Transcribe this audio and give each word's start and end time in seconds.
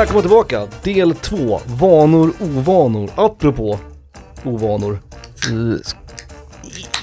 Välkommen 0.00 0.22
tillbaka, 0.22 0.68
del 0.82 1.14
2, 1.14 1.60
vanor, 1.66 2.32
ovanor. 2.40 3.10
Apropå 3.14 3.78
ovanor. 4.44 4.98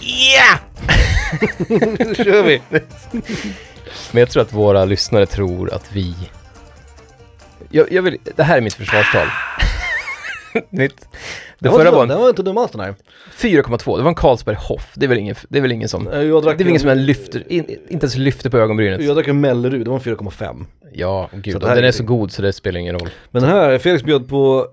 Yeah! 0.01 0.59
Nu 2.07 2.15
kör 2.15 2.43
vi! 2.43 2.61
Men 4.11 4.19
jag 4.19 4.29
tror 4.29 4.41
att 4.41 4.53
våra 4.53 4.85
lyssnare 4.85 5.25
tror 5.25 5.73
att 5.73 5.91
vi... 5.91 6.15
Jag, 7.69 7.91
jag 7.91 8.01
vill, 8.01 8.17
det 8.35 8.43
här 8.43 8.57
är 8.57 8.61
mitt 8.61 8.73
försvarstal. 8.73 9.27
mitt, 10.69 11.07
Den 11.59 11.71
förra 11.71 11.91
var 11.91 11.99
den 12.07 12.11
en 12.17 12.21
var 12.21 12.29
inte 12.29 12.43
dum 12.43 12.57
alls 12.57 12.71
den 12.71 12.81
här. 12.81 12.95
4,2, 13.37 13.97
det 13.97 14.03
var 14.03 14.09
en 14.09 14.15
Carlsberg 14.15 14.55
Hoff. 14.59 14.91
Det 14.95 15.05
är 15.05 15.07
väl 15.07 15.17
ingen, 15.17 15.35
det 15.49 15.57
är 15.57 15.61
väl 15.61 15.71
ingen 15.71 15.89
som... 15.89 16.07
Eh, 16.07 16.21
Jag 16.21 16.43
drack 16.43 16.57
Det 16.57 16.61
är 16.61 16.65
väl 16.65 16.69
ingen 16.69 16.79
som 16.81 16.97
lyfter, 16.97 17.51
in, 17.51 17.65
inte 17.89 18.03
ens 18.05 18.17
lyfter 18.17 18.49
på 18.49 18.57
ögonbrynet. 18.57 19.03
Jag 19.03 19.15
drack 19.15 19.27
en 19.27 19.41
Mellerud, 19.41 19.85
det 19.85 19.89
var 19.89 19.97
en 19.97 20.03
4,5. 20.03 20.65
Ja, 20.93 21.29
gud. 21.33 21.59
den 21.61 21.69
är- 21.77 21.83
är 21.83 21.91
så 21.91 22.03
god 22.03 22.31
så 22.31 22.41
det 22.41 22.53
spelar 22.53 22.79
ingen 22.79 22.99
roll. 22.99 23.09
Men 23.31 23.41
den 23.41 23.51
här, 23.51 23.77
Felix 23.77 24.03
bjöd 24.03 24.29
på, 24.29 24.67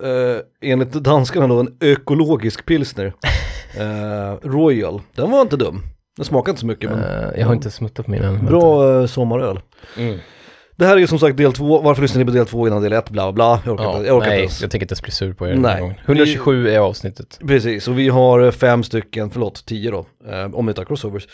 eh, 0.63 0.71
enligt 0.71 0.93
danskarna 0.93 1.47
då, 1.47 1.61
en 1.61 1.69
ekologisk 1.81 2.67
pilsner. 2.67 3.13
Eh, 3.79 4.35
Royal, 4.49 5.01
den 5.17 5.31
var 5.31 5.43
inte 5.43 5.57
dum. 5.57 5.83
Den 6.17 6.25
smakade 6.25 6.51
inte 6.51 6.61
så 6.61 6.67
mycket 6.67 6.91
men 6.91 6.99
Eh, 6.99 7.41
jag 7.41 7.47
har 7.47 7.55
inte 7.55 7.71
smuttat 7.71 8.07
min 8.07 8.23
än. 8.23 8.47
bra 8.47 9.01
eh, 9.01 9.07
sommaröl. 9.07 9.61
Mm. 9.99 10.19
Det 10.77 10.87
här 10.87 10.97
är 10.97 11.01
ju 11.01 11.07
som 11.07 11.19
sagt 11.19 11.37
del 11.37 11.53
två, 11.53 11.81
varför 11.81 12.03
lyssnar 12.03 12.19
ni 12.19 12.25
på 12.25 12.31
del 12.31 12.47
två 12.47 12.67
innan 12.67 12.83
del 12.83 12.93
ett, 12.93 13.11
bla 13.11 13.33
bla 13.33 13.33
bla. 13.33 13.61
Jag 13.65 13.75
orkar 13.75 13.85
Ja, 13.85 13.97
inte, 13.97 14.07
jag 14.09 14.17
orkar 14.17 14.29
nej, 14.29 14.37
inte 14.39 14.43
ens. 14.43 14.63
jag 14.63 14.71
tänker 14.71 14.85
inte 14.85 14.93
ens 14.93 15.03
bli 15.03 15.13
sur 15.13 15.33
på 15.33 15.49
er 15.49 15.55
Nej. 15.55 15.81
gången. 15.81 15.97
127 16.05 16.69
är 16.69 16.79
avsnittet. 16.79 17.39
Precis, 17.47 17.89
och 17.89 17.99
vi 17.99 18.09
har 18.09 18.41
eh, 18.41 18.51
fem 18.51 18.83
stycken, 18.83 19.31
förlåt, 19.31 19.65
tio 19.67 19.91
då, 19.91 20.07
eh, 20.31 20.55
om 20.55 20.67
vi 20.67 20.75
tar 20.75 20.85
crossovers, 20.85 21.29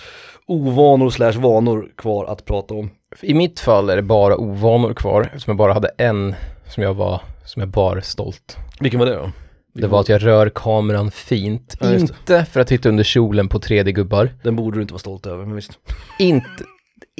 ovanor 0.47 1.11
slash 1.11 1.33
vanor 1.33 1.89
kvar 1.97 2.25
att 2.25 2.45
prata 2.45 2.75
om. 2.75 2.91
I 3.23 3.35
mitt 3.35 3.61
fall 3.61 3.91
är 3.91 3.97
det 3.97 4.03
bara 4.03 4.37
ovanor 4.37 4.95
kvar, 4.95 5.23
eftersom 5.23 5.51
jag 5.51 5.57
bara 5.57 5.73
hade 5.73 5.89
en 5.99 6.35
som 6.69 6.83
jag 6.83 6.95
var, 6.95 7.21
som 7.45 7.61
jag 7.63 7.69
var 7.69 8.01
stolt. 8.01 8.57
Vilken 8.81 9.01
var 9.01 9.07
det 9.07 9.15
då? 9.15 9.31
Det 9.75 9.87
var 9.87 10.01
att 10.01 10.09
jag 10.09 10.27
rör 10.27 10.49
kameran 10.55 11.11
fint. 11.11 11.77
Ja, 11.81 11.95
inte 11.95 12.45
för 12.45 12.61
att 12.61 12.67
titta 12.69 12.89
under 12.89 13.05
kjolen 13.05 13.49
på 13.49 13.59
3D-gubbar. 13.59 14.31
Den 14.43 14.57
borde 14.57 14.79
du 14.79 14.83
inte 14.83 14.93
vara 14.95 14.99
stolt 15.01 15.27
över, 15.27 15.45
men 15.45 15.55
visst. 15.57 15.73
Inte, 16.19 16.47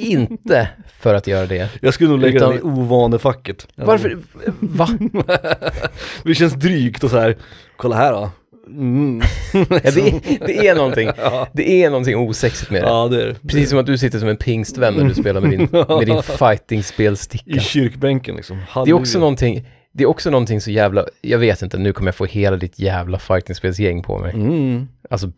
inte 0.01 0.67
för 0.99 1.13
att 1.15 1.27
göra 1.27 1.45
det. 1.45 1.69
Jag 1.81 1.93
skulle 1.93 2.09
nog 2.09 2.19
lägga 2.19 2.37
Utan- 2.37 2.49
den 2.49 2.59
i 2.59 2.61
ovanefacket. 2.61 3.67
Varför? 3.75 4.17
Va? 4.59 4.89
det 6.23 6.35
känns 6.35 6.53
drygt 6.53 7.03
och 7.03 7.09
så 7.09 7.19
här. 7.19 7.37
kolla 7.77 7.95
här 7.95 8.11
då. 8.11 8.29
Mm. 8.67 9.21
Ja, 9.53 9.91
det, 9.91 10.19
det 10.45 10.67
är 10.67 10.75
någonting, 10.75 11.09
Ja. 11.17 11.47
det 11.53 11.83
är 11.83 11.89
någonting 11.89 12.17
osexigt 12.17 12.71
med 12.71 12.83
det. 12.83 12.87
ja, 12.87 13.07
det 13.07 13.23
är 13.23 13.27
det. 13.27 13.35
Precis 13.47 13.69
som 13.69 13.79
att 13.79 13.85
du 13.85 13.97
sitter 13.97 14.19
som 14.19 14.29
en 14.29 14.37
pingstvän 14.37 14.93
när 14.93 15.03
du 15.03 15.13
spelar 15.13 15.41
med 15.41 15.49
din, 15.51 15.67
med 15.71 16.05
din 16.07 16.21
fighting-spelsticka. 16.23 17.51
I 17.51 17.59
kyrkbänken 17.59 18.35
liksom. 18.35 18.61
Det 18.85 18.91
är 18.91 18.93
också 18.93 19.19
någonting, 19.19 19.67
det 19.93 20.03
är 20.03 20.07
också 20.07 20.29
någonting 20.29 20.61
så 20.61 20.71
jävla, 20.71 21.05
jag 21.21 21.39
vet 21.39 21.61
inte, 21.61 21.77
nu 21.77 21.93
kommer 21.93 22.07
jag 22.07 22.15
få 22.15 22.25
hela 22.25 22.57
ditt 22.57 22.79
jävla 22.79 23.19
fightingspelsgäng 23.19 24.03
på 24.03 24.17
mig. 24.19 24.33
Mm. 24.33 24.87
Alltså, 25.09 25.31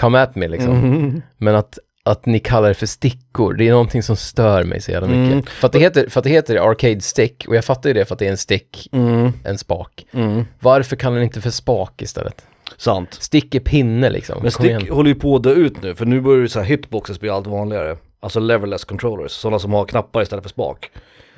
come 0.00 0.18
at 0.20 0.36
me 0.36 0.48
liksom. 0.48 0.72
Mm. 0.74 1.22
Men 1.38 1.54
att, 1.54 1.78
att 2.04 2.26
ni 2.26 2.38
kallar 2.38 2.68
det 2.68 2.74
för 2.74 2.86
stickor, 2.86 3.54
det 3.54 3.68
är 3.68 3.70
någonting 3.72 4.02
som 4.02 4.16
stör 4.16 4.64
mig 4.64 4.80
så 4.80 4.90
jävla 4.90 5.08
mycket. 5.08 5.32
Mm. 5.32 5.42
För, 5.42 5.66
att 5.66 5.72
det 5.72 5.78
heter, 5.78 6.08
för 6.08 6.20
att 6.20 6.24
det 6.24 6.30
heter 6.30 6.56
arcade 6.56 7.00
stick, 7.00 7.44
och 7.48 7.56
jag 7.56 7.64
fattar 7.64 7.90
ju 7.90 7.94
det 7.94 8.04
för 8.04 8.14
att 8.14 8.18
det 8.18 8.26
är 8.26 8.30
en 8.30 8.36
stick, 8.36 8.88
Mm. 8.92 9.32
en 9.44 9.58
spak. 9.58 10.06
Mm. 10.12 10.44
Varför 10.60 10.96
kallar 10.96 11.16
ni 11.16 11.22
inte 11.24 11.40
för 11.40 11.50
spak 11.50 12.02
istället? 12.02 12.46
Sant. 12.76 13.14
Stick 13.14 13.54
är 13.54 13.60
pinne 13.60 14.10
liksom. 14.10 14.42
Men 14.42 14.50
Kom 14.50 14.66
igen. 14.66 14.80
stick 14.80 14.90
håller 14.92 15.08
ju 15.08 15.14
på 15.14 15.36
att 15.36 15.42
dö 15.42 15.50
ut 15.52 15.82
nu, 15.82 15.94
för 15.94 16.06
nu 16.06 16.20
börjar 16.20 16.40
ju 16.40 16.48
så 16.48 16.58
här 16.60 16.66
hitboxes 16.66 17.20
bli 17.20 17.28
allt 17.30 17.46
vanligare. 17.46 17.96
Alltså 18.20 18.40
leverless 18.40 18.84
controllers, 18.84 19.32
sådana 19.32 19.58
som 19.58 19.72
har 19.72 19.84
knappar 19.84 20.22
istället 20.22 20.42
för 20.44 20.48
spak. 20.50 20.90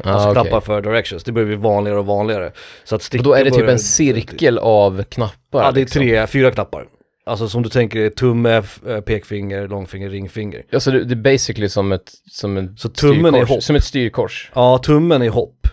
Ah, 0.05 0.11
alltså 0.11 0.31
okej. 0.31 0.43
knappar 0.43 0.61
för 0.61 0.83
directions, 0.83 1.25
det 1.25 1.33
börjar 1.33 1.47
bli 1.47 1.57
vanligare 1.57 1.99
och 1.99 2.07
vanligare. 2.07 2.53
Så 2.85 2.95
att 2.95 3.15
Och 3.15 3.23
då 3.23 3.35
är 3.35 3.45
det 3.45 3.51
typ 3.51 3.69
en 3.69 3.79
cirkel 3.79 4.59
av 4.59 5.03
knappar. 5.03 5.63
Ja, 5.65 5.71
det 5.73 5.81
är 5.81 5.85
liksom. 5.85 6.03
tre, 6.03 6.27
fyra 6.27 6.51
knappar. 6.51 6.87
Alltså 7.27 7.49
som 7.49 7.63
du 7.63 7.69
tänker 7.69 8.01
är 8.01 8.11
tumme, 8.11 8.63
eh, 8.89 9.01
pekfinger, 9.01 9.69
långfinger, 9.69 10.11
ringfinger. 10.11 10.63
Alltså 10.73 10.91
det, 10.91 11.05
det 11.05 11.15
är 11.15 11.33
basically 11.33 11.69
som 11.69 11.93
ett, 11.93 12.13
som 12.31 12.57
en 12.57 12.77
Så 12.77 12.89
tummen 12.89 13.25
är 13.35 13.39
styrkors. 13.39 13.49
hopp. 13.51 13.63
Som 13.63 13.77
ett 13.77 13.85
styrkors. 13.85 14.51
Ja, 14.55 14.79
tummen 14.79 15.23
är 15.23 15.29
hopp. 15.31 15.67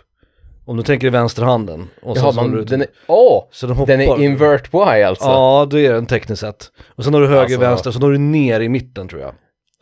Om 0.66 0.78
du 0.78 0.84
tänker 0.84 1.08
i 1.08 1.10
vänsterhanden. 1.10 1.88
Och 2.02 2.18
Jaha, 2.18 2.32
så 2.34 2.42
man, 2.42 2.52
du, 2.52 2.64
den 2.64 2.82
är, 2.82 2.88
åh! 3.08 3.44
så 3.52 3.68
den 3.68 3.76
hoppar. 3.76 3.98
Den 3.98 4.02
är 4.02 4.24
invert 4.24 4.74
Y 4.74 5.04
alltså? 5.04 5.26
Ja, 5.26 5.68
det 5.72 5.86
är 5.86 5.94
den 5.94 6.06
tekniskt 6.06 6.40
sett. 6.42 6.66
Och 6.96 7.04
sen 7.04 7.14
har 7.14 7.22
du 7.22 7.28
höger, 7.28 7.42
Alltså- 7.42 7.60
vänster, 7.60 7.92
så 7.92 8.00
då 8.00 8.08
har 8.08 8.12
du 8.12 8.18
ner 8.18 8.60
i 8.60 8.70
mitten 8.70 9.08
tror 9.08 9.22
jag. 9.22 9.34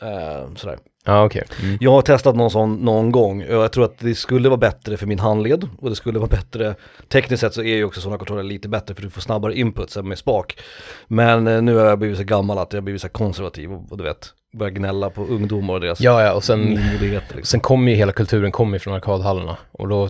Eh, 0.01 0.53
sådär. 0.55 0.77
Ja, 1.05 1.25
okej. 1.25 1.43
Mm. 1.63 1.77
Jag 1.81 1.91
har 1.91 2.01
testat 2.01 2.35
någon 2.35 2.51
sån 2.51 2.75
någon 2.75 3.11
gång 3.11 3.43
och 3.43 3.53
jag 3.53 3.71
tror 3.71 3.85
att 3.85 3.99
det 3.99 4.15
skulle 4.15 4.49
vara 4.49 4.57
bättre 4.57 4.97
för 4.97 5.07
min 5.07 5.19
handled 5.19 5.67
och 5.77 5.89
det 5.89 5.95
skulle 5.95 6.19
vara 6.19 6.29
bättre, 6.29 6.75
tekniskt 7.07 7.41
sett 7.41 7.53
så 7.53 7.61
är 7.61 7.75
ju 7.75 7.83
också 7.83 8.01
sådana 8.01 8.17
kontroller 8.17 8.43
lite 8.43 8.69
bättre 8.69 8.95
för 8.95 9.01
du 9.01 9.09
får 9.09 9.21
snabbare 9.21 9.55
inputs 9.55 9.97
än 9.97 10.07
med 10.07 10.17
spak. 10.17 10.59
Men 11.07 11.47
eh, 11.47 11.61
nu 11.61 11.75
har 11.75 11.85
jag 11.85 11.99
blivit 11.99 12.17
så 12.17 12.23
gammal 12.23 12.57
att 12.57 12.73
jag 12.73 12.77
har 12.77 12.83
blivit 12.83 13.01
så 13.01 13.09
konservativ 13.09 13.71
och, 13.71 13.91
och 13.91 13.97
du 13.97 14.03
vet, 14.03 14.33
börjar 14.53 14.71
gnälla 14.71 15.09
på 15.09 15.25
ungdomar 15.25 15.73
och 15.73 15.81
deras 15.81 16.01
Ja, 16.01 16.23
ja, 16.23 16.33
och 16.33 16.43
sen, 16.43 16.79
liksom. 17.01 17.43
sen 17.43 17.59
kommer 17.59 17.91
ju 17.91 17.97
hela 17.97 18.11
kulturen 18.11 18.51
kommer 18.51 18.79
från 18.79 18.93
arkadhallarna. 18.93 19.57
Och 19.71 19.87
då, 19.87 20.09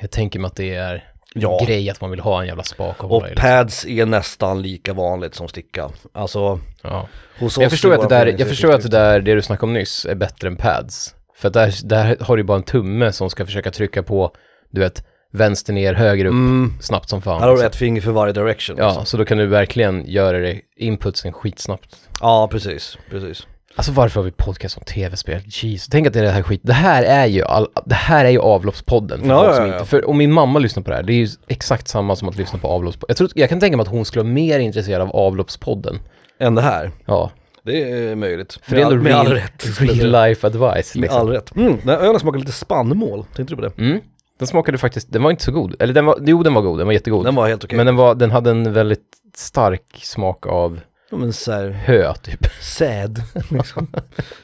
jag 0.00 0.10
tänker 0.10 0.38
mig 0.38 0.46
att 0.46 0.56
det 0.56 0.74
är 0.74 1.12
Ja. 1.34 1.64
grej 1.66 1.90
att 1.90 2.00
man 2.00 2.10
vill 2.10 2.20
ha 2.20 2.40
en 2.40 2.46
jävla 2.46 2.62
spak 2.62 3.04
och 3.04 3.12
Och. 3.12 3.22
Liksom. 3.22 3.42
pads 3.42 3.86
är 3.86 4.06
nästan 4.06 4.62
lika 4.62 4.92
vanligt 4.92 5.34
som 5.34 5.48
sticka. 5.48 5.90
Alltså, 6.12 6.60
Ja. 6.82 7.08
hos 7.38 7.56
Men 7.56 7.62
Jag 7.62 7.66
oss 7.66 7.72
förstår 7.72 7.94
att 7.94 8.08
det 8.08 8.14
där, 8.14 8.34
jag 8.38 8.48
förstår 8.48 8.72
att 8.74 8.82
det 8.82 8.88
där, 8.88 9.20
det 9.20 9.34
du 9.34 9.42
snackade 9.42 9.66
om 9.66 9.72
nyss, 9.72 10.04
är 10.06 10.14
bättre 10.14 10.48
än 10.48 10.56
pads. 10.56 11.14
För 11.36 11.48
att 11.48 11.54
där, 11.54 11.74
där 11.84 12.16
har 12.20 12.36
du 12.36 12.42
bara 12.42 12.56
en 12.56 12.62
tumme 12.62 13.12
som 13.12 13.30
ska 13.30 13.46
försöka 13.46 13.70
trycka 13.70 14.02
på, 14.02 14.32
du 14.70 14.80
vet, 14.80 15.04
vänster 15.32 15.72
ner, 15.72 15.94
höger 15.94 16.24
upp, 16.24 16.32
Mm, 16.32 16.72
snabbt 16.80 17.08
som 17.08 17.22
fan. 17.22 17.40
här 17.40 17.48
har 17.48 17.56
du 17.56 17.64
ett 17.64 17.76
finger 17.76 18.00
för 18.00 18.10
varje 18.10 18.32
direction. 18.32 18.76
Ja, 18.78 18.86
liksom. 18.86 19.06
så 19.06 19.16
då 19.16 19.24
kan 19.24 19.38
du 19.38 19.46
verkligen 19.46 20.06
göra 20.10 20.38
det, 20.38 20.60
inputsen 20.76 21.32
skitsnabbt. 21.32 21.96
ja 22.20 22.48
precis, 22.52 22.98
precis. 23.10 23.46
Alltså 23.78 23.92
varför 23.92 24.20
har 24.20 24.24
vi 24.24 24.30
podcast 24.30 24.76
om 24.78 24.82
tv-spel? 24.84 25.40
Jeez, 25.46 25.88
tänk 25.88 26.06
att 26.06 26.12
det 26.12 26.18
är 26.18 26.22
det 26.22 26.30
här 26.30 26.42
skit. 26.42 26.60
Det 26.64 26.72
här 26.72 27.02
är 27.02 27.26
ju, 27.26 27.42
all, 27.44 27.66
det 27.86 27.94
här 27.94 28.24
är 28.24 28.28
ju 28.30 28.38
avloppspodden. 28.40 29.20
För 29.20 29.28
Ja, 29.28 29.38
folk 29.40 29.50
ja, 29.50 29.54
som 29.56 29.66
ja. 29.66 29.72
Inte, 29.74 29.84
för 29.84 30.08
om 30.08 30.18
min 30.18 30.32
mamma 30.32 30.58
lyssnar 30.58 30.82
på 30.82 30.90
det 30.90 30.96
här, 30.96 31.02
det 31.02 31.12
är 31.12 31.16
ju 31.16 31.28
exakt 31.48 31.88
samma 31.88 32.16
som 32.16 32.28
att 32.28 32.36
lyssna 32.36 32.58
på 32.58 32.68
avloppspodden. 32.68 33.06
Jag, 33.10 33.16
tror, 33.16 33.30
jag 33.34 33.48
kan 33.48 33.60
tänka 33.60 33.76
mig 33.76 33.82
att 33.82 33.88
hon 33.88 34.04
skulle 34.04 34.22
vara 34.22 34.32
mer 34.32 34.58
intresserad 34.58 35.02
av 35.02 35.10
avloppspodden. 35.16 35.98
Än 36.40 36.54
det 36.54 36.62
här. 36.62 36.90
Ja, 37.04 37.30
Det 37.62 37.90
är 37.92 38.14
möjligt. 38.16 38.58
för 38.62 38.76
det 38.76 38.82
är 38.82 38.86
ändå 38.86 38.96
med 39.02 39.14
all 39.14 39.26
real, 39.26 39.36
rätt. 39.36 39.62
skulle 39.74 39.92
jag 39.92 40.04
real 40.14 40.28
life 40.28 40.46
advice 40.46 40.94
Med 40.94 41.02
liksom. 41.02 41.20
all 41.20 41.28
rätt. 41.28 41.56
Mm, 41.56 41.76
den 41.84 41.88
här 41.88 41.98
ölen 42.06 42.20
smakar 42.20 42.38
lite 42.38 42.52
spannmål, 42.52 43.24
tänkte 43.36 43.54
du 43.54 43.56
på 43.56 43.62
det? 43.62 43.78
Mm. 43.82 44.00
Den 44.38 44.46
smakade 44.48 44.78
faktiskt, 44.78 45.12
den 45.12 45.22
var 45.22 45.30
inte 45.30 45.44
så 45.44 45.52
god. 45.52 45.74
Eller 45.78 45.94
den 45.94 46.06
var, 46.06 46.18
jo 46.26 46.42
den 46.42 46.54
var 46.54 46.62
god, 46.62 46.78
den 46.78 46.86
var 46.86 46.94
jättegod. 46.94 47.24
Den 47.24 47.34
var 47.34 47.48
helt 47.48 47.64
okej. 47.64 47.76
Men 47.76 47.86
den, 47.86 47.96
var, 47.96 48.14
den 48.14 48.30
hade 48.30 48.50
en 48.50 48.72
väldigt 48.72 49.04
stark 49.36 49.82
smak 50.02 50.46
av 50.46 50.80
Ja, 51.10 51.16
men 51.16 51.32
såhär, 51.32 51.70
hö 51.70 52.14
typ. 52.14 52.46
säd. 52.62 53.22
liksom. 53.50 53.86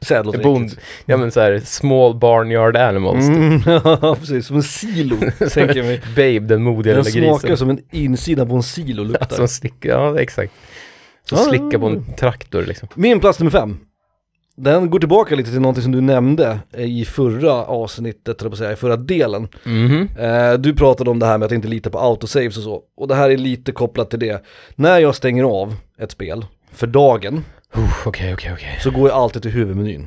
säd 0.01 0.27
låter 0.27 0.43
Bond, 0.43 0.65
riktigt. 0.65 0.85
ja 1.07 1.17
men 1.17 1.31
såhär 1.31 1.61
small 1.65 2.15
barnyard 2.15 2.77
animals. 2.77 3.27
typ. 3.27 3.37
Mm, 3.37 3.61
ja, 4.03 4.17
precis. 4.21 4.47
Som 4.47 4.57
en 4.57 4.63
silo, 4.63 5.17
tänker 5.39 5.77
jag 5.77 5.87
mig. 5.87 6.01
Babe, 6.17 6.39
den 6.55 6.63
modiga 6.63 6.95
Den 6.95 7.05
lilla 7.05 7.27
smakar 7.29 7.49
grisen. 7.49 7.57
som 7.57 7.71
en 7.71 7.81
insida 7.91 8.47
på 8.47 8.55
en 8.55 8.63
silo 8.63 9.05
luktar. 9.05 9.37
Som 9.37 9.49
slickar, 9.49 9.89
ja 9.91 10.21
exakt. 10.21 10.53
Som 11.29 11.39
Ja. 11.39 11.45
slickar 11.45 11.79
på 11.79 11.87
en 11.87 12.05
traktor 12.15 12.63
liksom. 12.63 12.89
Min 12.95 13.21
plats 13.21 13.39
nummer 13.39 13.51
fem. 13.51 13.79
Den 14.57 14.91
går 14.91 14.99
tillbaka 14.99 15.35
lite 15.35 15.51
till 15.51 15.61
någonting 15.61 15.83
som 15.83 15.93
du 15.93 16.01
nämnde 16.01 16.59
i 16.77 17.05
förra 17.05 17.53
avsnittet, 17.53 18.41
eller 18.41 18.51
på 18.51 18.57
säga, 18.57 18.73
i 18.73 18.77
förra 18.77 18.97
delen. 18.97 19.49
Mhm. 19.65 20.09
Eh, 20.19 20.53
du 20.53 20.75
pratade 20.75 21.11
om 21.11 21.19
det 21.19 21.27
här 21.27 21.39
med 21.39 21.47
att 21.47 21.53
inte 21.53 21.69
lita 21.69 21.91
på 21.91 21.99
autosaves 21.99 22.57
och 22.57 22.63
så. 22.63 22.83
Och 22.97 23.09
det 23.09 23.15
här 23.15 23.31
är 23.31 23.37
lite 23.37 23.73
kopplat 23.73 24.11
till 24.11 24.19
det. 24.19 24.45
När 24.75 24.99
jag 24.99 25.15
stänger 25.15 25.45
av 25.45 25.75
ett 25.99 26.11
spel 26.11 26.45
för 26.75 26.87
dagen 26.87 27.45
Okej, 28.07 28.35
okej, 28.35 28.53
okej. 28.53 28.79
så 28.83 28.91
går 28.91 29.09
jag 29.09 29.19
alltid 29.19 29.43
till 29.43 29.51
huvudmenyn. 29.51 30.07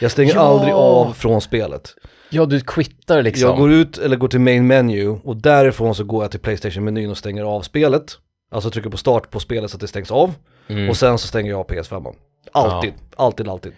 Jag 0.00 0.10
stänger 0.10 0.34
Ja. 0.34 0.40
aldrig 0.40 0.74
av 0.74 1.12
från 1.12 1.40
spelet. 1.40 1.94
Ja, 2.30 2.44
du 2.46 2.60
quittar 2.60 3.22
liksom. 3.22 3.48
Jag 3.48 3.58
går 3.58 3.72
ut 3.72 3.98
eller 3.98 4.16
går 4.16 4.28
till 4.28 4.40
main 4.40 4.66
menu 4.66 5.08
och 5.08 5.36
därifrån 5.36 5.94
så 5.94 6.04
går 6.04 6.24
jag 6.24 6.30
till 6.30 6.40
Playstation-menyn 6.40 7.10
och 7.10 7.18
stänger 7.18 7.42
av 7.44 7.62
spelet. 7.62 8.04
Alltså 8.50 8.70
trycker 8.70 8.90
på 8.90 8.96
start 8.96 9.30
på 9.30 9.40
spelet 9.40 9.70
så 9.70 9.76
att 9.76 9.80
det 9.80 9.88
stängs 9.88 10.10
av. 10.10 10.34
Mm. 10.68 10.88
Och 10.90 10.96
sen 10.96 11.18
så 11.18 11.26
stänger 11.28 11.50
jag 11.50 11.60
av 11.60 11.66
PS5. 11.66 12.14
Alltid, 12.52 12.92
alltid, 13.16 13.48
alltid. 13.48 13.72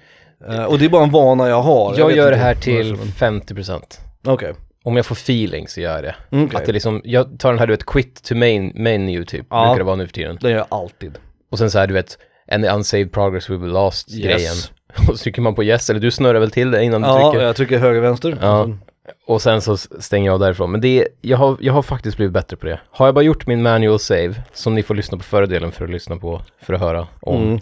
Eh, 0.49 0.65
och 0.65 0.79
det 0.79 0.85
är 0.85 0.89
bara 0.89 1.05
en 1.05 1.11
vana 1.11 1.49
jag 1.49 1.63
har. 1.63 1.95
jag 1.99 2.07
vet 2.07 2.17
gör 2.17 2.31
det 2.31 2.37
inte 2.37 2.45
här 2.45 2.55
varför, 2.55 2.63
till 2.63 2.97
men- 2.97 3.41
50%. 3.41 4.01
Okej. 4.27 4.55
Om 4.85 4.97
jag 4.97 5.07
får 5.07 5.15
feeling 5.15 5.69
så 5.69 5.81
gör 5.81 5.95
jag 5.95 6.03
det. 6.05 6.15
Mm, 6.31 6.45
okej. 6.47 6.57
Att 6.61 6.67
det 6.67 6.73
liksom, 6.73 7.01
jag 7.05 7.39
tar 7.39 7.51
den 7.51 7.59
här 7.59 7.67
du 7.67 7.73
vet, 7.73 7.87
quit 7.87 8.23
to 8.23 8.35
main 8.35 8.73
menu 8.75 9.25
typ, 9.25 9.47
Ja. 9.51 9.65
brukar 9.65 9.79
det 9.79 9.85
vara 9.85 9.97
nu 9.97 10.07
för 10.07 10.13
tiden. 10.15 10.39
Det 10.41 10.51
gör 10.51 10.57
jag 10.57 10.67
alltid. 10.71 11.19
Och 11.51 11.59
sen 11.59 11.71
så 11.71 11.79
här 11.79 11.87
du 11.87 11.95
vet, 11.95 12.19
any 12.53 12.69
unsaved 12.69 13.13
progress 13.13 13.51
will 13.51 13.59
be 13.59 13.67
lost 13.67 14.11
Yes. 14.15 14.25
grejen. 14.25 14.55
Och 15.09 15.19
så 15.19 15.23
trycker 15.23 15.43
man 15.43 15.55
på 15.55 15.65
yes, 15.65 15.91
eller 15.91 16.01
du 16.01 16.11
snurrar 16.11 16.41
väl 16.41 16.51
till 16.51 16.71
det 16.71 16.85
innan 16.85 17.03
du 17.03 17.09
Ja, 17.09 17.31
trycker. 17.31 17.47
jag 17.47 17.57
trycker 17.57 17.79
höger, 17.79 18.01
vänster. 18.01 18.39
Ja. 18.41 18.61
Och 18.61 18.67
sen- 18.69 18.79
Och 19.27 19.43
sen 19.43 19.61
så 19.61 19.77
stänger 19.77 20.31
jag 20.31 20.41
därifrån. 20.41 20.71
Men 20.73 20.81
det 20.81 21.09
jag 21.21 21.39
har, 21.39 21.57
jag 21.61 21.73
har 21.73 21.83
faktiskt 21.83 22.17
blivit 22.17 22.33
bättre 22.33 22.57
på 22.57 22.67
det. 22.67 22.81
Har 22.91 23.07
jag 23.07 23.15
bara 23.15 23.25
gjort 23.25 23.47
min 23.47 23.63
manual 23.63 23.99
save, 23.99 24.35
som 24.53 24.75
ni 24.75 24.83
får 24.83 24.95
lyssna 24.95 25.19
på 25.19 25.25
förra 25.25 25.47
delen 25.47 25.73
för 25.73 25.85
att 25.85 25.91
lyssna 25.91 26.17
på, 26.17 26.43
för 26.63 26.75
att 26.75 26.81
höra 26.81 27.07
om, 27.21 27.43
Mm. 27.43 27.61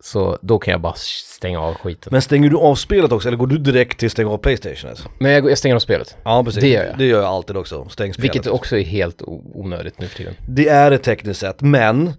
Så 0.00 0.38
då 0.42 0.58
kan 0.58 0.72
jag 0.72 0.80
bara 0.80 0.94
stänga 0.96 1.60
av 1.60 1.74
skiten. 1.74 2.08
Men 2.12 2.22
stänger 2.22 2.50
du 2.50 2.56
av 2.56 2.74
spelet 2.74 3.12
också 3.12 3.28
eller 3.28 3.38
går 3.38 3.46
du 3.46 3.58
direkt 3.58 3.98
till 3.98 4.10
stänga 4.10 4.30
av 4.30 4.38
Playstation? 4.38 4.90
Alltså? 4.90 5.08
Men 5.18 5.32
jag, 5.32 5.50
jag 5.50 5.58
stänger 5.58 5.74
av 5.76 5.80
spelet. 5.80 6.16
Ja 6.24 6.44
precis, 6.44 6.60
Det 6.62 6.68
gör 6.68 6.84
jag. 6.84 6.98
det 6.98 7.04
gör 7.04 7.18
jag 7.22 7.26
alltid 7.28 7.56
också, 7.56 7.88
stäng 7.88 8.14
spelet. 8.14 8.34
Vilket 8.34 8.52
också 8.52 8.76
är 8.78 8.82
helt 8.82 9.22
onödigt 9.54 9.98
nu 10.00 10.06
för 10.06 10.16
tiden. 10.16 10.34
Det 10.48 10.68
är 10.68 10.90
ett 10.92 11.02
tekniskt 11.02 11.40
sätt, 11.40 11.56
men 11.60 12.12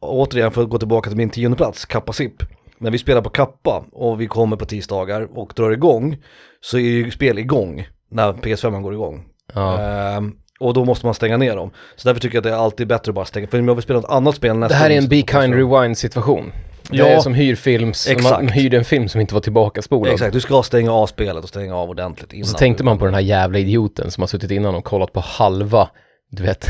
återigen 0.00 0.50
för 0.50 0.62
att 0.62 0.68
gå 0.68 0.78
tillbaka 0.78 1.10
till 1.10 1.16
min 1.16 1.30
tionde 1.30 1.56
plats, 1.56 1.84
Kappa 1.84 2.12
Zip. 2.12 2.32
När 2.78 2.90
vi 2.90 2.98
spelar 2.98 3.22
på 3.22 3.30
Kappa 3.30 3.84
och 3.92 4.20
vi 4.20 4.26
kommer 4.26 4.56
på 4.56 4.64
tisdagar 4.64 5.28
och 5.38 5.52
drar 5.56 5.70
igång 5.70 6.16
så 6.60 6.76
är 6.76 6.80
ju 6.82 7.10
spel 7.10 7.38
igång 7.38 7.88
när 8.10 8.32
PS5 8.32 8.80
går 8.82 8.92
igång. 8.92 9.24
Ja. 9.54 9.78
Ehm, 9.80 10.32
och 10.60 10.74
då 10.74 10.84
måste 10.84 11.06
man 11.06 11.14
stänga 11.14 11.36
ner 11.36 11.56
dem. 11.56 11.70
Så 11.96 12.08
därför 12.08 12.20
tycker 12.20 12.36
jag 12.36 12.40
att 12.40 12.44
det 12.44 12.50
är 12.50 12.64
alltid 12.64 12.86
bättre 12.88 13.10
att 13.10 13.14
bara 13.14 13.24
stänga, 13.24 13.46
för 13.46 13.58
om 13.58 13.68
jag 13.68 13.74
vill 13.74 13.82
spela 13.82 13.98
ett 13.98 14.04
annat 14.10 14.34
spel 14.34 14.56
nästa 14.56 14.74
Det 14.74 14.78
här 14.78 14.90
är 14.90 14.98
en 14.98 15.08
Be 15.08 15.16
Kind 15.16 15.54
Rewind 15.54 15.98
situation. 15.98 16.52
Det 16.90 16.96
Ja. 16.96 17.06
är 17.06 17.20
som 17.20 17.34
hyrfilms, 17.34 18.08
man 18.08 18.16
Exakt. 18.16 18.50
hyrde 18.52 18.76
en 18.76 18.84
film 18.84 19.08
som 19.08 19.20
inte 19.20 19.34
var 19.34 19.40
tillbaka 19.40 19.82
spolad. 19.82 20.12
Exakt, 20.12 20.32
du 20.32 20.40
ska 20.40 20.62
stänga 20.62 20.92
av 20.92 21.06
spelet 21.06 21.42
och 21.42 21.48
stänga 21.48 21.76
av 21.76 21.90
ordentligt 21.90 22.32
innan. 22.32 22.46
Så 22.46 22.58
tänkte 22.58 22.84
man 22.84 22.98
på 22.98 23.04
den 23.04 23.14
här 23.14 23.20
jävla 23.20 23.58
idioten 23.58 24.10
som 24.10 24.22
har 24.22 24.26
suttit 24.28 24.50
innan 24.50 24.74
och 24.74 24.84
kollat 24.84 25.12
på 25.12 25.20
halva, 25.20 25.88
du 26.30 26.42
vet, 26.42 26.66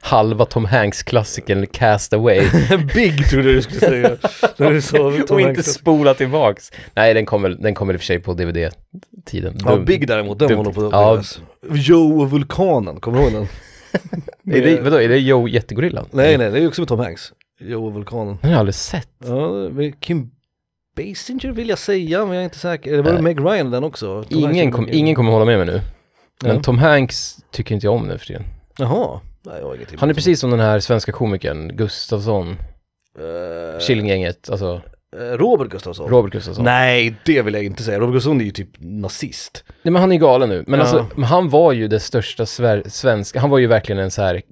halva 0.00 0.44
Tom 0.44 0.64
Hanks-klassikern 0.66 1.66
Cast 1.66 2.12
Away 2.12 2.40
Big 2.94 3.28
trodde 3.30 3.52
du 3.52 3.62
skulle 3.62 3.80
säga. 3.80 4.16
Och 5.30 5.40
inte 5.40 5.62
spola 5.62 6.14
tillbaks. 6.14 6.72
Nej, 6.94 7.14
den 7.14 7.26
kommer, 7.26 7.48
den 7.48 7.74
kommer 7.74 7.94
i 7.94 7.96
och 7.96 8.00
för 8.00 8.06
sig 8.06 8.20
på 8.20 8.34
DVD-tiden. 8.34 9.58
Ja, 9.64 9.74
Dum. 9.74 9.84
Big 9.84 10.06
däremot, 10.06 10.38
den 10.38 10.54
håller 10.56 10.72
på 10.72 10.86
att 10.86 10.92
Ja. 10.92 11.22
Joe 11.74 12.20
och 12.22 12.30
Vulkanen, 12.30 13.00
kommer 13.00 13.18
du 13.18 13.24
ihåg 13.24 13.32
den? 13.32 13.48
Är 14.56 14.62
det, 14.62 14.80
vadå, 14.80 14.96
är 15.00 15.08
det 15.08 15.18
Joe 15.18 15.48
Jättegorillan? 15.48 16.06
Nej 16.10 16.38
nej, 16.38 16.50
det 16.50 16.56
är 16.58 16.60
ju 16.60 16.68
också 16.68 16.80
med 16.80 16.88
Tom 16.88 16.98
Hanks. 16.98 17.32
Joe 17.60 17.86
och 17.86 17.94
Vulkanen. 17.94 18.26
Den 18.40 18.50
har 18.50 18.50
jag 18.50 18.58
aldrig 18.58 18.74
sett. 18.74 19.08
Ja, 19.24 19.68
Kim 20.00 20.30
Basinger 20.96 21.52
vill 21.52 21.68
jag 21.68 21.78
säga, 21.78 22.24
men 22.24 22.34
jag 22.34 22.40
är 22.40 22.44
inte 22.44 22.58
säker. 22.58 22.96
Det 22.96 23.02
var 23.02 23.12
Nej. 23.12 23.22
Meg 23.22 23.40
Ryan 23.40 23.70
den 23.70 23.84
också? 23.84 24.24
Tom 24.24 24.38
Ingen, 24.50 24.72
kom, 24.72 24.88
ingen 24.92 25.14
kommer 25.14 25.32
hålla 25.32 25.44
med 25.44 25.58
mig 25.58 25.66
nu. 25.66 25.80
Men 26.42 26.56
Ja. 26.56 26.62
Tom 26.62 26.78
Hanks 26.78 27.36
tycker 27.52 27.74
inte 27.74 27.86
jag 27.86 27.94
om 27.94 28.08
nu 28.08 28.18
för 28.18 28.26
tiden. 28.26 28.44
Jaha. 28.80 29.20
Nej, 29.42 29.54
jag 29.60 29.66
har 29.66 29.74
inget 29.74 30.00
Han 30.00 30.10
är 30.10 30.14
precis 30.14 30.40
som 30.40 30.50
den 30.50 30.60
här 30.60 30.80
svenska 30.80 31.12
komikern, 31.12 31.76
Gustafsson, 31.76 32.56
Uh, 33.20 33.78
Killinggänget, 33.80 34.50
alltså 34.50 34.80
Robert 35.16 35.68
Gustafsson? 35.70 36.08
Robert 36.10 36.32
Gustafsson. 36.32 36.64
Nej, 36.64 37.14
det 37.24 37.42
vill 37.42 37.54
jag 37.54 37.64
inte 37.64 37.82
säga. 37.82 37.98
Robert 37.98 38.12
Gustafsson 38.14 38.40
är 38.40 38.44
ju 38.44 38.50
typ 38.50 38.68
nazist. 38.78 39.64
Nej 39.82 39.92
men 39.92 40.00
han 40.02 40.12
är 40.12 40.16
galen 40.16 40.48
nu. 40.48 40.64
Men 40.66 40.80
Ja. 40.80 40.86
alltså, 40.86 41.06
men 41.14 41.24
han 41.24 41.48
var 41.48 41.72
ju 41.72 41.88
det 41.88 42.00
största 42.00 42.44
sver- 42.46 42.88
svenska, 42.88 43.40
han 43.40 43.50
var 43.50 43.58
ju 43.58 43.66
verkligen 43.66 43.98
en 44.02 44.10
så 44.10 44.22
här, 44.22 44.42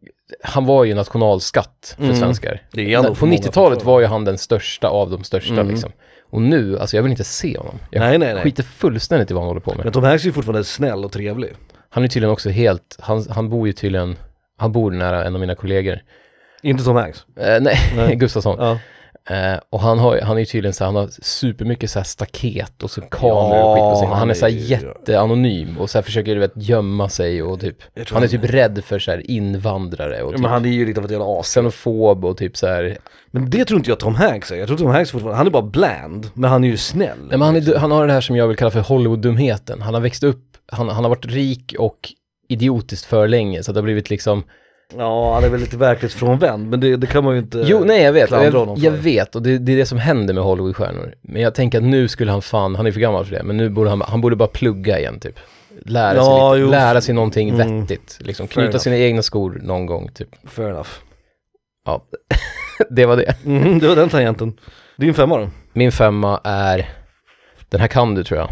han 0.43 0.67
var 0.67 0.85
ju 0.85 0.95
nationalskatt 0.95 1.95
för 1.97 2.05
Mm. 2.05 2.17
svenskar. 2.17 2.63
Det 2.73 2.95
är 2.95 3.03
På 3.03 3.15
för 3.15 3.27
många 3.27 3.37
90-talet 3.39 3.55
fortfarande. 3.55 3.85
var 3.85 4.01
ju 4.01 4.07
han 4.07 4.25
den 4.25 4.39
största 4.39 4.89
av 4.89 5.11
de 5.11 5.25
största 5.25 5.55
Mm. 5.55 5.69
liksom. 5.69 5.91
Och 6.31 6.43
nu, 6.43 6.79
alltså 6.79 6.97
jag 6.97 7.03
vill 7.03 7.11
inte 7.13 7.25
se 7.25 7.59
honom. 7.59 7.75
Jag 7.91 8.01
Nej, 8.01 8.19
nej, 8.19 8.35
nej. 8.35 8.43
skiter 8.43 8.63
fullständigt 8.63 9.31
i 9.31 9.35
vad 9.35 9.43
han 9.43 9.49
håller 9.49 9.61
på 9.61 9.75
med. 9.75 9.85
Men 9.85 9.93
Tom 9.93 10.05
Hanks 10.05 10.25
är 10.25 10.27
ju 10.27 10.33
fortfarande 10.33 10.65
snäll 10.65 11.05
och 11.05 11.13
trevlig. 11.13 11.53
Han 11.91 12.05
är 12.05 12.09
tydligen 12.09 12.33
också 12.33 12.51
helt, 12.51 12.97
han, 13.01 13.25
han 13.31 13.49
bor 13.49 13.67
ju 13.67 13.73
tydligen, 13.73 14.17
han 14.57 14.73
bor 14.73 14.91
nära 14.91 15.25
en 15.25 15.35
av 15.35 15.41
mina 15.41 15.55
kollegor. 15.55 15.99
Inte 16.63 16.85
Tom 16.85 16.97
Hanks. 16.97 17.27
Eh, 17.41 17.61
nej, 17.61 17.77
Nej. 17.97 18.17
Gustafsson. 18.17 18.57
Ja. 18.59 18.79
Eh, 19.35 19.59
och 19.71 19.81
han, 19.81 19.99
har, 19.99 20.21
han 20.21 20.37
är 20.37 20.41
ju 20.41 20.47
tydligen 20.47 20.73
så 20.75 20.85
här, 20.85 20.93
han 20.93 20.97
har 20.97 21.09
supermycket 21.23 21.91
så 21.91 21.99
här 21.99 22.05
staket 22.05 22.83
och 22.83 22.91
så 22.91 23.01
kameror 23.01 23.65
och 23.65 23.75
skit 23.75 23.83
på 23.93 23.97
sin. 23.97 24.09
Han, 24.09 24.19
han 24.19 24.31
är 24.31 24.35
så 24.35 24.47
här 24.47 24.53
är 24.53 24.57
ju- 24.57 24.65
jätteanonym 24.67 25.79
och 25.79 25.91
så 25.91 25.99
här 25.99 26.03
försöker 26.03 26.35
du 26.35 26.41
vet 26.41 26.53
gömma 26.55 27.09
sig 27.09 27.43
och 27.43 27.61
typ, 27.61 27.77
han 28.11 28.23
är 28.23 28.29
typ 28.29 28.45
rädd 28.45 28.85
för 28.85 28.99
så 28.99 29.11
här 29.11 29.31
invandrare 29.31 30.23
och 30.23 30.33
typ 30.33 30.41
Men 30.41 30.51
han 30.51 30.65
är 30.65 30.69
ju 30.69 30.87
lite 30.87 31.01
av 31.01 31.05
ett 31.05 31.11
jävla 31.11 31.41
as. 31.41 31.47
xenofob 31.55 32.25
och 32.25 32.37
typ 32.37 32.57
så 32.57 32.67
här. 32.67 32.99
Men 33.31 33.51
det 33.51 33.65
tror 33.65 33.79
inte 33.81 33.91
jag 33.91 33.99
Tom 34.01 34.15
Hanks 34.15 34.51
är. 34.53 34.57
Jag 34.57 34.67
tror 34.69 34.79
Tom 34.79 34.87
Hanks 34.91 35.11
fortfarande, 35.11 35.37
han 35.37 35.47
är 35.47 35.51
bara 35.51 35.63
bland, 35.63 36.31
men 36.35 36.51
han 36.51 36.65
är 36.65 36.69
ju 36.69 36.77
snäll. 36.77 37.19
Nej, 37.19 37.39
men 37.39 37.43
han, 37.43 37.57
är, 37.57 37.77
han 37.79 37.91
har 37.91 38.07
det 38.07 38.13
här 38.13 38.21
som 38.21 38.37
jag 38.37 38.47
vill 38.49 38.57
kalla 38.57 38.71
för 38.71 38.81
Hollywood-dumheten. 38.81 39.81
Han 39.83 39.95
har 39.95 40.01
växt 40.01 40.23
upp, 40.23 40.48
han, 40.73 40.89
han 40.89 41.05
har 41.05 41.09
varit 41.09 41.27
rik 41.27 41.75
och 41.79 41.99
idiotiskt 42.49 43.07
för 43.07 43.29
länge 43.29 43.63
så 43.63 43.73
det 43.73 43.79
har 43.79 43.83
blivit 43.85 44.11
liksom 44.11 44.43
Ja, 44.97 45.35
han 45.35 45.45
är 45.45 45.49
väl 45.49 45.61
lite 45.61 45.77
verklighetsfrånvänd, 45.77 46.69
men 46.71 46.81
det, 46.81 46.97
det 46.97 47.07
kan 47.07 47.25
man 47.25 47.35
ju 47.35 47.41
inte 47.41 47.63
Jo, 47.67 47.85
nej 47.85 48.03
jag 48.03 48.13
vet, 48.13 48.31
jag, 48.31 48.79
jag 48.79 48.91
vet 48.93 49.37
och 49.37 49.43
det, 49.43 49.59
det 49.59 49.73
är 49.73 49.77
det 49.77 49.87
som 49.87 49.99
händer 49.99 50.35
med 50.35 50.43
Hollywoodstjärnor. 50.45 51.15
Men 51.23 51.43
jag 51.43 51.55
tänker 51.55 51.79
att 51.79 51.85
nu 51.85 52.09
skulle 52.09 52.31
han 52.33 52.43
fan, 52.43 52.75
han 52.77 52.87
är 52.87 52.93
för 52.93 53.01
gammal 53.01 53.25
för 53.25 53.33
det, 53.35 53.43
men 53.43 53.57
nu 53.57 53.69
borde 53.69 53.91
han, 53.91 54.01
han 54.01 54.21
borde 54.21 54.37
bara 54.37 54.49
plugga 54.49 54.99
igen 54.99 55.21
typ. 55.21 55.39
Lära 55.85 56.11
sig 56.11 56.19
Ja, 56.19 56.55
lite, 56.55 56.65
jo. 56.65 56.71
lära 56.71 57.01
sig 57.01 57.15
någonting 57.15 57.51
Mm. 57.51 57.81
vettigt, 57.81 58.19
liksom 58.21 58.47
Fair 58.49 58.55
knyta 58.55 58.69
enough. 58.71 58.83
sina 58.83 58.97
egna 58.97 59.23
skor 59.23 59.61
någon 59.63 59.87
gång 59.87 60.09
typ. 60.15 60.29
Fair 60.45 60.69
enough. 60.71 60.89
Ja, 61.85 62.03
det 62.91 63.07
var 63.07 63.17
det. 63.17 63.35
Mm, 63.47 63.79
det 63.79 63.89
var 63.89 63.97
den 63.97 64.09
tangenten. 64.09 64.53
Din 64.97 65.15
femma 65.15 65.39
då? 65.39 65.49
Min 65.73 65.93
femma 65.93 66.41
är, 66.45 66.89
den 67.69 67.81
här 67.81 67.89
kan 67.89 68.15
du 68.15 68.25
tror 68.25 68.41
jag. 68.41 68.49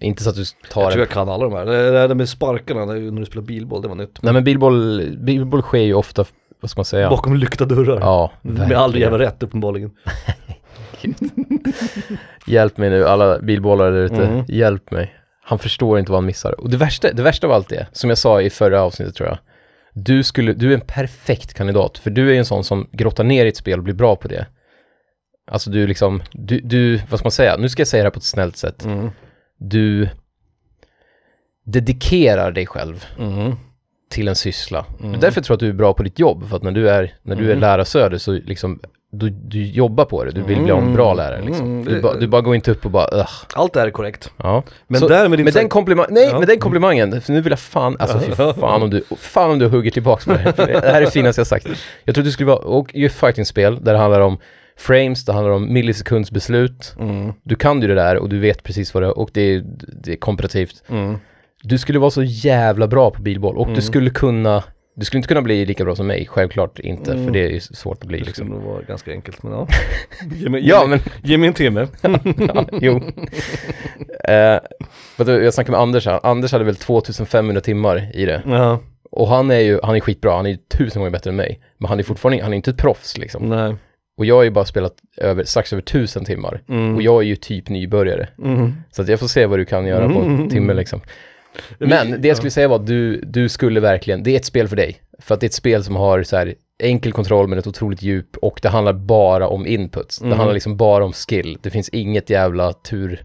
Inte 0.00 0.22
så 0.22 0.30
att 0.30 0.36
du 0.36 0.44
tar 0.44 0.54
Jag 0.64 0.72
tror 0.72 0.90
den. 0.90 0.98
jag 0.98 1.08
kan 1.08 1.28
alla 1.28 1.44
de 1.44 1.52
här. 1.52 1.64
Det 1.66 1.90
där 2.08 2.14
med 2.14 2.28
sparkarna 2.28 2.84
när 2.84 3.20
du 3.20 3.24
spelar 3.26 3.42
bilboll, 3.42 3.82
det 3.82 3.88
var 3.88 3.94
nytt. 3.94 4.22
Nej 4.22 4.32
men 4.32 4.44
bilboll, 4.44 5.02
bilboll 5.18 5.62
sker 5.62 5.78
ju 5.78 5.94
ofta, 5.94 6.24
vad 6.60 6.70
ska 6.70 6.78
man 6.78 6.84
säga? 6.84 7.10
Bakom 7.10 7.36
lyckta 7.36 7.64
dörrar. 7.64 8.00
Ja, 8.00 8.32
Med 8.42 8.52
aldrig 8.60 8.70
verkligen. 8.78 9.00
jävla 9.12 9.18
rätt 9.26 9.42
uppenbarligen. 9.42 9.90
Hjälp 12.46 12.76
mig 12.76 12.90
nu 12.90 13.04
alla 13.08 13.38
bilbollare 13.38 13.90
där 13.90 14.04
ute, 14.04 14.14
Mm. 14.26 14.44
hjälp 14.48 14.90
mig. 14.90 15.14
Han 15.44 15.58
förstår 15.58 15.98
inte 15.98 16.12
vad 16.12 16.16
han 16.20 16.26
missar. 16.26 16.60
Och 16.60 16.70
det 16.70 16.76
värsta, 16.76 17.12
det 17.12 17.22
värsta 17.22 17.46
av 17.46 17.52
allt 17.52 17.72
är, 17.72 17.86
som 17.92 18.10
jag 18.10 18.18
sa 18.18 18.40
i 18.42 18.50
förra 18.50 18.82
avsnittet 18.82 19.14
tror 19.14 19.28
jag, 19.28 19.38
du, 19.92 20.22
skulle, 20.22 20.52
du 20.52 20.70
är 20.70 20.74
en 20.74 20.80
perfekt 20.80 21.54
kandidat, 21.54 21.98
för 21.98 22.10
du 22.10 22.34
är 22.34 22.38
en 22.38 22.44
sån 22.44 22.64
som 22.64 22.86
grottar 22.92 23.24
ner 23.24 23.44
i 23.46 23.48
ett 23.48 23.56
spel 23.56 23.78
och 23.78 23.84
blir 23.84 23.94
bra 23.94 24.16
på 24.16 24.28
det. 24.28 24.46
Alltså 25.46 25.70
du 25.70 25.86
liksom, 25.86 26.22
du, 26.32 26.60
du, 26.60 26.96
vad 27.10 27.18
ska 27.18 27.26
man 27.26 27.30
säga, 27.30 27.56
nu 27.56 27.68
ska 27.68 27.80
jag 27.80 27.88
säga 27.88 28.02
det 28.02 28.06
här 28.06 28.10
på 28.10 28.18
ett 28.18 28.24
snällt 28.24 28.56
sätt. 28.56 28.84
Mm. 28.84 29.10
Du 29.58 30.08
dedikerar 31.64 32.52
dig 32.52 32.66
själv 32.66 33.04
Mm. 33.18 33.52
till 34.10 34.28
en 34.28 34.34
syssla. 34.36 34.84
Mm. 35.02 35.20
Därför 35.20 35.38
jag 35.38 35.44
tror 35.44 35.54
att 35.54 35.60
du 35.60 35.68
är 35.68 35.72
bra 35.72 35.94
på 35.94 36.02
ditt 36.02 36.18
jobb, 36.18 36.48
för 36.48 36.56
att 36.56 36.62
när 36.62 36.72
du 36.72 36.88
är, 36.90 37.14
när 37.22 37.36
du 37.36 37.44
är 37.44 37.48
Mm. 37.50 37.60
lärarsöder 37.60 38.18
så 38.18 38.32
liksom, 38.32 38.80
du, 39.12 39.30
du 39.30 39.64
jobbar 39.66 40.04
på 40.04 40.24
det, 40.24 40.30
du 40.30 40.42
vill 40.42 40.60
bli 40.62 40.72
en 40.72 40.92
bra 40.94 41.14
lärare 41.14 41.42
liksom. 41.44 41.66
Mm, 41.66 41.84
Du, 41.84 42.00
ba, 42.00 42.14
du 42.14 42.26
bara 42.26 42.42
går 42.42 42.54
inte 42.54 42.70
upp 42.70 42.84
och 42.84 42.90
bara, 42.90 43.08
ugh. 43.12 43.30
Allt 43.54 43.72
det 43.72 43.80
här 43.80 43.86
är 43.86 43.90
korrekt. 43.90 44.32
Ja. 44.36 44.62
Men 44.86 45.00
Så- 45.00 45.08
där 45.08 45.28
med 45.28 45.38
din 45.38 45.44
Med 45.44 45.54
den, 45.54 45.68
komplimang 45.68 46.06
nej, 46.10 46.28
Ja. 46.32 46.38
med 46.38 46.48
den 46.48 46.58
komplimangen, 46.58 47.20
för 47.20 47.32
nu 47.32 47.40
vill 47.40 47.50
jag 47.50 47.58
fan, 47.60 47.96
alltså 47.98 48.18
fy 48.20 48.32
fan 48.60 48.82
om 48.82 48.90
du, 48.90 49.02
fan 49.18 49.50
om 49.50 49.58
du 49.58 49.66
hugger 49.68 49.90
tillbaks 49.90 50.24
på 50.24 50.32
det 50.32 50.52
det 50.56 50.62
här 50.80 50.94
är 50.94 51.00
det 51.00 51.10
finaste 51.10 51.40
jag 51.40 51.46
sagt. 51.46 51.66
Jag 52.04 52.14
tror 52.14 52.22
att 52.22 52.26
du 52.26 52.32
skulle 52.32 52.46
vara, 52.46 52.58
och 52.58 52.94
ju 52.94 53.08
fighting-spel 53.08 53.84
där 53.84 53.92
det 53.92 53.98
handlar 53.98 54.20
om 54.20 54.38
frames, 54.76 55.24
det 55.24 55.32
handlar 55.32 55.52
om 55.52 55.72
millisekundsbeslut. 55.72 56.94
Mm. 57.00 57.32
Du 57.42 57.54
kan 57.54 57.82
ju 57.82 57.88
det 57.88 57.94
där 57.94 58.16
och 58.16 58.28
du 58.28 58.38
vet 58.38 58.62
precis 58.62 58.94
vad 58.94 59.02
det 59.02 59.06
är 59.06 59.18
och 59.18 59.30
det 59.32 59.40
är, 59.40 59.62
det 60.02 60.12
är 60.12 60.16
komparativt. 60.16 60.82
Mm. 60.88 61.16
Du 61.62 61.78
skulle 61.78 61.98
vara 61.98 62.10
så 62.10 62.22
jävla 62.22 62.86
bra 62.88 63.10
på 63.10 63.22
bilboll 63.22 63.56
och 63.56 63.64
Mm. 63.64 63.74
du 63.74 63.82
skulle 63.82 64.10
kunna, 64.10 64.64
du 64.96 65.04
skulle 65.04 65.18
inte 65.18 65.28
kunna 65.28 65.42
bli 65.42 65.66
lika 65.66 65.84
bra 65.84 65.96
som 65.96 66.06
mig, 66.06 66.26
självklart 66.30 66.78
inte, 66.78 67.12
Mm. 67.12 67.24
för 67.24 67.32
det 67.32 67.44
är 67.44 67.48
ju 67.50 67.60
svårt 67.60 67.98
att 68.02 68.08
bli 68.08 68.18
Det 68.18 68.24
liksom. 68.24 68.46
skulle 68.46 68.60
vara 68.60 68.82
ganska 68.82 69.10
enkelt, 69.12 69.42
men 69.42 69.52
ja. 69.52 69.66
Ge 70.36 70.48
mig, 70.48 70.62
ge 70.62 70.68
Ja, 70.70 70.86
men 70.86 70.98
ge 71.22 71.38
mig 71.38 71.46
en 71.48 71.54
timme. 71.54 71.88
Ja, 72.54 72.66
jo. 72.72 73.00
Vadå, 75.16 75.32
jag 75.32 75.54
snackade 75.54 75.70
med 75.72 75.80
Anders 75.80 76.06
här. 76.06 76.20
Anders 76.22 76.52
hade 76.52 76.64
väl 76.64 76.76
2500 76.76 77.60
timmar 77.60 78.10
i 78.16 78.24
det. 78.24 78.42
Ja, 78.46 78.80
Och 79.10 79.28
han 79.28 79.50
är 79.50 79.58
ju, 79.60 79.80
han 79.82 79.96
är 79.96 80.00
skitbra, 80.00 80.36
han 80.36 80.46
är 80.46 80.50
ju 80.50 80.56
tusen 80.56 81.00
gånger 81.00 81.10
bättre 81.12 81.30
än 81.30 81.36
mig. 81.36 81.60
Men 81.78 81.88
han 81.88 81.98
är 81.98 82.02
fortfarande, 82.02 82.42
han 82.42 82.52
är 82.52 82.56
inte 82.56 82.70
ett 82.70 82.76
proffs 82.76 83.18
liksom. 83.18 83.42
nej. 83.48 83.74
Och 84.16 84.26
jag 84.26 84.34
har 84.34 84.42
ju 84.42 84.50
bara 84.50 84.64
spelat 84.64 84.94
över, 85.16 85.44
strax 85.44 85.72
över 85.72 85.82
tusen 85.82 86.24
timmar. 86.24 86.60
Mm. 86.68 86.96
Och 86.96 87.02
jag 87.02 87.22
är 87.22 87.26
ju 87.26 87.36
typ 87.36 87.68
nybörjare. 87.68 88.28
Mm. 88.44 88.72
Så 88.90 89.02
att 89.02 89.08
jag 89.08 89.20
får 89.20 89.26
se 89.26 89.46
vad 89.46 89.58
du 89.58 89.64
kan 89.64 89.86
göra 89.86 90.08
på 90.08 90.18
en 90.20 90.34
Mm. 90.34 90.48
timme 90.48 90.74
liksom. 90.74 91.00
Men 91.78 92.22
det 92.22 92.28
jag 92.28 92.36
skulle 92.36 92.50
säga 92.50 92.68
var 92.68 92.76
att 92.76 92.86
du, 92.86 93.20
du 93.20 93.48
skulle 93.48 93.80
verkligen, 93.80 94.22
det 94.22 94.30
är 94.30 94.36
ett 94.36 94.44
spel 94.44 94.68
för 94.68 94.76
dig. 94.76 94.96
För 95.18 95.34
att 95.34 95.40
det 95.40 95.44
är 95.44 95.48
ett 95.48 95.54
spel 95.54 95.84
som 95.84 95.96
har 95.96 96.22
så 96.22 96.36
här 96.36 96.54
enkel 96.78 97.12
kontroll 97.12 97.48
men 97.48 97.58
ett 97.58 97.66
otroligt 97.66 98.02
djup 98.02 98.36
och 98.36 98.58
det 98.62 98.68
handlar 98.68 98.92
bara 98.92 99.48
om 99.48 99.66
inputs. 99.66 100.18
Det 100.18 100.24
Mm. 100.26 100.38
handlar 100.38 100.54
liksom 100.54 100.76
bara 100.76 101.04
om 101.04 101.12
skill. 101.12 101.58
Det 101.62 101.70
finns 101.70 101.88
inget 101.88 102.30
jävla 102.30 102.72
tur. 102.72 103.24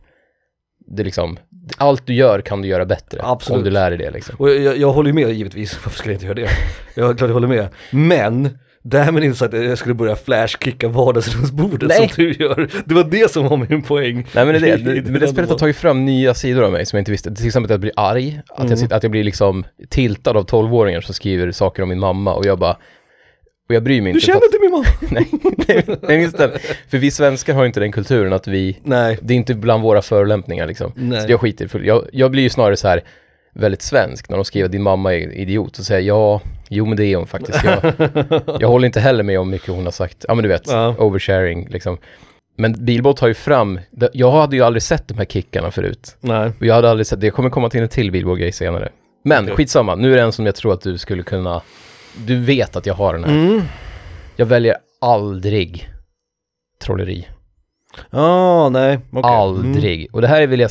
Det 0.87 1.03
liksom, 1.03 1.37
allt 1.77 2.05
du 2.07 2.13
gör 2.13 2.41
kan 2.41 2.61
du 2.61 2.67
göra 2.67 2.85
bättre. 2.85 3.19
Absolut. 3.23 3.57
Om 3.57 3.63
du 3.63 3.69
lär 3.71 3.89
dig 3.89 3.97
det 3.99 4.11
liksom. 4.11 4.35
Och 4.39 4.49
jag, 4.49 4.77
jag 4.77 4.91
håller 4.91 5.09
ju 5.09 5.13
med 5.13 5.31
givetvis, 5.31 5.73
varför 5.85 5.97
skulle 5.97 6.13
jag 6.13 6.15
inte 6.15 6.25
göra 6.25 6.35
det? 6.35 6.49
Jag 7.01 7.17
klart 7.17 7.27
jag 7.29 7.33
håller 7.33 7.47
med. 7.47 7.67
Men, 7.91 8.57
därmed 8.89 9.23
inte 9.23 9.37
så 9.37 9.45
att 9.45 9.53
jag 9.53 9.77
skulle 9.77 9.93
börja 9.93 10.15
flashkicka 10.15 10.87
vardagsrumsbordet 10.87 11.89
Nej. 11.89 12.09
som 12.09 12.23
du 12.23 12.31
gör. 12.33 12.69
Det 12.85 12.93
var 12.93 13.03
det 13.03 13.31
som 13.31 13.47
var 13.47 13.57
min 13.69 13.81
poäng. 13.81 14.27
Nej 14.35 14.45
men 14.45 14.61
det, 14.61 14.69
är 14.69 14.77
det, 14.77 14.93
det, 15.01 15.11
men 15.11 15.21
det 15.21 15.27
spelet 15.27 15.49
har 15.49 15.57
tagit 15.57 15.75
fram 15.77 16.05
nya 16.05 16.33
sidor 16.33 16.63
av 16.63 16.71
mig 16.71 16.85
som 16.85 16.97
jag 16.97 17.01
inte 17.01 17.11
visste. 17.11 17.35
Till 17.35 17.45
exempel 17.45 17.65
att 17.65 17.71
jag 17.73 17.79
blir 17.79 17.93
arg, 17.95 18.41
att, 18.49 18.65
Mm. 18.67 18.79
jag, 18.79 18.93
att 18.93 19.03
jag 19.03 19.11
blir 19.11 19.23
liksom 19.23 19.65
tiltad 19.89 20.37
av 20.37 20.43
tolvåringar 20.43 21.01
som 21.01 21.13
skriver 21.13 21.51
saker 21.51 21.83
om 21.83 21.89
min 21.89 21.99
mamma 21.99 22.33
och 22.33 22.45
jag 22.45 22.59
bara, 22.59 22.77
och 23.69 23.75
jag 23.75 23.83
bryr 23.83 24.01
mig 24.01 24.13
Du 24.13 24.17
inte. 24.17 24.25
känner 24.25 24.39
fast- 24.39 24.53
inte 24.53 24.59
min 24.61 24.71
mamma? 24.71 24.85
nej, 25.87 25.97
nej, 26.01 26.21
just 26.21 26.37
det. 26.37 26.51
För 26.89 26.97
vi 26.97 27.11
svenskar 27.11 27.53
har 27.53 27.65
inte 27.65 27.79
den 27.79 27.91
kulturen 27.91 28.33
att 28.33 28.47
vi, 28.47 28.79
Nej. 28.83 29.17
det 29.21 29.33
är 29.33 29.37
inte 29.37 29.53
bland 29.55 29.83
våra 29.83 30.01
förolämpningar 30.01 30.67
liksom. 30.67 30.91
Nej. 30.95 31.21
Så 31.21 31.31
jag 31.31 31.39
skiter 31.41 31.77
i 31.83 31.87
jag, 31.87 32.05
jag 32.13 32.31
blir 32.31 32.43
ju 32.43 32.49
snarare 32.49 32.77
så 32.77 32.87
här 32.87 33.01
väldigt 33.59 33.81
svensk 33.81 34.29
när 34.29 34.37
de 34.37 34.45
skriver 34.45 34.69
din 34.69 34.83
mamma 34.83 35.13
är 35.15 35.33
idiot. 35.33 35.75
Så 35.75 35.83
säger 35.83 36.01
jag 36.01 36.17
ja, 36.17 36.41
jo 36.69 36.85
men 36.85 36.97
det 36.97 37.05
är 37.05 37.15
hon 37.17 37.27
faktiskt. 37.27 37.59
Jag, 37.63 37.93
jag 38.61 38.67
håller 38.67 38.85
inte 38.85 38.99
heller 38.99 39.23
med 39.23 39.39
om 39.39 39.49
mycket 39.49 39.67
hon 39.69 39.85
har 39.85 39.91
sagt. 39.91 40.25
Ja 40.27 40.35
men 40.35 40.43
du 40.43 40.49
vet, 40.49 40.67
Ja. 40.67 40.95
oversharing 40.97 41.67
liksom. 41.69 41.97
Men 42.57 42.85
Bilbot 42.85 43.19
har 43.19 43.27
ju 43.27 43.33
fram, 43.33 43.79
jag 44.13 44.31
hade 44.31 44.55
ju 44.55 44.61
aldrig 44.63 44.83
sett 44.83 45.07
de 45.07 45.17
här 45.17 45.25
kickarna 45.25 45.71
förut. 45.71 46.17
Nej. 46.21 46.51
Och 46.59 46.65
jag 46.65 46.75
hade 46.75 46.89
aldrig 46.89 47.07
sett, 47.07 47.21
det 47.21 47.29
kommer 47.29 47.49
komma 47.49 47.69
till 47.69 47.81
en 47.81 47.89
till 47.89 48.11
Bilbo-grej 48.11 48.51
senare. 48.51 48.89
Men 49.23 49.43
Okej. 49.43 49.55
skitsamma, 49.55 49.95
nu 49.95 50.11
är 50.13 50.17
det 50.17 50.23
en 50.23 50.31
som 50.31 50.45
jag 50.45 50.55
tror 50.55 50.73
att 50.73 50.81
du 50.81 50.97
skulle 50.97 51.23
kunna, 51.23 51.61
du 52.17 52.35
vet 52.39 52.75
att 52.75 52.85
jag 52.85 52.93
har 52.93 53.13
den 53.13 53.23
här. 53.23 53.31
Mm. 53.31 53.61
Jag 54.35 54.45
väljer 54.45 54.75
aldrig 55.01 55.89
trolleri. 56.83 57.27
Ja, 58.11 58.69
nej. 58.69 58.99
okej. 59.11 59.21
Aldrig. 59.31 60.07
Och 60.15 60.21
det 60.21 60.27
här 60.27 60.47
vill 60.47 60.59
jag 60.59 60.69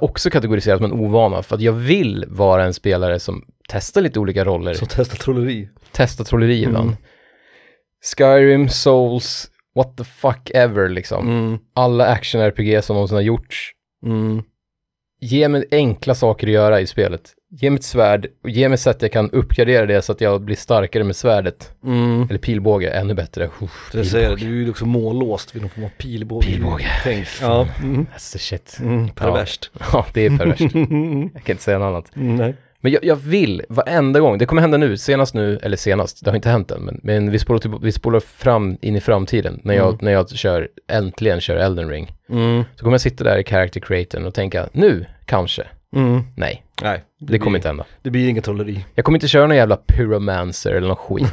också 0.00 0.30
kategorisera 0.30 0.76
som 0.76 0.84
en 0.84 0.92
ovana, 0.92 1.42
för 1.42 1.54
att 1.56 1.62
jag 1.62 1.72
vill 1.72 2.24
vara 2.28 2.64
en 2.64 2.74
spelare 2.74 3.20
som 3.20 3.44
testar 3.68 4.00
lite 4.00 4.20
olika 4.20 4.44
roller, 4.44 4.70
Mm. 4.70 4.74
Så 4.78 4.86
testa 4.86 5.16
trolleri. 5.16 5.68
testar 5.92 6.24
trolleri 6.24 6.62
ibland. 6.62 6.86
Mm. 6.90 6.96
Skyrim, 8.16 8.68
Souls, 8.68 9.50
what 9.74 9.96
the 9.96 10.04
fuck 10.04 10.50
ever 10.54 10.88
liksom. 10.88 11.28
Mm. 11.28 11.58
Alla 11.74 12.06
action-RPG 12.06 12.80
som 12.82 12.94
någonsin 12.94 13.14
har 13.16 13.22
gjorts. 13.22 13.70
Mm. 14.06 14.42
Ge 15.20 15.48
mig 15.48 15.64
enkla 15.70 16.14
saker 16.14 16.46
att 16.46 16.52
göra 16.52 16.80
i 16.80 16.86
spelet. 16.86 17.34
Ge 17.52 17.70
mig 17.70 17.78
ett 17.78 17.84
svärd 17.84 18.26
och 18.42 18.50
ge 18.50 18.68
mig 18.68 18.78
sätt 18.78 18.96
att 18.96 19.02
jag 19.02 19.12
kan 19.12 19.30
uppgradera 19.30 19.86
det 19.86 20.02
så 20.02 20.12
att 20.12 20.20
jag 20.20 20.40
blir 20.42 20.56
starkare 20.56 21.04
med 21.04 21.16
svärdet. 21.16 21.70
Mm. 21.84 22.26
Eller 22.30 22.38
pilbåge, 22.38 22.90
ännu 22.90 23.14
bättre. 23.14 23.50
Uff, 23.60 23.90
Det 23.92 24.04
säger, 24.04 24.36
du 24.36 24.46
är 24.46 24.64
ju 24.64 24.70
också 24.70 24.86
mållåst 24.86 25.54
vid 25.54 25.62
någon 25.62 25.70
form 25.70 25.84
av 25.84 25.88
pilbåge. 25.88 26.46
Pilbåge. 26.46 26.86
Tänk. 27.04 27.26
Ja. 27.42 27.68
Mm. 27.82 28.06
That's 28.16 28.32
the 28.32 28.38
shit. 28.38 28.76
Mm. 28.80 29.08
Perverst. 29.08 29.70
Ja, 29.92 30.06
det 30.14 30.26
är 30.26 30.38
perverst. 30.38 30.60
Jag 31.34 31.44
kan 31.44 31.52
inte 31.54 31.62
säga 31.62 31.78
något 31.78 31.86
annat. 31.86 32.16
Mm, 32.16 32.36
nej. 32.36 32.54
Men 32.82 32.92
jag, 32.92 33.04
jag 33.04 33.16
vill 33.16 33.62
varenda 33.68 34.20
gång, 34.20 34.38
det 34.38 34.46
kommer 34.46 34.62
hända 34.62 34.78
nu, 34.78 34.96
senast 34.96 35.34
nu, 35.34 35.58
eller 35.62 35.76
senast, 35.76 36.24
det 36.24 36.30
har 36.30 36.36
inte 36.36 36.48
hänt 36.50 36.70
än, 36.70 36.80
men, 36.82 37.00
men 37.02 37.30
vi, 37.30 37.38
spolar 37.38 37.58
till, 37.60 37.70
vi 37.82 37.92
spolar 37.92 38.20
fram 38.20 38.76
in 38.80 38.96
i 38.96 39.00
framtiden 39.00 39.60
när 39.64 39.74
jag, 39.74 39.86
Mm. 39.88 39.98
när 40.02 40.12
jag 40.12 40.30
kör, 40.30 40.68
äntligen 40.88 41.40
kör 41.40 41.56
Elden 41.56 41.88
Ring. 41.88 42.12
Mm. 42.30 42.62
Så 42.76 42.82
kommer 42.84 42.94
jag 42.94 43.00
sitta 43.00 43.24
där 43.24 43.38
i 43.38 43.44
character 43.44 43.80
creatorn 43.80 44.26
och 44.26 44.34
tänka, 44.34 44.68
nu, 44.72 45.06
kanske. 45.24 45.62
Mm. 45.96 46.22
Nej, 46.36 46.64
Nej. 46.82 47.04
det 47.18 47.38
kommer 47.38 47.50
blir- 47.50 47.58
inte 47.58 47.68
hända. 47.68 47.84
Det 48.02 48.10
blir 48.10 48.28
inget 48.28 48.44
trolleri. 48.44 48.84
Jag 48.94 49.04
kommer 49.04 49.16
inte 49.16 49.28
köra 49.28 49.46
någon 49.46 49.56
jävla 49.56 49.76
pyromancer 49.76 50.72
eller 50.72 50.88
någon 50.88 50.96
skit. 50.96 51.32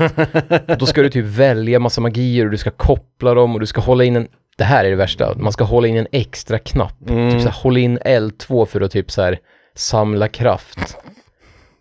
Då 0.80 0.86
ska 0.86 1.02
du 1.02 1.10
typ 1.10 1.26
välja 1.26 1.80
massa 1.80 2.02
magier 2.02 2.46
och 2.46 2.52
du 2.52 2.58
ska 2.58 2.72
koppla 2.72 3.34
dem 3.34 3.54
och 3.54 3.60
du 3.60 3.66
ska 3.66 3.82
hålla 3.82 4.04
in 4.04 4.16
en, 4.16 4.28
det 4.58 4.64
här 4.64 4.86
är 4.86 4.90
det 4.90 4.96
värsta, 4.96 5.34
man 5.38 5.52
ska 5.52 5.64
hålla 5.64 5.88
in 5.88 5.98
en 5.98 6.08
extra 6.12 6.60
knapp. 6.60 7.10
Mm. 7.10 7.40
Typ 7.40 7.54
hålla 7.54 7.80
in 7.80 8.00
L2 8.00 8.66
för 8.66 8.82
att 8.82 8.92
typ 8.92 9.12
så 9.12 9.22
här 9.22 9.40
samla 9.76 10.28
kraft. 10.28 10.98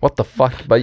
What 0.00 0.16
the 0.16 0.24
fuck? 0.24 0.64
Bara, 0.66 0.80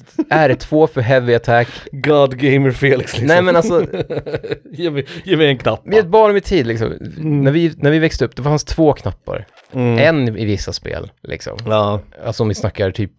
är 0.30 0.48
det 0.48 0.56
två 0.56 0.86
för 0.86 1.00
heavy 1.00 1.34
attack? 1.34 1.68
God 1.92 2.38
Gamer 2.38 2.70
Felix 2.70 3.12
liksom. 3.12 3.26
Nej 3.26 3.42
men 3.42 3.56
alltså, 3.56 3.86
ge, 4.72 4.90
mig, 4.90 5.06
ge 5.24 5.36
mig 5.36 5.46
en 5.46 5.58
knapp. 5.58 5.82
vi 5.84 5.96
är 5.96 6.00
ett 6.00 6.06
barn 6.06 6.32
med 6.32 6.44
tid 6.44 6.66
liksom. 6.66 6.92
När, 7.18 7.50
vi, 7.52 7.72
när 7.76 7.90
vi 7.90 7.98
växte 7.98 8.24
upp, 8.24 8.36
det 8.36 8.42
fanns 8.42 8.64
två 8.64 8.92
knappar. 8.92 9.46
Mm. 9.72 9.98
En 9.98 10.36
i 10.36 10.44
vissa 10.44 10.72
spel, 10.72 11.10
liksom. 11.22 11.58
Ja. 11.66 12.00
Alltså 12.24 12.42
om 12.42 12.48
vi 12.48 12.54
snackar 12.54 12.90
typ, 12.90 13.12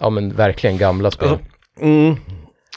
ja 0.00 0.10
men 0.10 0.34
verkligen 0.34 0.78
gamla 0.78 1.10
spel. 1.10 1.28
Alltså, 1.28 1.44
Mm. 1.80 2.16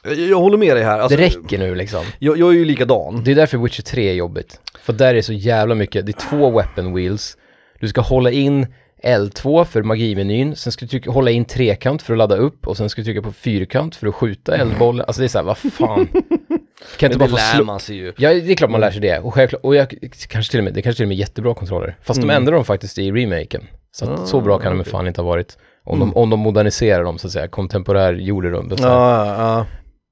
Jag, 0.04 0.16
jag 0.20 0.40
håller 0.40 0.58
med 0.58 0.76
dig 0.76 0.84
här. 0.84 1.00
Alltså, 1.00 1.18
det 1.18 1.24
räcker 1.24 1.58
nu 1.58 1.76
liksom. 1.76 2.06
Jag, 2.20 2.38
jag 2.38 2.50
är 2.50 2.54
ju 2.58 2.66
likadan. 2.66 3.24
Det 3.24 3.32
är 3.32 3.36
därför 3.36 3.58
Witcher 3.58 3.82
3 3.82 4.10
är 4.10 4.14
jobbigt. 4.14 4.60
För 4.82 4.94
där 4.94 5.16
är 5.16 5.22
så 5.22 5.34
jävla 5.34 5.76
mycket, 5.76 6.06
det 6.06 6.12
är 6.12 6.30
två 6.30 6.52
weapon 6.52 6.94
wheels. 6.96 7.38
Du 7.80 7.88
ska 7.88 8.02
hålla 8.02 8.32
in 8.32 8.68
L2 9.04 9.66
för 9.66 9.84
magimenyn, 9.84 10.56
sen 10.56 10.72
ska 10.74 10.86
du 10.86 10.90
trycka, 10.90 11.12
hålla 11.12 11.32
in 11.32 11.46
trekant 11.46 12.02
för 12.02 12.14
att 12.14 12.18
ladda 12.18 12.36
upp 12.36 12.68
och 12.68 12.78
sen 12.78 12.90
ska 12.90 13.02
du 13.02 13.06
trycka 13.06 13.22
på 13.22 13.32
fyrkant 13.32 13.96
för 13.96 14.08
att 14.08 14.16
skjuta 14.16 14.56
eldbollen. 14.58 15.06
Alltså 15.08 15.22
det 15.22 15.26
är 15.26 15.30
såhär, 15.30 15.46
vad 15.46 15.58
fan. 15.58 16.08
Kan 16.98 17.08
inte 17.12 17.20
bara 17.20 17.30
få 17.30 17.36
lär 17.36 17.56
slå... 17.56 17.64
man 17.64 17.80
sig 17.80 17.96
ju. 17.96 18.14
Ja, 18.18 18.34
det 18.34 18.52
är 18.52 18.56
klart 18.56 18.70
man 18.72 18.82
lär 18.82 18.92
sig 18.92 19.02
det. 19.02 19.20
Och 19.20 19.34
självklart, 19.34 19.62
och 19.64 19.76
jag, 19.76 19.94
kanske 20.28 20.52
till 20.52 20.60
och 20.60 20.64
med, 20.64 20.74
det 20.74 20.82
kanske 20.82 20.98
till 20.98 21.04
och 21.06 21.08
med 21.10 21.16
är 21.16 21.20
jättebra 21.20 21.54
kontroller. 21.54 21.98
Fast 22.02 22.20
de 22.22 22.24
Mm. 22.26 22.36
ändrar 22.36 22.54
dem 22.56 22.66
faktiskt 22.66 22.98
i 22.98 23.12
remaken. 23.12 23.64
Så 23.92 24.06
att 24.06 24.20
Ah, 24.20 24.26
så 24.26 24.42
bra 24.42 24.60
kan 24.60 24.72
de 24.72 24.80
okej. 24.80 24.92
fan 24.92 25.08
inte 25.08 25.22
ha 25.22 25.28
varit. 25.30 25.58
Om, 25.86 25.96
Mm. 26.02 26.10
de, 26.10 26.16
om 26.18 26.30
de 26.30 26.40
moderniserar 26.40 27.04
dem 27.04 27.18
så 27.18 27.28
att 27.28 27.34
säga, 27.34 27.48
kontemporär 27.48 28.14
gjorde 28.14 28.52
de 28.52 28.70
det. 28.70 28.78
så 28.78 28.84
här. 28.88 28.94
Ja, 28.94 29.26
ja. 29.58 29.66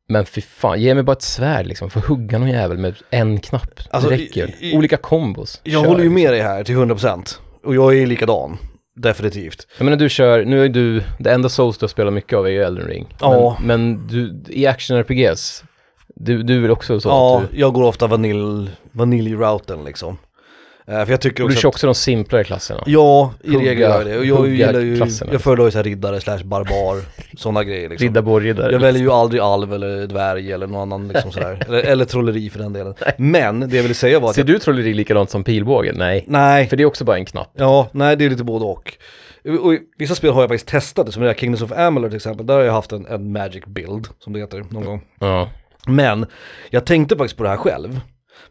Men 0.10 0.26
fy 0.26 0.42
fan, 0.42 0.82
ge 0.82 0.94
mig 0.94 1.04
bara 1.04 1.12
ett 1.12 1.22
svärd 1.22 1.66
liksom, 1.68 1.90
för 1.90 2.00
hugga 2.00 2.38
någon 2.38 2.50
jävel 2.50 2.78
med 2.78 2.96
en 3.10 3.40
knapp. 3.40 3.80
Alltså, 3.90 4.10
det 4.10 4.16
räcker. 4.18 4.48
i- 4.60 4.72
i- 4.72 4.78
Olika 4.78 4.98
kombos. 4.98 5.62
Jag 5.64 5.82
Kör, 5.84 5.90
håller 5.90 6.04
ju 6.04 6.10
med 6.10 6.34
dig 6.34 6.42
här 6.42 6.64
till 6.64 6.76
100%. 6.76 7.40
Och 7.64 7.76
jag 7.76 7.98
är 7.98 8.06
likadan. 8.08 8.58
Definitivt. 9.02 9.68
Jag 9.78 9.86
menar 9.86 9.98
du 9.98 10.10
kör, 10.10 10.46
nu 10.46 10.66
är 10.66 10.70
du, 10.70 11.04
det 11.20 11.32
enda 11.32 11.50
Souls 11.50 11.78
du 11.78 11.84
har 11.84 11.88
spelat 11.88 12.14
mycket 12.14 12.38
av 12.38 12.46
är 12.46 12.50
ju 12.50 12.64
Elden 12.64 12.88
Ring. 12.88 13.16
Ja. 13.20 13.58
Men, 13.60 13.68
men 13.68 14.08
du, 14.08 14.44
i 14.54 14.66
action-RPGs, 14.66 15.64
du, 16.16 16.44
du 16.44 16.60
väl 16.60 16.72
också 16.72 17.00
så 17.00 17.10
ja, 17.10 17.44
du, 17.52 17.60
jag 17.60 17.74
går 17.74 17.84
ofta 17.84 18.08
vanilj, 18.08 18.70
vanilj-routen 18.92 19.84
liksom. 19.84 20.18
Eh, 20.92 21.06
för 21.06 21.14
jag 21.14 21.22
tycker 21.22 21.44
och 21.44 21.50
du 21.50 21.56
också 21.56 21.62
kör 21.62 21.70
också 21.70 21.88
de 21.88 21.96
simplare 21.96 22.44
klasserna. 22.44 22.84
Ja, 22.86 23.34
i 23.44 23.50
regel 23.50 23.80
gör 23.80 23.98
jag 23.98 24.06
det. 24.06 24.18
Och 24.18 24.26
jag 24.26 24.48
gillar 24.48 24.80
ju, 24.80 24.98
jag 25.32 25.42
föredrar 25.42 25.66
ju 25.66 25.72
såhär 25.72 25.84
riddare 25.84 26.22
slash 26.22 26.44
barbar, 26.44 27.02
sådana 27.38 27.64
grejer 27.64 27.90
liksom. 27.90 28.08
Riddarborg-riddare. 28.08 28.72
Jag 28.72 28.80
väljer 28.80 29.02
ju 29.02 29.12
aldrig 29.12 29.42
alv 29.42 29.74
eller 29.74 30.08
dvärg 30.08 30.52
eller 30.52 30.68
någon 30.68 30.82
annan 30.82 31.08
liksom 31.08 31.32
sådär. 31.32 31.64
eller, 31.68 31.80
eller 31.80 32.06
trolleri 32.06 32.50
för 32.50 32.60
den 32.60 32.74
delen. 32.74 32.94
Men 33.18 33.60
det 33.60 33.76
jag 33.76 33.84
ville 33.84 33.94
säga 33.94 34.20
var 34.20 34.30
att 34.30 34.36
Ser 34.36 34.42
jag, 34.42 34.48
du 34.48 34.60
trolleri 34.60 34.94
likadant 34.94 35.30
som 35.30 35.44
pilbågen? 35.44 35.96
Nej. 35.98 36.26
Nej, 36.28 36.68
För 36.68 36.78
det 36.78 36.84
är 36.84 36.86
också 36.88 37.06
bara 37.06 37.18
en 37.18 37.26
knapp. 37.26 37.52
ja, 37.58 37.88
nej 37.92 38.16
det 38.16 38.26
är 38.26 38.30
lite 38.30 38.44
både 38.44 38.66
och. 38.66 38.94
Och 39.62 39.78
vissa 39.98 40.16
spel 40.16 40.32
har 40.32 40.42
jag 40.42 40.50
faktiskt 40.50 40.68
testat 40.68 41.14
som 41.14 41.22
det 41.22 41.30
där 41.30 41.36
Kingdoms 41.36 41.62
of 41.62 41.72
Amalur 41.72 42.10
till 42.10 42.16
exempel, 42.16 42.46
där 42.46 42.54
har 42.54 42.62
jag 42.62 42.74
haft 42.74 42.92
en, 42.92 43.06
en 43.06 43.32
magic 43.32 43.64
build, 43.66 44.08
som 44.20 44.34
det 44.34 44.40
heter, 44.40 44.66
någon 44.70 44.86
gång. 44.86 45.02
Ja. 45.20 45.50
Men, 45.88 46.26
jag 46.70 46.86
tänkte 46.86 47.18
faktiskt 47.18 47.38
på 47.38 47.44
det 47.44 47.50
här 47.50 47.58
själv. 47.58 48.00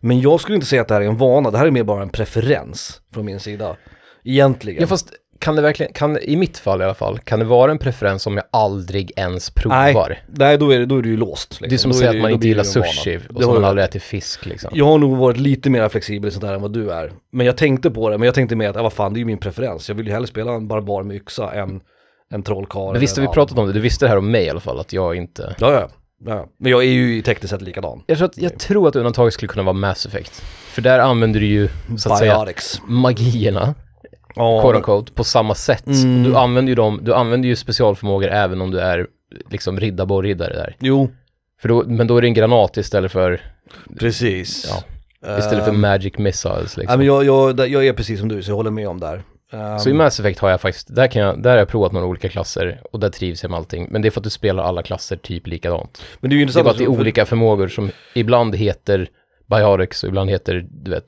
Men 0.01 0.21
jag 0.21 0.41
skulle 0.41 0.55
inte 0.55 0.67
säga 0.67 0.83
att 0.83 0.89
det 0.89 0.95
här 0.95 1.01
är 1.01 1.07
en 1.07 1.17
vana, 1.17 1.51
det 1.51 1.59
här 1.59 1.67
är 1.67 1.71
mer 1.71 1.83
bara 1.83 2.03
en 2.03 2.09
preferens 2.09 3.01
från 3.15 3.25
min 3.25 3.41
sida. 3.41 3.77
Egentligen. 4.25 4.81
Ja 4.81 4.87
fast 4.87 5.13
kan 5.41 5.57
det 5.57 5.63
verkligen, 5.63 5.93
kan, 5.93 6.19
i 6.19 6.37
mitt 6.37 6.59
fall 6.59 6.81
i 6.81 6.85
alla 6.85 6.95
fall, 6.95 7.19
kan 7.19 7.39
det 7.39 7.45
vara 7.45 7.71
en 7.71 7.79
preferens 7.79 8.23
som 8.23 8.37
jag 8.37 8.45
aldrig 8.51 9.13
ens 9.17 9.51
provar? 9.51 10.19
Nej, 10.27 10.59
då 10.59 10.71
är 10.71 10.79
det, 10.79 10.87
då 10.87 10.99
är 10.99 11.03
det 11.03 11.09
ju 11.09 11.17
låst. 11.17 11.51
Liksom. 11.51 11.69
Det 11.69 11.75
är 11.75 11.79
som 11.79 11.91
att 11.91 11.97
säga 11.97 12.13
det 12.13 12.19
att 12.19 12.23
man 12.23 12.31
inte 12.31 12.49
gillar 12.49 12.63
det 12.63 12.69
sushi 12.69 13.19
Det 13.29 13.35
och 13.35 13.43
så 13.43 13.49
har 13.49 13.55
man 13.55 13.63
du 13.63 13.69
aldrig 13.69 13.85
ätit 13.85 14.03
fisk 14.03 14.47
liksom. 14.47 14.71
Jag 14.75 14.85
har 14.85 14.99
nog 14.99 15.17
varit 15.17 15.37
lite 15.37 15.71
mer 15.71 15.89
flexibel 15.89 16.29
i 16.29 16.31
sånt 16.31 16.45
där 16.45 16.55
än 16.55 16.63
vad 16.63 16.73
du 16.73 16.91
är. 16.91 17.13
Men 17.33 17.47
jag 17.47 17.57
tänkte 17.57 17.91
på 17.91 18.11
det, 18.11 18.19
men 18.19 18.27
jag 18.27 18.35
tänkte 18.35 18.57
mer 18.57 18.69
att, 18.69 18.77
ja, 18.77 18.83
vad 18.83 18.93
fan, 18.93 19.13
det 19.13 19.17
är 19.17 19.21
ju 19.21 19.27
min 19.27 19.39
preferens. 19.39 19.89
Jag 19.89 19.97
vill 19.97 20.07
ju 20.07 20.13
hellre 20.13 20.27
spela 20.27 20.53
en 20.53 20.69
barbar 20.69 21.03
med 21.03 21.17
yxa 21.17 21.53
än 21.53 21.81
en 22.31 22.43
trollkarl. 22.43 22.93
Men 22.93 23.01
visst 23.01 23.17
har 23.17 23.27
vi 23.27 23.33
pratat 23.33 23.59
om 23.59 23.67
det, 23.67 23.73
du 23.73 23.81
visste 23.81 24.05
det 24.05 24.09
här 24.09 24.17
om 24.17 24.31
mig 24.31 24.45
i 24.45 24.51
alla 24.51 24.61
fall, 24.61 24.81
att 24.81 24.93
jag 24.93 25.17
inte... 25.17 25.55
Ja, 25.59 25.73
ja. 25.73 25.89
Ja. 26.27 26.47
Men 26.59 26.73
jag 26.73 26.81
är 26.85 26.89
ju 26.89 27.23
tekniskt 27.23 27.51
sett 27.51 27.63
likadan. 27.63 28.03
Jag 28.07 28.19
tror 28.19 28.29
att, 28.29 28.39
jag 28.39 28.59
tror 28.59 28.89
att 28.89 28.97
undantaget 28.97 29.35
skulle 29.35 29.49
kunna 29.49 29.63
vara 29.63 29.73
Mass 29.73 30.07
Effect. 30.07 30.41
För 30.71 30.83
där 30.83 30.99
använder 30.99 31.41
du 31.41 31.47
ju, 31.47 31.69
så 31.99 32.13
att 32.13 32.19
säga, 32.19 32.35
Biotics. 32.39 32.81
magierna, 32.87 33.75
Ja, 34.35 34.61
quote 34.63 34.77
unquote, 34.77 35.13
på 35.13 35.25
samma 35.25 35.55
sätt. 35.55 35.87
Mm. 35.87 36.23
Du 36.23 36.37
använder 36.37 36.71
ju 36.71 36.75
dem, 36.75 37.01
du 37.03 37.15
använder 37.15 37.49
ju 37.49 37.57
specialförmågor 37.57 38.29
även 38.29 38.61
om 38.61 38.71
du 38.71 38.81
är 38.81 39.07
liksom 39.51 39.81
riddarborg-riddare 39.81 40.53
där. 40.55 40.77
Jo, 40.81 41.11
För 41.63 41.69
då, 41.69 41.85
men 41.87 42.07
då 42.07 42.17
är 42.17 42.21
det 42.23 42.29
en 42.29 42.35
granat 42.35 42.77
istället 42.77 43.13
för, 43.13 43.41
precis. 43.99 44.67
Ja. 45.23 45.39
istället 45.39 45.65
för 45.65 45.71
Ehm, 45.73 45.81
magic 45.81 46.19
missiles 46.19 46.77
liksom. 46.77 46.99
men 46.99 47.07
jag, 47.07 47.25
jag, 47.25 47.69
jag 47.69 47.87
är 47.87 47.93
precis 47.93 48.19
som 48.21 48.29
du, 48.29 48.43
så 48.43 48.51
jag 48.51 48.57
håller 48.57 48.71
med 48.71 48.89
om 48.89 49.01
där. 49.01 49.23
Ehm, 49.53 49.79
Så 49.79 49.91
i 49.91 49.93
Mass 49.93 50.21
Effect 50.21 50.39
har 50.41 50.51
jag 50.51 50.61
faktiskt, 50.61 50.95
där, 50.95 51.07
kan 51.07 51.23
jag, 51.23 51.43
där 51.43 51.51
har 51.51 51.59
jag 51.59 51.69
provat 51.69 51.93
några 51.93 52.07
olika 52.07 52.29
klasser 52.29 52.81
och 52.93 53.01
där 53.01 53.09
trivs 53.11 53.43
jag 53.43 53.51
med 53.51 53.59
allting. 53.59 53.87
Men 53.91 54.03
det 54.03 54.09
är 54.09 54.11
för 54.11 54.21
att 54.21 54.25
du 54.25 54.31
spelar 54.31 54.63
alla 54.65 54.83
klasser 54.83 55.17
typ 55.17 55.47
likadant. 55.47 56.03
men 56.21 56.31
det 56.31 56.35
är 56.35 56.39
ju 56.39 56.39
Det 56.39 56.41
är 56.41 56.43
intressant 56.43 56.65
bara 56.65 56.71
att 56.71 56.79
det 56.79 56.85
är 56.85 56.87
för- 56.95 57.01
olika 57.01 57.27
förmågor 57.27 57.69
som 57.69 57.91
ibland 58.15 58.55
heter 58.57 59.09
Biotics 59.47 60.03
och 60.03 60.09
ibland 60.09 60.31
heter, 60.31 60.67
du 60.71 60.91
vet, 60.91 61.05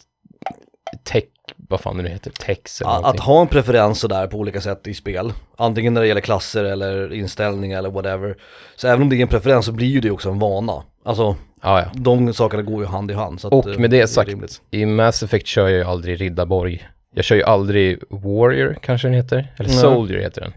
Tech, 1.05 1.25
vad 1.69 1.81
fan 1.81 1.97
det 1.97 2.03
nu 2.03 2.09
heter, 2.09 2.31
Tex 2.31 2.81
eller 2.81 2.91
Att, 2.91 3.05
att 3.05 3.21
ha 3.21 3.41
en 3.41 3.47
preferens 3.47 4.01
sådär 4.01 4.27
på 4.27 4.39
olika 4.39 4.61
sätt 4.61 4.87
i 4.87 4.95
spel, 4.95 5.33
antingen 5.57 5.95
när 5.95 6.01
det 6.01 6.07
gäller 6.07 6.21
klasser 6.21 6.65
eller 6.65 7.13
inställningar 7.13 7.79
eller 7.79 7.91
whatever. 7.91 8.37
Så 8.77 8.89
även 8.89 9.03
om 9.03 9.09
det 9.09 9.17
är 9.17 9.21
en 9.23 9.29
preferens 9.29 9.67
så 9.67 9.73
blir 9.73 9.87
ju 9.87 10.01
det 10.01 10.11
också 10.11 10.31
en 10.31 10.39
vana. 10.39 10.83
Alltså, 11.05 11.37
Ja, 11.63 11.81
ja. 11.81 11.87
de 11.95 12.35
sakerna 12.35 12.63
går 12.63 12.81
ju 12.83 12.87
hand 12.89 13.11
i 13.11 13.15
hand. 13.15 13.41
Så 13.41 13.47
att, 13.47 13.53
Och 13.55 13.69
eh, 13.69 13.79
med 13.79 13.91
det 13.91 14.01
är 14.01 14.07
sagt, 14.07 14.61
i 14.71 14.87
Mass 14.87 15.23
Effect 15.23 15.47
kör 15.47 15.69
jag 15.69 15.79
ju 15.79 15.85
aldrig 15.85 16.21
Riddarborg. 16.21 16.89
Jag 17.15 17.25
kör 17.25 17.37
ju 17.37 17.43
aldrig 17.43 17.99
Warrior, 18.11 18.77
kanske 18.83 19.09
den 19.09 19.15
heter. 19.15 19.53
Eller 19.59 19.69
Nej. 19.69 19.79
Soldier 19.79 20.19
heter 20.21 20.41
den. 20.41 20.53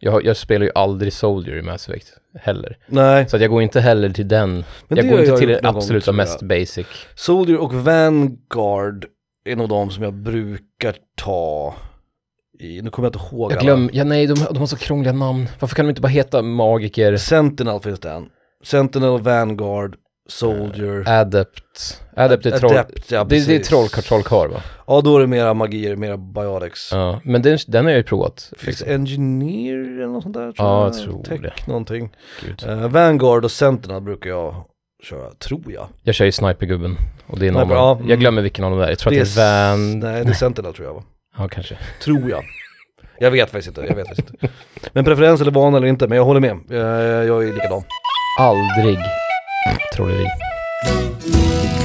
Jag, 0.00 0.24
jag 0.24 0.36
spelar 0.36 0.66
ju 0.66 0.72
aldrig 0.74 1.12
Soldier 1.12 1.56
i 1.56 1.62
Mass 1.62 1.88
Effect 1.88 2.08
heller. 2.40 2.76
Nej, 2.86 3.28
Så 3.28 3.36
att 3.36 3.42
jag 3.42 3.50
går 3.50 3.62
inte 3.62 3.80
heller 3.80 4.10
till 4.10 4.28
den. 4.28 4.64
men 4.88 4.98
jag 4.98 5.08
går 5.08 5.20
inte 5.20 5.36
till 5.36 5.50
gjort 5.50 5.62
den 5.62 5.72
gång, 5.72 5.76
absoluta 5.76 6.08
jag. 6.08 6.14
mest 6.14 6.42
basic. 6.42 6.86
Soldier 7.14 7.56
och 7.58 7.74
Vanguard 7.74 9.06
är 9.44 9.56
nog 9.56 9.68
de 9.68 9.90
som 9.90 10.02
jag 10.02 10.14
brukar 10.14 10.94
ta 11.16 11.74
i, 12.60 12.82
nu 12.82 12.90
kommer 12.90 13.06
jag 13.08 13.16
inte 13.16 13.34
ihåg 13.34 13.52
Jag 13.52 13.60
glömmer, 13.60 13.90
ja 13.92 14.04
nej 14.04 14.26
de, 14.26 14.34
de 14.50 14.56
har 14.58 14.66
så 14.66 14.76
krångliga 14.76 15.12
namn. 15.12 15.48
Varför 15.60 15.76
kan 15.76 15.84
de 15.86 15.88
inte 15.90 16.00
bara 16.00 16.08
heta 16.08 16.42
Magiker, 16.42 17.16
Sentinel 17.16 17.80
finns 17.80 18.00
det 18.00 18.10
en. 18.10 18.28
Sentinel, 18.64 19.20
Vanguard, 19.20 19.96
Soldier. 20.28 21.04
Adept? 21.08 22.02
Adept 22.16 22.46
är 22.46 22.58
troll... 22.58 22.72
Adept, 22.72 23.10
ja, 23.10 23.24
det, 23.24 23.46
det 23.46 23.54
är 23.56 23.60
trollkarl, 23.60 24.02
trollkarl 24.02 24.50
va? 24.50 24.62
Ja, 24.86 25.00
då 25.00 25.16
är 25.16 25.20
det 25.20 25.26
mera 25.26 25.54
magier, 25.54 25.96
mera 25.96 26.16
biotics. 26.16 26.88
Ja, 26.92 27.20
men 27.24 27.42
den, 27.42 27.58
den 27.66 27.84
har 27.84 27.90
jag 27.92 27.98
ju 27.98 28.02
provat. 28.04 28.50
Finns 28.56 28.66
Liksom. 28.66 28.88
det 28.88 28.94
Engineer 28.94 29.78
eller 29.78 30.06
något 30.06 30.22
sånt 30.22 30.34
där? 30.34 30.52
Ja, 30.56 30.84
jag 30.84 30.94
tror 30.94 31.22
Tech, 31.22 31.40
det. 31.40 31.66
någonting. 31.66 32.10
Eh, 32.66 32.88
Vanguard 32.88 33.44
och 33.44 33.50
Sentinel 33.50 34.00
brukar 34.00 34.30
jag 34.30 34.64
kör 35.02 35.24
jag, 35.24 35.38
tror 35.38 35.72
jag. 35.72 35.88
Jag 36.02 36.14
kör 36.14 36.24
ju 36.24 36.32
Snipergubben. 36.32 36.96
Och 37.26 37.38
det 37.38 37.46
är 37.46 37.52
någon 37.52 37.62
Sniper, 37.62 37.76
ja, 37.76 37.96
mm. 37.96 38.08
Jag 38.08 38.20
glömmer 38.20 38.42
vilken 38.42 38.64
av 38.64 38.70
dem 38.70 38.80
det 38.80 38.86
är. 38.86 38.88
Jag 38.88 38.98
tror 38.98 39.12
att 39.12 39.34
det 39.34 39.40
är 39.40 39.70
Van... 39.70 39.98
Nej, 39.98 40.24
det 40.24 40.30
är 40.30 40.34
Sentinel 40.34 40.74
tror 40.74 40.86
jag 40.86 40.94
va? 40.94 41.02
Ja, 41.38 41.48
kanske. 41.48 41.78
Tror 42.02 42.30
jag. 42.30 42.44
Jag 43.18 43.30
vet 43.30 43.50
faktiskt 43.50 43.68
inte, 43.68 43.80
jag 43.88 43.96
vet 43.96 44.08
faktiskt 44.08 44.30
inte. 44.30 44.48
Men 44.92 45.04
preferens 45.04 45.40
eller 45.40 45.52
vana 45.52 45.76
eller 45.76 45.86
inte, 45.86 46.08
men 46.08 46.18
jag 46.18 46.24
håller 46.24 46.40
med. 46.40 46.58
Jag, 46.68 47.26
jag 47.26 47.48
är 47.48 47.52
likadan. 47.52 47.82
Aldrig 48.40 48.98
trolleri. 49.92 50.26
Eh, 50.86 51.83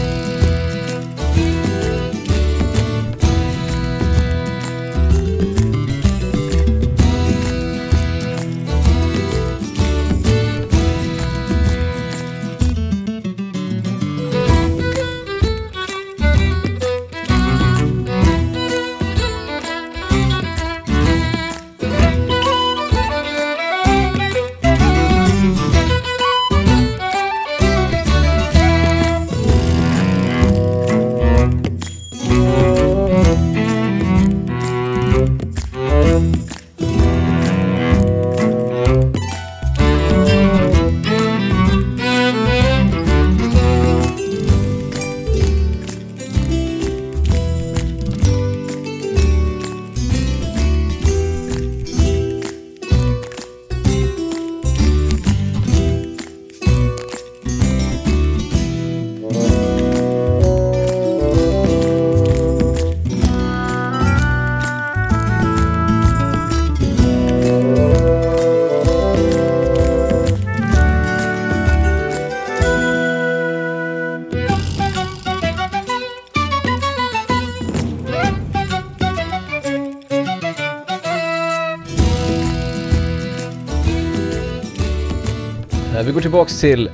tillbaks 86.50 86.62
till 86.62 86.90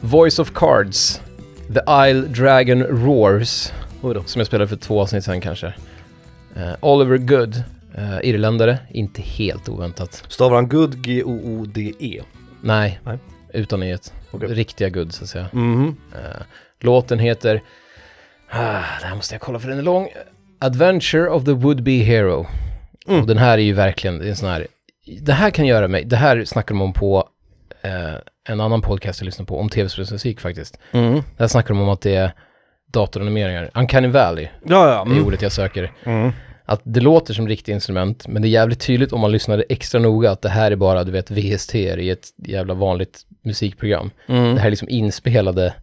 Voice 0.00 0.38
of 0.38 0.52
Cards. 0.54 1.20
The 1.74 1.80
Isle 2.08 2.28
Dragon 2.28 2.82
Roars. 2.82 3.72
Som 4.00 4.40
jag 4.40 4.46
spelade 4.46 4.68
för 4.68 4.76
två 4.76 5.00
avsnitt 5.00 5.24
sen 5.24 5.40
kanske. 5.40 5.66
Eh, 6.56 6.72
Oliver 6.80 7.18
Good. 7.18 7.62
eh, 7.94 8.18
irländare. 8.22 8.78
Inte 8.90 9.22
helt 9.22 9.68
oväntat. 9.68 10.24
Stavar 10.28 10.56
han 10.56 10.68
good, 10.68 11.02
G-O-O-D-E? 11.02 12.22
Nej. 12.60 13.00
Nej. 13.04 13.18
Utan 13.52 13.82
ett. 13.82 14.12
Okej. 14.30 14.48
Riktiga 14.48 14.88
Good 14.88 15.12
så 15.12 15.24
att 15.24 15.30
säga. 15.30 15.46
Mhm. 15.52 15.96
Eh, 16.12 16.42
låten 16.80 17.18
heter... 17.18 17.62
Ah, 18.50 18.82
det 19.00 19.06
här 19.06 19.14
måste 19.16 19.34
jag 19.34 19.42
kolla 19.42 19.58
för 19.58 19.68
den 19.68 19.78
är 19.78 19.82
lång. 19.82 20.08
Adventure 20.58 21.28
of 21.28 21.44
the 21.44 21.50
Would-Be 21.50 22.02
Hero. 22.02 22.46
Mm. 23.08 23.20
Och 23.20 23.26
den 23.26 23.38
här 23.38 23.58
är 23.58 23.62
ju 23.62 23.72
verkligen, 23.72 24.18
det 24.18 24.24
är 24.24 24.30
en 24.30 24.36
sån 24.36 24.48
här... 24.48 24.66
Det 25.20 25.32
här 25.32 25.50
kan 25.50 25.66
göra 25.66 25.88
mig, 25.88 26.04
det 26.04 26.16
här 26.16 26.44
snackar 26.44 26.74
de 26.74 26.82
om 26.82 26.92
på 26.92 27.28
eh, 27.84 28.14
en 28.48 28.60
annan 28.60 28.80
podcast 28.82 29.20
jag 29.20 29.26
lyssnar 29.26 29.46
på, 29.46 29.58
om 29.58 29.68
tv-spelsmusik 29.68 30.40
faktiskt. 30.40 30.78
Mm. 30.92 31.22
Där 31.36 31.46
snackar 31.46 31.68
de 31.68 31.80
om 31.82 31.88
att 31.88 32.00
det 32.00 32.14
är 32.14 32.32
datoranimeringar. 32.92 33.70
Uncanny 33.74 34.08
Valley 34.08 34.48
Ja, 34.64 34.88
ja. 34.88 35.00
är 35.00 35.06
Mm. 35.06 35.26
ordet 35.26 35.42
jag 35.42 35.52
söker. 35.52 35.92
Mm. 36.04 36.32
Att 36.66 36.80
det 36.84 37.00
låter 37.00 37.34
som 37.34 37.48
riktiga 37.48 37.74
instrument, 37.74 38.28
men 38.28 38.42
det 38.42 38.48
är 38.48 38.50
jävligt 38.50 38.80
tydligt 38.80 39.12
om 39.12 39.20
man 39.20 39.32
lyssnade 39.32 39.64
extra 39.68 40.00
noga 40.00 40.30
att 40.30 40.42
det 40.42 40.48
här 40.48 40.70
är 40.70 40.76
bara, 40.76 41.04
du 41.04 41.12
vet, 41.12 41.30
VST 41.30 41.74
i 41.74 42.10
ett 42.10 42.28
jävla 42.46 42.74
vanligt 42.74 43.20
musikprogram. 43.44 44.10
Mm. 44.28 44.54
Det 44.54 44.60
här 44.60 44.66
är 44.66 44.70
liksom 44.70 44.88
inspelade, 44.88 45.74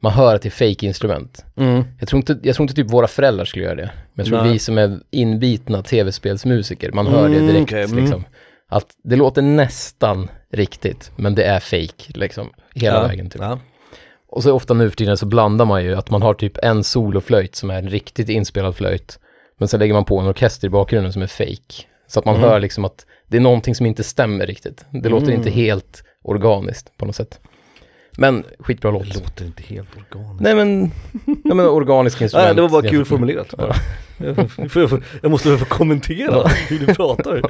man 0.00 0.12
hör 0.12 0.34
att 0.34 0.42
det 0.42 0.48
är 0.48 0.68
fake 0.74 0.86
instrument. 0.86 1.44
Mm. 1.56 1.84
Jag 2.00 2.08
tror, 2.08 2.18
inte, 2.18 2.38
jag 2.42 2.56
tror 2.56 2.64
inte 2.64 2.74
typ 2.74 2.90
våra 2.90 3.06
föräldrar 3.06 3.44
skulle 3.44 3.64
göra 3.64 3.74
det. 3.74 3.90
Men 4.14 4.24
jag 4.24 4.26
tror 4.26 4.42
Nej. 4.42 4.52
vi 4.52 4.58
som 4.58 4.78
är 4.78 5.00
inbitna 5.10 5.82
tv-spelsmusiker, 5.82 6.92
man 6.92 7.06
hör 7.06 7.28
det 7.28 7.34
Mm, 7.36 7.46
direkt 7.46 7.62
okej, 7.72 7.84
mm. 7.84 7.98
liksom. 7.98 8.24
Att 8.68 8.86
det 9.04 9.16
låter 9.16 9.42
nästan 9.42 10.28
riktigt, 10.52 11.10
men 11.16 11.34
det 11.34 11.44
är 11.44 11.60
fake 11.60 12.12
liksom. 12.14 12.50
Hela 12.74 12.96
ja. 13.02 13.06
vägen 13.08 13.30
typ. 13.30 13.42
Ja. 13.42 13.58
Och 14.28 14.42
så 14.42 14.52
ofta 14.52 14.74
nu 14.74 14.90
för 14.90 14.96
tiden 14.96 15.16
så 15.16 15.26
blandar 15.26 15.64
man 15.64 15.84
ju 15.84 15.94
att 15.94 16.10
man 16.10 16.22
har 16.22 16.34
typ 16.34 16.58
en 16.62 16.84
soloflöjt 16.84 17.54
som 17.56 17.70
är 17.70 17.78
en 17.78 17.88
riktigt 17.88 18.28
inspelad 18.28 18.76
flöjt. 18.76 19.18
Men 19.58 19.68
sen 19.68 19.80
lägger 19.80 19.94
man 19.94 20.04
på 20.04 20.18
en 20.18 20.26
orkester 20.26 20.66
i 20.66 20.70
bakgrunden 20.70 21.12
som 21.12 21.22
är 21.22 21.26
fake. 21.26 21.84
Så 22.06 22.18
att 22.18 22.24
man 22.24 22.36
Mm. 22.36 22.48
hör 22.48 22.60
liksom 22.60 22.84
att 22.84 23.06
det 23.26 23.36
är 23.36 23.40
någonting 23.40 23.74
som 23.74 23.86
inte 23.86 24.04
stämmer 24.04 24.46
riktigt. 24.46 24.84
Det 24.90 25.08
låter 25.08 25.26
Mm. 25.26 25.38
inte 25.38 25.50
helt 25.50 26.04
organiskt 26.22 26.96
på 26.98 27.06
något 27.06 27.16
sätt. 27.16 27.40
Men 28.18 28.44
skitbra 28.58 28.90
låt. 28.90 29.14
Det 29.14 29.20
låter 29.20 29.44
inte 29.44 29.62
helt 29.62 29.88
organiskt. 29.96 30.40
Nej 30.40 30.54
men, 30.54 30.80
nej 31.24 31.54
men 31.56 31.60
organisk 31.66 32.20
instrument. 32.22 32.46
Nej, 32.46 32.54
det 32.54 32.62
var 32.62 32.68
bara 32.68 32.90
kul 32.90 33.04
formulerat. 33.04 33.54
Ja. 33.58 33.74
Jag, 34.56 34.72
får- 34.72 35.02
jag, 35.22 35.30
måste 35.30 35.56
få 35.58 35.64
kommentera 35.64 36.48
hur 36.48 36.78
du 36.78 36.94
pratar. 36.94 37.42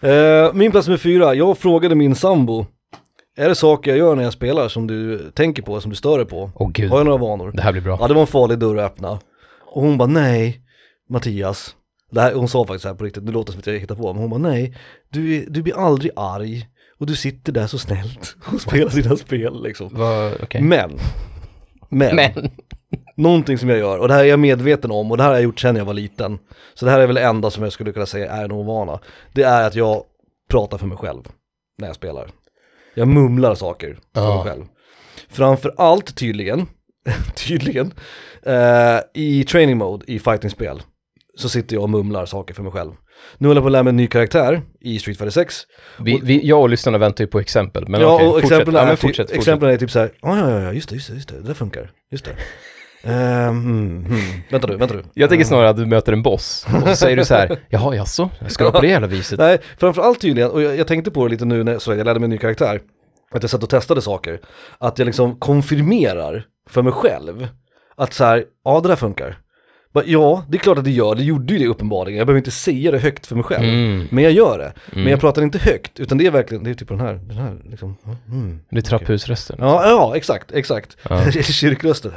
Eh, 0.00 0.52
min 0.54 0.70
plats 0.70 0.86
nummer 0.88 0.98
fyra, 0.98 1.34
jag 1.34 1.58
frågade 1.58 1.94
min 1.94 2.14
sambo, 2.14 2.66
är 3.36 3.48
det 3.48 3.54
saker 3.54 3.90
jag 3.90 3.98
gör 3.98 4.14
när 4.16 4.22
jag 4.22 4.32
spelar 4.32 4.68
som 4.68 4.86
du 4.86 5.30
tänker 5.34 5.62
på, 5.62 5.80
som 5.80 5.90
du 5.90 5.96
stör 5.96 6.18
dig 6.18 6.26
på? 6.26 6.50
Åh 6.54 6.70
gud, 6.72 6.90
Har 6.90 6.96
jag 6.98 7.04
några 7.06 7.18
vanor? 7.18 7.52
det 7.54 7.62
här 7.62 7.72
blir 7.72 7.82
bra. 7.82 7.98
Ja, 8.00 8.08
det 8.08 8.14
var 8.14 8.20
en 8.20 8.26
farlig 8.26 8.58
dörr 8.58 8.76
att 8.76 8.92
öppna. 8.92 9.18
Och 9.74 9.82
hon 9.82 9.98
bara, 9.98 10.08
nej, 10.08 10.60
Mattias. 11.10 11.74
Det 12.10 12.20
här, 12.20 12.34
hon 12.34 12.48
sa 12.48 12.64
faktiskt 12.64 12.82
så 12.82 12.88
här 12.88 12.94
på 12.94 13.04
riktigt, 13.04 13.26
det 13.26 13.32
låter 13.32 13.52
som 13.52 13.58
att 13.58 13.66
jag 13.66 13.78
hittar 13.78 13.94
på, 13.94 14.12
men 14.12 14.22
hon 14.22 14.30
bara, 14.30 14.38
nej, 14.40 14.76
du, 15.10 15.46
du 15.48 15.62
blir 15.62 15.86
aldrig 15.86 16.12
arg. 16.16 16.66
Och 17.02 17.06
du 17.08 17.16
sitter 17.16 17.52
där 17.52 17.66
så 17.66 17.78
snällt 17.78 18.36
och 18.54 18.60
spelar 18.60 18.90
dina 18.90 19.16
spel 19.16 19.62
liksom. 19.62 19.88
Vad, 19.92 20.32
okej. 20.42 20.62
Men, 20.62 20.98
men, 21.88 22.16
Men, 22.16 22.50
någonting 23.16 23.58
som 23.58 23.68
jag 23.68 23.78
gör, 23.78 23.98
och 23.98 24.08
det 24.08 24.14
här 24.14 24.20
är 24.24 24.28
jag 24.28 24.38
medveten 24.38 24.90
om, 24.90 25.10
och 25.10 25.16
det 25.16 25.22
här 25.22 25.30
har 25.30 25.36
jag 25.36 25.44
gjort 25.44 25.60
sedan 25.60 25.76
jag 25.76 25.84
var 25.84 25.94
liten. 25.94 26.38
Så 26.74 26.84
det 26.84 26.90
här 26.90 27.00
är 27.00 27.06
väl 27.06 27.14
det 27.14 27.22
enda 27.22 27.50
som 27.50 27.62
jag 27.62 27.72
skulle 27.72 27.92
kunna 27.92 28.06
säga 28.06 28.32
är 28.32 28.44
en 28.44 28.52
ovana. 28.52 28.98
Det 29.32 29.42
är 29.42 29.66
att 29.66 29.74
jag 29.74 30.04
pratar 30.50 30.78
för 30.78 30.86
mig 30.86 30.98
själv 30.98 31.22
när 31.78 31.86
jag 31.86 31.96
spelar. 31.96 32.30
Jag 32.94 33.08
mumlar 33.08 33.54
saker 33.54 33.98
för 34.14 34.20
Ja. 34.20 34.34
mig 34.34 34.44
själv. 34.52 34.64
Framför 35.28 35.74
allt 35.76 36.16
tydligen, 36.16 36.66
tydligen, 37.46 37.92
eh, 38.42 38.98
i 39.14 39.44
training 39.44 39.78
mode 39.78 40.04
i 40.12 40.18
fighting-spel 40.18 40.82
så 41.38 41.48
sitter 41.48 41.76
jag 41.76 41.82
och 41.82 41.90
mumlar 41.90 42.26
saker 42.26 42.54
för 42.54 42.62
mig 42.62 42.72
själv. 42.72 42.92
Nu 43.38 43.48
håller 43.48 43.58
jag 43.58 43.64
på 43.64 43.68
att 43.68 43.72
lära 43.72 43.82
mig 43.82 43.90
en 43.90 43.96
ny 43.96 44.06
karaktär 44.06 44.62
i 44.80 44.98
Street 44.98 45.18
Fighter 45.18 45.30
6. 45.30 45.54
vi, 45.98 46.20
vi, 46.22 46.46
jag 46.46 46.60
och 46.60 46.68
lyssnarna 46.68 46.98
väntar 46.98 47.24
ju 47.24 47.28
på 47.28 47.40
exempel. 47.40 47.88
Men 47.88 48.00
ja, 48.00 48.14
okej, 48.14 48.26
fortsätt. 48.26 48.44
exemplen 48.44 48.74
ja, 48.74 48.82
är, 48.82 48.96
ty- 48.96 48.96
fortsätt, 48.96 49.26
fortsätt. 49.26 49.38
exemplen 49.38 49.70
är 49.70 49.76
typ 49.76 49.90
så 49.90 49.98
här, 49.98 50.10
ja 50.22 50.38
ja 50.38 50.60
ja, 50.60 50.72
just 50.72 50.88
det, 50.88 50.94
just 50.94 51.08
det, 51.08 51.14
just 51.14 51.28
det, 51.28 51.40
det 51.40 51.54
funkar, 51.54 51.90
just 52.10 52.24
det. 52.24 52.32
Ehm, 53.04 54.04
hmm. 54.04 54.16
Vänta 54.50 54.66
du, 54.66 54.76
vänta 54.76 54.94
du. 54.94 55.02
Jag 55.14 55.28
tänker 55.28 55.44
snarare 55.44 55.68
att 55.68 55.76
du 55.76 55.86
möter 55.86 56.12
en 56.12 56.22
boss 56.22 56.66
och 56.82 56.88
så 56.88 56.96
säger 56.96 57.16
du 57.16 57.24
så 57.24 57.34
här, 57.34 57.58
jaha, 57.68 57.94
jaså, 57.94 58.30
ska 58.46 58.64
du 58.64 58.70
på 58.70 58.80
det 58.80 58.88
jävla 58.88 59.06
viset? 59.06 59.38
Nej, 59.38 59.58
framförallt 59.78 60.20
tydligen, 60.20 60.50
och 60.50 60.62
jag, 60.62 60.76
jag 60.76 60.86
tänkte 60.86 61.10
på 61.10 61.24
det 61.24 61.30
lite 61.30 61.44
nu 61.44 61.64
när 61.64 61.78
så 61.78 61.94
jag 61.94 62.04
lärde 62.04 62.20
mig 62.20 62.24
en 62.24 62.30
ny 62.30 62.38
karaktär, 62.38 62.80
att 63.32 63.42
jag 63.42 63.50
satt 63.50 63.62
och 63.62 63.70
testade 63.70 64.02
saker, 64.02 64.40
att 64.78 64.98
jag 64.98 65.06
liksom 65.06 65.36
konfirmerar 65.36 66.46
för 66.70 66.82
mig 66.82 66.92
själv 66.92 67.48
att 67.96 68.12
så 68.12 68.24
här, 68.24 68.44
ja 68.64 68.80
det 68.80 68.88
där 68.88 68.96
funkar. 68.96 69.38
Bara, 69.92 70.04
ja, 70.06 70.44
det 70.48 70.56
är 70.56 70.60
klart 70.60 70.78
att 70.78 70.84
det 70.84 70.90
gör, 70.90 71.14
det 71.14 71.22
gjorde 71.22 71.52
ju 71.52 71.58
det 71.58 71.66
uppenbarligen, 71.66 72.18
jag 72.18 72.26
behöver 72.26 72.38
inte 72.38 72.50
säga 72.50 72.90
det 72.90 72.98
högt 72.98 73.26
för 73.26 73.34
mig 73.34 73.44
själv, 73.44 73.64
Mm. 73.64 74.08
men 74.10 74.24
jag 74.24 74.32
gör 74.32 74.58
det. 74.58 74.64
Mm. 74.64 75.04
Men 75.04 75.06
jag 75.10 75.20
pratar 75.20 75.42
inte 75.42 75.58
högt, 75.58 76.00
utan 76.00 76.18
det 76.18 76.26
är 76.26 76.30
verkligen, 76.30 76.64
det 76.64 76.70
är 76.70 76.74
typ 76.74 76.88
den 76.88 77.00
här, 77.00 77.14
den 77.14 77.36
här 77.36 77.56
liksom, 77.70 77.96
mm. 78.28 78.60
Det 78.70 78.76
är 78.76 78.80
trapphusrösten. 78.82 79.56
Ja, 79.60 79.88
ja, 79.90 80.16
exakt, 80.16 80.52
exakt. 80.52 80.96
Ja. 81.08 81.30
Kyrkrösten. 81.42 82.12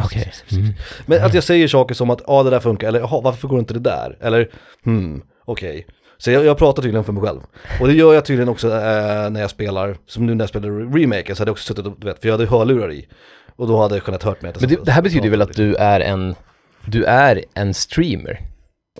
Okej. 0.00 0.32
Mm. 0.52 0.72
Men 1.06 1.24
att 1.24 1.34
jag 1.34 1.44
säger 1.44 1.68
saker 1.68 1.94
som 1.94 2.10
att, 2.10 2.20
ja 2.26 2.42
det 2.42 2.50
där 2.50 2.60
funkar, 2.60 2.88
eller 2.88 3.00
jaha, 3.00 3.20
varför 3.20 3.48
går 3.48 3.58
inte 3.58 3.74
det 3.74 3.80
där? 3.80 4.16
Eller, 4.20 4.50
hmm, 4.84 5.22
okej. 5.44 5.86
Så 6.18 6.30
jag, 6.30 6.44
jag 6.44 6.58
pratar 6.58 6.82
tydligen 6.82 7.04
för 7.04 7.12
mig 7.12 7.22
själv. 7.22 7.40
Och 7.80 7.86
det 7.86 7.94
gör 7.94 8.14
jag 8.14 8.24
tydligen 8.24 8.48
också 8.48 8.68
eh, 8.68 9.30
när 9.30 9.40
jag 9.40 9.50
spelar, 9.50 9.96
som 10.06 10.26
nu 10.26 10.34
när 10.34 10.42
jag 10.42 10.48
spelade 10.48 10.72
remaken 10.72 11.36
så 11.36 11.40
hade 11.40 11.48
jag 11.48 11.52
också 11.52 11.64
suttit 11.74 11.86
och, 11.86 11.94
du 12.00 12.06
vet, 12.06 12.20
för 12.20 12.28
jag 12.28 12.34
hade 12.34 12.46
hörlurar 12.46 12.92
i. 12.92 13.08
Och 13.62 13.68
då 13.68 13.78
hade 13.78 13.94
jag 13.94 14.04
kunnat 14.04 14.22
hört 14.22 14.42
mig. 14.42 14.48
att 14.48 14.62
jag 14.62 14.70
Men 14.70 14.78
det, 14.78 14.84
det 14.84 14.92
här 14.92 15.02
betyder 15.02 15.24
ju 15.24 15.30
väl 15.30 15.42
att 15.42 15.56
du 15.56 15.74
är 15.74 16.00
en, 16.00 16.34
du 16.86 17.04
är 17.04 17.44
en 17.54 17.74
streamer. 17.74 18.40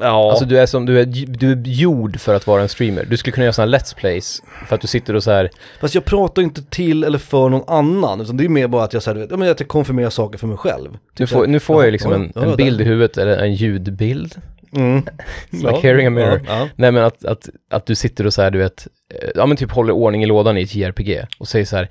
Ja, 0.01 0.31
Alltså 0.31 0.45
du 0.45 0.59
är 0.59 0.67
som, 0.67 0.87
du 0.87 1.01
är, 1.01 1.05
du 1.27 1.53
är 1.53 1.63
gjord 1.67 2.21
för 2.21 2.35
att 2.35 2.47
vara 2.47 2.63
en 2.63 2.69
streamer. 2.69 3.05
Du 3.05 3.17
skulle 3.17 3.33
kunna 3.33 3.45
göra 3.45 3.53
sådana 3.53 3.73
här 3.73 3.79
Let's 3.79 3.97
Plays 3.97 4.43
för 4.69 4.75
att 4.75 4.81
du 4.81 4.87
sitter 4.87 5.17
och 5.17 5.23
så 5.23 5.31
här, 5.31 5.51
fast 5.81 5.95
jag 5.95 6.05
pratar 6.05 6.43
inte 6.43 6.63
till 6.63 7.05
eller 7.05 7.19
för 7.19 7.49
någon 7.49 7.69
annan, 7.69 8.21
utan 8.21 8.37
det 8.37 8.45
är 8.45 8.49
mer 8.49 8.69
bara 8.69 8.85
att 8.85 8.93
jag, 8.93 9.03
så 9.03 9.11
här, 9.11 9.27
du 9.27 9.37
vet, 9.37 9.51
att 9.51 9.61
jag 9.61 9.69
konfirmerar 9.69 10.11
saker 10.11 10.39
för 10.39 10.47
mig 10.47 10.57
själv. 10.57 10.99
nu 11.19 11.27
får, 11.27 11.47
nu 11.47 11.61
får 11.61 11.77
jag 11.77 11.83
ja, 11.83 11.87
ju 11.87 11.93
liksom 11.93 12.13
en, 12.13 12.33
ja, 12.35 12.45
en 12.45 12.57
bild 12.57 12.81
i 12.81 12.85
huvudet, 12.85 13.19
eller 13.19 13.39
en 13.39 13.55
ljudbild. 13.55 14.35
Mm. 14.77 15.03
like 15.51 15.81
hearing 15.83 16.07
a 16.07 16.11
mirror. 16.11 16.41
Ja, 16.47 16.59
ja. 16.59 16.69
Nej 16.77 16.93
men 16.93 17.05
att, 17.05 17.25
att, 17.25 17.49
att 17.71 17.87
du 17.87 17.95
sitter 17.95 18.27
och 18.27 18.35
så 18.35 18.43
här, 18.43 18.51
du 18.51 18.59
vet, 18.59 18.89
eh, 19.15 19.29
ja 19.35 19.47
men 19.47 19.57
typ 19.57 19.71
håller 19.71 19.93
ordning 19.93 20.23
i 20.23 20.27
lådan 20.27 20.59
i 20.59 20.63
ett 20.63 20.75
JRPG 20.75 21.27
och 21.39 21.49
säger 21.49 21.65
så 21.65 21.77
här, 21.77 21.91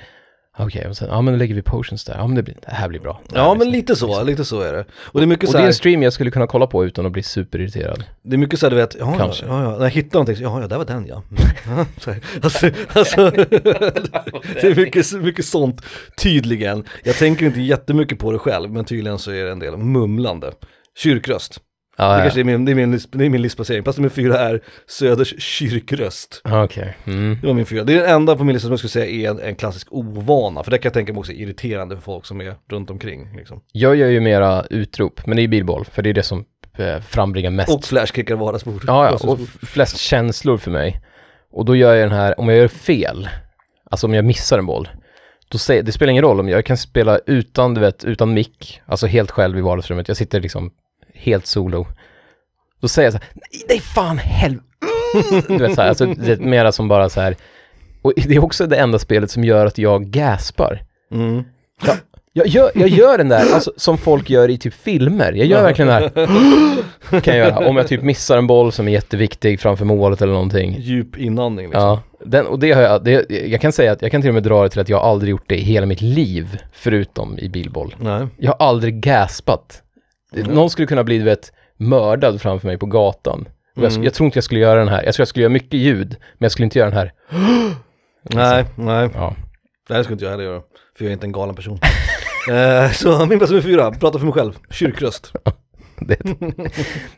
okej, 0.58 0.88
och 0.90 0.98
sen, 0.98 1.08
ja 1.12 1.22
men 1.22 1.34
då 1.34 1.38
lägger 1.38 1.56
vi 1.56 1.62
potions 1.62 2.06
där, 2.06 2.16
ja 2.18 2.28
men 2.28 2.36
det, 2.36 2.44
blir, 2.44 2.56
det 2.66 2.72
här 2.72 2.90
blir 2.90 3.00
bra. 3.00 3.22
Det 3.30 3.38
här 3.40 3.46
Ja 3.46 3.56
blir 3.56 3.60
men 3.66 3.72
snyggt. 3.74 3.90
lite 3.90 3.96
så, 4.00 4.24
lite 4.24 4.46
så 4.46 4.62
är 4.62 4.74
det. 4.74 4.86
Och 4.94 5.20
det 5.20 5.24
är 5.24 5.28
mycket 5.28 5.44
Och 5.44 5.52
så 5.52 5.58
det 5.58 5.60
är 5.60 5.62
här, 5.62 5.68
en 5.68 5.74
stream 5.74 6.04
jag 6.04 6.14
skulle 6.14 6.32
kunna 6.32 6.48
kolla 6.48 6.68
på 6.68 6.86
utan 6.86 7.06
att 7.06 7.12
bli 7.12 7.24
superirriterad. 7.24 8.04
det 8.24 8.36
är 8.36 8.38
mycket 8.38 8.60
så 8.60 8.66
här, 8.66 8.72
du 8.72 8.76
vet, 8.76 8.96
ja, 9.00 9.16
Kanske. 9.18 9.46
ja, 9.46 9.64
ja, 9.64 9.72
när 9.78 9.84
jag 9.84 9.90
hittar 9.90 10.14
någonting, 10.20 10.36
så, 10.36 10.44
ja, 10.44 10.62
ja, 10.62 10.68
där 10.68 10.78
var 10.78 10.86
den 10.86 11.08
ja. 11.08 11.24
Mm. 11.68 11.86
Så 11.98 12.12
här, 12.12 12.20
alltså, 12.44 12.70
alltså, 12.94 13.30
det 13.32 14.64
är 14.64 14.76
mycket, 14.76 15.14
mycket 15.14 15.46
sånt, 15.46 15.82
tydligen. 16.18 16.84
Jag 17.04 17.16
tänker 17.16 17.46
inte 17.46 17.62
jättemycket 17.62 18.20
på 18.20 18.32
det 18.32 18.40
själv, 18.40 18.72
men 18.72 18.86
tydligen 18.86 19.20
så 19.20 19.32
är 19.32 19.46
det 19.46 19.52
en 19.52 19.60
del 19.60 19.78
mumlande. 19.78 20.52
Kyrkröst, 20.98 21.58
Ja, 22.02 22.16
det 22.16 22.22
kanske 22.22 22.40
är 22.40 22.44
min, 22.44 22.66
det 22.66 22.72
är 22.72 22.76
min, 22.76 23.00
det 23.12 23.26
är 23.26 23.30
min 23.30 23.42
listplacering. 23.42 23.84
Plats 23.84 23.98
nummer 23.98 24.10
fyra 24.10 24.40
är 24.40 24.62
Söders 24.88 25.34
kyrkröst. 25.44 26.42
Ja, 26.44 26.64
Okej. 26.64 26.98
Mm. 27.08 27.38
Det 27.42 27.48
var 27.48 27.54
min 27.54 27.66
fyra. 27.66 27.84
Det 27.84 27.94
är 27.94 27.98
den 28.02 28.10
enda 28.16 28.36
på 28.36 28.44
min 28.44 28.54
lista 28.54 28.66
som 28.66 28.72
jag 28.72 28.80
skulle 28.80 28.90
säga 29.06 29.06
är 29.06 29.30
en, 29.32 29.40
en 29.50 29.56
klassisk 29.56 29.88
ovana, 29.92 30.64
för 30.64 30.72
det 30.72 30.78
kan 30.78 30.90
jag 30.90 30.94
tänka 30.94 31.14
mig 31.14 31.20
också 31.20 31.32
är 31.32 31.36
irriterande 31.36 31.96
för 31.96 32.02
folk 32.02 32.26
som 32.26 32.42
är 32.42 32.56
runt 32.72 32.90
omkring. 32.90 33.36
Liksom. 33.38 33.62
Jag 33.72 33.96
gör 33.96 34.08
ju 34.08 34.20
mera 34.20 34.66
utrop, 34.70 35.26
men 35.26 35.38
det 35.38 35.44
är 35.44 35.48
bilboll, 35.48 35.86
för 35.92 36.02
det 36.02 36.10
är 36.10 36.14
det 36.14 36.24
som 36.24 36.46
eh, 36.78 37.00
frambringar 37.02 37.52
mest. 37.52 37.70
Och 37.76 37.84
flashkickar 37.86 38.36
vardagsbord. 38.36 38.84
ja, 38.88 39.06
ja, 39.06 39.12
och 39.14 39.28
Vardagsbord. 39.28 39.40
f- 39.64 39.70
flest 39.70 39.98
känslor 39.98 40.58
för 40.58 40.72
mig. 40.72 41.02
Och 41.52 41.66
då 41.66 41.76
gör 41.76 41.94
jag 41.96 42.10
den 42.10 42.18
här, 42.18 42.40
om 42.40 42.50
jag 42.50 42.58
gör 42.58 42.68
fel, 42.68 43.30
alltså 43.92 44.08
om 44.08 44.14
jag 44.14 44.26
missar 44.26 44.60
en 44.60 44.66
boll, 44.66 44.90
då 45.50 45.58
säger, 45.58 45.84
det 45.84 45.92
spelar 45.92 46.12
ingen 46.12 46.24
roll 46.24 46.40
om 46.40 46.50
jag 46.50 46.66
kan 46.66 46.78
spela 46.78 47.20
utan, 47.26 47.74
du 47.74 47.82
vet, 47.82 48.04
utan 48.04 48.34
mick, 48.34 48.82
alltså 48.86 49.08
helt 49.08 49.32
själv 49.32 49.58
i 49.58 49.62
vardagsrummet, 49.62 50.08
jag 50.08 50.18
sitter 50.18 50.40
liksom 50.42 50.72
helt 51.22 51.46
solo. 51.46 51.88
Då 52.82 52.88
säger 52.88 53.06
jag 53.06 53.14
så 53.14 53.20
här, 53.20 53.28
nej, 53.34 53.64
nej 53.70 53.80
fan 53.80 54.18
helvete, 54.18 55.48
du 55.48 55.58
vet 55.58 55.76
så 55.76 55.82
här, 55.82 55.90
alltså 55.90 56.06
det 56.06 56.32
är 56.32 56.38
mera 56.38 56.72
som 56.72 56.88
bara 56.88 57.10
så 57.10 57.22
här, 57.22 57.36
och 58.02 58.14
det 58.16 58.36
är 58.36 58.44
också 58.44 58.68
det 58.68 58.78
enda 58.78 59.00
spelet 59.00 59.32
som 59.32 59.44
gör 59.44 59.66
att 59.66 59.78
jag 59.78 60.06
gaspar. 60.06 60.84
Mm. 61.12 61.44
Jag 62.34 62.48
gör, 62.48 62.72
jag 62.76 62.90
gör 62.90 63.18
den 63.18 63.30
där, 63.30 63.54
alltså, 63.54 63.74
som 63.78 63.98
folk 63.98 64.30
gör 64.30 64.50
i 64.50 64.58
typ 64.58 64.74
filmer. 64.74 65.34
Jag 65.34 65.48
gör 65.48 65.64
verkligen 65.64 65.88
den 65.88 66.02
här, 66.02 67.22
kan 67.22 67.38
jag 67.38 67.48
göra. 67.48 67.68
Om 67.70 67.78
jag 67.78 67.88
typ 67.88 68.04
missar 68.04 68.38
en 68.38 68.48
boll 68.48 68.72
som 68.72 68.88
är 68.88 68.92
jätteviktig 68.92 69.60
framför 69.60 69.86
målet 69.86 70.22
eller 70.22 70.34
någonting. 70.34 70.76
Djup 70.80 71.18
inandning 71.18 71.66
liksom. 71.66 71.82
Ja, 71.82 72.02
den, 72.26 72.48
och 72.48 72.60
det 72.60 72.72
har 72.72 72.82
jag, 72.82 73.04
det, 73.04 73.30
jag 73.30 73.62
kan 73.62 73.72
säga 73.72 73.92
att 73.92 74.02
jag 74.02 74.12
kan 74.12 74.22
till 74.22 74.30
och 74.30 74.34
med 74.34 74.44
dra 74.44 74.64
det 74.64 74.70
till 74.70 74.80
att 74.82 74.90
jag 74.90 75.02
aldrig 75.02 75.32
gjort 75.32 75.44
det 75.48 75.58
i 75.58 75.62
hela 75.62 75.86
mitt 75.86 76.02
liv, 76.02 76.58
förutom 76.74 77.40
i 77.40 77.50
bilboll. 77.50 77.96
Nej. 78.00 78.28
Jag 78.38 78.52
har 78.52 78.68
aldrig 78.68 79.02
gaspat. 79.02 79.84
Mm. 80.36 80.54
Någon 80.54 80.70
skulle 80.70 80.88
kunna 80.88 81.04
bli, 81.04 81.18
du 81.18 81.24
vet, 81.24 81.52
mördad 81.78 82.42
framför 82.42 82.68
mig 82.68 82.78
på 82.78 82.86
gatan. 82.86 83.48
Och 83.76 83.84
jag, 83.84 83.92
Mm. 83.92 84.04
jag 84.04 84.14
tror 84.14 84.26
inte 84.26 84.38
jag 84.38 84.44
skulle 84.44 84.60
göra 84.60 84.80
den 84.80 84.88
här, 84.88 85.04
jag 85.04 85.14
tror 85.14 85.22
jag 85.22 85.28
skulle 85.28 85.44
göra 85.44 85.54
mycket 85.54 85.74
ljud, 85.80 86.10
men 86.10 86.46
jag 86.46 86.52
skulle 86.52 86.64
inte 86.64 86.80
göra 86.80 86.90
den 86.90 86.98
här. 87.00 87.14
Nej, 88.24 88.66
nej. 88.76 89.10
Ja. 89.14 89.36
Det 89.88 90.04
skulle 90.04 90.14
inte 90.14 90.26
jag 90.26 90.32
heller 90.32 90.44
göra. 90.44 90.62
För 90.98 91.06
jag 91.06 91.10
är 91.10 91.14
inte 91.14 91.26
en 91.26 91.32
galen 91.32 91.56
person. 91.56 91.80
eh, 92.52 92.92
så 92.92 93.26
min 93.26 93.38
plats 93.40 93.52
nummer 93.52 93.62
fyra, 93.64 93.92
prata 93.92 94.20
för 94.20 94.26
mig 94.26 94.34
själv. 94.34 94.58
Kyrkröst. 94.70 95.34
Det, 96.08 96.18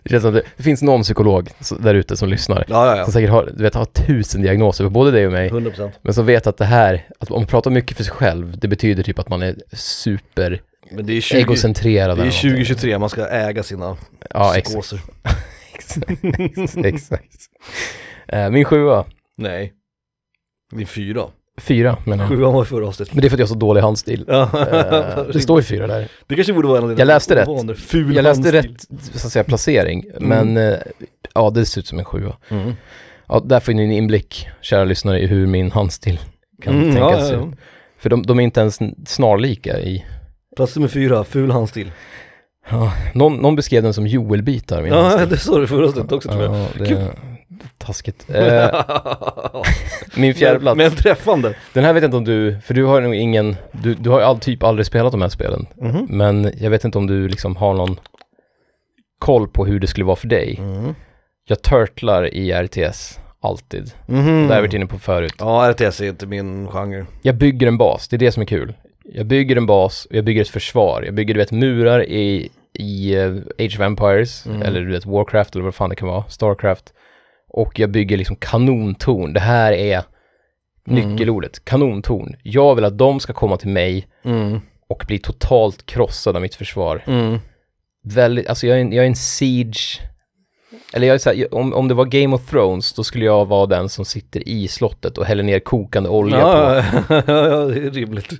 det 0.03 0.09
känns 0.09 0.23
som 0.23 0.29
att 0.29 0.35
det, 0.35 0.43
det 0.57 0.63
finns 0.63 0.81
någon 0.81 1.01
psykolog 1.03 1.49
där 1.79 1.93
ute 1.95 2.17
som 2.17 2.29
lyssnar. 2.29 2.65
Ja, 2.67 2.97
ja, 2.97 3.03
Som 3.03 3.13
säkert 3.13 3.29
har, 3.29 3.49
du 3.57 3.63
vet, 3.63 3.75
har 3.75 3.85
tusen 3.85 4.41
diagnoser 4.41 4.83
för 4.83 4.89
både 4.91 5.11
dig 5.11 5.27
och 5.27 5.33
ja. 5.33 5.37
mig. 5.37 5.49
100%. 5.49 5.91
Men 6.01 6.13
som 6.13 6.25
vet 6.25 6.47
att 6.47 6.57
det 6.57 6.65
här, 6.65 7.07
att 7.19 7.31
om 7.31 7.41
man 7.41 7.47
pratar 7.47 7.71
mycket 7.71 7.97
för 7.97 8.03
sig 8.03 8.13
själv, 8.13 8.57
det 8.59 8.67
betyder 8.67 9.03
typ 9.03 9.19
att 9.19 9.29
man 9.29 9.41
är 9.43 9.55
super 9.73 10.61
Men 10.91 11.05
det 11.05 11.13
är, 11.17 11.21
20, 11.21 11.37
egocentrerad. 11.37 11.95
det 11.95 11.99
är 11.99 12.03
eller 12.03 12.15
någonting. 12.15 12.51
2023, 12.51 12.99
man 12.99 13.09
ska 13.09 13.27
äga 13.27 13.63
sina 13.63 13.97
Ja, 14.29 14.57
exakt. 14.57 14.65
psykoser. 14.67 14.99
exakt, 15.73 16.77
exakt. 16.85 17.35
Eh, 18.27 18.49
min 18.49 18.65
sjua, 18.65 19.05
Nej. 19.37 19.73
Din 20.75 20.87
fyra. 20.87 21.23
fyra 21.61 21.97
menar 22.05 22.23
jag. 22.23 22.29
Sjuan 22.31 22.53
var 22.53 22.63
förra 22.65 22.87
avsnittet. 22.87 23.13
Men 23.13 23.21
det 23.21 23.27
är 23.27 23.29
för 23.29 23.35
att 23.35 23.39
jag 23.39 23.45
har 23.47 23.53
så 23.53 23.59
dålig 23.59 23.81
handstil. 23.81 24.25
Ja. 24.27 24.41
Eh, 24.43 25.23
det 25.33 25.39
står 25.39 25.59
ju 25.59 25.63
fyra 25.63 25.87
där. 25.87 26.07
Det 26.27 26.35
kanske 26.35 26.53
borde 26.53 26.67
vara 26.67 26.77
en 26.77 26.83
av 26.83 26.89
dina 26.89 26.99
Jag 27.01 27.05
läste 27.07 27.35
rätt. 27.35 27.79
Ful 27.79 28.15
Jag 28.15 28.23
läste 28.23 28.57
handstil. 28.57 28.71
rätt, 28.71 29.11
så 29.21 29.27
att 29.27 29.33
säga, 29.33 29.43
placering. 29.43 30.05
Men 30.19 30.57
eh, 30.57 30.73
ja, 31.33 31.49
det 31.49 31.65
ser 31.65 31.79
ut 31.81 31.87
som 31.87 31.99
en 31.99 32.05
sjua. 32.05 32.37
Mm. 32.49 32.73
Ja, 33.27 33.39
där 33.45 33.59
får 33.59 33.73
ni 33.73 33.83
en 33.83 33.91
inblick, 33.91 34.47
kära 34.61 34.83
lyssnare, 34.83 35.19
i 35.19 35.27
hur 35.27 35.47
min 35.47 35.71
handstil 35.71 36.19
kan 36.61 36.73
Mm, 36.75 36.93
tänkas 36.95 37.19
ja, 37.31 37.35
ja, 37.35 37.47
ja. 37.51 37.57
För 37.97 38.09
de, 38.09 38.23
de 38.23 38.39
är 38.39 38.43
inte 38.43 38.59
ens 38.59 38.79
snarlika 39.05 39.79
i... 39.79 40.05
Plats 40.55 40.75
nummer 40.75 40.87
fyra, 40.87 41.23
ful 41.23 41.51
handstil. 41.51 41.91
Ja, 42.69 42.93
någon, 43.13 43.35
någon 43.37 43.55
beskrev 43.55 43.83
den 43.83 43.93
som 43.93 44.07
Joel-bitar, 44.07 44.81
min 44.81 44.93
Ja, 44.93 45.01
handstil. 45.01 45.29
det 45.29 45.37
sa 45.37 45.59
du 45.59 45.67
förra 45.67 45.85
avsnittet 45.85 46.11
också 46.11 46.29
tror 46.29 46.43
jag. 46.43 46.55
Ja, 46.55 46.67
det 46.79 47.11
taskigt. 47.77 48.25
Eh, 48.29 48.83
min 50.15 50.33
fjärde 50.33 50.59
plats. 50.59 50.77
Men 50.77 50.91
träffande. 50.91 51.55
Den 51.73 51.83
här 51.83 51.93
vet 51.93 52.03
jag 52.03 52.07
inte 52.07 52.17
om 52.17 52.25
du, 52.25 52.57
för 52.65 52.73
du 52.73 52.85
har 52.85 53.01
nog 53.01 53.15
ingen, 53.15 53.55
du, 53.71 53.93
du 53.93 54.09
har 54.09 54.19
ju 54.19 54.25
all, 54.25 54.39
typ 54.39 54.63
aldrig 54.63 54.85
spelat 54.85 55.11
de 55.11 55.21
här 55.21 55.29
spelen. 55.29 55.65
Mhm. 55.81 56.05
Men 56.09 56.51
jag 56.57 56.69
vet 56.69 56.85
inte 56.85 56.97
om 56.97 57.07
du 57.07 57.27
liksom 57.27 57.55
har 57.55 57.73
någon 57.73 57.99
koll 59.19 59.47
på 59.47 59.65
hur 59.65 59.79
det 59.79 59.87
skulle 59.87 60.05
vara 60.05 60.15
för 60.15 60.27
dig. 60.27 60.55
Mm. 60.59 60.95
Jag 61.47 61.61
turtlar 61.61 62.33
i 62.33 62.53
RTS, 62.53 63.19
alltid. 63.41 63.91
Mhm. 64.07 64.25
Det 64.41 64.47
har 64.47 64.55
jag 64.55 64.61
varit 64.61 64.73
inne 64.73 64.85
på 64.85 64.99
förut. 64.99 65.35
Ja, 65.39 65.71
RTS 65.71 66.01
är 66.01 66.07
inte 66.09 66.25
min 66.25 66.67
genre. 66.67 67.05
Jag 67.21 67.35
bygger 67.35 67.67
en 67.67 67.77
bas, 67.77 68.07
det 68.07 68.15
är 68.15 68.17
det 68.17 68.31
som 68.31 68.41
är 68.41 68.47
kul. 68.47 68.73
Jag 69.03 69.25
bygger 69.25 69.55
en 69.55 69.65
bas 69.65 70.07
jag 70.09 70.25
bygger 70.25 70.41
ett 70.41 70.49
försvar. 70.49 71.03
Jag 71.05 71.13
bygger, 71.13 71.33
du 71.33 71.37
vet, 71.39 71.51
murar 71.51 72.03
i, 72.05 72.49
i 72.73 73.15
eh, 73.15 73.31
Age 73.59 73.75
of 73.75 73.79
Empires, 73.79 74.45
Mm. 74.45 74.61
eller 74.61 74.81
du 74.81 74.91
vet, 74.91 75.05
Warcraft 75.05 75.55
eller 75.55 75.63
vad 75.65 75.75
fan 75.75 75.89
det 75.89 75.95
kan 75.95 76.07
vara, 76.07 76.23
Starcraft. 76.29 76.93
Och 77.49 77.79
jag 77.79 77.91
bygger 77.91 78.17
liksom 78.17 78.35
kanontorn. 78.35 79.33
Det 79.33 79.39
här 79.39 79.73
är 79.73 80.03
Mm. 80.87 81.09
nyckelordet, 81.11 81.65
kanontorn. 81.65 82.35
Jag 82.43 82.75
vill 82.75 82.85
att 82.85 82.97
de 82.97 83.19
ska 83.19 83.33
komma 83.33 83.57
till 83.57 83.69
mig 83.69 84.07
Mm. 84.25 84.59
och 84.89 85.03
bli 85.07 85.19
totalt 85.19 85.85
krossade 85.85 86.37
av 86.37 86.41
mitt 86.41 86.55
försvar. 86.55 87.03
Mm. 87.07 87.37
Väldigt, 88.03 88.47
alltså 88.47 88.67
jag 88.67 88.77
är 88.77 88.81
en, 88.81 88.91
jag 88.93 89.03
är 89.03 89.07
en 89.09 89.15
siege, 89.15 90.01
eller 90.93 91.07
jag 91.07 91.13
är 91.13 91.17
så 91.17 91.29
här, 91.29 91.53
om, 91.53 91.73
om 91.73 91.87
det 91.87 91.93
var 91.93 92.05
Game 92.05 92.35
of 92.35 92.49
Thrones, 92.49 92.93
då 92.93 93.03
skulle 93.03 93.25
jag 93.25 93.45
vara 93.45 93.65
den 93.65 93.89
som 93.89 94.05
sitter 94.05 94.47
i 94.49 94.67
slottet 94.67 95.17
och 95.17 95.25
häller 95.25 95.43
ner 95.43 95.59
kokande 95.59 96.09
olja 96.09 96.41
på. 96.41 96.47
Ja, 96.47 96.83
ja, 97.09 97.23
ja, 97.27 97.65
det 97.65 97.85
är 97.85 97.91
rimligt. 97.91 98.33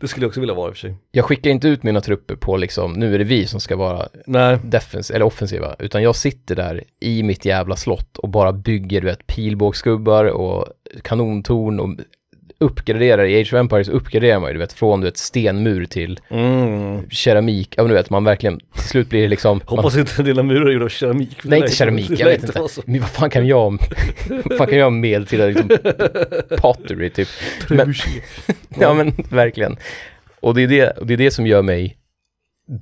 Det 0.00 0.08
skulle 0.08 0.24
jag 0.24 0.28
också 0.28 0.40
vilja 0.40 0.54
vara 0.54 0.68
i 0.68 0.70
och 0.70 0.74
för 0.74 0.80
sig. 0.80 0.94
Jag 1.10 1.24
skickar 1.24 1.50
inte 1.50 1.68
ut 1.68 1.82
mina 1.82 2.00
trupper 2.00 2.36
på 2.36 2.56
liksom, 2.56 2.92
nu 2.92 3.14
är 3.14 3.18
det 3.18 3.24
vi 3.24 3.46
som 3.46 3.60
ska 3.60 3.76
vara 3.76 4.08
Nej. 4.26 4.58
defens 4.64 5.10
eller 5.10 5.24
offensiva, 5.24 5.76
utan 5.78 6.02
jag 6.02 6.16
sitter 6.16 6.56
där 6.56 6.84
i 7.00 7.22
mitt 7.22 7.44
jävla 7.44 7.76
slott 7.76 8.18
och 8.18 8.28
bara 8.28 8.52
bygger, 8.52 9.00
du 9.00 9.06
vet, 9.06 9.26
pilbågsgubbar 9.26 10.24
och 10.24 10.66
kanontorn 11.02 11.80
och 11.80 11.88
uppgraderar, 12.60 13.24
i 13.24 13.40
Age 13.40 13.52
of 13.54 13.58
Empires 13.60 13.88
uppgraderar 13.88 14.40
man 14.40 14.48
ju, 14.48 14.52
du 14.52 14.58
vet, 14.58 14.72
från 14.72 15.00
du 15.00 15.04
vet, 15.04 15.16
stenmur 15.16 15.84
till 15.84 16.20
Mm. 16.30 17.10
keramik, 17.10 17.74
ja 17.76 17.82
men 17.82 17.88
du 17.90 17.94
vet, 17.94 18.10
man 18.10 18.24
verkligen, 18.24 18.60
till 18.74 18.88
slut 18.88 19.08
blir 19.10 19.22
det 19.22 19.28
liksom, 19.28 19.60
man, 19.70 19.76
Hoppas 19.78 19.96
inte 19.96 20.22
dina 20.22 20.42
murar 20.42 20.66
är 20.66 20.72
gjorda 20.72 20.84
av 20.84 20.88
keramik. 20.88 21.36
nej 21.44 21.58
inte 21.60 21.72
keramik, 21.74 22.10
jag 22.10 22.26
vet 22.26 22.42
inte, 22.44 22.60
men 22.86 23.00
vad 23.00 23.10
fan 23.10 23.30
kan 23.30 23.46
jag, 23.46 23.78
vad 24.44 24.58
fan 24.58 24.66
kan 24.66 24.78
jag 24.78 24.92
med 24.92 25.28
till 25.28 25.46
liksom 25.46 25.68
pottery 26.58 27.10
typ, 27.10 27.28
men, 27.68 27.94
ja 28.80 28.94
men 28.94 29.12
verkligen. 29.30 29.76
Och 30.40 30.54
det 30.54 30.62
är 30.62 30.68
det, 30.68 30.92
det 31.02 31.12
är 31.14 31.18
det 31.18 31.30
som 31.30 31.46
gör 31.46 31.62
mig 31.62 31.96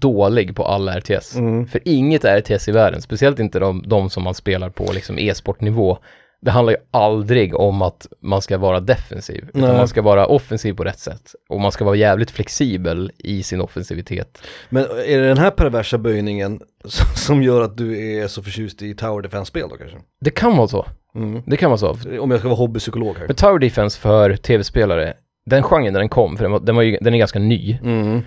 dålig 0.01 0.57
på 0.57 0.65
alla 0.65 0.99
RTS. 1.01 1.35
Mm. 1.37 1.67
För 1.67 1.81
inget 1.85 2.25
RTS 2.25 2.69
i 2.69 2.73
världen, 2.73 3.03
speciellt 3.03 3.39
inte 3.39 3.59
de, 3.59 3.85
de 3.87 4.11
som 4.11 4.23
man 4.23 4.35
spelar 4.35 4.71
på 4.71 4.93
liksom 4.93 5.19
e-sportnivå, 5.19 5.99
det 6.41 6.51
handlar 6.51 6.73
ju 6.73 6.79
aldrig 6.91 7.55
om 7.57 7.83
att 7.83 8.07
man 8.23 8.43
ska 8.43 8.59
vara 8.59 8.81
defensiv, 8.81 9.45
utan 9.49 9.61
Nej. 9.61 9.77
man 9.77 9.89
ska 9.89 10.03
vara 10.03 10.27
offensiv 10.27 10.73
på 10.75 10.85
rätt 10.85 10.99
sätt. 10.99 11.35
Och 11.49 11.61
man 11.61 11.73
ska 11.73 11.85
vara 11.85 11.97
jävligt 11.97 12.31
flexibel 12.31 13.13
i 13.19 13.43
sin 13.43 13.61
offensivitet. 13.61 14.43
Men 14.69 14.83
är 14.85 15.19
det 15.21 15.29
den 15.29 15.39
här 15.39 15.51
perversa 15.51 15.99
böjningen 15.99 16.61
som- 16.85 17.15
som 17.17 17.43
gör 17.43 17.63
att 17.63 17.77
du 17.77 18.17
är 18.19 18.29
så 18.29 18.43
förtjust 18.43 18.83
i 18.83 18.95
Tower 18.95 19.23
Defense-spel 19.23 19.69
då 19.71 19.77
kanske? 19.77 19.97
Det 20.21 20.31
kan 20.31 20.57
vara 20.57 20.69
så. 20.69 20.87
Mm. 21.15 21.43
Det 21.47 21.57
kan 21.57 21.71
vara 21.71 21.79
så. 21.79 21.97
Om 22.21 22.31
jag 22.31 22.39
ska 22.41 22.49
vara 22.49 22.59
hobbypsykolog 22.59 23.17
här. 23.19 23.27
Men 23.27 23.37
Tower 23.37 23.59
Defense 23.59 23.99
för 24.01 24.37
tv-spelare, 24.37 25.15
den 25.47 25.63
genren 25.63 25.93
när 25.93 26.01
den 26.01 26.09
kom, 26.09 26.37
för 26.37 26.45
den, 26.45 26.53
var, 26.53 26.61
den, 26.61 26.77
var 26.77 26.83
ju, 26.83 26.99
den 27.01 27.15
är 27.15 27.19
ganska 27.19 27.39
ny. 27.39 27.79
Mm. 27.83 28.21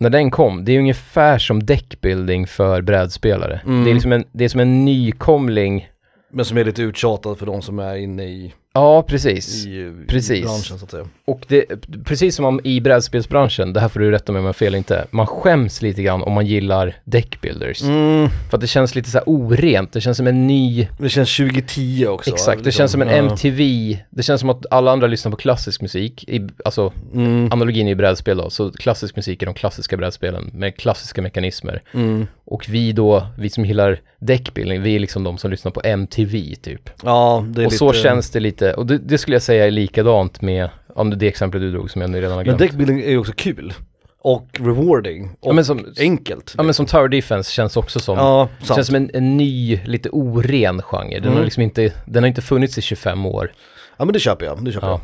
När 0.00 0.10
den 0.10 0.30
kom, 0.30 0.64
det 0.64 0.72
är 0.72 0.78
ungefär 0.78 1.38
som 1.38 1.62
deckbuilding 1.66 2.46
för 2.46 2.82
brädspelare. 2.82 3.60
Mm. 3.66 3.84
Det, 3.84 3.90
är 3.90 3.94
liksom 3.94 4.12
en, 4.12 4.24
det 4.32 4.44
är 4.44 4.48
som 4.48 4.60
en 4.60 4.84
nykomling 4.84 5.88
men 6.30 6.44
som 6.44 6.58
är 6.58 6.64
lite 6.64 6.82
uttjatad 6.82 7.38
för 7.38 7.46
de 7.46 7.62
som 7.62 7.78
är 7.78 7.96
inne 7.96 8.24
i 8.24 8.54
Ja, 8.76 9.02
precis. 9.02 9.66
i, 9.66 9.92
Precis. 10.08 10.38
i 10.38 10.42
branschen 10.42 10.78
så 10.78 10.84
att 10.84 10.90
säga. 10.90 11.04
Och 11.24 11.44
det, 11.48 11.64
precis 12.04 12.36
som 12.36 12.44
om 12.44 12.60
i 12.64 12.80
brädspelsbranschen, 12.80 13.72
det 13.72 13.80
här 13.80 13.88
får 13.88 14.00
du 14.00 14.10
rätta 14.10 14.32
mig 14.32 14.38
om 14.38 14.44
jag 14.44 14.48
har 14.48 14.52
fel 14.52 14.74
inte, 14.74 15.06
man 15.10 15.26
skäms 15.26 15.82
lite 15.82 16.02
grann 16.02 16.22
om 16.22 16.32
man 16.32 16.46
gillar 16.46 16.96
deckbuilders. 17.04 17.82
Mm, 17.82 18.28
För 18.50 18.56
att 18.56 18.60
det 18.60 18.66
känns 18.66 18.94
lite 18.94 19.10
så 19.10 19.18
här 19.18 19.24
orent, 19.28 19.92
det 19.92 20.00
känns 20.00 20.16
som 20.16 20.26
en 20.26 20.46
ny, 20.46 20.88
det 20.98 21.08
känns 21.08 21.36
2010 21.36 22.06
också. 22.08 22.30
exakt, 22.30 22.58
det 22.58 22.64
liksom. 22.64 22.78
känns 22.78 22.92
som 22.92 23.02
en. 23.02 23.08
MTV, 23.08 23.98
det 24.10 24.22
känns 24.22 24.40
som 24.40 24.50
att 24.50 24.66
alla 24.70 24.90
andra 24.92 25.06
lyssnar 25.06 25.30
på 25.30 25.36
klassisk 25.36 25.80
musik, 25.82 26.24
i, 26.28 26.48
alltså 26.64 26.92
Mm, 27.14 27.52
analogin 27.52 27.86
är 27.86 27.90
ju 27.90 27.94
brädspel 27.94 28.36
då, 28.36 28.50
så 28.50 28.70
klassisk 28.72 29.16
musik 29.16 29.42
är 29.42 29.46
de 29.46 29.54
klassiska 29.54 29.96
brädspelen 29.96 30.50
med 30.54 30.76
klassiska 30.76 31.22
mekanismer. 31.22 31.82
mm. 31.94 32.26
Och 32.44 32.66
vi 32.68 32.92
då, 32.92 33.26
vi 33.38 33.50
som 33.50 33.64
gillar 33.64 34.00
deckbuilding, 34.18 34.82
vi 34.82 34.94
är 34.96 34.98
liksom 34.98 35.24
de 35.24 35.38
som 35.38 35.50
lyssnar 35.50 35.72
på 35.72 35.80
MTV 35.84 36.54
typ. 36.54 36.90
Ja, 37.04 37.44
det 37.48 37.62
är 37.62 37.66
och 37.66 37.72
lite... 37.72 37.76
så 37.78 37.92
känns 37.92 38.30
det 38.30 38.40
lite, 38.40 38.65
och 38.74 38.86
det, 38.86 38.98
det 38.98 39.18
skulle 39.18 39.34
jag 39.34 39.42
säga 39.42 39.66
är 39.66 39.70
likadant 39.70 40.40
med, 40.42 40.68
om 40.94 41.10
det, 41.10 41.16
det 41.16 41.28
exemplet 41.28 41.62
du 41.62 41.70
drog 41.72 41.90
som 41.90 42.00
jag 42.00 42.10
nu 42.10 42.18
redan 42.20 42.30
har 42.30 42.36
Men 42.36 42.44
glömt. 42.44 42.58
deckbuilding 42.58 43.00
är 43.00 43.10
ju 43.10 43.18
också 43.18 43.32
kul. 43.36 43.74
Och 44.20 44.48
rewarding. 44.52 45.24
Och 45.40 45.48
Ja, 45.48 45.52
men 45.52 45.64
som- 45.64 45.86
enkelt. 45.98 46.54
Ja 46.56 46.62
men 46.62 46.74
som 46.74 46.86
Tower 46.86 47.08
Defense 47.08 47.52
känns 47.52 47.76
också 47.76 48.00
som, 48.00 48.18
Ja, 48.18 48.48
sant. 48.60 48.76
känns 48.76 48.86
som 48.86 48.96
en, 48.96 49.10
en 49.14 49.36
ny, 49.36 49.80
lite 49.84 50.08
oren 50.10 50.82
genre. 50.82 51.14
Den 51.14 51.24
Mm. 51.24 51.36
har 51.36 51.44
liksom 51.44 51.62
inte, 51.62 51.92
den 52.06 52.22
har 52.22 52.28
inte 52.28 52.42
funnits 52.42 52.78
i 52.78 52.82
25 52.82 53.26
år. 53.26 53.52
Ja 53.96 54.04
men 54.04 54.12
det 54.12 54.18
köper 54.20 54.46
jag, 54.46 54.64
det 54.64 54.72
köper 54.72 54.86
Ja. 54.86 54.90
jag. 54.92 55.00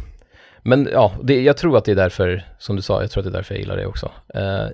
Men 0.65 0.89
ja, 0.93 1.13
det, 1.23 1.43
jag 1.43 1.57
tror 1.57 1.77
att 1.79 1.85
det 1.85 1.91
är 1.93 1.97
därför, 1.97 2.45
som 2.59 2.77
du 2.77 2.83
sa, 2.83 3.01
jag 3.01 3.11
tror 3.11 3.21
att 3.21 3.25
det 3.25 3.31
är 3.31 3.39
därför 3.39 3.55
jag 3.55 3.61
gillar 3.61 3.77
det 3.77 3.87
också. 3.87 4.11
Eh, 4.35 4.67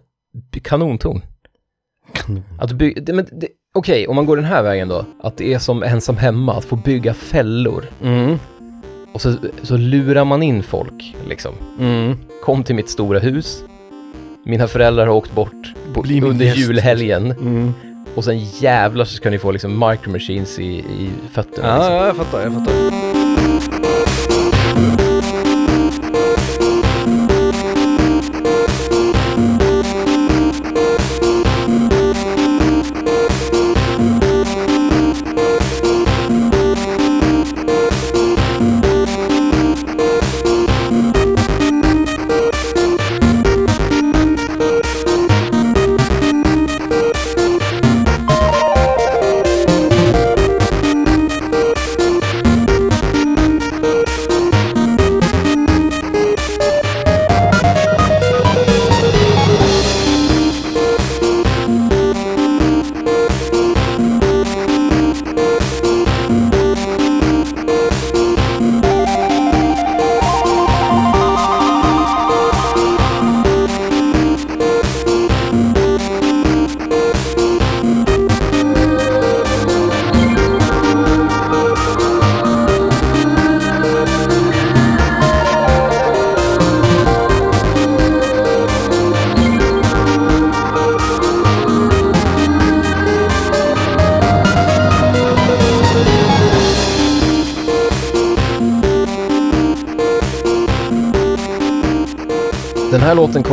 kanonton. 0.62 1.22
Kanon. 2.12 2.44
Att 2.59 2.72
by- 2.72 2.94
det, 2.94 3.12
men 3.12 3.27
det, 3.33 3.48
okej, 3.74 4.07
om 4.09 4.16
man 4.16 4.27
går 4.27 4.37
den 4.37 4.44
här 4.44 4.62
vägen 4.62 4.88
då, 4.88 5.05
att 5.22 5.37
det 5.37 5.55
är 5.55 5.59
som 5.59 5.83
ensam 5.83 6.16
hemma, 6.16 6.55
att 6.55 6.64
få 6.64 6.77
bygga 6.77 7.14
fällor. 7.14 7.85
Mm, 8.03 8.38
Och 9.12 9.21
så, 9.21 9.35
så 9.62 9.77
lurar 9.77 10.25
man 10.25 10.42
in 10.42 10.62
folk, 10.62 11.14
liksom. 11.29 11.55
mm. 11.81 12.16
Kom 12.42 12.64
till 12.64 12.75
mitt 12.75 12.88
stora 12.88 13.18
hus, 13.18 13.64
mina 14.42 14.68
föräldrar 14.68 15.07
har 15.07 15.14
åkt 15.14 15.33
bort 15.35 15.75
på, 15.94 16.01
under 16.01 16.44
gäst. 16.44 16.59
julhelgen. 16.59 17.31
Mm. 17.31 17.75
Och 18.14 18.25
sen 18.25 18.38
jävlar 18.38 19.05
så 19.05 19.14
ska 19.14 19.31
ni 19.31 19.38
få 19.38 19.51
liksom 19.51 19.88
micro 19.88 20.11
machines 20.11 20.59
i, 20.59 20.64
i 20.79 21.11
fötterna. 21.33 21.68
Ja, 21.68 21.77
liksom. 21.77 21.94
ja, 21.94 22.07
jag 22.07 22.16
fattar, 22.16 22.40
jag 22.40 22.53
fattar. 22.55 23.17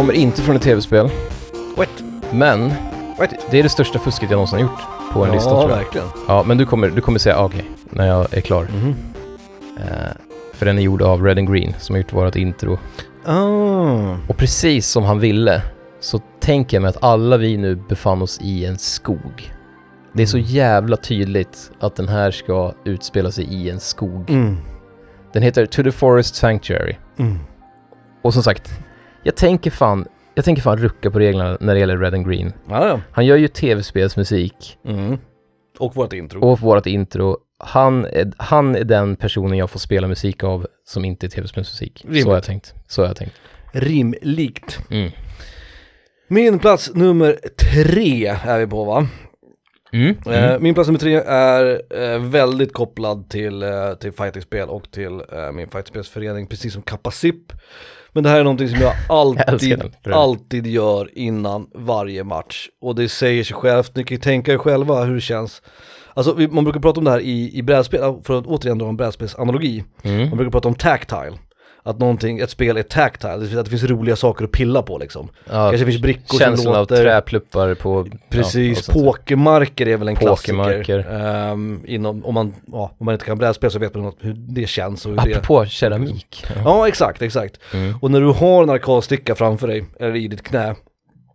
Kommer 0.05 0.19
inte 0.19 0.41
från 0.41 0.55
ett 0.55 0.61
tv-spel, 0.61 1.09
What? 1.77 1.89
men 2.31 2.69
What? 3.17 3.29
det 3.51 3.59
är 3.59 3.63
det 3.63 3.69
största 3.69 3.99
fusket 3.99 4.29
jag 4.29 4.37
någonsin 4.37 4.59
gjort 4.59 4.79
på 5.13 5.23
en 5.23 5.27
ja, 5.29 5.33
lista 5.35 5.49
tror 5.49 5.61
jag. 5.61 5.77
verkligen. 5.77 6.07
Ja, 6.27 6.43
men 6.47 6.57
du 6.57 6.65
kommer, 6.65 6.89
du 6.89 7.01
kommer 7.01 7.19
säga 7.19 7.37
ah, 7.37 7.45
okej, 7.45 7.71
när 7.89 8.07
jag 8.07 8.33
är 8.37 8.41
klar. 8.41 8.67
Mhm. 8.73 8.95
Eh, 9.77 9.83
för 10.53 10.65
den 10.65 10.77
är 10.77 10.81
gjord 10.81 11.01
av 11.01 11.23
Red 11.23 11.37
and 11.39 11.51
Green 11.53 11.73
som 11.79 11.93
har 11.93 11.97
gjort 11.97 12.13
vårt 12.13 12.35
intro. 12.35 12.79
Ah. 13.25 14.15
Och 14.27 14.37
precis 14.37 14.87
som 14.87 15.03
han 15.03 15.19
ville 15.19 15.61
så 15.99 16.19
tänker 16.39 16.77
jag 16.77 16.81
mig 16.81 16.89
att 16.89 17.03
alla 17.03 17.37
vi 17.37 17.57
nu 17.57 17.75
befann 17.75 18.21
oss 18.21 18.39
i 18.41 18.65
en 18.65 18.77
skog. 18.77 19.53
Det 20.13 20.21
är 20.21 20.27
så 20.27 20.37
Mm. 20.37 20.49
jävla 20.49 20.97
tydligt 20.97 21.71
att 21.79 21.95
den 21.95 22.07
här 22.07 22.31
ska 22.31 22.73
utspela 22.83 23.31
sig 23.31 23.43
i 23.53 23.69
en 23.69 23.79
skog. 23.79 24.29
Mm. 24.29 24.57
Den 25.33 25.43
heter 25.43 25.65
To 25.65 25.83
the 25.83 25.91
Forest 25.91 26.35
Sanctuary. 26.35 26.95
Mm. 27.17 27.39
Och 28.21 28.33
som 28.33 28.43
sagt, 28.43 28.71
jag 29.25 29.35
tänker 29.35 29.71
fan, 29.71 30.07
jag 30.33 30.45
tänker 30.45 30.61
fan 30.61 30.77
rucka 30.77 31.11
på 31.11 31.19
reglerna 31.19 31.57
när 31.59 31.73
det 31.73 31.79
gäller 31.79 31.97
Red 31.97 32.13
and 32.13 32.27
Green. 32.29 32.53
Ja, 32.69 32.87
ja. 32.87 33.01
Han 33.11 33.25
gör 33.25 33.37
ju 33.37 33.47
tv-spelsmusik 33.47 34.77
Mm. 34.85 35.17
Och 35.79 35.95
vårt 35.95 36.13
intro. 36.13 36.41
och 36.41 36.59
vårt 36.59 36.85
intro. 36.85 37.37
Han 37.57 38.05
är, 38.05 38.31
han 38.37 38.75
är 38.75 38.83
den 38.83 39.15
personen 39.15 39.57
jag 39.57 39.69
får 39.69 39.79
spela 39.79 40.07
musik 40.07 40.43
av 40.43 40.67
som 40.83 41.05
inte 41.05 41.25
är 41.25 41.29
tv-spelsmusik. 41.29 42.05
Så 42.23 42.29
har 42.29 42.35
jag 42.35 42.43
tänkt. 42.43 42.73
Så 42.87 43.01
har 43.01 43.07
jag 43.07 43.17
tänkt. 43.17 43.35
Rimligt. 43.71 44.79
Mm. 44.89 45.11
Min 46.27 46.59
plats 46.59 46.91
nummer 46.93 47.39
tre 47.73 48.25
är 48.25 48.59
vi 48.59 48.67
på 48.67 48.83
va? 48.83 49.07
Mm. 49.93 50.15
Eh, 50.29 50.59
min 50.59 50.73
plats 50.73 50.87
nummer 50.87 50.99
tre 50.99 51.15
är 51.27 51.81
eh, 51.89 52.19
väldigt 52.19 52.73
kopplad 52.73 53.29
till, 53.29 53.63
eh, 53.63 53.93
till 53.93 54.11
fightingspel 54.11 54.69
och 54.69 54.91
till 54.91 55.21
min 55.53 55.67
fightingspelsförening, 55.67 56.47
precis 56.47 56.73
som 56.73 56.81
Kappa-Zip. 56.81 57.53
Men 58.15 58.23
det 58.23 58.29
här 58.29 58.39
är 58.39 58.43
någonting 58.43 58.69
som 58.69 58.79
jag 58.79 58.93
Jag 59.09 59.15
alltid, 59.17 59.73
övrigt. 59.73 60.07
alltid 60.07 60.67
gör 60.67 61.09
innan 61.17 61.67
varje 61.73 62.23
match. 62.23 62.67
Och 62.81 62.95
det 62.95 63.09
säger 63.09 63.43
sig 63.43 63.55
självt, 63.55 63.95
ni 63.95 64.03
kan 64.03 64.15
ju 64.15 64.21
tänka 64.21 64.53
er 64.53 64.57
själva 64.57 65.03
hur 65.03 65.15
det 65.15 65.21
känns. 65.21 65.61
Alltså 66.13 66.35
man 66.49 66.63
brukar 66.63 66.79
prata 66.79 66.99
om 66.99 67.03
det 67.03 67.11
här 67.11 67.19
i, 67.19 67.57
i 67.57 67.61
brädspel, 67.63 67.99
för 68.23 68.39
att 68.39 68.45
återigen 68.45 68.77
dra 68.77 68.87
en 68.89 68.97
brädspelsanalogi. 68.97 69.83
Mm. 70.03 70.29
Man 70.29 70.37
brukar 70.37 70.51
prata 70.51 70.67
om 70.67 70.75
tactile. 70.75 71.33
Att 71.87 71.99
någonting, 71.99 72.39
ett 72.39 72.49
spel 72.49 72.77
är 72.77 72.83
tactile, 72.83 73.37
det 73.37 73.59
att 73.59 73.65
det 73.65 73.69
finns 73.69 73.83
roliga 73.83 74.15
saker 74.15 74.45
att 74.45 74.51
pilla 74.51 74.81
på 74.81 74.97
liksom. 74.97 75.29
Ja, 75.45 75.69
Kanske 75.69 75.85
finns 75.85 76.01
brickor 76.01 76.27
som 76.27 76.39
känslan 76.39 76.75
av 76.75 76.81
låter... 76.81 77.03
träpluppar 77.03 77.75
på... 77.75 78.07
Precis, 78.29 78.87
ja, 78.87 78.93
pokermarker 78.93 79.87
är 79.87 79.97
väl 79.97 80.07
en 80.07 80.15
klassiker. 80.15 81.11
Ehm, 81.11 81.81
inom, 81.85 82.25
om, 82.25 82.33
man, 82.33 82.53
ja, 82.71 82.91
om 82.97 83.05
man 83.05 83.13
inte 83.13 83.25
kan 83.25 83.37
brädspel 83.37 83.71
så 83.71 83.79
vet 83.79 83.95
man 83.95 84.13
hur 84.19 84.33
det 84.33 84.67
känns 84.67 85.05
och 85.05 85.11
hur 85.11 85.17
det... 85.17 85.37
Apropå 85.37 85.65
keramik. 85.65 86.45
Ja. 86.55 86.61
Ja 86.65 86.87
exakt, 86.87 87.21
exakt. 87.21 87.59
Mm. 87.73 87.95
Och 88.01 88.11
när 88.11 88.21
du 88.21 88.27
har 88.27 88.63
en 88.63 88.69
arkadsticka 88.69 89.35
framför 89.35 89.67
dig, 89.67 89.85
eller 89.99 90.15
i 90.15 90.27
ditt 90.27 90.43
knä, 90.43 90.75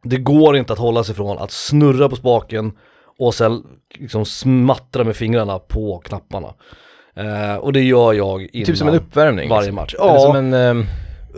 det 0.02 0.16
går 0.16 0.56
inte 0.56 0.72
att 0.72 0.78
hålla 0.78 1.04
sig 1.04 1.14
från 1.14 1.38
att 1.38 1.50
snurra 1.50 2.08
på 2.08 2.16
spaken 2.16 2.72
och 3.18 3.34
sen 3.34 3.62
liksom 3.98 4.24
smattra 4.24 5.04
med 5.04 5.16
fingrarna 5.16 5.58
på 5.58 5.98
knapparna. 5.98 6.54
Eh, 7.16 7.54
och 7.56 7.72
det 7.72 7.82
gör 7.82 8.12
jag 8.12 8.42
innan 8.52 8.66
Typ 8.66 8.76
som 8.76 8.88
en 8.88 8.94
uppvärmning. 8.94 9.48
varje 9.48 9.60
liksom. 9.62 9.74
match. 9.74 9.94
Eller 9.94 10.06
Ja, 10.06 10.18
som 10.20 10.36
en... 10.36 10.52
ehm, 10.54 10.86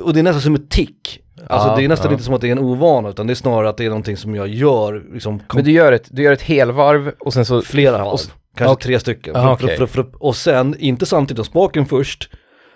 och 0.03 0.13
det 0.15 0.19
är 0.21 0.25
nästan 0.25 0.41
som 0.43 0.55
ett 0.55 0.71
tick. 0.71 1.19
Alltså 1.47 1.69
Ja, 1.69 1.77
det 1.77 1.85
är 1.85 1.89
nästan 1.89 2.07
ja. 2.07 2.13
inte 2.13 2.25
som 2.25 2.35
att 2.35 2.41
det 2.41 2.49
är 2.49 2.53
en 2.53 2.59
ovana 2.59 3.09
utan 3.09 3.27
det 3.27 3.33
är 3.33 3.35
snarare 3.35 3.69
att 3.69 3.77
det 3.77 3.85
är 3.85 3.89
någonting 3.89 4.17
som 4.17 4.35
jag 4.35 4.49
gör 4.49 5.05
liksom 5.15 5.43
men 5.55 5.65
du 5.65 5.73
gör, 5.73 5.93
ett, 5.93 6.09
du 6.11 6.23
gör 6.23 6.33
ett 6.33 6.43
helvarv 6.43 7.13
och 7.21 7.33
sen 7.33 7.45
så... 7.45 7.63
Flera 7.63 8.15
s- 8.15 8.31
kanske 8.57 8.73
okej. 8.75 8.83
tre 8.85 9.01
stycken. 9.01 9.37
Ah, 9.37 9.43
Frupp, 9.57 9.65
okej. 9.65 9.77
frupp, 9.77 9.91
frupp, 9.91 10.07
frupp. 10.11 10.23
Och 10.23 10.37
sen, 10.37 10.77
inte 10.79 11.07
samtidigt, 11.07 11.37
utan 11.39 11.45
spaken 11.45 11.87
först. 11.87 12.31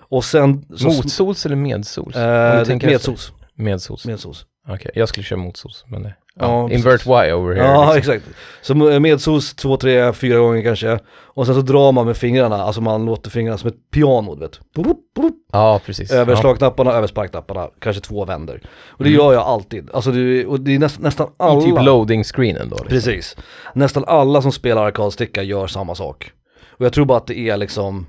Och 0.09 0.25
sen... 0.25 0.65
så- 0.77 0.87
Motsols 0.87 1.47
eller 1.47 1.57
medsols? 1.57 2.17
Efter. 2.17 2.87
medsos. 2.87 3.33
Medsols. 3.57 4.07
Medsos. 4.07 4.47
Okej, 4.69 4.91
jag 4.95 5.09
skulle 5.09 5.25
köra 5.25 5.39
motsols, 5.39 5.85
men 5.89 6.03
det... 6.03 6.15
Ja, 6.41 6.47
Ja, 6.63 6.69
precis. 6.69 6.85
invert 6.87 7.07
Y 7.07 7.33
over 7.33 7.55
here. 7.55 7.67
Ja, 7.67 7.95
liksom. 7.95 8.15
exakt. 8.15 8.37
Så 8.63 8.75
medsos 9.01 9.55
två, 9.55 9.77
tre, 9.77 10.13
fyra 10.13 10.39
gånger 10.39 10.63
kanske. 10.63 10.99
Och 11.15 11.47
sen 11.47 11.55
så 11.55 11.61
drar 11.61 11.93
man 11.93 12.07
med 12.07 12.17
fingrarna, 12.17 12.63
alltså 12.63 12.81
man 12.81 13.05
låter 13.05 13.31
fingrarna 13.31 13.59
som 13.59 13.69
ett 13.69 13.91
piano, 13.91 14.35
du 14.35 14.41
vet. 14.41 14.61
Boop, 14.75 14.99
boop. 15.17 15.35
Ja, 15.53 15.81
precis. 15.87 16.11
Över 16.13 16.33
ja. 16.33 16.41
slagknapparna, 16.41 16.93
över 16.93 17.07
sparkknapparna, 17.07 17.69
kanske 17.79 18.03
två 18.03 18.25
vänder. 18.25 18.61
Och 18.89 19.05
det 19.05 19.11
Mm. 19.11 19.21
gör 19.21 19.33
jag 19.33 19.43
alltid. 19.43 19.91
Alltså 19.93 20.11
det, 20.11 20.47
och 20.47 20.61
det 20.61 20.75
är 20.75 20.79
näst, 20.79 21.01
nästan 21.01 21.29
alla... 21.37 21.61
I 21.61 21.65
typ 21.65 21.81
loading-screenen 21.81 22.69
då. 22.69 22.77
Liksom. 22.77 22.89
Precis. 22.89 23.37
Nästan 23.75 24.05
alla 24.07 24.43
som 24.43 24.53
spelar 24.53 24.87
arkadsticka 24.87 25.43
gör 25.43 25.67
samma 25.67 25.95
sak. 25.95 26.31
Och 26.79 26.85
jag 26.85 26.93
tror 26.93 27.05
bara 27.05 27.19
att 27.19 27.27
det 27.27 27.39
är 27.39 27.57
liksom 27.57 28.07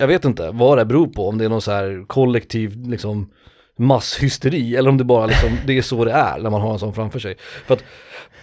jag 0.00 0.08
vet 0.08 0.24
inte 0.24 0.50
vad 0.50 0.78
det 0.78 0.84
beror 0.84 1.06
på, 1.06 1.28
om 1.28 1.38
det 1.38 1.44
är 1.44 1.48
någon 1.48 1.62
så 1.62 1.70
här 1.72 2.04
kollektiv 2.06 2.88
liksom 2.88 3.30
masshysteri 3.78 4.76
eller 4.76 4.90
om 4.90 4.98
det 4.98 5.04
bara 5.04 5.26
liksom, 5.26 5.58
det 5.66 5.78
är 5.78 5.82
så 5.82 6.04
det 6.04 6.12
är 6.12 6.38
när 6.38 6.50
man 6.50 6.60
har 6.60 6.72
en 6.72 6.78
sån 6.78 6.94
framför 6.94 7.18
sig. 7.18 7.36
För 7.66 7.74
att, 7.74 7.84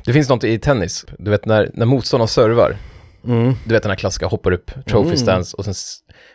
Det 0.05 0.13
finns 0.13 0.29
något 0.29 0.43
i 0.43 0.59
tennis, 0.59 1.05
du 1.19 1.31
vet 1.31 1.45
när, 1.45 1.71
när 1.73 1.85
motståndaren 1.85 2.27
servar, 2.27 2.77
mm, 3.27 3.53
du 3.65 3.73
vet 3.73 3.83
den 3.83 3.89
här 3.89 3.97
klassiska 3.97 4.27
hoppar 4.27 4.51
upp, 4.51 4.71
trophy 4.87 5.05
Mm. 5.07 5.17
stance 5.17 5.57
och 5.57 5.65
sen 5.65 5.73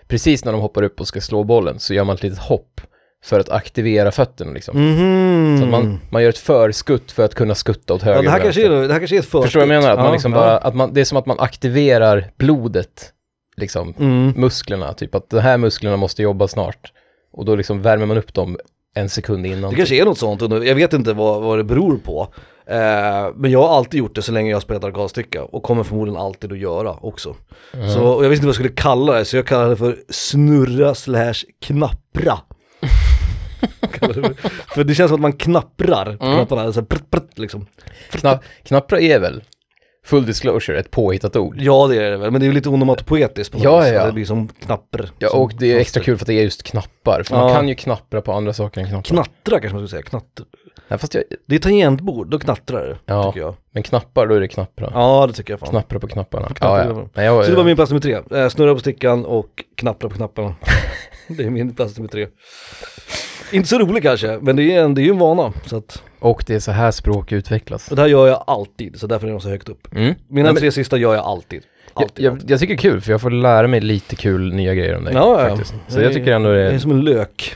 precis 0.09 0.45
när 0.45 0.53
de 0.53 0.61
hoppar 0.61 0.83
upp 0.83 1.01
och 1.01 1.09
ska 1.09 1.21
slå 1.21 1.45
bollen 1.45 1.79
så 1.79 1.95
gör 1.95 2.05
man 2.05 2.17
ett 2.17 2.23
litet 2.23 2.39
hopp 2.39 2.81
för 3.25 3.41
att 3.41 3.49
aktivera 3.49 4.11
fötterna 4.13 4.53
liksom. 4.53 4.77
mhm. 4.79 5.59
Så 5.59 5.65
att 5.65 5.71
man, 5.71 6.01
man 6.11 6.23
gör 6.23 6.29
ett 6.29 6.39
förskutt 6.39 7.13
för 7.13 7.25
att 7.25 7.35
kunna 7.35 7.55
skutta 7.55 7.95
åt 7.95 8.03
höger 8.03 8.17
ja, 8.19 8.23
det, 8.23 8.31
här 8.31 8.39
kanske 8.41 8.65
är, 8.67 8.71
det 8.71 8.93
här 8.93 8.99
kanske 8.99 9.17
är 9.17 9.19
ett 9.19 9.25
förskott. 9.25 9.45
Förstår 9.45 9.61
du 9.61 9.67
vad 9.67 9.77
jag 9.77 9.81
menar? 9.83 9.93
Att 9.93 9.99
man 9.99 10.07
Ja, 10.07 10.13
liksom 10.13 10.33
ja. 10.33 10.39
bara, 10.39 10.59
att 10.59 10.75
man, 10.75 10.95
det 10.95 11.01
är 11.01 11.05
som 11.05 11.19
att 11.19 11.27
man 11.27 11.41
aktiverar 11.41 12.31
blodet, 12.39 13.13
liksom, 13.57 13.95
Mm. 13.99 14.33
musklerna, 14.37 14.93
typ 14.93 15.15
att 15.15 15.31
de 15.31 15.41
här 15.41 15.59
musklerna 15.59 15.97
måste 15.97 16.23
jobba 16.23 16.49
snart. 16.49 16.93
Och 17.33 17.45
då 17.45 17.57
liksom 17.57 17.83
värmer 17.83 18.07
man 18.07 18.17
upp 18.19 18.35
dem 18.35 18.59
en 18.95 19.09
sekund 19.09 19.47
innan. 19.47 19.71
Det 19.71 19.77
kanske 19.77 19.95
är 20.01 20.05
något 20.05 20.19
sånt, 20.19 20.41
jag 20.43 20.75
vet 20.75 20.93
inte 20.93 21.13
vad, 21.13 21.43
vad 21.43 21.59
det 21.59 21.65
beror 21.65 21.97
på. 21.97 22.35
Eh, 22.67 23.29
men 23.37 23.51
jag 23.51 23.63
har 23.63 23.77
alltid 23.77 23.99
gjort 23.99 24.15
det 24.15 24.23
så 24.23 24.33
länge 24.33 24.51
jag 24.51 24.63
spelat 24.63 24.85
arkadstycka 24.85 25.43
och 25.45 25.63
kommer 25.63 25.83
förmodligen 25.83 26.21
alltid 26.21 26.53
att 26.53 26.59
göra 26.59 26.93
också. 27.01 27.37
Mm. 27.75 27.91
Så, 27.91 28.05
och 28.05 28.25
jag 28.25 28.29
visste 28.31 28.41
inte 28.41 28.47
vad 28.47 28.49
jag 28.49 28.55
skulle 28.55 28.69
kalla 28.69 29.13
det, 29.13 29.25
så 29.25 29.37
jag 29.37 29.47
kallar 29.47 29.69
det 29.71 29.77
för 29.77 29.97
snurra 30.09 30.95
slash 30.95 31.35
knappra. 31.61 32.39
Det 34.01 34.35
för- 34.75 34.85
det 34.85 34.95
känns 34.95 35.09
som 35.09 35.15
att 35.15 35.21
man 35.21 35.33
knapprar 35.33 36.17
på 36.17 36.25
Mm. 36.25 36.37
knapparna, 36.37 36.73
så 36.73 36.81
här, 36.81 36.87
prutt, 36.87 37.11
prutt, 37.11 37.39
liksom. 37.39 37.67
Kna, 38.11 38.41
knappra 38.63 39.01
är 39.01 39.19
väl, 39.21 39.43
full 40.07 40.27
disclosure, 40.27 40.79
ett 40.79 40.91
påhittat 40.91 41.37
ord. 41.37 41.57
Ja 41.59 41.87
det 41.87 41.97
är 42.07 42.11
det 42.11 42.17
väl, 42.17 42.31
men 42.31 42.41
det 42.41 42.45
är 42.45 42.49
ju 42.49 42.53
lite 42.55 42.69
onomatopoetiskt 42.69 43.53
på 43.53 43.59
något 43.59 43.65
Ja, 43.65 43.81
vis, 43.81 43.93
ja. 43.93 44.07
Det 44.07 44.13
blir 44.13 44.25
som 44.25 44.49
knapper. 44.49 45.11
Ja, 45.19 45.31
och 45.37 45.53
det 45.59 45.73
är 45.73 45.79
extra 45.79 46.03
kul 46.03 46.17
för 46.19 46.25
att 46.25 46.27
det 46.27 46.35
är 46.35 46.43
just 46.43 46.63
knappar. 46.63 47.23
För 47.23 47.37
Ja. 47.37 47.43
man 47.45 47.55
kan 47.55 47.69
ju 47.69 47.75
knappra 47.75 48.21
på 48.23 48.33
andra 48.33 48.53
saker 48.53 48.81
än 48.81 48.87
knappar. 48.89 49.03
Knattra 49.05 49.61
kanske 49.61 49.61
man 49.61 49.71
skulle 49.71 49.89
säga, 49.89 50.03
knatter. 50.03 50.47
Nej, 50.89 50.99
fast 50.99 51.15
jag, 51.15 51.25
Det 51.47 51.55
är 51.55 51.59
tangentbord, 51.59 52.31
då 52.31 52.39
knattrar 52.39 52.87
det, 52.89 52.99
Ja. 53.07 53.25
tycker 53.33 53.41
jag. 53.47 53.55
men 53.73 53.83
knappar, 53.83 54.27
då 54.27 54.35
är 54.35 54.41
det 54.41 54.49
knappra. 54.49 54.91
Ja 54.95 55.27
det 55.27 55.33
tycker 55.33 55.53
jag 55.53 55.61
fan. 55.61 55.69
Knappra 55.71 55.99
på 56.01 56.07
knapparna. 56.09 56.47
Ja, 56.49 56.55
på 56.55 56.67
ja. 56.79 56.85
knapparna. 56.85 57.09
Nej, 57.15 57.27
jag, 57.27 57.45
Så 57.45 57.51
det 57.51 57.57
var 57.57 57.65
min 57.65 57.77
plats 57.77 57.91
nummer 57.91 58.01
tre. 58.01 58.39
Eh, 58.41 58.49
snurra 58.49 58.75
på 58.75 58.81
stickan 58.81 59.25
och 59.25 59.65
knappra 59.77 60.09
på 60.09 60.15
knapparna. 60.17 60.55
det 61.29 61.45
är 61.45 61.51
min 61.51 61.75
plats 61.75 61.97
nummer 61.97 62.09
tre. 62.09 62.27
Inte 63.53 63.69
så 63.69 63.79
rolig 63.79 64.03
kanske, 64.03 64.39
men 64.43 64.57
det 64.57 64.63
är, 64.77 64.83
en, 64.85 64.95
det 64.95 65.01
är 65.03 65.05
ju 65.05 65.11
en 65.11 65.19
vana. 65.19 65.53
Så 65.67 65.77
att, 65.77 66.03
Och 66.19 66.45
det 66.47 66.55
är 66.55 66.61
så 66.61 66.73
här 66.73 66.91
språk 66.91 67.33
utvecklas. 67.33 67.89
och 67.91 67.97
det 67.97 68.03
här 68.03 68.09
gör 68.09 68.27
jag 68.29 68.45
alltid, 68.47 69.01
så 69.01 69.07
därför 69.07 69.27
är 69.27 69.31
de 69.31 69.41
så 69.41 69.49
högt 69.49 69.69
upp. 69.69 69.89
Mm. 69.95 70.05
Mina 70.05 70.15
Nej, 70.29 70.43
men- 70.43 70.57
tre 70.57 70.73
sista 70.73 70.97
gör 70.97 71.15
jag 71.15 71.25
alltid. 71.25 71.63
Jag, 71.95 72.03
Alltid. 72.03 72.25
jag, 72.25 72.41
jag 72.49 72.61
tycker 72.61 72.75
det 72.75 72.79
är 72.79 72.91
kul 72.91 73.01
för 73.01 73.11
jag 73.13 73.21
får 73.21 73.31
lära 73.31 73.67
mig 73.67 73.81
lite 73.81 74.17
kul 74.17 74.53
nya 74.53 74.75
grejer 74.75 74.97
om 74.97 75.05
dig. 75.05 75.15
Ja, 75.15 75.43
ja. 75.43 75.49
faktiskt. 75.49 75.75
Så 75.89 76.01
jag 76.01 76.13
tycker 76.13 76.33
ändå 76.33 76.49
det 76.51 76.57
Det 76.57 76.63
är 76.69 76.73
är, 76.73 76.79
som 76.79 76.91
en 76.91 77.01
lök. 77.01 77.55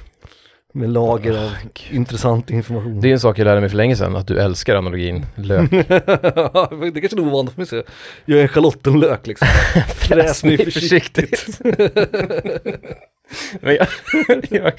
Med 0.77 0.91
lager 0.91 1.45
av 1.45 1.51
Gud. 1.63 1.97
intressant 1.97 2.51
information. 2.51 3.01
det 3.01 3.09
är 3.09 3.13
en 3.13 3.21
sak 3.21 3.39
jag 3.39 3.45
lärde 3.45 3.61
mig 3.61 3.71
för 3.71 3.77
länge 3.77 3.97
sedan, 3.97 4.17
att 4.17 4.27
du 4.27 4.39
älskar 4.39 4.77
analogin 4.77 5.27
lök. 5.35 5.71
det 5.71 7.01
kanske 7.01 7.17
är 7.17 7.21
ovanligt 7.21 7.55
för 7.55 7.75
mig. 7.77 7.85
Jag 8.25 8.39
är 8.39 8.43
en 8.43 8.49
schalottenlök 8.49 9.27
liksom. 9.27 9.49
Fräs 9.95 10.45
mig 10.45 10.65
försiktigt. 10.73 11.59
men 13.61 13.75
jag, 13.75 13.87
jag, 14.51 14.73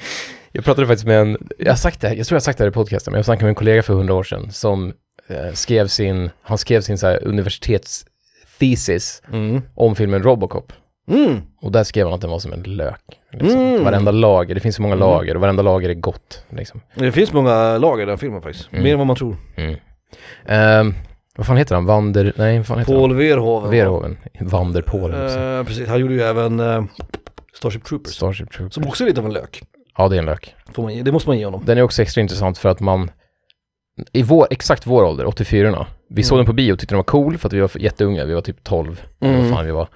jag 0.52 0.64
pratade 0.64 0.86
faktiskt 0.86 1.06
med 1.06 1.20
en, 1.20 1.48
jag 1.58 1.72
har 1.72 1.76
sagt 1.76 2.00
det 2.00 2.14
jag 2.14 2.26
tror 2.26 2.34
jag 2.36 2.40
har 2.40 2.44
sagt 2.44 2.58
det 2.58 2.64
här 2.64 2.68
i 2.70 2.74
podcasten, 2.74 3.12
men 3.12 3.18
jag 3.18 3.24
snackade 3.24 3.44
med 3.44 3.48
en 3.48 3.54
kollega 3.54 3.82
för 3.82 3.94
hundra 3.94 4.14
år 4.14 4.22
sedan 4.22 4.50
som 4.52 4.92
eh, 5.28 5.52
skrev 5.52 5.86
sin, 5.86 6.30
han 6.42 6.58
skrev 6.58 6.80
sin 6.80 6.98
så 6.98 7.06
här 7.06 7.24
universitetsthesis 7.24 9.22
Mm. 9.32 9.62
om 9.74 9.96
filmen 9.96 10.22
Robocop. 10.22 10.72
Mm. 11.10 11.40
Och 11.60 11.72
där 11.72 11.84
skrev 11.84 12.06
han 12.06 12.14
att 12.14 12.20
den 12.20 12.30
var 12.30 12.38
som 12.38 12.52
en 12.52 12.62
lök. 12.62 13.00
Liksom. 13.32 13.60
Mm. 13.60 13.84
Varenda 13.84 14.10
lager, 14.10 14.54
det 14.54 14.60
finns 14.60 14.76
så 14.76 14.82
många 14.82 14.94
Mm. 14.94 15.08
lager 15.08 15.34
och 15.34 15.40
varenda 15.40 15.62
lager 15.62 15.88
är 15.88 15.94
gott. 15.94 16.44
Liksom. 16.50 16.80
Det 16.94 17.12
finns 17.12 17.32
många 17.32 17.78
lager 17.78 18.02
i 18.02 18.06
den 18.06 18.18
filmen 18.18 18.42
faktiskt. 18.42 18.72
Mm. 18.72 18.84
Mer 18.84 18.92
än 18.92 18.98
vad 18.98 19.06
man 19.06 19.16
tror. 19.16 19.36
Ehm, 20.46 20.94
vad 21.36 21.46
fan 21.46 21.56
heter 21.56 21.74
han? 21.74 21.86
Vander... 21.86 22.32
Nej, 22.36 22.56
vad 22.58 22.66
fan 22.66 22.78
heter 22.78 22.92
Paul 22.92 23.14
Verhoeven. 23.14 23.62
han? 23.62 23.70
Verhoeven. 23.70 24.16
Vanderpål. 24.40 25.14
Uh, 25.14 25.20
Eh, 25.58 25.64
precis, 25.64 25.88
han 25.88 26.00
gjorde 26.00 26.14
ju 26.14 26.20
även 26.22 26.60
eh, 26.60 26.84
Starship 27.54 27.84
Troopers. 27.84 28.14
Starship 28.14 28.50
Troopers. 28.52 28.74
Som 28.74 28.86
också 28.86 29.04
är 29.04 29.08
lite 29.08 29.20
av 29.20 29.26
en 29.26 29.32
lök. 29.32 29.62
Ja, 29.98 30.08
det 30.08 30.16
är 30.16 30.18
en 30.18 30.24
lök. 30.26 30.54
Får 30.72 30.82
man 30.82 31.04
det 31.04 31.12
måste 31.12 31.28
man 31.30 31.38
ge 31.38 31.44
honom. 31.44 31.62
Den 31.64 31.78
är 31.78 31.82
också 31.82 32.02
extra 32.02 32.20
intressant 32.20 32.58
för 32.58 32.68
att 32.68 32.80
man, 32.80 33.10
i 34.12 34.22
vår, 34.22 34.46
exakt 34.50 34.86
vår 34.86 35.02
ålder, 35.04 35.26
84 35.26 35.86
vi 36.10 36.22
såg 36.22 36.36
Mm. 36.36 36.44
den 36.44 36.46
på 36.46 36.56
bio 36.56 36.72
och 36.72 36.78
tyckte 36.78 36.92
den 36.94 36.98
var 36.98 37.04
cool 37.04 37.38
för 37.38 37.48
att 37.48 37.52
vi 37.52 37.60
var 37.60 37.70
jätteunga, 37.78 38.24
vi 38.24 38.34
var 38.34 38.40
typ 38.40 38.64
12, 38.64 39.02
eller 39.20 39.30
Mm. 39.34 39.44
vad 39.46 39.56
fan 39.56 39.66
vi 39.66 39.72
var. 39.72 39.88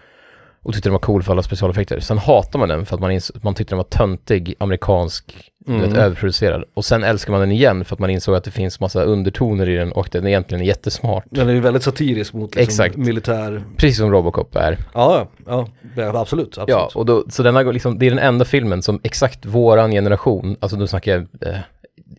Och 0.63 0.73
tyckte 0.75 0.89
den 0.89 0.93
var 0.93 1.01
cool 1.01 1.23
för 1.23 1.33
alla 1.33 1.43
specialeffekter. 1.43 2.01
Sen 2.01 2.19
hatar 2.19 2.59
man 2.59 2.69
den 2.69 2.87
för 2.87 2.95
att 2.95 3.01
man, 3.01 3.11
ins- 3.11 3.39
man 3.43 3.55
tyckte 3.55 3.73
den 3.73 3.77
var 3.77 3.85
töntig, 3.85 4.55
amerikansk, 4.59 5.35
du 5.67 5.73
vet, 5.73 5.85
Mm. 5.87 5.99
överproducerad. 5.99 6.65
Och 6.75 6.85
sen 6.85 7.05
älskar 7.05 7.33
man 7.33 7.41
den 7.41 7.53
igen 7.53 7.85
för 7.85 7.95
att 7.97 7.99
man 8.01 8.11
insåg 8.11 8.35
att 8.35 8.45
det 8.45 8.51
finns 8.51 8.81
massa 8.81 9.03
undertoner 9.03 9.69
i 9.69 9.77
den 9.77 9.93
och 9.93 10.09
den 10.13 10.27
egentligen 10.27 10.63
är 10.63 10.67
jättesmart. 10.67 11.25
Den 11.31 11.49
är 11.49 11.53
ju 11.53 11.61
väldigt 11.61 11.83
satirisk 11.83 12.33
mot 12.33 12.55
liksom, 12.55 12.63
Exakt. 12.85 12.97
militär... 12.97 13.63
Precis 13.77 13.99
som 13.99 14.11
Robocop 14.11 14.57
är. 14.57 14.79
Ja, 14.95 15.29
ja, 15.47 15.67
ja, 15.97 16.21
absolut. 16.21 16.47
absolut. 16.49 16.69
Ja, 16.69 16.91
och 16.95 17.07
då, 17.07 17.25
så 17.29 17.43
den 17.43 17.55
har 17.55 17.73
liksom, 17.73 17.99
det 17.99 18.07
är 18.07 18.11
den 18.11 18.19
enda 18.19 18.45
filmen 18.45 18.83
som 18.83 19.01
exakt 19.03 19.47
våran 19.47 19.91
generation, 19.91 20.57
alltså 20.61 20.77
nu 20.77 20.87
snackar 20.87 21.13
jag, 21.13 21.49
eh, 21.53 21.59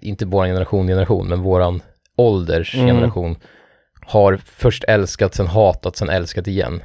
inte 0.02 0.26
våran 0.26 0.50
generation 0.50 0.88
generation, 0.88 1.28
men 1.28 1.42
våran 1.42 1.82
ålders 2.18 2.76
Mm. 2.76 2.88
generation, 2.88 3.36
har 4.06 4.40
först 4.46 4.84
älskat, 4.84 5.36
sen 5.36 5.48
hatat, 5.48 5.96
sen 5.96 6.10
älskat 6.10 6.48
igen. 6.48 6.82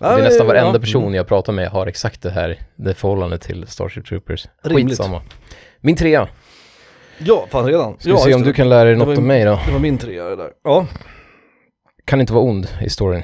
Ja, 0.00 0.08
det 0.16 0.20
är 0.20 0.24
nästan 0.24 0.46
varenda 0.46 0.72
ja. 0.74 0.80
person 0.80 1.14
jag 1.14 1.26
pratar 1.26 1.52
med 1.52 1.68
har 1.68 1.86
exakt 1.86 2.22
det 2.22 2.30
här, 2.30 2.58
det 2.76 2.94
förhållandet 2.94 3.42
till 3.42 3.66
Starship 3.66 4.06
Troopers. 4.06 4.46
Rimligt. 4.62 4.86
Skitsamma. 4.88 5.22
Min 5.80 5.96
trea, 5.96 6.28
Ja, 7.18 7.46
fan 7.50 7.66
redan. 7.66 7.96
ska 7.98 8.08
vi 8.08 8.14
ja, 8.16 8.18
se 8.24 8.28
just 8.30 8.36
om 8.36 8.42
det. 8.42 8.48
du 8.48 8.52
kan 8.52 8.68
lära 8.68 8.84
dig 8.84 8.96
något 8.96 9.08
ju- 9.14 9.16
om 9.16 9.26
mig 9.26 9.44
då. 9.44 9.60
Det 9.66 9.72
var 9.72 9.78
min 9.80 9.98
trea 9.98 10.24
det 10.24 10.36
där. 10.36 10.50
Ja, 10.64 10.86
Kan 12.04 12.20
inte 12.20 12.32
vara 12.32 12.44
ond 12.44 12.68
i 12.80 12.88
storyn. 12.90 13.22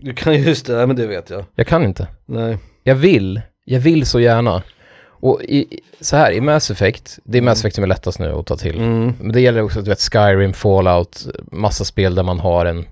du 0.00 0.14
kan 0.14 0.34
ju 0.34 0.38
just 0.48 0.66
det, 0.66 0.76
nej, 0.76 0.86
men 0.86 0.96
det 0.96 1.06
vet 1.06 1.30
jag. 1.30 1.44
Jag 1.54 1.66
kan 1.66 1.84
inte. 1.84 2.06
Nej. 2.26 2.58
Jag 2.82 2.94
vill, 2.94 3.40
jag 3.64 3.80
vill 3.80 4.06
så 4.06 4.20
gärna. 4.20 4.62
Och 5.06 5.42
i, 5.42 5.56
i- 5.58 5.80
så 6.00 6.16
här, 6.16 6.32
i 6.32 6.40
Mass 6.40 6.70
Effect, 6.70 7.18
det 7.24 7.38
är 7.38 7.42
Mass 7.42 7.60
Effect 7.60 7.74
som 7.74 7.84
är 7.84 7.88
lättast 7.88 8.18
nu 8.18 8.32
att 8.32 8.46
ta 8.46 8.56
till. 8.56 8.78
Mm. 8.78 9.14
Men 9.20 9.32
det 9.32 9.40
gäller 9.40 9.62
också, 9.62 9.82
du 9.82 9.90
vet, 9.90 10.00
Skyrim, 10.00 10.52
Fallout, 10.52 11.26
massa 11.52 11.84
spel 11.84 12.14
där 12.14 12.22
man 12.22 12.40
har 12.40 12.66
en, 12.66 12.84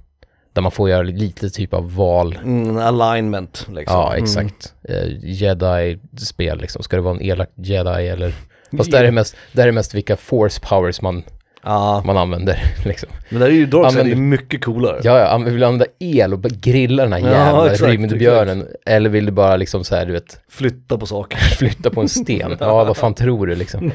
där 0.53 0.63
man 0.63 0.73
får 0.73 0.91
göra 0.91 1.03
lite 1.03 1.51
typ 1.51 1.75
av 1.75 1.95
val. 1.95 2.39
Mm, 2.45 2.77
alignment 2.79 3.67
liksom. 3.71 3.97
Ja, 3.99 4.17
exakt. 4.17 4.75
Eh, 4.89 5.09
Jedi-spel 5.23 6.59
liksom, 6.61 6.83
ska 6.83 6.97
det 6.97 7.03
vara 7.03 7.15
en 7.15 7.23
elak 7.23 7.49
Jedi 7.57 8.09
eller? 8.09 8.35
Fast 8.77 8.91
där 8.91 9.05
är 9.05 9.11
mest, 9.11 9.37
där 9.53 9.69
är 9.69 9.73
mest 9.73 9.95
vilka 9.95 10.17
force 10.17 10.61
powers 10.69 11.01
man, 11.03 11.23
Ja, 11.65 12.03
man 12.07 12.17
använder 12.17 12.59
liksom. 12.85 13.09
men 13.31 13.41
det 13.41 13.47
där 13.47 13.53
är 13.53 13.57
ju 13.57 13.67
Dark 13.67 13.87
Använder- 13.87 14.13
är 14.13 14.17
mycket 14.17 14.65
coolare. 14.65 15.01
Ja, 15.03 15.19
ja, 15.19 15.39
vill 15.39 15.61
du 15.61 15.65
använda 15.67 15.87
el 15.99 16.35
och 16.35 16.43
grilla 16.43 17.03
den 17.03 17.13
här 17.13 17.21
Ja, 17.21 17.31
jävla 17.31 17.71
exakt, 17.73 17.91
rymdbjörnen? 17.93 18.67
Eller 18.87 19.11
vill 19.11 19.27
du 19.27 19.33
bara 19.33 19.57
liksom 19.57 19.85
så 19.85 19.95
här, 19.97 20.07
du 20.07 20.13
vet, 20.13 20.41
Flytta 20.49 20.99
på 20.99 21.07
saker. 21.07 21.39
flytta 21.59 21.91
på 21.91 22.01
en 22.01 22.09
sten? 22.09 22.57
Ja, 22.61 22.85
vad 22.85 22.97
fan 22.97 23.15
tror 23.15 23.47
du 23.47 23.55
liksom? 23.55 23.93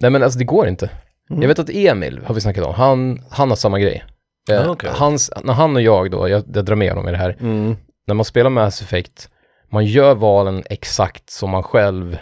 Nej 0.00 0.10
men 0.10 0.22
alltså 0.22 0.38
det 0.38 0.44
går 0.44 0.68
inte. 0.68 0.90
Mm. 1.30 1.42
Jag 1.42 1.48
vet 1.48 1.58
att 1.58 1.70
Emil, 1.70 2.20
har 2.24 2.34
vi 2.34 2.40
snackat 2.40 2.64
om, 2.64 2.74
han, 2.74 3.20
han 3.30 3.48
har 3.48 3.56
samma 3.56 3.78
grej. 3.78 4.04
Eh, 4.50 4.70
okej. 4.70 4.90
hans, 4.94 5.30
när 5.44 5.52
han 5.54 5.76
och 5.76 5.82
jag 5.82 6.10
då, 6.10 6.28
jag, 6.28 6.42
jag 6.54 6.64
drar 6.64 6.74
med 6.76 6.90
honom 6.90 7.08
i 7.08 7.10
det 7.10 7.16
här, 7.18 7.36
Mm. 7.40 7.76
när 8.06 8.14
man 8.14 8.24
spelar 8.24 8.50
Mass 8.50 8.82
Effect, 8.82 9.30
man 9.70 9.84
gör 9.86 10.14
valen 10.14 10.62
exakt 10.70 11.30
som 11.30 11.50
man 11.50 11.62
själv 11.62 12.18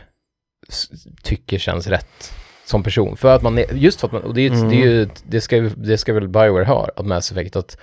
tycker 1.23 1.59
känns 1.59 1.87
rätt 1.87 2.33
som 2.65 2.83
person. 2.83 3.17
För 3.17 3.35
att 3.37 3.43
man, 3.43 3.59
är, 3.59 3.75
just 3.75 4.01
för 4.01 4.07
att 4.07 4.13
man, 4.13 4.23
och 4.23 4.35
det, 4.35 4.41
är, 4.47 4.51
Mm. 4.51 4.69
det, 4.69 4.77
är 4.77 4.87
ju, 4.87 5.09
det, 5.25 5.41
ska, 5.41 5.61
det 5.61 5.99
ska 5.99 6.13
väl 6.13 6.29
Bioware 6.29 6.65
ha, 6.65 6.89
att 6.97 7.07
Mass 7.07 7.33
Effect, 7.33 7.57
att 7.57 7.79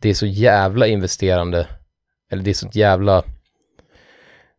det 0.00 0.08
är 0.10 0.14
så 0.14 0.26
jävla 0.26 0.86
investerande, 0.86 1.66
eller 2.32 2.42
det 2.42 2.50
är 2.50 2.54
så 2.54 2.68
jävla, 2.72 3.22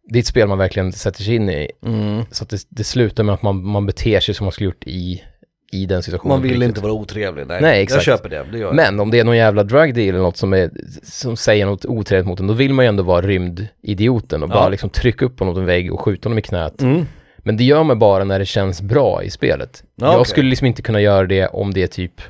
det 0.09 0.19
är 0.19 0.21
ett 0.21 0.27
spel 0.27 0.47
man 0.47 0.57
verkligen 0.57 0.91
sätter 0.91 1.23
sig 1.23 1.35
in 1.35 1.49
i, 1.49 1.71
Mm. 1.85 2.23
så 2.31 2.43
att 2.43 2.49
det, 2.49 2.61
det 2.69 2.83
slutar 2.83 3.23
med 3.23 3.35
att 3.35 3.41
man, 3.41 3.63
man 3.65 3.85
beter 3.85 4.19
sig 4.19 4.35
som 4.35 4.45
man 4.45 4.51
skulle 4.51 4.65
gjort 4.65 4.83
i, 4.87 5.23
i 5.71 5.85
den 5.85 6.03
situationen. 6.03 6.29
Man 6.35 6.41
vill 6.41 6.63
inte 6.63 6.81
vara 6.81 6.93
otrevlig, 6.93 7.47
nej. 7.47 7.61
Nej, 7.61 7.83
exakt. 7.83 8.07
Jag 8.07 8.17
köper 8.17 8.29
det, 8.29 8.45
det 8.51 8.57
gör 8.57 8.67
jag. 8.67 8.75
Men 8.75 8.99
om 8.99 9.11
det 9.11 9.19
är 9.19 9.23
någon 9.23 9.37
jävla 9.37 9.63
drug 9.63 9.93
deal 9.95 10.09
eller 10.09 10.19
något 10.19 10.37
som, 10.37 10.53
är, 10.53 10.69
som 11.03 11.37
säger 11.37 11.65
något 11.65 11.85
otrevligt 11.85 12.27
mot 12.27 12.39
en, 12.39 12.47
då 12.47 12.53
vill 12.53 12.73
man 12.73 12.85
ju 12.85 12.89
ändå 12.89 13.03
vara 13.03 13.21
rymdidioten 13.21 14.43
och 14.43 14.49
Ja. 14.49 14.53
bara 14.53 14.69
liksom 14.69 14.89
trycka 14.89 15.25
upp 15.25 15.39
honom 15.39 15.53
mot 15.53 15.59
en 15.59 15.65
vägg 15.65 15.93
och 15.93 16.01
skjuta 16.01 16.29
honom 16.29 16.37
i 16.39 16.41
knät. 16.41 16.81
Mm. 16.81 17.05
Men 17.37 17.57
det 17.57 17.63
gör 17.63 17.83
man 17.83 17.99
bara 17.99 18.23
när 18.23 18.39
det 18.39 18.45
känns 18.45 18.81
bra 18.81 19.23
i 19.23 19.29
spelet. 19.29 19.83
Ja, 19.95 20.05
jag 20.05 20.13
okej. 20.19 20.25
skulle 20.29 20.49
liksom 20.49 20.67
inte 20.67 20.81
kunna 20.81 21.01
göra 21.01 21.27
det 21.27 21.47
om 21.47 21.73
det 21.73 21.83
är 21.83 21.87
typ, 21.87 22.21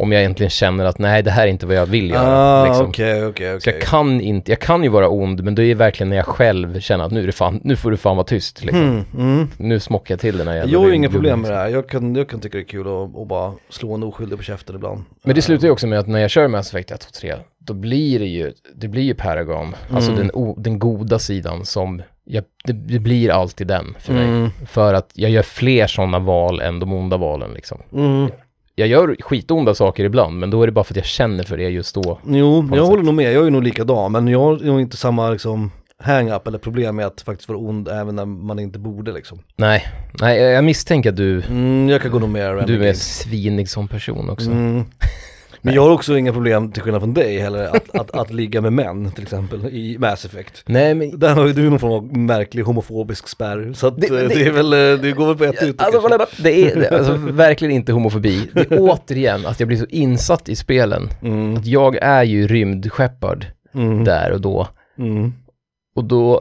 om 0.00 0.12
jag 0.12 0.20
egentligen 0.20 0.50
känner 0.50 0.84
att 0.84 0.98
nej, 0.98 1.22
det 1.22 1.30
här 1.30 1.42
är 1.42 1.46
inte 1.50 1.66
vad 1.66 1.76
jag 1.76 1.86
vill 1.86 2.10
göra. 2.10 2.36
Ah, 2.38 2.64
liksom. 2.66 2.86
okej, 2.88 3.26
okej, 3.26 3.60
Så 3.60 3.70
jag 3.70 3.80
kan 3.80 4.20
inte, 4.20 4.52
jag 4.52 4.58
kan 4.58 4.82
ju 4.82 4.88
vara 4.88 5.08
ond, 5.08 5.44
men 5.44 5.54
det 5.54 5.64
är 5.64 5.74
verkligen 5.74 6.08
när 6.10 6.16
jag 6.16 6.26
själv 6.26 6.80
känner 6.80 7.04
att 7.04 7.12
nu 7.12 7.22
är 7.22 7.26
det 7.26 7.32
fan, 7.32 7.60
nu 7.64 7.76
får 7.76 7.90
du 7.90 7.96
fan 7.96 8.16
vara 8.16 8.26
tyst 8.26 8.64
liksom. 8.64 8.82
Mm, 8.82 9.04
mm. 9.14 9.48
Nu 9.56 9.80
smockar 9.80 10.12
jag 10.12 10.20
till 10.20 10.38
den 10.38 10.48
här 10.48 10.54
jävla 10.54 10.72
Jag 10.72 10.80
har 10.80 10.88
ju 10.88 10.94
inga 10.94 11.08
problem 11.08 11.40
med 11.40 11.48
liksom. 11.48 11.54
det 11.56 11.62
här, 11.62 11.68
jag 11.68 11.88
kan, 11.88 12.16
jag 12.16 12.28
kan 12.28 12.40
tycka 12.40 12.58
det 12.58 12.62
är 12.62 12.66
kul 12.68 12.86
att, 12.86 13.16
att 13.20 13.28
bara 13.28 13.52
slå 13.68 13.94
en 13.94 14.02
oskyldig 14.02 14.38
på 14.38 14.44
käften 14.44 14.74
ibland. 14.74 15.04
Men 15.22 15.34
det 15.34 15.42
slutar 15.42 15.66
ju 15.66 15.72
också 15.72 15.86
med 15.86 15.98
att 15.98 16.08
när 16.08 16.18
jag 16.18 16.30
kör 16.30 16.48
Mass 16.48 16.68
Effect 16.74 16.90
1 16.90 17.04
och 17.04 17.12
3, 17.12 17.34
då 17.58 17.74
blir 17.74 18.18
det 18.18 18.26
ju, 18.26 18.52
det 18.74 18.88
blir 18.88 19.02
ju 19.02 19.14
Paragon, 19.14 19.74
alltså 19.92 20.10
Mm. 20.10 20.22
den, 20.22 20.30
o, 20.34 20.54
den 20.58 20.78
goda 20.78 21.18
sidan 21.18 21.64
som 21.64 22.02
jag, 22.24 22.44
det, 22.64 22.72
det 22.72 22.98
blir 22.98 23.30
alltid 23.30 23.66
den 23.66 23.94
för 23.98 24.12
mig. 24.12 24.24
Mm. 24.24 24.50
För 24.66 24.94
att 24.94 25.10
jag 25.14 25.30
gör 25.30 25.42
fler 25.42 25.86
sådana 25.86 26.18
val 26.18 26.60
än 26.60 26.80
de 26.80 26.92
onda 26.92 27.16
valen 27.16 27.50
liksom. 27.54 27.82
Mm. 27.92 28.30
Jag 28.80 28.88
gör 28.88 29.16
skitonda 29.20 29.74
saker 29.74 30.04
ibland, 30.04 30.38
men 30.38 30.50
då 30.50 30.62
är 30.62 30.66
det 30.66 30.72
bara 30.72 30.84
för 30.84 30.92
att 30.92 30.96
jag 30.96 31.06
känner 31.06 31.44
för 31.44 31.56
det 31.56 31.68
just 31.68 31.94
då. 31.94 32.18
Jo, 32.26 32.56
jag 32.56 32.64
något 32.64 32.78
håller 32.78 32.96
sätt. 32.96 33.04
nog 33.06 33.14
med. 33.14 33.32
Jag 33.32 33.46
är 33.46 33.50
nog 33.50 33.62
likadan, 33.62 34.12
men 34.12 34.28
jag 34.28 34.40
har 34.40 34.56
nog 34.56 34.80
inte 34.80 34.96
samma 34.96 35.30
liksom 35.30 35.70
hang-up 36.02 36.46
eller 36.46 36.58
problem 36.58 36.96
med 36.96 37.06
att 37.06 37.20
faktiskt 37.20 37.48
vara 37.48 37.58
ond 37.58 37.88
även 37.88 38.16
när 38.16 38.24
man 38.24 38.58
inte 38.58 38.78
borde 38.78 39.12
liksom. 39.12 39.38
Nej, 39.56 39.86
nej, 40.20 40.38
jag 40.40 40.64
misstänker 40.64 41.10
att 41.10 41.16
du, 41.16 41.42
Mm, 41.42 41.88
jag 41.88 42.02
kan 42.02 42.10
gå 42.10 42.18
nog 42.18 42.28
med 42.28 42.64
du 42.66 42.88
är 42.88 42.92
svinig 42.94 43.68
som 43.68 43.88
person 43.88 44.30
också. 44.30 44.50
Mm. 44.50 44.84
Men 45.62 45.74
jag 45.74 45.82
har 45.82 45.90
också 45.90 46.18
inga 46.18 46.32
problem, 46.32 46.72
till 46.72 46.82
skillnad 46.82 47.02
från 47.02 47.14
dig 47.14 47.38
heller, 47.38 47.76
att, 47.76 47.96
att, 47.96 48.10
att 48.10 48.30
ligga 48.32 48.60
med 48.60 48.72
män 48.72 49.10
till 49.12 49.22
exempel 49.22 49.66
i 49.66 49.96
Mass 49.98 50.24
Effect. 50.24 50.62
Nej, 50.66 50.94
men 50.94 51.18
Där 51.18 51.34
har 51.34 51.46
ju 51.46 51.52
du 51.52 51.70
någon 51.70 51.78
form 51.78 51.92
av 51.92 52.16
märklig 52.16 52.62
homofobisk 52.62 53.28
spärr, 53.28 53.72
så 53.74 53.86
att 53.86 54.00
Det- 54.00 54.08
det, 54.08 54.22
det- 54.22 54.28
det 54.28 54.42
är 54.46 54.50
väl, 54.52 54.72
eh, 54.72 55.02
det 55.02 55.12
går 55.12 55.26
väl 55.26 55.36
på 55.36 55.44
ett 55.44 55.62
ut 55.62 55.82
Alltså, 55.82 56.00
kanske. 56.08 56.42
det 56.42 56.72
är 56.72 56.94
alltså, 56.94 57.12
verkligen 57.16 57.74
inte 57.74 57.92
homofobi. 57.92 58.50
Det 58.52 58.60
är 58.60 58.66
återigen 58.80 59.46
att 59.46 59.60
jag 59.60 59.66
blir 59.66 59.78
så 59.78 59.86
insatt 59.88 60.48
i 60.48 60.56
spelen. 60.56 61.08
Mm, 61.22 61.56
Att 61.56 61.66
jag 61.66 61.96
är 61.96 62.22
ju 62.22 62.46
rymdskeppard 62.46 63.46
mm, 63.74 64.04
där 64.04 64.32
och 64.32 64.40
då. 64.40 64.66
mm, 64.98 65.32
Och 65.96 66.04
då, 66.04 66.40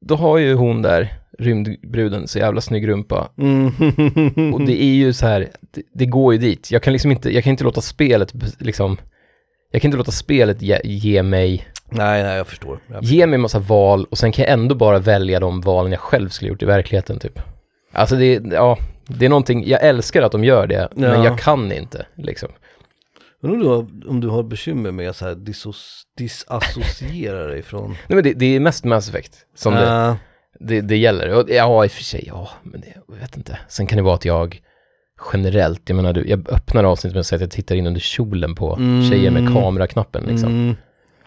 då 0.00 0.16
har 0.16 0.38
ju 0.38 0.54
hon 0.54 0.82
där, 0.82 1.14
rymdbruden, 1.38 2.28
så 2.28 2.38
jävla 2.38 2.60
snygg 2.60 2.88
rumpa. 2.88 3.28
mm. 3.38 4.54
Och 4.54 4.60
det 4.60 4.82
är 4.82 4.94
ju 4.94 5.12
så 5.12 5.26
här, 5.26 5.48
det, 5.74 5.82
det 5.94 6.06
går 6.06 6.32
ju 6.32 6.38
dit. 6.38 6.70
Jag 6.70 6.82
kan 6.82 6.92
liksom 6.92 7.10
inte, 7.10 7.30
jag 7.34 7.44
kan 7.44 7.50
inte 7.50 7.64
låta 7.64 7.80
spelet 7.80 8.32
liksom, 8.58 8.96
jag 9.70 9.82
kan 9.82 9.88
inte 9.88 9.98
låta 9.98 10.12
spelet 10.12 10.62
ge, 10.62 10.80
ge 10.84 11.22
mig, 11.22 11.66
Nej, 11.90 12.22
nej, 12.22 12.36
jag 12.36 12.46
förstår. 12.46 12.78
Jag 12.92 13.04
ge 13.04 13.26
mig 13.26 13.38
massa 13.38 13.58
val 13.58 14.06
och 14.10 14.18
sen 14.18 14.32
kan 14.32 14.44
jag 14.44 14.52
ändå 14.52 14.74
bara 14.74 14.98
välja 14.98 15.40
de 15.40 15.60
valen 15.60 15.92
jag 15.92 16.00
själv 16.00 16.28
skulle 16.28 16.48
gjort 16.50 16.62
i 16.62 16.66
verkligheten 16.66 17.18
typ. 17.18 17.38
Alltså 17.92 18.16
det, 18.16 18.42
ja, 18.52 18.78
det 19.06 19.24
är 19.24 19.28
någonting, 19.28 19.66
jag 19.68 19.82
älskar 19.82 20.22
att 20.22 20.32
de 20.32 20.44
gör 20.44 20.66
det, 20.66 20.88
men 20.94 21.10
Ja. 21.10 21.24
jag 21.24 21.38
kan 21.38 21.72
inte 21.72 22.06
liksom. 22.16 22.48
Undrar 23.44 23.56
om 23.56 23.60
du 23.60 23.68
har, 23.68 24.10
om 24.10 24.20
du 24.20 24.28
har 24.28 24.42
bekymmer 24.42 24.92
med 24.92 25.16
så 25.16 25.24
här 25.24 25.34
disos, 25.34 26.02
disassociera 26.18 27.46
dig 27.46 27.62
från... 27.62 27.90
Nej 28.08 28.14
men 28.16 28.22
det, 28.22 28.32
det 28.32 28.46
är 28.56 28.60
mest 28.60 28.84
Mass 28.84 29.08
Effect 29.08 29.36
som 29.56 29.74
det, 29.74 30.16
det, 30.60 30.80
det 30.80 30.96
gäller. 30.96 31.28
Och, 31.34 31.50
ja, 31.50 31.84
i 31.84 31.88
och 31.88 31.92
för 31.92 32.02
sig, 32.02 32.24
ja, 32.26 32.50
men 32.62 32.80
det, 32.80 32.86
jag 33.08 33.16
vet 33.16 33.36
inte. 33.36 33.58
Sen 33.68 33.86
kan 33.86 33.96
det 33.96 34.02
vara 34.02 34.14
att 34.14 34.24
jag 34.24 34.60
generellt, 35.32 35.88
jag 35.88 35.96
menar, 35.96 36.12
du, 36.12 36.28
jag 36.28 36.48
öppnar 36.50 36.84
avsnittet 36.84 37.14
med 37.14 37.20
att 37.20 37.26
säga 37.26 37.36
att 37.36 37.40
jag 37.40 37.50
tittar 37.50 37.74
in 37.74 37.86
under 37.86 38.00
kjolen 38.00 38.54
på 38.54 38.74
Mm. 38.76 39.10
tjejer 39.10 39.30
med 39.30 39.52
kameraknappen 39.54 40.24
liksom. 40.24 40.48
mm, 40.48 40.74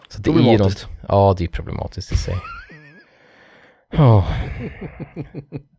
Så 0.08 0.20
det 0.22 0.30
är 0.30 0.58
något, 0.58 0.86
ja 1.08 1.34
det 1.38 1.44
är 1.44 1.48
problematiskt 1.48 2.12
i 2.12 2.16
sig. 2.16 2.34
Ja. 3.92 4.26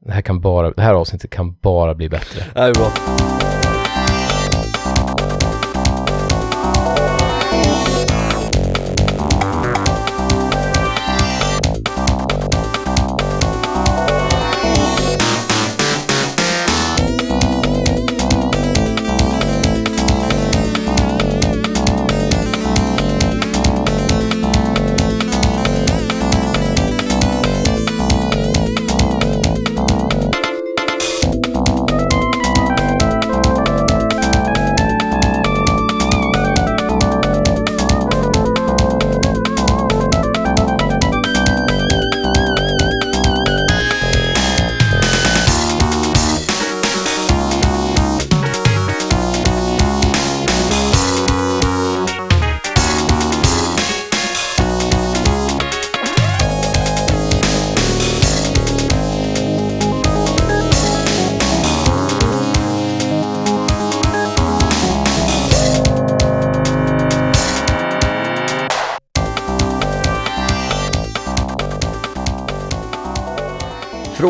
Det 0.05 0.11
här 0.11 0.21
kan 0.21 0.41
bara, 0.41 0.71
det 0.71 0.81
här 0.81 0.93
avsnittet 0.93 1.29
kan 1.29 1.53
bara 1.61 1.95
bli 1.95 2.09
bättre. 2.09 2.43
det 2.53 2.59
är 2.59 2.73
bra. 2.73 2.91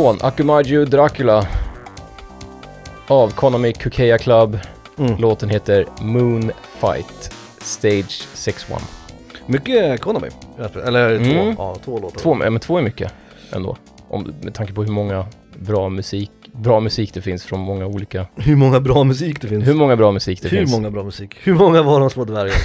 Från 0.09 0.17
Akumaju 0.21 0.85
Dracula 0.85 1.47
av 3.07 3.29
Konami 3.31 3.73
Kukeya 3.73 4.17
Club. 4.17 4.59
Mm. 4.97 5.15
Låten 5.21 5.49
heter 5.49 5.85
Moonfight 6.01 7.33
Stage 7.61 8.27
6-1. 8.35 8.81
Mycket 9.45 10.01
Konami, 10.01 10.27
eller 10.85 11.17
två, 11.17 11.23
Mm. 11.41 11.55
ja, 11.57 11.75
två 11.85 11.99
låtar. 11.99 12.19
Två, 12.19 12.33
men 12.33 12.59
två 12.59 12.77
är 12.77 12.81
mycket 12.81 13.13
ändå. 13.51 13.77
Om, 14.09 14.33
med 14.41 14.53
tanke 14.53 14.73
på 14.73 14.83
hur 14.83 14.91
många 14.91 15.25
bra 15.59 15.89
musik, 15.89 16.31
bra 16.53 16.79
musik 16.79 17.13
det 17.13 17.21
finns 17.21 17.43
från 17.43 17.59
många 17.59 17.85
olika... 17.85 18.27
Hur 18.35 18.55
många 18.55 18.79
bra 18.79 19.03
musik 19.03 19.41
det 19.41 19.47
finns. 19.47 19.67
Hur 19.67 19.73
många 19.73 19.95
bra 19.95 20.11
musik 20.11 20.41
det 20.41 20.49
Hur 20.49 20.57
finns. 20.57 20.71
många 20.71 20.91
bra 20.91 21.03
musik? 21.03 21.35
Hur 21.43 21.53
många 21.53 21.81
var 21.81 21.99
de 21.99 22.09
små 22.09 22.25
dvärgarna? 22.25 22.59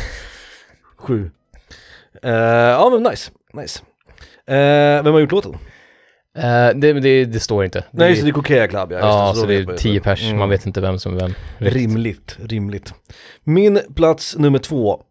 Sju. 0.96 1.30
Eh, 2.22 2.32
ja 2.32 2.90
men 2.90 3.02
nice, 3.02 3.30
nice. 3.52 3.80
Eh, 4.46 5.02
vem 5.04 5.12
har 5.12 5.20
gjort 5.20 5.32
låten? 5.32 5.56
Eh, 6.36 6.68
det, 6.74 6.92
det, 6.92 7.24
det 7.24 7.40
står 7.40 7.64
inte. 7.64 7.84
Nej 7.90 8.08
just 8.10 8.20
det, 8.22 8.26
det, 8.26 8.30
det 8.30 8.30
är 8.30 8.34
Kokea 8.34 8.68
Club 8.68 8.92
ja. 8.92 8.98
ja, 8.98 9.32
så 9.34 9.40
då 9.40 9.46
det 9.46 9.54
är 9.54 9.76
tio 9.76 10.00
pers, 10.00 10.24
Mm. 10.24 10.38
man 10.38 10.48
vet 10.48 10.66
inte 10.66 10.80
vem 10.80 10.98
som 10.98 11.14
är 11.16 11.20
vem. 11.20 11.34
riktigt. 11.58 11.76
Rimligt, 11.82 12.36
rimligt. 12.40 12.94
Min 13.44 13.80
plats 13.96 14.36
nummer 14.38 14.58
två. 14.58 15.02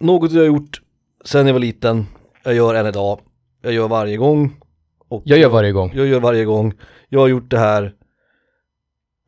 Något 0.00 0.32
jag 0.32 0.40
har 0.40 0.46
gjort 0.46 0.80
sen 1.24 1.46
jag 1.46 1.52
var 1.54 1.60
liten, 1.60 2.06
jag 2.44 2.54
gör 2.54 2.74
än 2.74 2.86
idag, 2.86 3.20
jag 3.62 3.72
gör 3.72 3.88
varje 3.88 4.16
gång. 4.16 4.56
Och 5.08 5.22
Jag 5.24 5.38
gör 5.38 5.48
varje 5.48 5.72
gång. 5.72 5.92
Jag 5.94 6.06
gör 6.06 6.20
varje 6.20 6.44
gång. 6.44 6.74
Jag 7.08 7.20
har 7.20 7.28
gjort 7.28 7.50
det 7.50 7.58
här, 7.58 7.92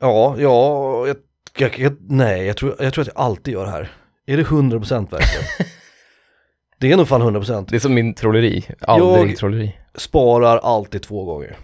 ja, 0.01 0.37
ja, 0.39 1.07
jag, 1.07 1.17
jag, 1.59 1.79
jag, 1.79 1.97
nej, 2.01 2.47
jag 2.47 2.57
tror, 2.57 2.77
jag 2.79 2.93
tror 2.93 3.03
att 3.03 3.09
jag 3.15 3.25
alltid 3.25 3.55
gör 3.55 3.65
det 3.65 3.71
här. 3.71 3.91
Är 4.27 4.37
det 4.37 4.43
100% 4.43 5.11
verkligen? 5.11 5.45
det 6.81 6.93
är 6.93 6.97
nog 6.97 7.09
fan 7.09 7.23
100%. 7.23 7.67
Det 7.71 7.77
är 7.77 7.81
som 7.81 7.95
min 7.95 8.15
trolleri. 8.15 8.65
Aldrig 8.81 9.31
Jag- 9.31 9.37
trolleri. 9.37 9.77
Sparar 9.95 10.59
alltid 10.59 11.03
två 11.03 11.25
gånger. 11.25 11.57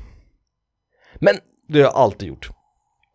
Men, 1.19 1.35
Det 1.69 1.79
har 1.79 1.85
jag 1.87 1.95
alltid 1.95 2.29
gjort. 2.29 2.49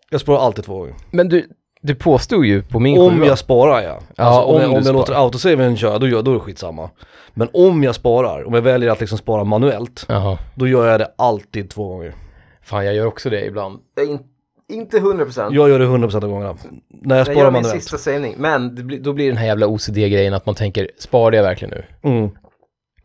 Jag 0.09 0.21
sparar 0.21 0.39
alltid 0.39 0.63
två 0.65 0.77
gånger. 0.77 0.95
men 1.11 1.29
du, 1.29 1.49
du 1.81 1.95
påstod 1.95 2.45
ju 2.45 2.61
på 2.63 2.79
min 2.79 3.01
Om 3.01 3.17
sjua. 3.17 3.25
jag 3.27 3.37
sparar 3.39 3.81
ja. 3.81 3.99
Ja, 4.15 4.23
Alltså, 4.23 4.41
om, 4.41 4.55
om 4.55 4.61
jag, 4.61 4.71
om 4.73 4.83
jag 4.85 4.93
låter 4.93 5.13
autosaven 5.23 5.77
köra, 5.77 5.97
då, 5.99 6.07
gör, 6.07 6.21
då 6.21 6.31
är 6.31 6.35
det 6.35 6.39
skitsamma. 6.41 6.89
Men 7.33 7.49
om 7.53 7.83
jag 7.83 7.95
sparar, 7.95 8.43
om 8.47 8.53
jag 8.53 8.61
väljer 8.61 8.89
att 8.91 8.99
liksom 8.99 9.17
spara 9.17 9.43
manuellt, 9.43 10.05
Jaha. 10.09 10.37
då 10.55 10.67
gör 10.67 10.87
jag 10.91 10.99
det 10.99 11.11
alltid 11.17 11.69
två 11.69 11.87
gånger. 11.87 12.15
Fan, 12.61 12.85
jag 12.85 12.95
gör 12.95 13.05
också 13.05 13.29
det 13.29 13.45
ibland. 13.45 13.79
In, 14.07 14.11
inte 14.11 14.23
100%. 14.69 15.49
Jag 15.53 15.69
gör 15.69 15.79
det 15.79 15.85
100% 15.85 16.15
av 16.15 16.29
gångerna. 16.29 16.57
När 16.87 17.17
jag 17.17 17.27
jag 17.27 17.35
sparar 17.35 17.51
min 17.51 17.61
manuellt. 17.61 17.81
sista 17.81 17.97
sägning. 17.97 18.35
Men 18.37 18.75
det 18.75 18.83
blir, 18.83 18.99
då 18.99 19.13
blir 19.13 19.27
den 19.27 19.37
här 19.37 19.45
jävla 19.45 19.67
OCD-grejen 19.67 20.33
att 20.33 20.45
man 20.45 20.55
tänker, 20.55 20.91
sparade 20.99 21.37
jag 21.37 21.43
verkligen 21.43 21.73
nu? 21.73 22.09
Mm. 22.09 22.29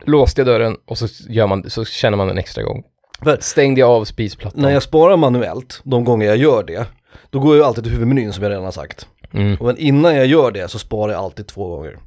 Låste 0.05 0.41
jag 0.41 0.47
dörren 0.47 0.77
och 0.87 0.99
så, 0.99 1.07
gör 1.29 1.47
man, 1.47 1.71
så 1.71 1.85
känner 1.85 2.17
man 2.17 2.31
en 2.31 2.39
extra 2.39 2.62
gång. 2.62 2.83
För 3.23 3.39
Stängde 3.41 3.81
jag 3.81 3.91
av 3.91 4.05
spisplattan? 4.05 4.62
när 4.62 4.71
jag 4.71 4.83
sparar 4.83 5.17
manuellt, 5.17 5.81
de 5.85 6.05
gånger 6.05 6.27
jag 6.27 6.37
gör 6.37 6.62
det, 6.62 6.87
då 7.31 7.41
går 7.41 7.57
jag 7.57 7.67
alltid 7.67 7.85
till 7.85 7.93
huvudmenyn 7.93 8.33
som 8.33 8.43
jag 8.43 8.51
redan 8.51 8.65
har 8.65 8.73
sagt. 8.73 9.09
Mm. 9.33 9.57
Och 9.57 9.79
innan 9.79 10.17
jag 10.17 10.27
gör 10.27 10.51
det 10.51 10.69
så 10.71 10.79
sparar 10.79 11.12
jag 11.12 11.21
alltid 11.23 11.47
två 11.47 11.77
gånger. 11.77 11.99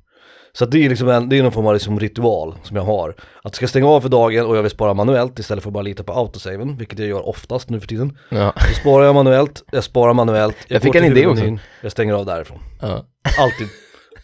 Så 0.58 0.66
det 0.66 0.86
är 0.86 0.90
liksom 0.90 1.10
en, 1.10 1.30
det 1.30 1.38
är 1.38 1.44
någon 1.44 1.52
form 1.52 1.68
av 1.68 1.74
liksom 1.74 2.00
ritual 2.00 2.56
som 2.64 2.78
jag 2.78 2.84
har. 2.84 3.16
Att 3.44 3.56
ska 3.56 3.64
jag 3.64 3.70
stänga 3.70 3.88
av 3.88 4.02
för 4.02 4.10
dagen 4.10 4.46
och 4.46 4.58
jag 4.58 4.62
vill 4.62 4.72
spara 4.72 4.94
manuellt 4.94 5.40
istället 5.40 5.64
för 5.64 5.70
att 5.70 5.74
bara 5.74 5.84
lita 5.84 6.04
på 6.04 6.14
autosaven, 6.14 6.78
vilket 6.78 7.00
jag 7.00 7.08
gör 7.08 7.28
oftast 7.28 7.70
nu 7.70 7.80
för 7.80 7.88
tiden. 7.88 8.18
Ja. 8.30 8.54
Då 8.56 8.74
sparar 8.82 9.06
jag 9.06 9.16
manuellt, 9.16 9.64
jag 9.72 9.84
sparar 9.84 10.14
manuellt, 10.14 10.56
Jag 10.68 10.82
går 10.82 10.86
fick 10.86 10.96
en 10.96 11.06
idé 11.12 11.22
huvudmenyn, 11.22 11.60
Jag 11.82 11.92
stänger 11.92 12.14
av 12.14 12.26
därifrån. 12.26 12.60
ja. 12.82 13.06
Alltid. 13.40 13.68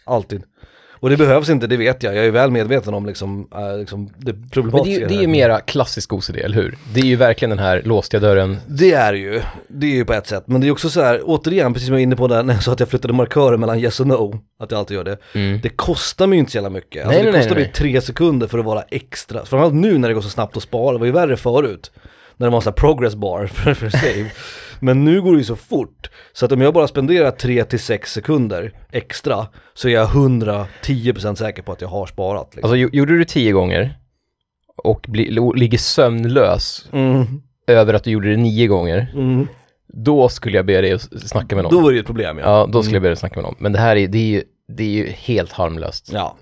Alltid. 0.06 0.42
Och 1.04 1.10
det 1.10 1.16
behövs 1.16 1.48
inte, 1.48 1.66
det 1.66 1.76
vet 1.76 2.02
jag. 2.02 2.16
Jag 2.16 2.26
är 2.26 2.30
väl 2.30 2.50
medveten 2.50 2.94
om 2.94 3.06
liksom, 3.06 3.48
äh, 3.54 3.78
liksom 3.78 4.10
det 4.18 4.32
Men 4.32 4.42
det 4.42 4.50
problematiska. 4.50 5.06
är, 5.06 5.10
ju, 5.10 5.16
det 5.16 5.24
är 5.24 5.28
mera 5.28 5.60
klassisk 5.60 6.12
OCD, 6.12 6.36
eller 6.36 6.56
hur? 6.56 6.76
Det 6.94 7.00
är 7.00 7.04
ju 7.04 7.16
verkligen 7.16 7.50
den 7.50 7.58
här 7.58 7.82
låste 7.84 8.16
jag 8.16 8.22
dörren. 8.22 8.56
Det 8.66 8.92
är 8.92 9.12
ju, 9.12 9.42
det 9.68 9.86
är 9.86 9.90
ju 9.90 10.04
på 10.04 10.12
ett 10.12 10.26
sätt. 10.26 10.44
Men 10.46 10.60
det 10.60 10.66
är 10.66 10.70
också 10.70 10.90
så 10.90 11.00
här, 11.00 11.20
återigen, 11.24 11.72
precis 11.72 11.86
som 11.86 11.94
jag 11.94 11.98
var 11.98 12.02
inne 12.02 12.16
på 12.16 12.28
där 12.28 12.42
när 12.42 12.54
jag 12.54 12.62
sa 12.62 12.72
att 12.72 12.80
jag 12.80 12.88
flyttade 12.88 13.14
markörer 13.14 13.56
mellan 13.56 13.78
yes 13.78 14.00
och 14.00 14.06
no, 14.06 14.40
att 14.60 14.70
jag 14.70 14.78
alltid 14.78 14.96
gör 14.96 15.04
det. 15.04 15.18
Mm. 15.32 15.60
Det 15.62 15.68
kostar 15.68 16.26
mig 16.26 16.36
ju 16.36 16.40
inte 16.40 16.52
så 16.52 16.56
jävla 16.56 16.70
mycket. 16.70 17.06
Alltså 17.06 17.22
Nej, 17.22 17.26
det 17.26 17.32
nej, 17.32 17.40
kostar 17.40 17.54
nej, 17.54 17.64
mig 17.64 17.72
tre 17.72 18.00
sekunder 18.00 18.46
för 18.46 18.58
att 18.58 18.64
vara 18.64 18.82
extra, 18.82 19.38
framförallt 19.38 19.74
nu 19.74 19.98
när 19.98 20.08
det 20.08 20.14
går 20.14 20.22
så 20.22 20.28
snabbt 20.28 20.56
att 20.56 20.62
spara, 20.62 20.92
det 20.92 20.98
var 20.98 21.06
ju 21.06 21.12
värre 21.12 21.36
förut. 21.36 21.90
När 22.36 22.46
det 22.46 22.50
var 22.50 22.58
en 22.58 22.62
sån 22.62 22.70
här 22.70 22.76
progress 22.76 23.14
bar 23.14 23.46
för, 23.52 23.74
för 23.74 23.90
save. 23.90 24.30
Men 24.84 25.04
nu 25.04 25.22
går 25.22 25.32
det 25.32 25.38
ju 25.38 25.44
så 25.44 25.56
fort, 25.56 26.10
så 26.32 26.46
att 26.46 26.52
om 26.52 26.60
jag 26.60 26.74
bara 26.74 26.88
spenderar 26.88 27.30
3 27.30 27.64
till 27.64 27.78
6 27.80 28.12
sekunder 28.12 28.72
extra 28.92 29.46
så 29.74 29.88
är 29.88 29.92
jag 29.92 30.08
110% 30.08 31.34
säker 31.34 31.62
på 31.62 31.72
att 31.72 31.80
jag 31.80 31.88
har 31.88 32.06
sparat. 32.06 32.54
Liksom. 32.54 32.70
Alltså, 32.70 32.76
gjo- 32.76 32.90
gjorde 32.96 33.12
du 33.12 33.18
det 33.18 33.24
tio 33.24 33.52
gånger 33.52 33.98
och 34.76 35.04
bli, 35.08 35.38
ligger 35.54 35.78
sömnlös 35.78 36.88
mm, 36.92 37.26
över 37.66 37.94
att 37.94 38.04
du 38.04 38.10
gjorde 38.10 38.30
det 38.30 38.36
nio 38.36 38.66
gånger, 38.66 39.12
mm. 39.14 39.48
då 39.88 40.28
skulle 40.28 40.56
jag 40.56 40.66
be 40.66 40.80
dig 40.80 40.92
att 40.92 41.02
snacka 41.28 41.54
med 41.56 41.62
någon. 41.64 41.72
Då 41.74 41.80
var 41.80 41.90
det 41.90 41.94
ju 41.94 42.00
ett 42.00 42.06
problem 42.06 42.38
ja. 42.38 42.44
Ja, 42.44 42.68
då 42.72 42.82
skulle 42.82 42.96
jag 42.96 43.00
Mm. 43.00 43.02
be 43.02 43.08
dig 43.08 43.12
att 43.12 43.18
snacka 43.18 43.34
med 43.36 43.44
någon. 43.44 43.54
Men 43.58 43.72
det 43.72 43.78
här 43.78 43.96
är, 43.96 44.08
det 44.08 44.18
är 44.18 44.26
ju, 44.26 44.42
det 44.68 44.82
är 44.84 44.88
ju 44.88 45.06
helt 45.06 45.52
harmlöst. 45.52 46.10
Ja. 46.12 46.36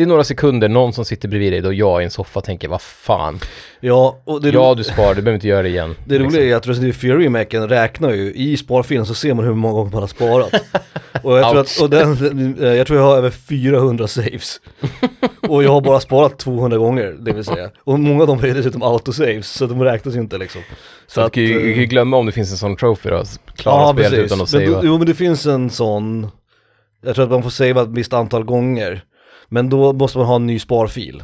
Det 0.00 0.04
är 0.04 0.08
några 0.08 0.24
sekunder, 0.24 0.68
någon 0.68 0.92
som 0.92 1.04
sitter 1.04 1.28
bredvid 1.28 1.52
dig, 1.52 1.60
då 1.60 1.72
jag 1.72 2.00
i 2.02 2.04
en 2.04 2.10
soffa 2.10 2.40
tänker, 2.40 2.68
vad 2.68 2.80
fan. 2.82 3.38
Ja, 3.80 4.18
och 4.24 4.42
det, 4.42 4.48
Ja, 4.50 4.74
du 4.74 4.84
sparar, 4.84 5.14
du 5.14 5.22
behöver 5.22 5.34
inte 5.34 5.48
göra 5.48 5.62
det 5.62 5.68
igen. 5.68 5.96
det 6.06 6.18
Liksom. 6.18 6.38
roliga 6.38 6.52
är 6.52 6.56
att 6.56 6.66
Resident 6.66 6.94
Evil 7.02 7.10
Fury-maken 7.10 7.68
räknar 7.68 8.10
ju, 8.10 8.32
i 8.34 8.56
sparfilen 8.56 9.06
så 9.06 9.14
ser 9.14 9.34
man 9.34 9.44
hur 9.44 9.54
många 9.54 9.74
gånger 9.74 9.90
man 9.92 10.00
har 10.02 10.08
sparat. 10.08 10.52
Och 11.22 11.38
jag 11.38 11.50
tror, 11.50 11.60
att, 11.60 11.80
och 11.80 11.90
den, 11.90 12.56
eh, 12.62 12.68
jag 12.74 12.86
tror 12.86 12.98
jag 12.98 13.06
har 13.06 13.16
över 13.16 13.30
400 13.30 14.06
saves. 14.08 14.60
Och 15.48 15.64
jag 15.64 15.70
har 15.70 15.80
bara 15.80 16.00
sparat 16.00 16.38
200 16.38 16.78
gånger, 16.78 17.16
det 17.20 17.32
vill 17.32 17.44
säga. 17.44 17.70
Och 17.84 17.98
många 17.98 18.20
av 18.20 18.26
dem 18.26 18.38
är 18.44 18.54
dessutom 18.54 18.82
autosaves, 18.82 19.48
så 19.48 19.66
de 19.66 19.82
räknas 19.84 20.14
ju 20.16 20.20
inte 20.20 20.38
liksom. 20.38 20.60
Så 21.06 21.20
att, 21.20 21.32
du 21.32 21.34
kan 21.34 21.44
ju- 21.44 21.60
eh, 21.60 21.66
du 21.66 21.72
kan 21.72 21.80
ju 21.80 21.86
glömma 21.86 22.16
om 22.16 22.26
det 22.26 22.32
finns 22.32 22.50
en 22.50 22.56
sån 22.58 22.76
trophy 22.76 23.10
då, 23.10 23.24
klara 23.56 23.82
Ja, 23.82 23.92
spelet 23.92 24.10
precis. 24.10 24.26
utan 24.26 24.40
att 24.40 24.48
savea. 24.48 24.80
jo 24.82 24.98
men 24.98 25.06
det 25.06 25.14
finns 25.14 25.46
en 25.46 25.70
sån, 25.70 26.28
jag 27.04 27.14
tror 27.14 27.24
att 27.24 27.30
man 27.30 27.42
får 27.42 27.50
savea 27.50 27.82
ett 27.82 27.88
visst 27.88 28.12
antal 28.12 28.44
gånger. 28.44 29.04
Men 29.50 29.70
då 29.70 29.92
måste 29.92 30.18
man 30.18 30.26
ha 30.26 30.36
en 30.36 30.46
ny 30.46 30.58
sparfil. 30.58 31.22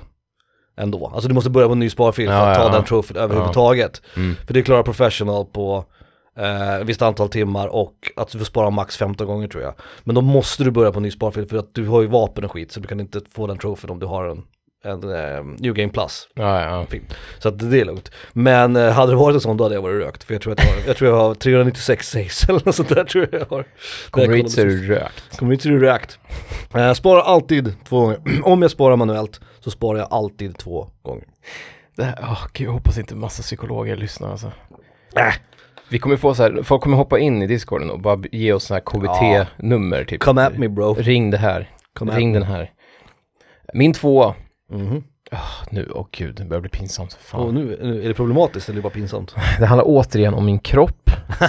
Ändå. 0.76 1.10
Alltså 1.14 1.28
du 1.28 1.34
måste 1.34 1.50
börja 1.50 1.66
på 1.66 1.72
en 1.72 1.78
ny 1.78 1.90
sparfil 1.90 2.28
för 2.28 2.34
Ja, 2.34 2.50
att 2.50 2.56
ta 2.56 2.62
ja, 2.62 2.68
den 2.68 2.84
trofén 2.84 3.16
överhuvudtaget. 3.16 4.02
Mm. 4.16 4.34
För 4.46 4.54
det 4.54 4.62
klarar 4.62 4.82
professional 4.82 5.44
på 5.46 5.84
eh, 6.38 6.84
visst 6.84 7.02
antal 7.02 7.28
timmar 7.28 7.66
och 7.66 8.12
att 8.16 8.28
du 8.30 8.38
får 8.38 8.44
spara 8.44 8.70
max 8.70 8.96
15 8.96 9.26
gånger 9.26 9.48
tror 9.48 9.62
jag. 9.62 9.74
Men 10.04 10.14
då 10.14 10.20
måste 10.20 10.64
du 10.64 10.70
börja 10.70 10.92
på 10.92 10.98
en 10.98 11.02
ny 11.02 11.10
sparfil 11.10 11.46
för 11.46 11.56
att 11.56 11.74
du 11.74 11.86
har 11.86 12.00
ju 12.02 12.06
vapen 12.06 12.44
och 12.44 12.52
skit 12.52 12.72
så 12.72 12.80
du 12.80 12.88
kan 12.88 13.00
inte 13.00 13.20
få 13.30 13.46
den 13.46 13.58
trofén 13.58 13.90
om 13.90 13.98
du 13.98 14.06
har 14.06 14.24
en, 14.24 14.42
en 14.86 15.02
eh, 15.14 15.44
New 15.58 15.74
Game 15.74 15.92
Plus. 15.92 16.28
Ja, 16.34 16.62
ja. 16.62 16.86
Film. 16.86 17.04
Så 17.38 17.48
att 17.48 17.70
det 17.70 17.80
är 17.80 17.84
lugnt. 17.84 18.10
Men 18.32 18.76
eh, 18.76 18.90
hade 18.92 19.12
det 19.12 19.16
varit 19.16 19.34
en 19.34 19.40
sån 19.40 19.56
då 19.56 19.64
hade 19.64 19.74
jag 19.74 19.82
varit 19.82 20.02
rökt. 20.02 20.24
För 20.24 20.34
jag 20.34 20.42
tror 20.42 20.52
att 20.52 20.64
jag 20.64 20.66
har, 20.70 20.76
jag 20.86 20.96
tror 20.96 21.10
jag 21.10 21.16
har 21.16 21.34
396 21.34 22.08
saves 22.10 22.48
eller 22.48 22.62
något 22.66 22.74
sånt 22.74 22.88
där 22.88 23.04
tror 23.04 23.28
jag 23.32 23.40
jag 23.40 23.46
har. 23.56 23.64
Kommer 24.10 24.36
hit 24.36 24.50
så 24.50 24.60
är 24.60 24.66
du 24.66 24.86
rökt. 24.88 25.38
Kommer 25.38 25.52
hit 25.52 25.62
så 25.62 25.68
är 25.68 25.72
du 25.72 25.80
rökt. 25.80 26.18
Eh, 26.74 26.80
Jag 26.82 26.96
sparar 26.96 27.20
alltid 27.22 27.74
två 27.88 28.00
gånger. 28.00 28.18
Om 28.42 28.62
jag 28.62 28.70
sparar 28.70 28.96
manuellt 28.96 29.40
så 29.60 29.70
sparar 29.70 29.98
jag 29.98 30.08
alltid 30.10 30.58
två 30.58 30.88
gånger. 31.02 31.24
Det 31.96 32.04
här, 32.04 32.18
åh, 32.22 32.46
gud, 32.52 32.66
jag 32.66 32.72
hoppas 32.72 32.98
inte 32.98 33.14
massa 33.14 33.42
psykologer 33.42 33.96
lyssnar 33.96 34.30
alltså. 34.30 34.52
Äh. 35.16 35.34
Vi 35.88 35.98
kommer 35.98 36.16
få 36.16 36.34
så 36.34 36.42
här, 36.42 36.62
folk 36.62 36.82
kommer 36.82 36.96
hoppa 36.96 37.18
in 37.18 37.42
i 37.42 37.46
discorden 37.46 37.90
och 37.90 38.00
bara 38.00 38.22
ge 38.32 38.52
oss 38.52 38.64
så 38.64 38.74
här 38.74 38.80
KBT-nummer 38.80 40.04
typ. 40.04 40.20
Come 40.20 40.46
at 40.46 40.58
me 40.58 40.68
bro. 40.68 40.94
Ring 40.94 41.30
det 41.30 41.38
här, 41.38 41.70
Come 41.94 42.16
ring 42.16 42.32
den 42.32 42.42
här. 42.42 42.70
Min 43.74 43.94
två, 44.70 44.76
Mhm. 44.78 45.02
nu, 45.70 45.88
åh 45.94 46.06
gud, 46.12 46.34
det 46.34 46.44
börjar 46.44 46.60
bli 46.60 46.70
pinsamt. 46.70 47.12
Fan. 47.20 47.40
Och 47.40 47.54
nu, 47.54 47.78
nu, 47.82 48.02
är 48.04 48.08
det 48.08 48.14
problematiskt 48.14 48.68
eller 48.68 48.74
är 48.78 48.82
det 48.82 48.88
bara 48.88 48.94
pinsamt? 48.94 49.34
Det 49.58 49.66
handlar 49.66 49.84
återigen 49.88 50.34
om 50.34 50.46
min 50.46 50.58
kropp. 50.58 51.10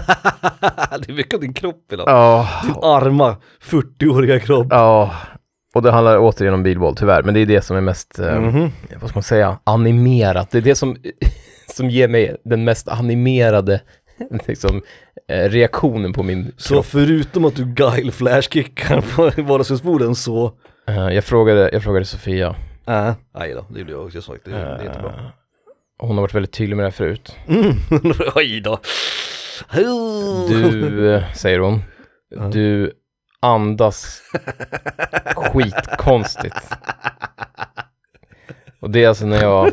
det 1.00 1.10
är 1.10 1.14
mycket 1.14 1.34
av 1.34 1.40
din 1.40 1.54
kropp 1.54 1.94
idag. 1.94 2.06
Ja, 2.10 2.50
Din 2.64 2.76
arma 2.82 3.36
40-åriga 3.64 4.40
kropp. 4.40 4.68
ja. 4.70 5.16
Och 5.76 5.82
det 5.84 5.92
handlar 5.92 6.18
återigen 6.20 6.54
om 6.54 6.64
bilboll 6.64 6.96
tyvärr, 6.96 7.24
men 7.24 7.34
det 7.34 7.40
är 7.40 7.46
det 7.46 7.62
som 7.62 7.78
är 7.78 7.82
mest, 7.82 8.20
eh, 8.20 8.40
Mhm. 8.40 8.72
vad 9.02 9.10
ska 9.10 9.18
man 9.18 9.24
säga, 9.24 9.60
animerat. 9.64 10.52
Det 10.52 10.58
är 10.58 10.62
det 10.62 10.76
som, 10.76 10.96
som 11.76 11.90
ger 11.90 12.08
mig 12.08 12.36
den 12.46 12.64
mest 12.64 12.88
animerade 12.88 13.82
liksom, 14.48 14.82
eh, 15.30 15.50
reaktionen 15.50 16.14
på 16.14 16.24
min 16.24 16.52
Så 16.58 16.74
kropp. 16.74 16.86
förutom 16.86 17.46
att 17.46 17.56
du 17.56 17.66
guile 17.66 18.12
flashkickar 18.12 19.02
på 19.16 19.42
vardagsrumsborden 19.42 20.16
så... 20.16 20.52
Eh, 20.88 20.96
jag, 21.10 21.24
frågade, 21.24 21.70
jag 21.74 21.84
frågade 21.84 22.06
Sofia, 22.06 22.56
Äh, 22.88 23.14
nej 23.36 23.54
då, 23.54 23.66
det 23.70 23.80
gjorde 23.80 23.92
jag 23.92 24.06
också 24.06 24.22
sagt. 24.22 24.46
Det, 24.46 24.52
det 24.52 24.58
är 24.58 24.86
inte 24.86 25.00
bra. 25.00 25.10
eh, 25.10 25.16
hon 26.00 26.16
har 26.18 26.22
varit 26.22 26.34
väldigt 26.34 26.52
tydlig 26.54 26.76
med 26.76 26.84
det 26.84 26.88
här 26.90 26.92
förut. 26.96 27.36
Mm. 27.48 27.72
Oj 28.36 28.62
då. 28.62 28.80
Du, 30.50 31.16
eh, 31.16 31.34
säger 31.34 31.60
hon, 31.60 31.82
Ja. 32.30 32.42
du 32.42 32.92
andas 33.40 34.22
skitkonstigt. 35.36 36.56
Och 38.80 38.90
det 38.90 39.04
är 39.04 39.08
alltså 39.08 39.26
när 39.26 39.42
jag, 39.44 39.72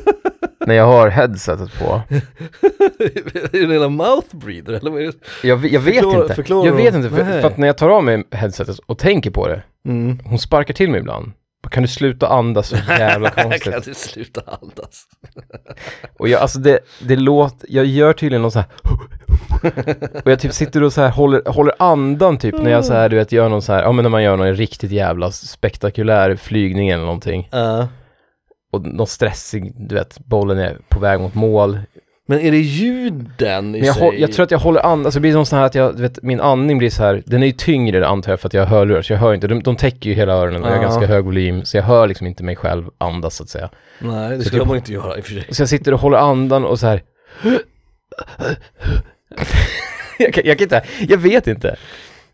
när 0.66 0.74
jag 0.74 0.86
har 0.86 1.08
headsetet 1.08 1.78
på. 1.78 1.84
är 2.98 3.48
det 3.52 3.62
en 3.62 3.68
lilla 3.70 3.88
mouth 3.88 4.36
breather 4.36 4.72
eller 4.72 4.90
vad 4.90 5.02
är 5.02 5.06
det? 5.06 5.48
Jag, 5.48 5.66
jag 5.66 5.80
vet 5.80 5.94
Förklara- 5.94 6.22
inte. 6.22 6.34
förklara 6.34 6.66
jag 6.66 6.72
vet 6.76 6.94
inte, 6.94 7.10
för, 7.10 7.24
för 7.24 7.46
att 7.46 7.56
när 7.58 7.66
jag 7.66 7.78
tar 7.78 7.88
av 7.90 8.04
mig 8.04 8.24
headsetet 8.30 8.78
och 8.86 8.98
tänker 8.98 9.30
på 9.30 9.48
det, 9.48 9.62
Mm. 9.88 10.18
hon 10.24 10.38
sparkar 10.38 10.74
till 10.74 10.90
mig 10.90 11.00
ibland. 11.00 11.32
Kan 11.70 11.82
du 11.82 11.88
sluta 11.88 12.28
andas 12.28 12.68
så 12.68 12.76
jävla 12.88 13.30
kan 13.30 13.50
konstigt? 13.50 13.84
du 13.84 13.94
sluta 13.94 14.40
andas? 14.62 15.04
Och 16.18 16.28
jag, 16.28 16.40
alltså 16.40 16.58
det, 16.58 16.78
det 17.02 17.16
låter, 17.16 17.68
jag 17.70 17.86
gör 17.86 18.12
tydligen 18.12 18.42
någon 18.42 18.50
så 18.52 18.58
här 18.58 18.68
Och 20.24 20.30
jag 20.30 20.40
typ 20.40 20.52
sitter 20.52 20.82
och 20.82 20.92
så 20.92 21.00
här 21.00 21.10
håller, 21.10 21.42
håller 21.46 21.74
andan 21.78 22.38
typ 22.38 22.58
när 22.58 22.70
jag 22.70 22.84
så 22.84 22.92
här, 22.92 23.08
du 23.08 23.16
vet, 23.16 23.32
gör 23.32 23.48
någon 23.48 23.62
så 23.62 23.72
här, 23.72 23.82
ja 23.82 23.92
men 23.92 24.02
när 24.02 24.10
man 24.10 24.22
gör 24.22 24.36
någon 24.36 24.54
riktigt 24.54 24.90
jävla 24.90 25.30
spektakulär 25.30 26.36
flygning 26.36 26.88
eller 26.88 27.04
någonting 27.04 27.48
Uh. 27.54 27.84
Och 28.72 28.86
någon 28.86 29.06
stressig, 29.06 29.72
du 29.88 29.94
vet, 29.94 30.18
bollen 30.18 30.58
är 30.58 30.78
på 30.88 31.00
väg 31.00 31.20
mot 31.20 31.34
mål 31.34 31.78
Men 32.26 32.40
är 32.40 32.50
det 32.50 32.58
ljuden 32.58 33.74
i 33.74 33.78
Men 33.78 33.84
jag, 33.84 33.96
sig? 33.96 34.20
jag 34.20 34.32
tror 34.32 34.44
att 34.44 34.50
jag 34.50 34.58
håller 34.58 34.80
andan, 34.80 35.06
alltså 35.06 35.18
det 35.18 35.20
blir 35.20 35.32
som 35.32 35.46
så 35.46 35.56
här 35.56 35.64
att 35.64 35.74
jag, 35.74 35.96
du 35.96 36.02
vet, 36.02 36.22
min 36.22 36.40
andning 36.40 36.78
blir 36.78 36.90
så 36.90 37.02
här, 37.02 37.22
den 37.26 37.42
är 37.42 37.46
ju 37.46 37.52
tyngre 37.52 38.06
antar 38.06 38.32
jag 38.32 38.40
för 38.40 38.48
att 38.48 38.54
jag 38.54 38.62
har 38.66 38.76
hörlurar, 38.78 39.02
så 39.02 39.12
jag 39.12 39.20
hör 39.20 39.34
inte, 39.34 39.46
de, 39.46 39.62
de 39.62 39.76
täcker 39.76 40.10
ju 40.10 40.16
hela 40.16 40.32
öronen 40.32 40.62
och 40.62 40.68
jag 40.70 40.74
har 40.76 40.82
ganska 40.82 41.06
hög 41.06 41.24
volym, 41.24 41.64
så 41.64 41.76
jag 41.76 41.84
hör 41.84 42.06
liksom 42.06 42.26
inte 42.26 42.42
mig 42.44 42.56
själv 42.56 42.84
andas 42.98 43.36
så 43.36 43.42
att 43.42 43.48
säga. 43.48 43.70
Nej, 43.98 44.30
det 44.30 44.42
Så 44.42 44.48
ska 44.48 44.58
typ- 44.58 44.66
man 44.66 44.76
inte 44.76 44.92
göra 44.92 45.16
i 45.18 45.20
och 45.20 45.24
för 45.24 45.32
sig. 45.32 45.44
Så 45.50 45.62
jag 45.62 45.68
sitter 45.68 45.94
och 45.94 46.00
håller 46.00 46.18
andan 46.18 46.64
och 46.64 46.78
så 46.80 46.86
här 46.86 47.02
jag, 50.18 50.34
kan, 50.34 50.42
jag 50.46 50.58
kan 50.58 50.64
inte, 50.64 50.82
jag 51.08 51.18
vet 51.18 51.46
inte. 51.46 51.76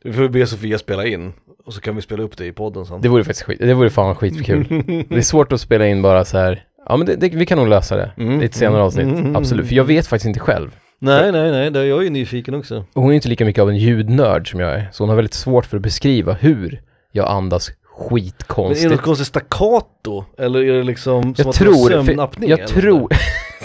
Vi 0.03 0.13
får 0.13 0.29
be 0.29 0.47
Sofia 0.47 0.79
spela 0.79 1.07
in 1.07 1.33
och 1.65 1.75
så 1.75 1.81
kan 1.81 1.97
vi 1.97 2.03
spela 2.03 2.23
upp 2.23 2.37
det 2.37 2.47
i 2.47 2.53
podden 2.53 2.87
sen. 2.87 3.01
Det 3.01 3.09
vore 3.09 3.25
faktiskt 3.25 3.43
skit, 3.47 3.59
det 3.61 3.75
vore 3.75 3.91
fan 3.91 4.15
skitkul. 4.15 4.67
det 5.09 5.17
är 5.17 5.21
svårt 5.23 5.53
att 5.53 5.61
spela 5.61 5.87
in 5.87 6.03
bara 6.03 6.25
så 6.25 6.39
här. 6.39 6.65
Ja 6.91 6.97
men 6.97 7.07
det, 7.07 7.17
det, 7.17 7.29
vi 7.29 7.47
kan 7.47 7.59
nog 7.59 7.69
lösa 7.69 7.97
det. 7.97 8.11
Mm, 8.17 8.43
I 8.43 8.45
ett 8.45 8.55
senare 8.55 8.83
avsnitt, 8.83 9.05
mm, 9.07 9.19
mm, 9.19 9.37
absolut. 9.37 9.69
För 9.69 9.75
jag 9.75 9.85
vet 9.85 10.07
faktiskt 10.07 10.27
inte 10.27 10.41
själv. 10.41 10.77
Nej, 10.99 11.33
nej, 11.33 11.51
nej, 11.51 11.71
det, 11.71 11.87
jag 11.87 11.99
är 11.99 12.03
ju 12.03 12.11
nyfiken 12.11 12.55
också. 12.55 12.85
Och 12.93 13.03
hon 13.03 13.11
är 13.11 13.15
inte 13.15 13.29
lika 13.29 13.45
mycket 13.45 13.63
av 13.63 13.69
en 13.71 13.77
ljudnörd 13.77 14.51
som 14.51 14.61
jag 14.61 14.73
är. 14.73 14.89
Så 14.93 15.03
hon 15.03 15.09
har 15.09 15.17
väldigt 15.17 15.35
svårt 15.35 15.67
för 15.67 15.77
att 15.77 15.83
beskriva 15.83 16.33
hur 16.33 16.81
jag 17.13 17.29
andas 17.31 17.69
Men 17.69 17.75
är 17.75 18.21
det 18.21 18.23
skitkonstigt. 18.23 18.91
något 18.91 19.03
konstigt 19.03 19.27
staccato? 19.27 20.25
Eller 20.39 20.61
är 20.61 20.73
det 20.73 20.83
liksom 20.83 21.23
som 21.23 21.35
jag 21.37 21.49
att 21.49 21.59
du 21.59 21.65
har 21.65 21.73
tror, 21.75 22.05
sömnapné? 22.05 22.47
jag 22.47 22.67
tror? 22.67 23.09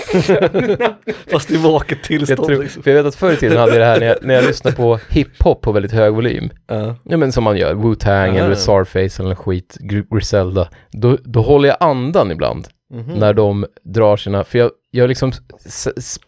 Fast 1.32 1.52
i 1.52 1.58
vaket 1.58 1.98
jag 1.98 2.04
tillstånd 2.04 2.48
tror, 2.48 2.64
liksom. 2.64 2.84
för 2.84 2.92
jag 2.92 2.98
vet 2.98 3.06
att 3.06 3.16
förr 3.16 3.32
i 3.34 3.36
tiden 3.36 3.58
hade 3.58 3.72
jag 3.72 3.82
det 3.82 3.86
här 3.86 4.00
när 4.00 4.08
jag, 4.08 4.18
när 4.22 4.34
jag 4.34 4.46
lyssnade 4.46 4.76
på 4.76 5.00
hiphop 5.10 5.62
på 5.62 5.72
väldigt 5.72 5.92
hög 5.92 6.14
volym. 6.14 6.50
Ja. 6.68 6.96
Ja 7.04 7.18
men 7.18 7.32
som 7.32 7.44
man 7.44 7.58
gör, 7.58 7.74
Wu-Tang 7.74 8.36
Ja. 8.38 8.44
eller 8.46 8.56
Starface 8.56 9.24
eller 9.24 9.36
skit, 9.36 9.78
Gr- 9.80 10.16
Griselda. 10.16 10.70
Då, 10.92 11.18
då 11.24 11.42
håller 11.42 11.70
jag 11.70 11.78
andan 11.80 12.32
ibland. 12.32 12.68
Mhm. 12.96 13.14
när 13.20 13.34
de 13.34 13.66
drar 13.84 14.18
sina, 14.18 14.44
för 14.44 14.60
jag, 14.60 14.72
jag 14.92 15.08
liksom 15.08 15.32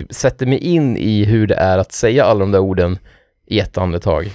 sätter 0.10 0.46
mig 0.46 0.58
in 0.58 0.98
i 0.98 1.24
hur 1.26 1.48
det 1.48 1.56
är 1.56 1.78
att 1.78 1.92
säga 1.92 2.26
alla 2.26 2.40
de 2.40 2.52
där 2.52 2.60
orden 2.60 3.00
i 3.46 3.60
ett 3.60 3.78
andetag. 3.78 4.32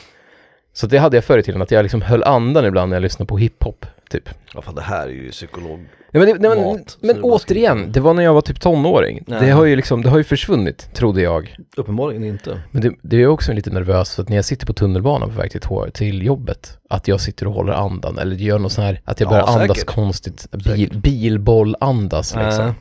Så 0.72 0.86
det 0.86 0.98
hade 0.98 1.16
jag 1.16 1.24
förr 1.24 1.38
i 1.38 1.42
tiden, 1.42 1.62
att 1.62 1.70
jag 1.70 1.82
liksom 1.82 2.02
höll 2.02 2.22
andan 2.22 2.64
ibland 2.66 2.88
när 2.90 2.96
jag 2.96 3.02
lyssnade 3.02 3.28
på 3.28 3.38
hiphop, 3.38 3.86
typ. 4.10 4.28
Ja 4.54 4.62
fan 4.62 4.74
det 4.74 4.82
här 4.82 5.06
är 5.06 5.12
ju 5.12 5.30
psykolog. 5.30 5.80
Nej, 6.14 6.26
men 6.26 6.34
det, 6.42 6.48
nej, 6.48 6.56
men, 6.58 6.64
Mat, 6.66 6.98
men 7.00 7.16
det 7.16 7.22
återigen, 7.22 7.92
det 7.92 8.00
var 8.00 8.14
när 8.14 8.22
jag 8.22 8.34
var 8.34 8.40
typ 8.40 8.60
tonåring. 8.60 9.24
Nej. 9.26 9.40
Det 9.40 9.50
har 9.50 9.64
ju 9.64 9.76
liksom, 9.76 10.02
det 10.02 10.10
har 10.10 10.18
ju 10.18 10.24
försvunnit, 10.24 10.88
trodde 10.94 11.22
jag. 11.22 11.56
Uppenbarligen 11.76 12.24
inte. 12.24 12.60
Men 12.70 12.82
det, 12.82 12.92
det 13.02 13.16
är 13.22 13.26
också 13.26 13.52
lite 13.52 13.70
nervös 13.70 14.14
för 14.14 14.22
att 14.22 14.28
när 14.28 14.36
jag 14.36 14.44
sitter 14.44 14.66
på 14.66 14.72
tunnelbanan 14.72 15.28
på 15.28 15.34
väg 15.40 15.50
till, 15.50 15.60
till 15.94 16.22
jobbet, 16.22 16.78
att 16.90 17.08
jag 17.08 17.20
sitter 17.20 17.46
och 17.46 17.52
håller 17.52 17.72
andan, 17.72 18.18
eller 18.18 18.36
gör 18.36 18.58
något 18.58 18.72
sån 18.72 18.84
här, 18.84 19.00
att 19.04 19.20
jag 19.20 19.26
Ja, 19.26 19.30
börjar 19.30 19.46
andas 19.46 19.76
säkert. 19.78 19.94
konstigt, 19.94 20.50
bil, 20.50 20.90
bilboll-andas 21.02 22.36
liksom. 22.44 22.66
Äh, 22.66 22.72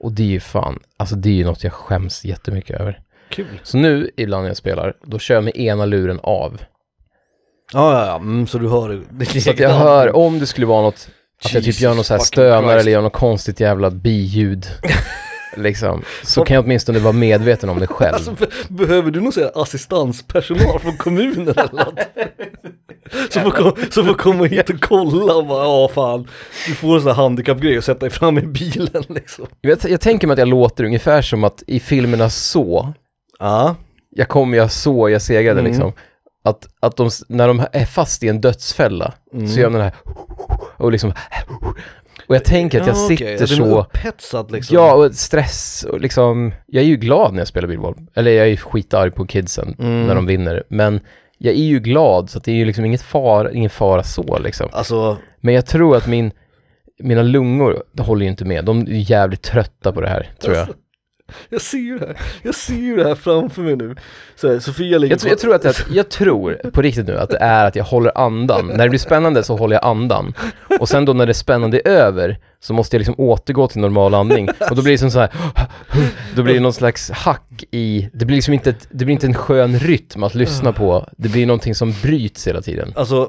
Och 0.00 0.12
det 0.12 0.22
är 0.22 0.26
ju 0.26 0.40
fan, 0.40 0.78
alltså 0.96 1.16
det 1.16 1.28
är 1.28 1.34
ju 1.34 1.44
något 1.44 1.64
jag 1.64 1.72
skäms 1.72 2.24
jättemycket 2.24 2.80
över. 2.80 3.00
kul. 3.30 3.60
Så 3.62 3.78
nu, 3.78 4.10
ibland 4.16 4.42
när 4.42 4.50
jag 4.50 4.56
spelar, 4.56 4.94
då 5.04 5.18
kör 5.18 5.34
jag 5.34 5.44
med 5.44 5.56
ena 5.56 5.86
luren 5.86 6.20
av. 6.22 6.60
Ja, 7.72 7.92
ja, 8.00 8.06
ja, 8.06 8.16
mm, 8.16 8.46
så 8.46 8.58
du 8.58 8.68
hör 8.68 9.02
ditt 9.10 9.42
Så 9.42 9.50
att 9.50 9.58
jag 9.58 9.70
hör, 9.78 10.16
om 10.16 10.38
det 10.38 10.46
skulle 10.46 10.66
vara 10.66 10.82
något, 10.82 11.08
att 11.44 11.54
jag 11.54 11.64
typ 11.64 11.80
gör 11.80 11.94
något 11.94 12.06
så 12.06 12.14
här 12.14 12.20
stönar 12.20 12.76
eller 12.76 12.90
gör 12.92 13.02
något 13.02 13.12
konstigt 13.12 13.60
jävla 13.60 13.90
biljud. 13.90 14.66
liksom. 15.56 16.02
Så 16.22 16.44
kan 16.44 16.54
jag 16.54 16.64
åtminstone 16.64 16.98
vara 16.98 17.12
medveten 17.12 17.68
om 17.68 17.78
det 17.78 17.86
själv. 17.86 18.14
Alltså, 18.14 18.32
be- 18.32 18.46
behöver 18.68 19.10
du 19.10 19.20
någon 19.20 19.32
sån 19.32 19.42
här 19.42 19.62
assistanspersonal 19.62 20.80
från 20.80 20.96
kommunen 20.96 21.48
eller 21.48 21.84
något? 21.84 21.98
Som 23.30 23.42
får, 23.42 23.50
kom, 23.50 23.72
som 23.90 24.06
får 24.06 24.14
komma 24.14 24.44
hit 24.44 24.70
och 24.70 24.80
kolla 24.80 25.34
och 25.34 25.46
bara, 25.46 25.64
ja 25.64 25.88
fan, 25.94 26.28
du 26.66 26.74
får 26.74 26.94
en 26.94 27.00
sån 27.00 27.08
här 27.10 27.16
handikappgrej 27.16 27.78
och 27.78 27.84
sätta 27.84 28.00
dig 28.00 28.10
fram 28.10 28.38
i 28.38 28.42
bilen 28.42 29.04
liksom. 29.08 29.46
Jag, 29.60 29.78
jag 29.88 30.00
tänker 30.00 30.26
mig 30.26 30.32
att 30.32 30.38
jag 30.38 30.48
låter 30.48 30.84
ungefär 30.84 31.22
som 31.22 31.44
att 31.44 31.62
i 31.66 31.80
filmerna 31.80 32.30
så, 32.30 32.92
Ja, 33.38 33.76
jag 34.10 34.28
kommer 34.28 34.56
jag 34.58 34.72
så, 34.72 35.08
jag 35.08 35.22
segrade 35.22 35.60
Mm. 35.60 35.72
liksom. 35.72 35.92
Att, 36.44 36.66
att 36.80 36.96
de, 36.96 37.10
när 37.28 37.48
de 37.48 37.62
är 37.72 37.86
fast 37.86 38.22
i 38.22 38.28
en 38.28 38.40
dödsfälla, 38.40 39.12
Mm. 39.34 39.48
så 39.48 39.60
gör 39.60 39.66
de 39.66 39.72
den 39.72 39.82
här 39.82 39.92
och 40.82 40.92
liksom 40.92 41.12
och 42.26 42.36
jag 42.36 42.44
tänker 42.44 42.80
att 42.80 42.86
jag 42.86 42.96
ja, 42.96 43.08
sitter 43.08 43.42
är 43.42 43.46
så, 43.46 43.80
upphetsad 43.80 44.50
liksom. 44.50 44.76
ja 44.76 44.94
och 44.94 45.14
stress 45.14 45.86
och 45.90 46.00
liksom, 46.00 46.52
jag 46.66 46.82
är 46.84 46.86
ju 46.88 46.96
glad 46.96 47.32
när 47.32 47.40
jag 47.40 47.48
spelar 47.48 47.68
bilboll. 47.68 47.94
Eller 48.14 48.30
jag 48.30 48.46
är 48.46 48.50
ju 48.50 48.56
skitarg 48.56 49.10
på 49.10 49.26
kidsen 49.26 49.76
Mm. 49.78 50.06
när 50.06 50.14
de 50.14 50.26
vinner, 50.26 50.62
men 50.68 51.00
jag 51.38 51.54
är 51.54 51.58
ju 51.64 51.80
glad 51.80 52.30
så 52.30 52.38
att 52.38 52.44
det 52.44 52.52
är 52.52 52.56
ju 52.56 52.64
liksom 52.64 52.84
inget 52.84 53.02
fara, 53.02 53.52
ingen 53.52 53.70
fara 53.70 54.02
så 54.02 54.38
liksom. 54.38 54.68
Alltså, 54.72 55.16
Men 55.40 55.54
jag 55.54 55.66
tror 55.66 55.96
att 55.96 56.06
min, 56.06 56.30
mina 57.02 57.22
lungor 57.22 57.82
håller 57.98 58.24
ju 58.24 58.30
inte 58.30 58.44
med, 58.44 58.64
de 58.64 58.80
är 58.80 59.10
jävligt 59.10 59.42
trötta 59.42 59.92
på 59.92 60.00
det 60.00 60.08
här, 60.08 60.30
tror 60.42 60.56
jag. 60.56 60.68
Jag 61.48 61.60
ser 61.60 61.78
ju 61.78 61.98
det 61.98 62.06
här, 62.06 62.16
jag 62.42 62.54
ser 62.54 62.74
ju 62.74 62.96
det 62.96 63.04
här 63.08 63.14
framför 63.14 63.62
mig 63.62 63.76
nu. 63.76 63.94
Så 64.36 64.52
här, 64.52 64.58
Sofia 64.58 64.98
ligger 64.98 65.12
Jag, 65.12 65.20
tror- 65.20 65.30
jag 65.30 65.38
tror 65.38 65.54
att, 65.54 65.64
att, 65.64 65.86
jag 65.90 66.08
tror 66.08 66.70
på 66.72 66.82
riktigt 66.82 67.06
nu 67.06 67.18
att 67.18 67.30
det 67.30 67.38
är 67.38 67.64
att 67.66 67.76
jag 67.76 67.84
håller 67.84 68.18
andan. 68.18 68.66
När 68.66 68.84
det 68.84 68.88
blir 68.90 68.98
spännande 68.98 69.42
så 69.42 69.56
håller 69.56 69.76
jag 69.76 69.84
andan. 69.84 70.34
Och 70.80 70.88
sen 70.88 71.04
då 71.04 71.12
när 71.12 71.26
det 71.26 71.34
spännande 71.34 71.78
är 71.84 71.88
över 71.88 72.38
så 72.60 72.74
måste 72.74 72.96
jag 72.96 72.98
liksom 73.00 73.14
återgå 73.18 73.68
till 73.68 73.80
normal 73.80 74.14
andning. 74.14 74.48
Och 74.70 74.76
då 74.76 74.82
blir 74.82 74.92
det 74.92 74.98
som 74.98 75.10
så 75.10 75.20
här, 75.20 75.30
då 76.34 76.42
blir 76.42 76.54
det 76.54 76.60
någon 76.60 76.72
slags 76.72 77.10
hack 77.10 77.64
i, 77.70 78.10
det 78.12 78.24
blir 78.24 78.36
liksom 78.36 78.54
inte, 78.54 78.70
ett, 78.70 78.88
det 78.90 79.04
blir 79.04 79.12
inte 79.12 79.26
en 79.26 79.34
skön 79.34 79.78
rytm 79.78 80.22
att 80.22 80.34
lyssna 80.34 80.72
på. 80.72 81.08
Det 81.16 81.28
blir 81.28 81.46
någonting 81.46 81.74
som 81.74 81.94
bryts 82.02 82.46
hela 82.48 82.62
tiden. 82.62 82.92
Alltså, 82.96 83.28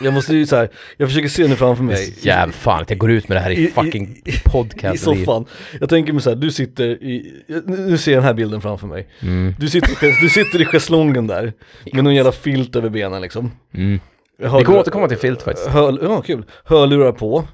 jag 0.00 0.14
måste 0.14 0.34
ju 0.36 0.46
så 0.46 0.56
här, 0.56 0.68
jag 0.96 1.08
försöker 1.08 1.28
se 1.28 1.46
nu 1.48 1.56
framför 1.56 1.84
mig. 1.84 1.96
så 1.96 2.26
jävla 2.28 2.52
fan 2.52 2.82
att 2.82 2.90
jag 2.90 2.98
går 2.98 3.10
ut 3.10 3.28
med 3.28 3.36
det 3.36 3.40
här 3.40 3.50
i 3.50 3.66
fucking 3.66 4.22
podcast. 4.44 4.94
I 4.94 4.98
soffan. 4.98 5.44
Jag 5.80 5.88
tänker 5.88 6.12
mig 6.12 6.22
så 6.22 6.30
här, 6.30 6.36
du 6.36 6.50
sitter 6.50 6.88
i, 7.02 7.42
nu 7.66 7.98
ser 7.98 8.12
jag 8.12 8.18
den 8.18 8.24
här 8.26 8.34
bilden 8.34 8.60
framför 8.60 8.86
mig. 8.86 9.08
Mm, 9.20 9.54
Du 9.58 9.68
sitter, 9.68 10.04
i 10.08 10.14
du 10.20 10.28
sitter 10.28 10.62
i 10.62 10.64
schäslongen 10.64 11.26
där, 11.26 11.52
med 11.92 12.04
någon 12.04 12.14
jävla 12.14 12.32
filt 12.32 12.76
över 12.76 12.88
benen 12.88 13.22
liksom. 13.22 13.50
mm. 13.74 14.00
Hör, 14.42 14.58
Vi 14.58 14.64
kommer 14.64 14.78
återkomma 14.78 15.08
till 15.08 15.16
filt 15.18 15.42
faktiskt. 15.42 15.68
hör, 15.68 15.98
ja, 16.02 16.22
kul. 16.22 16.44
Hörlurar 16.64 17.12
på. 17.12 17.44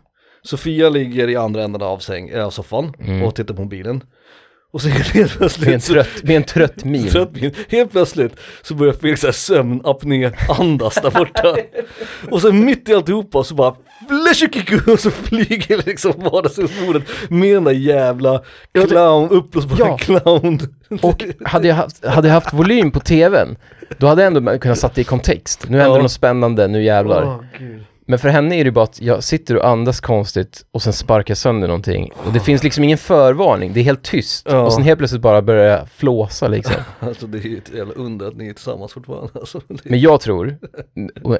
Sofia 0.42 0.88
ligger 0.88 1.28
i 1.28 1.36
andra 1.36 1.62
änden 1.64 1.82
av, 1.82 1.98
säng, 1.98 2.28
äh, 2.28 2.46
av 2.46 2.50
soffan 2.50 2.92
Mm. 3.00 3.22
och 3.22 3.34
tittar 3.34 3.54
på 3.54 3.62
mobilen. 3.62 4.00
Och 4.72 4.82
så 4.82 4.88
helt 4.88 5.38
plötsligt 5.38 5.66
Med 5.66 5.74
en 5.74 5.80
så- 5.80 5.92
trött, 5.92 6.22
med 6.22 6.36
en 6.36 6.44
trött 6.44 6.84
min. 6.84 7.08
Trött 7.08 7.30
min. 7.32 7.54
Helt 7.68 7.92
plötsligt 7.92 8.36
så 8.62 8.74
börjar 8.74 8.92
Felix 8.92 9.20
såhär 9.20 9.32
sömnapné-andas 9.32 10.94
där 11.02 11.10
borta. 11.10 11.56
och 12.30 12.42
sen 12.42 12.64
mitt 12.64 12.88
i 12.88 12.94
alltihopa 12.94 13.44
så 13.44 13.54
bara 13.54 13.74
och 14.92 15.00
så 15.00 15.10
flyger 15.10 15.86
liksom 15.86 16.12
vardagsrumsbordet 16.16 17.02
med 17.28 17.54
den 17.54 17.64
där 17.64 17.72
jävla 17.72 18.42
clown, 18.88 19.28
uppblåsbara 19.30 19.78
Ja. 19.78 19.96
clown. 19.98 20.58
Och 21.02 21.24
hade 21.44 21.68
jag, 21.68 21.74
haft, 21.74 22.04
hade 22.06 22.28
jag 22.28 22.34
haft 22.34 22.52
volym 22.52 22.90
på 22.90 23.00
tvn, 23.00 23.56
då 23.98 24.06
hade 24.06 24.22
jag 24.22 24.36
ändå 24.36 24.58
kunnat 24.58 24.78
satt 24.78 24.94
det 24.94 25.00
i 25.00 25.04
kontext. 25.04 25.64
Nu 25.68 25.78
händer 25.78 25.96
Ja. 25.96 26.02
något 26.02 26.12
spännande, 26.12 26.68
nu 26.68 26.82
jävlar. 26.84 27.48
Gud. 27.58 27.84
Men 28.08 28.18
för 28.18 28.28
henne 28.28 28.56
är 28.56 28.64
det 28.64 28.70
bara 28.70 28.84
att 28.84 29.00
jag 29.02 29.24
sitter 29.24 29.56
och 29.56 29.66
andas 29.68 30.00
konstigt 30.00 30.66
och 30.70 30.82
sen 30.82 30.92
sparkar 30.92 31.30
jag 31.32 31.38
sönder 31.38 31.68
någonting. 31.68 32.12
Och 32.26 32.32
det 32.32 32.40
finns 32.40 32.62
liksom 32.62 32.84
ingen 32.84 32.98
förvarning, 32.98 33.72
det 33.72 33.80
är 33.80 33.84
helt 33.84 34.02
tyst. 34.02 34.46
Ja. 34.50 34.60
Och 34.60 34.72
sen 34.72 34.82
helt 34.82 34.98
plötsligt 34.98 35.22
bara 35.22 35.42
börjar 35.42 35.64
jag 35.78 35.88
flåsa 35.88 36.48
liksom. 36.48 36.74
Alltså 37.00 37.26
det 37.26 37.38
är 37.38 37.42
ju 37.42 37.58
ett 37.58 37.74
jävla 37.74 37.94
under 37.94 38.28
att 38.28 38.36
ni 38.36 38.48
är 38.48 38.52
tillsammans 38.52 38.92
fortfarande. 38.92 39.30
Alltså, 39.34 39.60
det... 39.68 39.84
Men 39.90 40.00
jag 40.00 40.20
tror, 40.20 40.58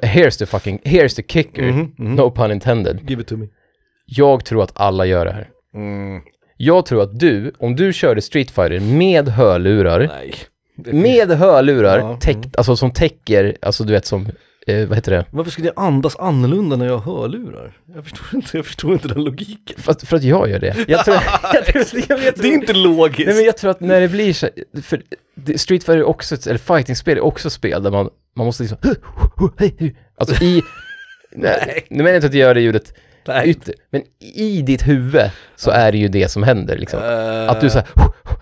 here's 0.01 0.39
the 0.39 0.45
fucking, 0.45 0.79
here's 0.83 1.15
the 1.15 1.23
kicker, 1.23 1.63
Mhm, 1.63 1.93
mhm. 1.97 2.15
no 2.15 2.31
pun 2.31 2.51
intended. 2.51 3.09
Give 3.09 3.21
it 3.21 3.27
to 3.27 3.37
me. 3.37 3.47
Jag 4.05 4.45
tror 4.45 4.63
att 4.63 4.71
alla 4.75 5.05
gör 5.05 5.25
det 5.25 5.31
här. 5.31 5.49
Mm. 5.75 6.21
Jag 6.57 6.85
tror 6.85 7.01
att 7.01 7.19
du, 7.19 7.51
om 7.59 7.75
du 7.75 7.93
körde 7.93 8.21
Street 8.21 8.51
Fighter 8.51 8.79
med 8.79 9.27
hörlurar, 9.29 9.99
Nej. 10.07 10.33
Med 10.93 11.29
hörlurar, 11.31 11.99
Ja, 11.99 12.17
täckt, 12.21 12.37
mm. 12.37 12.51
alltså 12.57 12.75
som 12.75 12.91
täcker, 12.91 13.57
alltså 13.61 13.83
du 13.83 13.93
vet 13.93 14.05
som, 14.05 14.27
eh, 14.67 14.87
vad 14.87 14.97
heter 14.97 15.11
det? 15.11 15.25
Varför 15.31 15.51
skulle 15.51 15.67
jag 15.67 15.83
andas 15.85 16.15
annorlunda 16.15 16.75
när 16.75 16.85
jag 16.85 16.97
har 16.97 17.21
hörlurar? 17.21 17.77
Jag 17.95 18.03
förstår 18.03 18.27
inte, 18.35 18.57
jag 18.57 18.65
förstår 18.65 18.93
inte 18.93 19.07
den 19.07 19.23
logiken. 19.23 19.81
För 19.81 19.91
att, 19.91 20.03
för 20.03 20.17
att 20.17 20.23
jag 20.23 20.49
gör 20.49 20.59
det. 20.59 20.75
Jag 20.87 21.05
tror, 21.05 21.17
jag 21.53 21.65
tror, 21.65 22.03
jag 22.09 22.17
vet, 22.17 22.41
Det 22.41 22.47
är 22.47 22.53
inte 22.53 22.73
logiskt. 22.73 23.27
Nej 23.27 23.35
men 23.35 23.45
jag 23.45 23.57
tror 23.57 23.71
att 23.71 23.79
när 23.79 24.01
det 24.01 24.07
blir 24.07 24.33
så, 24.33 24.49
för 24.83 25.01
Street 25.57 25.83
Fighter 25.83 25.97
är 25.97 26.03
också, 26.03 26.35
ett, 26.35 26.47
eller 26.47 26.59
fighting-spel 26.59 27.17
är 27.17 27.21
också 27.21 27.49
spel 27.49 27.83
där 27.83 27.91
man, 27.91 28.09
man 28.35 28.45
måste 28.45 28.63
liksom, 28.63 28.77
alltså 30.17 30.43
i, 30.43 30.61
nej, 31.31 31.87
nu 31.89 31.97
menar 31.97 32.09
jag 32.09 32.17
inte 32.17 32.27
att 32.27 32.33
jag 32.33 32.47
gör 32.47 32.53
det 32.53 32.61
ljudet. 32.61 32.93
Ytter, 33.45 33.73
men 33.91 34.01
i 34.35 34.61
ditt 34.61 34.87
huvud 34.87 35.29
så 35.55 35.71
är 35.71 35.91
det 35.91 35.97
ju 35.97 36.07
det 36.07 36.31
som 36.31 36.43
händer 36.43 36.77
liksom. 36.77 36.99
Eh, 37.03 37.49
Att 37.49 37.61
du 37.61 37.69
säger, 37.69 37.87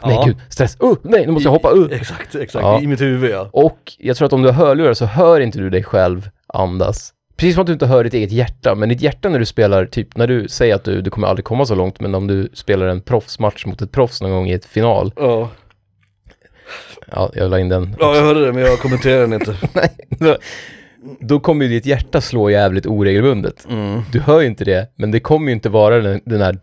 nej 0.03 0.15
ja. 0.15 0.23
gud, 0.25 0.37
stress, 0.49 0.77
uh, 0.83 0.93
nej 1.01 1.25
nu 1.25 1.31
måste 1.31 1.47
jag 1.47 1.51
hoppa, 1.51 1.71
uh. 1.71 1.87
Exakt, 1.91 2.35
exakt. 2.35 2.63
Ja. 2.63 2.81
I 2.81 2.87
mitt 2.87 3.01
huvud 3.01 3.31
ja. 3.31 3.49
Och 3.51 3.93
jag 3.97 4.17
tror 4.17 4.25
att 4.25 4.33
om 4.33 4.41
du 4.41 4.49
har 4.49 4.65
hörlurar 4.65 4.93
så 4.93 5.05
hör 5.05 5.39
inte 5.39 5.59
du 5.59 5.69
dig 5.69 5.83
själv 5.83 6.29
andas. 6.47 7.11
Precis 7.37 7.55
som 7.55 7.61
att 7.61 7.67
du 7.67 7.73
inte 7.73 7.85
hör 7.85 8.03
ditt 8.03 8.13
eget 8.13 8.31
hjärta, 8.31 8.75
men 8.75 8.89
ditt 8.89 9.01
hjärta 9.01 9.29
när 9.29 9.39
du 9.39 9.45
spelar, 9.45 9.85
typ 9.85 10.17
när 10.17 10.27
du 10.27 10.47
säger 10.47 10.75
att 10.75 10.83
du, 10.83 11.01
du 11.01 11.09
kommer 11.09 11.27
aldrig 11.27 11.45
komma 11.45 11.65
så 11.65 11.75
långt, 11.75 11.99
men 11.99 12.15
om 12.15 12.27
du 12.27 12.49
spelar 12.53 12.87
en 12.87 13.01
proffsmatch 13.01 13.65
mot 13.65 13.81
ett 13.81 13.91
proffs 13.91 14.21
någon 14.21 14.31
gång 14.31 14.47
i 14.49 14.53
ett 14.53 14.65
final, 14.65 15.11
Ja, 15.15 15.49
ja, 17.11 17.31
jag 17.33 17.49
la 17.51 17.59
in 17.59 17.69
den. 17.69 17.95
ja 17.99 18.15
jag 18.15 18.23
hörde 18.23 18.45
det 18.45 18.53
men 18.53 18.63
jag 18.63 18.79
kommenterar 18.79 19.21
den 19.21 19.33
inte. 19.33 19.55
Nej, 19.73 19.89
då, 21.19 21.39
kommer 21.39 21.65
ju 21.65 21.71
ditt 21.71 21.85
hjärta 21.85 22.21
slå 22.21 22.49
jävligt 22.49 22.85
oregelbundet. 22.85 23.67
Mm. 23.69 24.01
Du 24.11 24.19
hör 24.19 24.41
ju 24.41 24.47
inte 24.47 24.65
det, 24.65 24.91
men 24.95 25.11
det 25.11 25.19
kommer 25.19 25.47
ju 25.47 25.53
inte 25.53 25.69
vara 25.69 25.99
den, 25.99 26.21
den 26.25 26.41
här. 26.41 26.59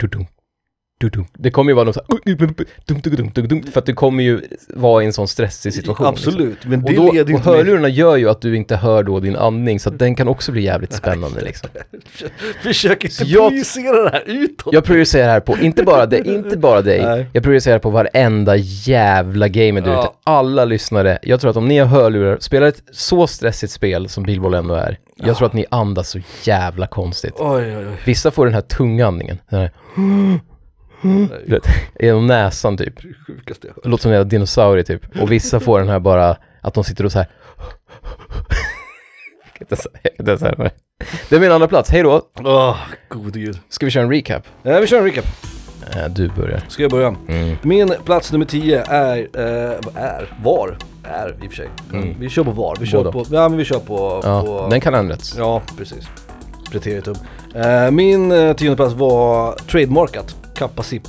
Det 1.32 1.50
kommer 1.50 1.70
ju 1.70 1.74
vara 1.74 1.84
någon 1.84 1.94
så 1.94 2.00
här, 2.08 2.34
dum, 2.36 2.54
dum, 2.86 3.00
dum, 3.02 3.30
dum, 3.34 3.48
dum, 3.48 3.62
för 3.72 3.78
att 3.80 3.86
du 3.86 3.94
kommer 3.94 4.22
ju 4.24 4.40
vara 4.68 5.02
i 5.02 5.06
en 5.06 5.12
sån 5.12 5.28
stressig 5.28 5.74
situation. 5.74 6.06
liksom. 6.10 6.28
Absolut, 6.30 6.66
men 6.66 6.82
Och, 6.84 6.90
det 6.90 6.96
då, 6.96 7.12
leder 7.12 7.30
ju 7.30 7.34
och 7.34 7.40
hörlurarna 7.44 7.88
gör 7.88 8.16
ju 8.16 8.28
att 8.30 8.40
du 8.40 8.56
inte 8.56 8.76
hör 8.76 9.02
då 9.02 9.20
din 9.20 9.36
andning, 9.36 9.80
så 9.80 9.88
att 9.88 9.98
den 9.98 10.14
kan 10.14 10.28
också 10.28 10.52
bli 10.52 10.62
jävligt 10.62 10.92
spännande 10.92 11.40
liksom. 11.40 11.68
Försök 12.62 13.04
inte 13.04 13.24
Jag- 13.24 13.48
projicera 13.48 14.02
det 14.02 14.10
här 14.10 14.22
utåt. 14.26 14.72
Jag 14.74 14.84
projicerar 14.84 15.28
här 15.32 15.40
på, 15.40 15.58
inte 15.58 15.82
bara 15.82 16.06
dig, 16.06 16.22
inte 16.34 16.56
bara 16.56 16.82
dig, 16.82 17.02
Nej. 17.04 17.26
jag 17.32 17.42
projicerar 17.42 17.78
på 17.78 17.90
varenda 17.90 18.56
jävla 18.56 19.48
gamer 19.48 19.80
där 19.80 19.92
Ja. 19.92 20.00
ute. 20.00 20.08
Alla 20.24 20.64
lyssnare, 20.64 21.18
jag 21.22 21.40
tror 21.40 21.50
att 21.50 21.56
om 21.56 21.68
ni 21.68 21.78
har 21.78 21.86
hörlurar, 21.86 22.36
spelar 22.40 22.66
ett 22.66 22.82
så 22.92 23.26
stressigt 23.26 23.72
spel 23.72 24.08
som 24.08 24.22
Bilboll 24.24 24.54
ändå 24.54 24.74
är, 24.74 24.98
jag 25.16 25.28
Ja. 25.28 25.34
tror 25.34 25.46
att 25.46 25.52
ni 25.52 25.64
andas 25.70 26.08
så 26.10 26.18
jävla 26.44 26.86
konstigt. 26.86 27.34
Oj, 27.38 27.76
oj, 27.76 27.86
oj. 27.86 27.96
Vissa 28.04 28.30
får 28.30 28.44
den 28.46 28.54
här 28.54 28.60
tunga 28.60 29.06
andningen, 29.06 29.38
den 29.50 29.60
här, 29.60 29.70
Det 31.02 31.28
du 31.46 31.52
vet, 31.54 31.66
genom 32.00 32.26
näsan 32.26 32.76
typ. 32.76 32.98
är 32.98 33.08
det 33.08 33.14
sjukaste 33.26 33.66
jag 33.66 33.74
hört. 33.74 33.82
Det 33.82 33.88
låter 33.88 34.02
som 34.02 34.10
en 34.10 34.14
jävla 34.16 34.28
dinosaurie 34.28 34.84
typ. 34.84 35.20
Och 35.20 35.32
vissa 35.32 35.60
får 35.60 35.78
den 35.78 35.88
här 35.88 35.98
bara, 36.00 36.36
att 36.60 36.74
de 36.74 36.84
sitter 36.84 37.04
och 37.04 37.12
så 37.12 37.18
här. 37.18 37.28
Inte 39.60 39.76
säga 40.38 40.54
det. 40.54 40.70
Det 41.28 41.36
är 41.36 41.40
min 41.40 41.52
andra 41.52 41.68
plats, 41.68 41.90
hej 41.90 42.02
då. 42.02 42.22
Åh, 42.44 42.76
gode 43.08 43.38
gud. 43.40 43.58
Ska 43.68 43.86
vi 43.86 43.90
köra 43.92 44.04
en 44.04 44.10
recap? 44.10 44.42
Eh, 44.64 44.80
vi 44.80 44.86
kör 44.86 44.98
en 44.98 45.04
recap. 45.04 45.24
Äh, 45.96 46.08
du 46.10 46.28
börjar. 46.28 46.62
Ska 46.68 46.82
jag 46.82 46.90
börja? 46.90 47.14
Mm. 47.28 47.56
Min 47.62 47.94
plats 48.04 48.32
nummer 48.32 48.46
10 48.46 48.82
är, 48.88 49.16
eh, 49.18 50.02
är, 50.04 50.34
var, 50.42 50.76
är 51.04 51.28
i 51.44 51.46
och 51.46 51.50
för 51.50 51.56
sig. 51.56 51.68
Mm. 51.92 52.14
Vi 52.20 52.28
kör 52.28 52.44
på 52.44 52.50
var, 52.50 52.76
vi 52.80 52.86
kör 52.86 52.98
Båda. 52.98 53.12
på, 53.12 53.24
ja 53.30 53.48
men 53.48 53.58
vi 53.58 53.64
kör 53.64 53.78
på, 53.78 54.20
Ja, 54.24 54.42
på 54.42 54.68
den 54.70 54.80
kan 54.80 54.94
ändras. 54.94 55.34
Ja, 55.38 55.62
precis. 55.78 56.08
Preteritum. 56.70 57.14
Eh, 57.54 57.90
min 57.90 58.32
eh, 58.32 58.52
tionde 58.56 58.76
plats 58.76 58.94
var 58.94 59.52
trademarkat, 59.52 60.36
Kappa 60.54 60.82
Zip. 60.82 61.08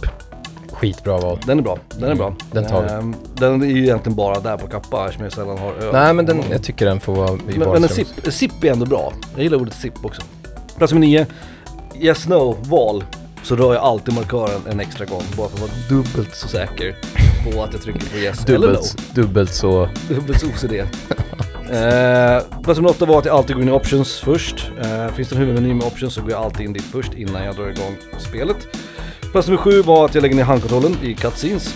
Skitbra 0.71 1.17
val. 1.17 1.39
Den 1.45 1.59
är 1.59 1.63
bra, 1.63 1.77
den 1.97 2.11
är 2.11 2.15
bra. 2.15 2.27
Mm, 2.27 2.37
den 2.51 2.65
tar 2.65 2.83
vi. 2.83 2.89
Eh, 2.89 3.01
den 3.35 3.61
är 3.61 3.65
ju 3.65 3.83
egentligen 3.83 4.15
bara 4.15 4.39
där 4.39 4.57
på 4.57 4.67
Kappa 4.67 5.05
eftersom 5.05 5.23
jag 5.23 5.33
sällan 5.33 5.57
har 5.57 5.73
öl. 5.73 5.93
Nej 5.93 6.13
men 6.13 6.25
den, 6.25 6.43
jag 6.51 6.63
tycker 6.63 6.85
den 6.85 6.99
får 6.99 7.15
vara 7.15 7.33
i 7.33 7.57
Men, 7.57 7.69
men 7.69 7.83
en 7.83 7.89
zip, 7.89 8.07
zip 8.29 8.63
är 8.63 8.71
ändå 8.71 8.85
bra. 8.85 9.13
Jag 9.35 9.43
gillar 9.43 9.57
ordet 9.57 9.73
zip 9.73 10.05
också. 10.05 10.21
Plats 10.77 10.93
nummer 10.93 11.07
nio. 11.07 11.25
Yes 11.99 12.27
no 12.27 12.57
val. 12.61 13.03
Så 13.43 13.55
rör 13.55 13.73
jag 13.73 13.83
alltid 13.83 14.13
markören 14.13 14.61
en 14.69 14.79
extra 14.79 15.05
gång. 15.05 15.23
Bara 15.37 15.49
för 15.49 15.55
att 15.55 15.61
vara 15.61 15.71
dubbelt 15.89 16.35
så 16.35 16.47
säker 16.47 16.95
på 17.43 17.63
att 17.63 17.73
jag 17.73 17.81
trycker 17.81 18.09
på 18.11 18.17
yes 18.17 18.45
eller 18.45 18.57
no. 18.59 18.65
Dubbelt, 18.65 19.15
dubbelt 19.15 19.53
så... 19.53 19.89
Dubbelt 20.09 20.39
så 20.39 20.47
OCD. 20.47 20.73
eh, 20.73 22.61
plats 22.63 22.77
nummer 22.79 22.89
åtta 22.89 23.05
var 23.05 23.19
att 23.19 23.25
jag 23.25 23.35
alltid 23.35 23.55
går 23.55 23.63
in 23.63 23.69
i 23.69 23.71
options 23.71 24.19
först. 24.19 24.71
Eh, 24.83 25.13
finns 25.13 25.29
det 25.29 25.35
en 25.35 25.39
huvudmeny 25.39 25.73
med 25.73 25.87
options 25.87 26.13
så 26.13 26.21
går 26.21 26.31
jag 26.31 26.41
alltid 26.41 26.65
in 26.65 26.73
dit 26.73 26.83
först 26.83 27.13
innan 27.13 27.43
jag 27.43 27.55
drar 27.55 27.67
igång 27.69 27.95
spelet. 28.19 28.57
Plats 29.33 29.47
nummer 29.47 29.61
sju 29.61 29.81
var 29.81 30.05
att 30.05 30.15
jag 30.15 30.21
lägger 30.21 30.35
ner 30.35 30.43
handkontrollen 30.43 30.97
i 31.03 31.13
cutscenes. 31.13 31.75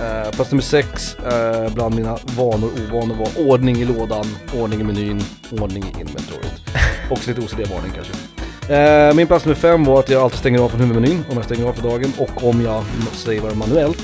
Eh, 0.00 0.30
plats 0.30 0.50
nummer 0.50 0.62
sex 0.62 1.14
eh, 1.14 1.74
bland 1.74 1.94
mina 1.94 2.18
vanor 2.36 2.70
och 2.72 2.96
ovanor 2.96 3.14
var 3.14 3.48
ordning 3.48 3.76
i 3.76 3.84
lådan, 3.84 4.24
ordning 4.56 4.80
i 4.80 4.84
menyn, 4.84 5.20
ordning 5.60 5.84
i 5.84 6.00
inventoriet. 6.00 6.62
Också 7.10 7.30
lite 7.30 7.40
OCD-varning 7.40 7.92
kanske. 7.94 8.74
Eh, 8.74 9.14
min 9.14 9.26
plats 9.26 9.44
nummer 9.44 9.56
fem 9.56 9.84
var 9.84 9.98
att 9.98 10.08
jag 10.08 10.22
alltid 10.22 10.38
stänger 10.38 10.58
av 10.58 10.68
från 10.68 10.80
huvudmenyn 10.80 11.24
om 11.30 11.36
jag 11.36 11.44
stänger 11.44 11.68
av 11.68 11.72
för 11.72 11.82
dagen 11.82 12.12
och 12.18 12.48
om 12.48 12.60
jag 12.60 12.84
savear 13.12 13.54
manuellt 13.54 14.02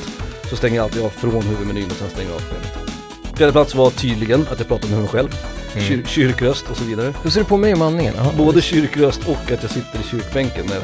så 0.50 0.56
stänger 0.56 0.76
jag 0.76 0.84
alltid 0.84 1.02
av 1.02 1.08
från 1.08 1.42
huvudmenyn 1.42 1.86
och 1.86 1.96
sen 1.96 2.10
stänger 2.10 2.30
jag 2.30 2.36
av 2.36 2.40
spelet. 2.40 2.87
Fjärde 3.38 3.52
plats 3.52 3.74
var 3.74 3.90
tydligen 3.90 4.46
att 4.50 4.58
jag 4.58 4.68
pratar 4.68 4.88
med 4.88 4.98
mig 4.98 5.08
själv, 5.08 5.28
Kyr, 5.78 6.04
kyrkröst 6.06 6.70
och 6.70 6.76
så 6.76 6.84
vidare. 6.84 7.14
Hur 7.22 7.30
ser 7.30 7.40
du 7.40 7.46
på 7.46 7.56
mig 7.56 7.72
och 7.72 7.78
Manningen? 7.78 8.14
Jaha. 8.16 8.32
Både 8.38 8.62
kyrkröst 8.62 9.28
och 9.28 9.52
att 9.52 9.62
jag 9.62 9.70
sitter 9.70 9.98
i 10.00 10.02
kyrkbänken 10.02 10.66
när 10.66 10.74
jag 10.74 10.82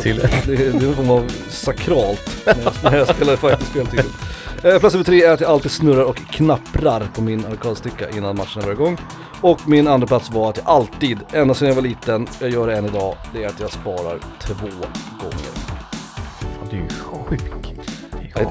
spelar. 0.00 0.28
Till. 0.42 0.56
det, 0.56 0.56
det 0.56 0.84
är 0.84 0.88
en 0.88 0.94
form 0.94 1.10
av 1.10 1.32
sakralt 1.48 2.46
när 2.46 2.62
jag, 2.64 2.72
när 2.92 2.98
jag 2.98 3.08
spelar 3.08 3.36
fighting-spel 3.36 3.86
tydligen. 3.86 4.12
Eh, 4.64 4.78
plats 4.78 4.94
nummer 4.94 5.04
tre 5.04 5.22
är 5.22 5.30
att 5.32 5.40
jag 5.40 5.50
alltid 5.50 5.70
snurrar 5.70 6.04
och 6.04 6.16
knapprar 6.16 7.08
på 7.14 7.22
min 7.22 7.46
arkadsticka 7.46 8.10
innan 8.10 8.36
matchen 8.36 8.62
drar 8.62 8.72
igång. 8.72 8.98
Och 9.40 9.68
min 9.68 9.88
andra 9.88 10.06
plats 10.06 10.30
var 10.30 10.50
att 10.50 10.56
jag 10.56 10.66
alltid, 10.66 11.18
ända 11.32 11.54
sedan 11.54 11.68
jag 11.68 11.74
var 11.74 11.82
liten, 11.82 12.28
jag 12.40 12.50
gör 12.50 12.66
det 12.66 12.76
än 12.76 12.84
idag, 12.84 13.14
det 13.32 13.44
är 13.44 13.48
att 13.48 13.60
jag 13.60 13.72
sparar 13.72 14.18
två 14.40 14.54
gånger. 15.20 15.52
Fan, 16.40 16.68
Du 16.70 16.76
är 16.76 16.82
ju 16.82 16.88
sjuk. 16.88 17.63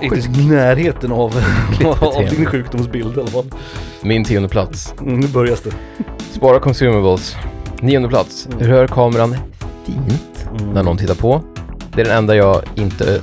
Inte 0.01 0.39
i 0.39 0.47
närheten 0.47 1.11
av, 1.11 1.43
av 1.99 2.25
din 2.29 2.45
sjukdomsbild 2.45 3.17
i 3.17 3.19
alla 3.19 3.29
fall. 3.29 3.45
Min 4.01 4.23
tionde 4.23 4.49
plats. 4.49 4.93
Mm, 5.01 5.19
nu 5.19 5.27
börjar 5.27 5.57
det. 5.63 5.73
Spara 6.31 6.59
consumables. 6.59 7.35
Nionde 7.81 8.09
plats. 8.09 8.47
Rör 8.59 8.87
kameran 8.87 9.35
fint 9.85 10.47
när 10.73 10.83
någon 10.83 10.97
tittar 10.97 11.15
på. 11.15 11.41
Det 11.95 12.01
är 12.01 12.05
den 12.05 12.17
enda 12.17 12.35
jag 12.35 12.61
inte, 12.75 13.21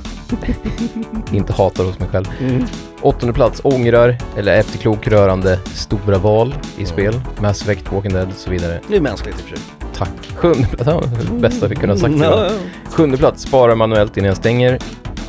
inte 1.31 1.53
hatar 1.53 1.83
hos 1.83 1.99
mig 1.99 2.09
själv. 2.09 2.25
Mm. 2.39 2.65
Åttonde 3.01 3.33
plats. 3.33 3.61
Ångrar, 3.63 4.17
eller 4.37 4.57
efterklok 4.57 5.07
rörande 5.07 5.59
stora 5.73 6.17
val 6.17 6.55
i 6.77 6.85
spel. 6.85 7.21
Mass 7.39 7.61
Effect, 7.61 7.91
Walking 7.91 8.13
Dead 8.13 8.27
och 8.27 8.33
så 8.33 8.49
vidare. 8.49 8.79
Det 8.87 8.95
är 8.95 9.01
mänskligt 9.01 9.35
i 9.39 9.41
och 9.41 9.47
för 9.47 9.55
sig. 9.55 9.65
Tack. 9.97 10.35
Sjunde 10.35 10.67
plats. 10.71 10.89
Ja, 10.89 11.01
bästa 11.39 11.67
vi 11.67 11.75
kunde 11.75 11.93
ha 11.93 11.99
sagt. 11.99 12.13
Mm. 12.13 12.59
Sjunde 12.89 13.17
plats, 13.17 13.41
spara 13.41 13.75
manuellt 13.75 14.17
innan 14.17 14.27
jag 14.27 14.37
stänger. 14.37 14.79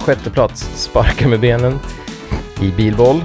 Sjätte 0.05 0.31
plats, 0.31 0.69
sparka 0.75 1.29
med 1.29 1.41
benen. 1.41 1.79
I 2.61 2.71
bilboll. 2.71 3.25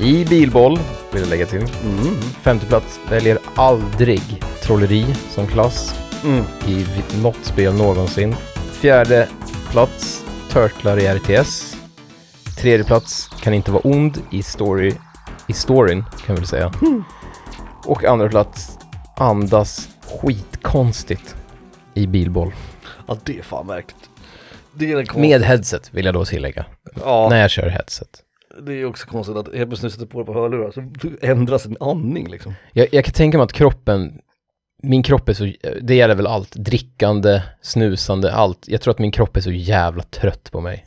I 0.00 0.24
bilboll, 0.24 0.78
vill 1.12 1.22
jag 1.22 1.30
lägga 1.30 1.46
till. 1.46 1.60
Mm. 1.84 2.14
Femte 2.42 2.66
plats, 2.66 3.00
väljer 3.10 3.38
aldrig 3.54 4.42
trolleri 4.62 5.14
som 5.30 5.46
klass 5.46 5.94
Mm. 6.24 6.44
i 6.66 6.86
något 7.22 7.36
spel 7.44 7.74
någonsin. 7.74 8.36
Fjärde 8.72 9.28
plats, 9.70 10.24
Turtlar 10.52 10.98
i 10.98 11.08
RTS. 11.18 11.76
Tredje 12.58 12.84
plats, 12.84 13.28
kan 13.40 13.54
inte 13.54 13.70
vara 13.72 13.82
ond 13.84 14.22
i 14.30 14.42
story, 14.42 14.94
i 15.46 15.52
storyn 15.52 16.04
kan 16.26 16.34
vi 16.34 16.40
väl 16.40 16.46
säga. 16.48 16.72
Och 17.84 18.04
andra 18.04 18.28
plats, 18.28 18.78
andas 19.16 19.88
skitkonstigt 20.20 21.36
i 21.94 22.06
bilboll. 22.06 22.52
Ja 23.06 23.16
det 23.24 23.38
är 23.38 23.42
fan 23.42 23.66
märkligt. 23.66 24.10
Det 24.78 24.92
är 24.92 25.18
Med 25.20 25.42
headset 25.42 25.94
vill 25.94 26.04
jag 26.04 26.14
då 26.14 26.24
tillägga. 26.24 26.66
Ja. 27.04 27.28
När 27.30 27.40
jag 27.40 27.50
kör 27.50 27.68
headset. 27.68 28.22
Det 28.60 28.72
är 28.72 28.84
också 28.84 29.06
konstigt 29.06 29.36
att 29.36 29.54
helt 29.54 29.70
plötsligt 29.70 29.92
sätter 29.92 30.06
på 30.06 30.18
det 30.18 30.24
på 30.24 30.32
hörlurar 30.34 30.70
så 30.70 30.84
ändras 31.26 31.62
sin 31.62 31.76
andning 31.80 32.30
liksom. 32.30 32.54
Jag, 32.72 32.88
jag 32.92 33.04
kan 33.04 33.12
tänka 33.12 33.38
mig 33.38 33.44
att 33.44 33.52
kroppen, 33.52 34.18
min 34.88 35.02
kropp 35.02 35.28
är 35.28 35.32
så, 35.32 35.52
det 35.82 35.94
gäller 35.94 36.14
väl 36.14 36.26
allt, 36.26 36.52
drickande, 36.56 37.42
snusande, 37.62 38.32
allt. 38.34 38.64
Jag 38.66 38.80
tror 38.80 38.90
att 38.94 38.98
min 38.98 39.10
kropp 39.12 39.36
är 39.36 39.40
så 39.40 39.50
jävla 39.50 40.02
trött 40.02 40.50
på 40.52 40.60
mig. 40.60 40.84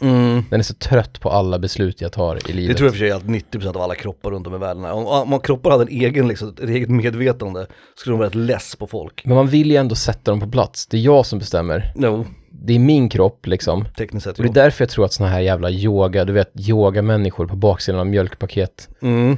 Den 0.50 0.60
är 0.60 0.62
så 0.62 0.74
trött 0.74 1.20
på 1.20 1.30
alla 1.30 1.60
beslut 1.60 2.02
jag 2.02 2.12
tar 2.12 2.36
i 2.36 2.39
Det 2.45 2.54
livet. 2.54 2.78
tror 2.78 2.88
jag 2.88 2.93
för 2.93 3.00
sig 3.00 3.12
att 3.12 3.24
90% 3.24 3.76
av 3.76 3.82
alla 3.82 3.95
kroppar 3.95 4.32
runt 4.32 4.47
om 4.47 4.56
i 4.56 4.58
världen 4.58 4.84
är. 4.86 4.91
Om 4.91 5.34
om 5.34 5.39
kroppar 5.39 5.72
hade 5.72 5.84
en 5.84 5.89
egen, 5.89 6.28
liksom, 6.28 6.50
ett 6.50 6.60
eget 6.70 6.89
medvetande 6.89 7.68
skulle 7.95 8.14
de 8.14 8.18
vara 8.20 8.28
rätt 8.30 8.36
less 8.36 8.76
på 8.76 8.88
folk. 8.88 9.22
Men 9.26 9.36
man 9.36 9.47
vill 9.47 9.72
ju 9.72 9.78
ändå 9.78 9.95
sätta 9.95 10.32
dem 10.32 10.39
på 10.39 10.47
plats. 10.50 10.88
Det 10.88 10.97
är 10.97 11.02
jag 11.02 11.26
som 11.26 11.39
bestämmer. 11.39 11.91
No, 11.95 12.26
Det 12.52 12.74
är 12.76 12.80
min 12.80 13.10
kropp 13.10 13.47
liksom. 13.47 13.86
tekniskt 13.97 14.24
sett 14.24 14.39
Och 14.39 14.45
det 14.45 14.50
är 14.60 14.64
därför 14.64 14.82
jag 14.84 14.89
tror 14.89 15.06
att 15.06 15.14
såna 15.14 15.30
här 15.30 15.39
jävla 15.39 15.70
yoga, 15.70 16.26
du 16.26 16.34
vet 16.34 16.52
yogamänniskor 16.56 17.47
på 17.47 17.56
baksidan 17.56 18.00
av 18.00 18.08
mjölkpaket, 18.08 18.89
Mm. 19.02 19.38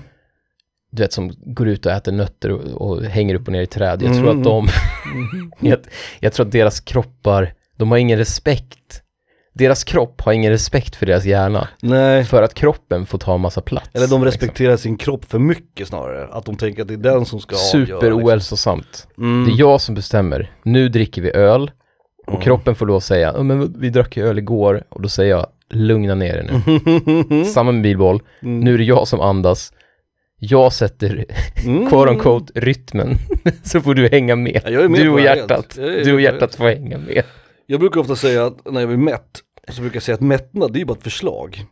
Du 0.91 1.03
vet 1.03 1.13
som 1.13 1.31
går 1.45 1.67
ut 1.67 1.85
och 1.85 1.91
äter 1.91 2.11
nötter 2.11 2.51
och, 2.51 2.61
och 2.91 3.03
hänger 3.03 3.35
upp 3.35 3.47
och 3.47 3.51
ner 3.53 3.61
i 3.61 3.67
träd. 3.67 4.01
Jag 4.03 4.13
tror 4.13 4.27
Mm. 4.29 4.37
att 4.37 4.43
de, 4.43 4.67
jag, 5.69 5.79
jag 6.19 6.33
tror 6.33 6.45
att 6.45 6.51
deras 6.51 6.79
kroppar, 6.79 7.53
de 7.77 7.91
har 7.91 7.97
ingen 7.97 8.17
respekt. 8.17 9.01
Deras 9.53 9.83
kropp 9.83 10.21
har 10.21 10.33
ingen 10.33 10.51
respekt 10.51 10.95
för 10.95 11.05
deras 11.05 11.25
hjärna. 11.25 11.67
Nej, 11.81 12.23
För 12.23 12.43
att 12.43 12.53
kroppen 12.53 13.05
får 13.05 13.17
ta 13.17 13.35
en 13.35 13.41
massa 13.41 13.61
plats. 13.61 13.89
eller 13.93 13.99
de 14.07 14.23
liksom. 14.23 14.25
respekterar 14.25 14.77
sin 14.77 14.97
kropp 14.97 15.25
för 15.25 15.39
mycket 15.39 15.87
snarare. 15.87 16.27
Att 16.31 16.45
de 16.45 16.55
tänker 16.55 16.81
att 16.81 16.87
det 16.87 16.93
är 16.93 16.97
den 16.97 17.25
som 17.25 17.39
ska 17.39 17.55
avgöra. 17.55 17.85
Super 17.85 18.05
liksom. 18.07 18.23
ohälsosamt. 18.23 19.07
Mm. 19.17 19.45
Det 19.45 19.51
är 19.55 19.59
jag 19.59 19.81
som 19.81 19.95
bestämmer. 19.95 20.51
Nu 20.63 20.89
dricker 20.89 21.21
vi 21.21 21.31
öl. 21.31 21.71
Och 22.27 22.33
Mm. 22.33 22.41
kroppen 22.41 22.75
får 22.75 22.85
då 22.85 22.99
säga, 23.01 23.33
"Ja, 23.37 23.43
men 23.43 23.79
vi 23.79 23.89
drack 23.89 24.17
ju 24.17 24.27
öl 24.27 24.37
igår. 24.37 24.83
Och 24.89 25.01
då 25.01 25.09
säger 25.09 25.31
jag, 25.31 25.47
lugna 25.69 26.15
ner 26.15 26.33
dig 26.33 26.49
nu. 27.31 27.45
Samma 27.53 27.71
med 27.71 27.81
bilboll. 27.83 28.21
Mm. 28.41 28.59
Nu 28.59 28.73
är 28.73 28.77
det 28.77 28.83
jag 28.83 29.07
som 29.07 29.21
andas. 29.21 29.73
Jag 30.43 30.73
sätter, 30.73 31.25
Mm. 31.65 31.89
quote 31.89 32.11
unquote, 32.11 32.51
rytmen. 32.55 33.17
Så 33.63 33.81
får 33.81 33.93
du 33.95 34.07
hänga 34.07 34.35
med. 34.35 34.61
Ja, 34.65 34.89
med 34.89 34.99
du 35.01 35.09
och 35.09 35.21
hjärtat. 35.21 35.69
Du 35.75 36.13
och 36.13 36.21
hjärtat 36.21 36.55
får 36.55 36.63
hänga 36.69 36.97
med. 36.97 37.23
Jag 37.65 37.79
brukar 37.79 37.99
ofta 38.01 38.15
säga 38.15 38.45
att 38.45 38.71
när 38.71 38.79
jag 38.81 38.89
blir 38.89 38.97
mätt, 38.97 39.39
så 39.71 39.81
brukar 39.81 39.95
jag 39.95 40.03
säga 40.03 40.15
att 40.15 40.21
mättnad 40.21 40.73
det 40.73 40.77
är 40.77 40.79
ju 40.79 40.85
bara 40.85 40.97
ett 40.97 41.03
förslag. 41.03 41.65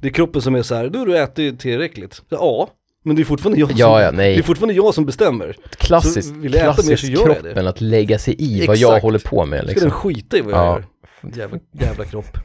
Det 0.00 0.08
är 0.08 0.12
kroppen 0.12 0.42
som 0.42 0.54
är 0.54 0.62
så 0.62 0.74
här, 0.74 0.88
du 0.88 0.98
har 0.98 1.06
du 1.06 1.18
ätit 1.18 1.60
tillräckligt. 1.60 2.22
Ja, 2.28 2.68
men 3.04 3.16
det 3.16 3.22
är 3.22 3.24
fortfarande 3.24 3.60
jag 3.60 3.68
som, 3.70 3.78
Ja, 3.78 4.02
ja, 4.02 4.12
det 4.12 4.24
är 4.24 4.42
fortfarande 4.42 4.74
jag 4.74 4.94
som 4.94 5.06
bestämmer. 5.06 5.56
Klassiskt, 5.78 6.28
Så 6.28 6.34
vill 6.34 6.54
jag 6.54 6.62
äta 6.62 6.68
mer 6.70 6.74
så 6.76 6.82
klassiskt 6.82 7.12
gör 7.12 7.18
jag 7.28 7.36
det. 7.36 7.40
kroppen 7.42 7.66
att 7.66 7.80
lägga 7.80 8.18
sig 8.18 8.34
i 8.38 8.66
vad 8.66 8.76
jag 8.76 8.90
Exakt. 8.90 9.02
håller 9.02 9.18
på 9.18 9.44
med 9.46 9.58
Ska 9.58 9.66
liksom. 9.68 9.88
den 9.88 9.90
skita 9.98 10.36
i 10.36 10.40
vad 10.40 10.52
jag 10.52 10.58
Ja. 10.60 10.80
gör? 11.22 11.38
Jävla, 11.38 11.58
jävla 11.72 12.04
kropp. 12.04 12.38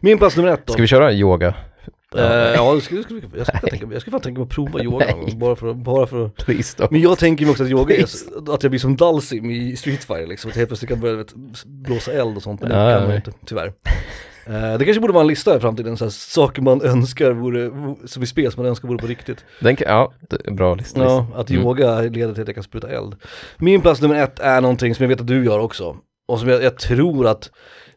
Min 0.00 0.18
plats 0.18 0.36
nummer 0.36 0.50
ett 0.52 0.66
då. 0.66 0.72
Ska 0.72 0.82
vi 0.82 0.88
köra 0.88 1.12
yoga? 1.12 1.54
Eh, 2.16 2.22
ja, 2.54 2.74
det 2.74 2.80
skulle, 2.80 3.02
skulle, 3.02 3.20
jag, 3.36 3.46
skulle 3.46 3.70
tänka, 3.70 3.86
jag 3.92 4.00
skulle 4.00 4.12
fan 4.12 4.20
tänka 4.20 4.40
mig 4.40 4.46
att 4.46 4.54
prova 4.54 4.82
yoga 4.82 5.06
bara 5.36 5.56
för, 5.56 5.74
bara 5.74 6.06
för 6.06 6.30
att. 6.82 6.90
Men 6.90 7.00
jag 7.00 7.18
tänker 7.18 7.44
mig 7.44 7.50
också 7.50 7.64
att 7.64 7.70
yoga 7.70 7.96
är, 7.96 8.04
att 8.54 8.62
jag 8.62 8.70
blir 8.70 8.78
som 8.78 8.96
Dalsim 8.96 9.50
i 9.50 9.76
Street 9.76 10.04
Fighter 10.04 10.26
liksom, 10.26 10.48
att 10.50 10.56
jag 10.56 10.60
helt 10.60 10.68
plötsligt 10.68 10.88
kan 10.88 11.00
börja 11.00 11.16
vet, 11.16 11.34
blåsa 11.64 12.12
eld 12.12 12.36
och 12.36 12.42
sånt, 12.42 12.60
men 12.60 12.70
det 12.70 12.76
Ja, 12.76 12.90
kan 12.90 13.00
ja, 13.02 13.06
man 13.06 13.16
inte, 13.16 13.32
tyvärr. 13.46 13.72
Eh, 14.46 14.78
det 14.78 14.84
kanske 14.84 15.00
borde 15.00 15.12
vara 15.12 15.20
en 15.22 15.28
lista 15.28 15.56
i 15.56 15.60
framtiden, 15.60 15.96
så 15.96 16.04
här, 16.04 16.10
saker 16.10 16.62
man 16.62 16.82
önskar 16.82 17.30
vore, 17.30 17.70
som 18.06 18.22
i 18.22 18.26
spel 18.26 18.52
som 18.52 18.62
man 18.62 18.68
önskar 18.70 18.88
vore 18.88 18.98
på 18.98 19.06
riktigt. 19.06 19.44
Den 19.60 19.76
kan, 19.76 19.88
ja, 19.88 20.12
det 20.30 20.50
bra 20.52 20.74
lista. 20.74 21.00
Ja, 21.02 21.26
att 21.34 21.50
Mm. 21.50 21.62
yoga 21.62 22.00
leder 22.00 22.32
till 22.32 22.42
att 22.42 22.48
jag 22.48 22.54
kan 22.54 22.64
spruta 22.64 22.88
eld. 22.88 23.14
Min 23.58 23.80
plats 23.80 24.00
nummer 24.00 24.22
ett 24.22 24.38
är 24.38 24.60
någonting 24.60 24.94
som 24.94 25.02
jag 25.02 25.08
vet 25.08 25.20
att 25.20 25.26
du 25.26 25.44
gör 25.44 25.58
också, 25.58 25.96
och 26.28 26.40
som 26.40 26.48
jag, 26.48 26.62
jag 26.62 26.78
tror 26.78 27.26
att 27.26 27.50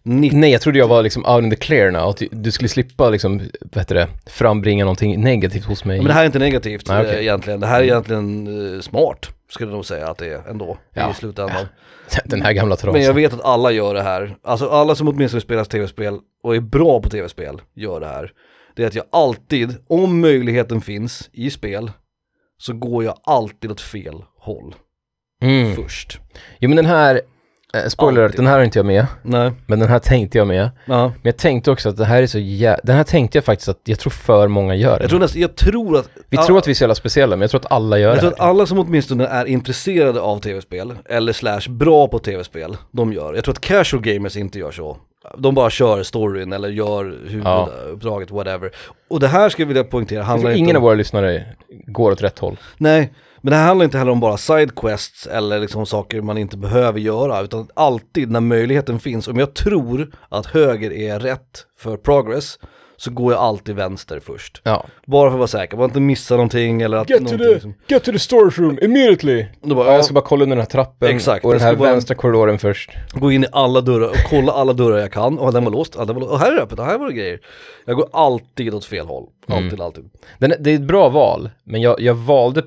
90 0.03 0.37
Nej, 0.39 0.51
jag 0.51 0.61
trodde 0.61 0.79
jag 0.79 0.87
var 0.87 1.03
liksom 1.03 1.25
out 1.25 1.43
in 1.43 1.49
the 1.49 1.55
clear 1.55 1.91
now, 1.91 2.09
att 2.09 2.21
du- 2.31 2.51
skulle 2.51 2.69
slippa 2.69 3.09
liksom, 3.09 3.37
vad 3.61 3.77
heter 3.81 3.95
det, 3.95 4.07
frambringa 4.25 4.85
någonting 4.85 5.21
negativt 5.21 5.65
hos 5.65 5.85
mig. 5.85 5.97
Men 5.97 6.07
det 6.07 6.13
här 6.13 6.21
är 6.21 6.25
inte 6.25 6.39
negativt 6.39 6.87
Nej, 6.87 7.01
okej. 7.01 7.13
eh, 7.15 7.21
egentligen, 7.21 7.59
det 7.59 7.67
här 7.67 7.79
är 7.79 7.83
egentligen 7.83 8.47
eh, 8.75 8.81
smart, 8.81 9.29
skulle 9.49 9.69
jag 9.71 9.75
nog 9.75 9.85
säga 9.85 10.07
att 10.09 10.17
det 10.17 10.27
är 10.27 10.49
ändå, 10.49 10.77
Ja. 10.93 11.11
i 11.11 11.13
slutändan. 11.13 11.65
Den 12.25 12.41
här 12.41 12.53
gamla 12.53 12.75
trasan. 12.75 12.93
Men 12.93 13.01
jag 13.03 13.13
vet 13.13 13.33
att 13.33 13.45
alla 13.45 13.71
gör 13.71 13.93
det 13.93 14.01
här, 14.03 14.35
alltså 14.43 14.69
alla 14.69 14.95
som 14.95 15.07
åtminstone 15.07 15.41
spelar 15.41 15.63
tv-spel 15.63 16.17
och 16.43 16.55
är 16.55 16.59
bra 16.59 17.01
på 17.01 17.09
tv-spel 17.09 17.61
gör 17.75 17.99
det 17.99 18.07
här. 18.07 18.31
Det 18.75 18.83
är 18.83 18.87
att 18.87 18.95
jag 18.95 19.05
alltid, 19.11 19.75
om 19.87 20.21
möjligheten 20.21 20.81
finns 20.81 21.29
i 21.33 21.49
spel, 21.49 21.91
så 22.57 22.73
går 22.73 23.03
jag 23.03 23.15
alltid 23.23 23.71
åt 23.71 23.81
fel 23.81 24.23
håll 24.37 24.75
Mm. 25.43 25.75
först. 25.75 26.19
Jo 26.59 26.69
men 26.69 26.75
den 26.75 26.85
här, 26.85 27.21
eh, 27.73 27.87
spoiler, 27.89 28.23
Alltid. 28.23 28.39
den 28.39 28.47
här 28.47 28.53
har 28.57 28.63
inte 28.63 28.79
jag 28.79 28.85
med, 28.85 29.05
Nej, 29.23 29.51
men 29.67 29.79
den 29.79 29.89
här 29.89 29.99
tänkte 29.99 30.37
jag 30.37 30.47
med. 30.47 30.69
ja. 30.85 31.03
Men 31.07 31.21
jag 31.23 31.37
tänkte 31.37 31.71
också 31.71 31.89
att 31.89 31.97
det 31.97 32.05
här 32.05 32.23
är 32.23 32.27
så 32.27 32.39
jä... 32.39 32.79
Den 32.83 32.95
här 32.95 33.03
tänkte 33.03 33.37
jag 33.37 33.45
faktiskt 33.45 33.69
att 33.69 33.79
jag 33.83 33.99
tror 33.99 34.11
för 34.11 34.47
många 34.47 34.75
gör 34.75 34.97
det. 34.97 35.03
Jag 35.03 35.09
tror 35.09 35.19
nästan, 35.19 35.41
jag 35.41 35.55
tror 35.55 35.97
att 35.97 36.09
Vi 36.29 36.37
ja, 36.37 36.45
tror 36.45 36.57
att 36.57 36.67
vi 36.67 36.71
är 36.71 36.75
så 36.75 36.83
jävla 36.83 36.95
speciella, 36.95 37.35
men 37.35 37.41
jag 37.41 37.49
tror 37.51 37.61
att 37.61 37.71
alla 37.71 37.97
gör 37.99 38.09
jag 38.09 38.19
tror 38.19 38.29
det 38.29 38.35
att 38.35 38.41
här. 38.41 38.49
alla 38.49 38.65
som 38.65 38.79
åtminstone 38.79 39.27
är 39.27 39.45
intresserade 39.45 40.21
av 40.21 40.39
tv-spel, 40.39 40.93
eller 41.05 41.33
slash 41.33 41.61
bra 41.69 42.07
på 42.07 42.19
tv-spel, 42.19 42.77
de 42.91 43.13
gör. 43.13 43.33
Jag 43.33 43.43
tror 43.43 43.53
att 43.53 43.61
casual 43.61 44.03
gamers 44.03 44.37
inte 44.37 44.59
gör 44.59 44.71
så. 44.71 44.97
De 45.37 45.55
bara 45.55 45.69
kör 45.69 46.03
storyn 46.03 46.53
eller 46.53 46.69
gör 46.69 47.03
huvuduppdraget, 47.27 48.31
whatever. 48.31 48.71
Och 49.09 49.19
det 49.19 49.27
här 49.27 49.49
ska 49.49 49.61
jag 49.61 49.67
vilja 49.67 49.83
poängtera, 49.83 50.19
Jag 50.19 50.25
handlar 50.25 50.41
tror 50.49 50.51
inte 50.51 50.59
ingen 50.59 50.75
om... 50.75 50.81
av 50.81 50.83
våra 50.83 50.95
lyssnare 50.95 51.45
går 51.87 52.11
åt 52.11 52.21
rätt 52.21 52.39
håll. 52.39 52.57
Nej, 52.77 53.11
men 53.41 53.51
det 53.51 53.57
här 53.57 53.65
handlar 53.67 53.83
inte 53.83 53.97
heller 53.97 54.11
om 54.11 54.19
bara 54.19 54.37
sidequests 54.37 55.27
eller 55.27 55.59
liksom 55.59 55.85
saker 55.85 56.21
man 56.21 56.37
inte 56.37 56.57
behöver 56.57 56.99
göra, 56.99 57.41
utan 57.41 57.67
alltid 57.73 58.31
när 58.31 58.39
möjligheten 58.39 58.99
finns, 58.99 59.27
om 59.27 59.39
jag 59.39 59.53
tror 59.53 60.11
att 60.29 60.45
höger 60.45 60.93
är 60.93 61.19
rätt 61.19 61.65
för 61.79 61.97
progress, 61.97 62.59
så 62.97 63.11
går 63.11 63.33
jag 63.33 63.41
alltid 63.41 63.75
vänster 63.75 64.19
först. 64.19 64.61
Ja. 64.63 64.85
Bara 65.05 65.29
för 65.29 65.35
att 65.35 65.39
vara 65.39 65.47
säker, 65.47 65.77
bara 65.77 65.85
inte 65.85 65.99
missa 65.99 66.35
någonting 66.35 66.81
eller 66.81 66.97
att 66.97 67.09
Get 67.09 67.17
to 67.17 67.23
någonting 67.23 67.47
the, 67.47 67.53
liksom. 67.53 67.73
get 67.87 68.03
to 68.03 68.11
the 68.11 68.19
storage 68.19 68.59
room 68.59 68.79
immediately! 68.81 69.45
Då 69.61 69.75
bara, 69.75 69.85
Ja, 69.85 69.91
ja, 69.91 69.95
jag 69.95 70.05
ska 70.05 70.13
bara 70.13 70.23
kolla 70.25 70.43
under 70.43 70.55
den 70.55 70.61
här 70.61 70.69
trappen 70.69 71.15
Exakt, 71.15 71.45
och 71.45 71.51
den 71.51 71.61
här 71.61 71.75
vänstra 71.75 72.15
korridoren 72.15 72.59
först. 72.59 72.91
gå 73.13 73.31
in 73.31 73.43
i 73.43 73.47
alla 73.51 73.81
dörrar 73.81 74.07
och 74.09 74.15
kolla 74.29 74.51
alla 74.51 74.73
dörrar 74.73 74.97
jag 74.97 75.11
kan. 75.11 75.39
Och 75.39 75.53
den 75.53 75.63
var 75.63 75.71
låst, 75.71 75.95
ja, 75.97 76.05
den 76.05 76.15
var 76.15 76.21
låst. 76.21 76.33
Och 76.33 76.39
här 76.39 76.51
är 76.51 76.55
det 76.55 76.61
öppet, 76.61 76.79
och 76.79 76.85
här 76.85 76.97
var 76.97 77.07
det 77.07 77.13
grejer. 77.13 77.39
Jag 77.85 77.95
går 77.95 78.09
alltid 78.13 78.73
åt 78.73 78.85
fel 78.85 79.05
håll. 79.05 79.27
Mm. 79.49 79.63
Alltid, 79.63 79.81
alltid. 79.81 80.09
Den, 80.39 80.53
det 80.59 80.71
är 80.71 80.75
ett 80.75 80.81
bra 80.81 81.09
val, 81.09 81.49
men 81.63 81.81
jag, 81.81 81.99
jag 82.01 82.13
valde 82.13 82.63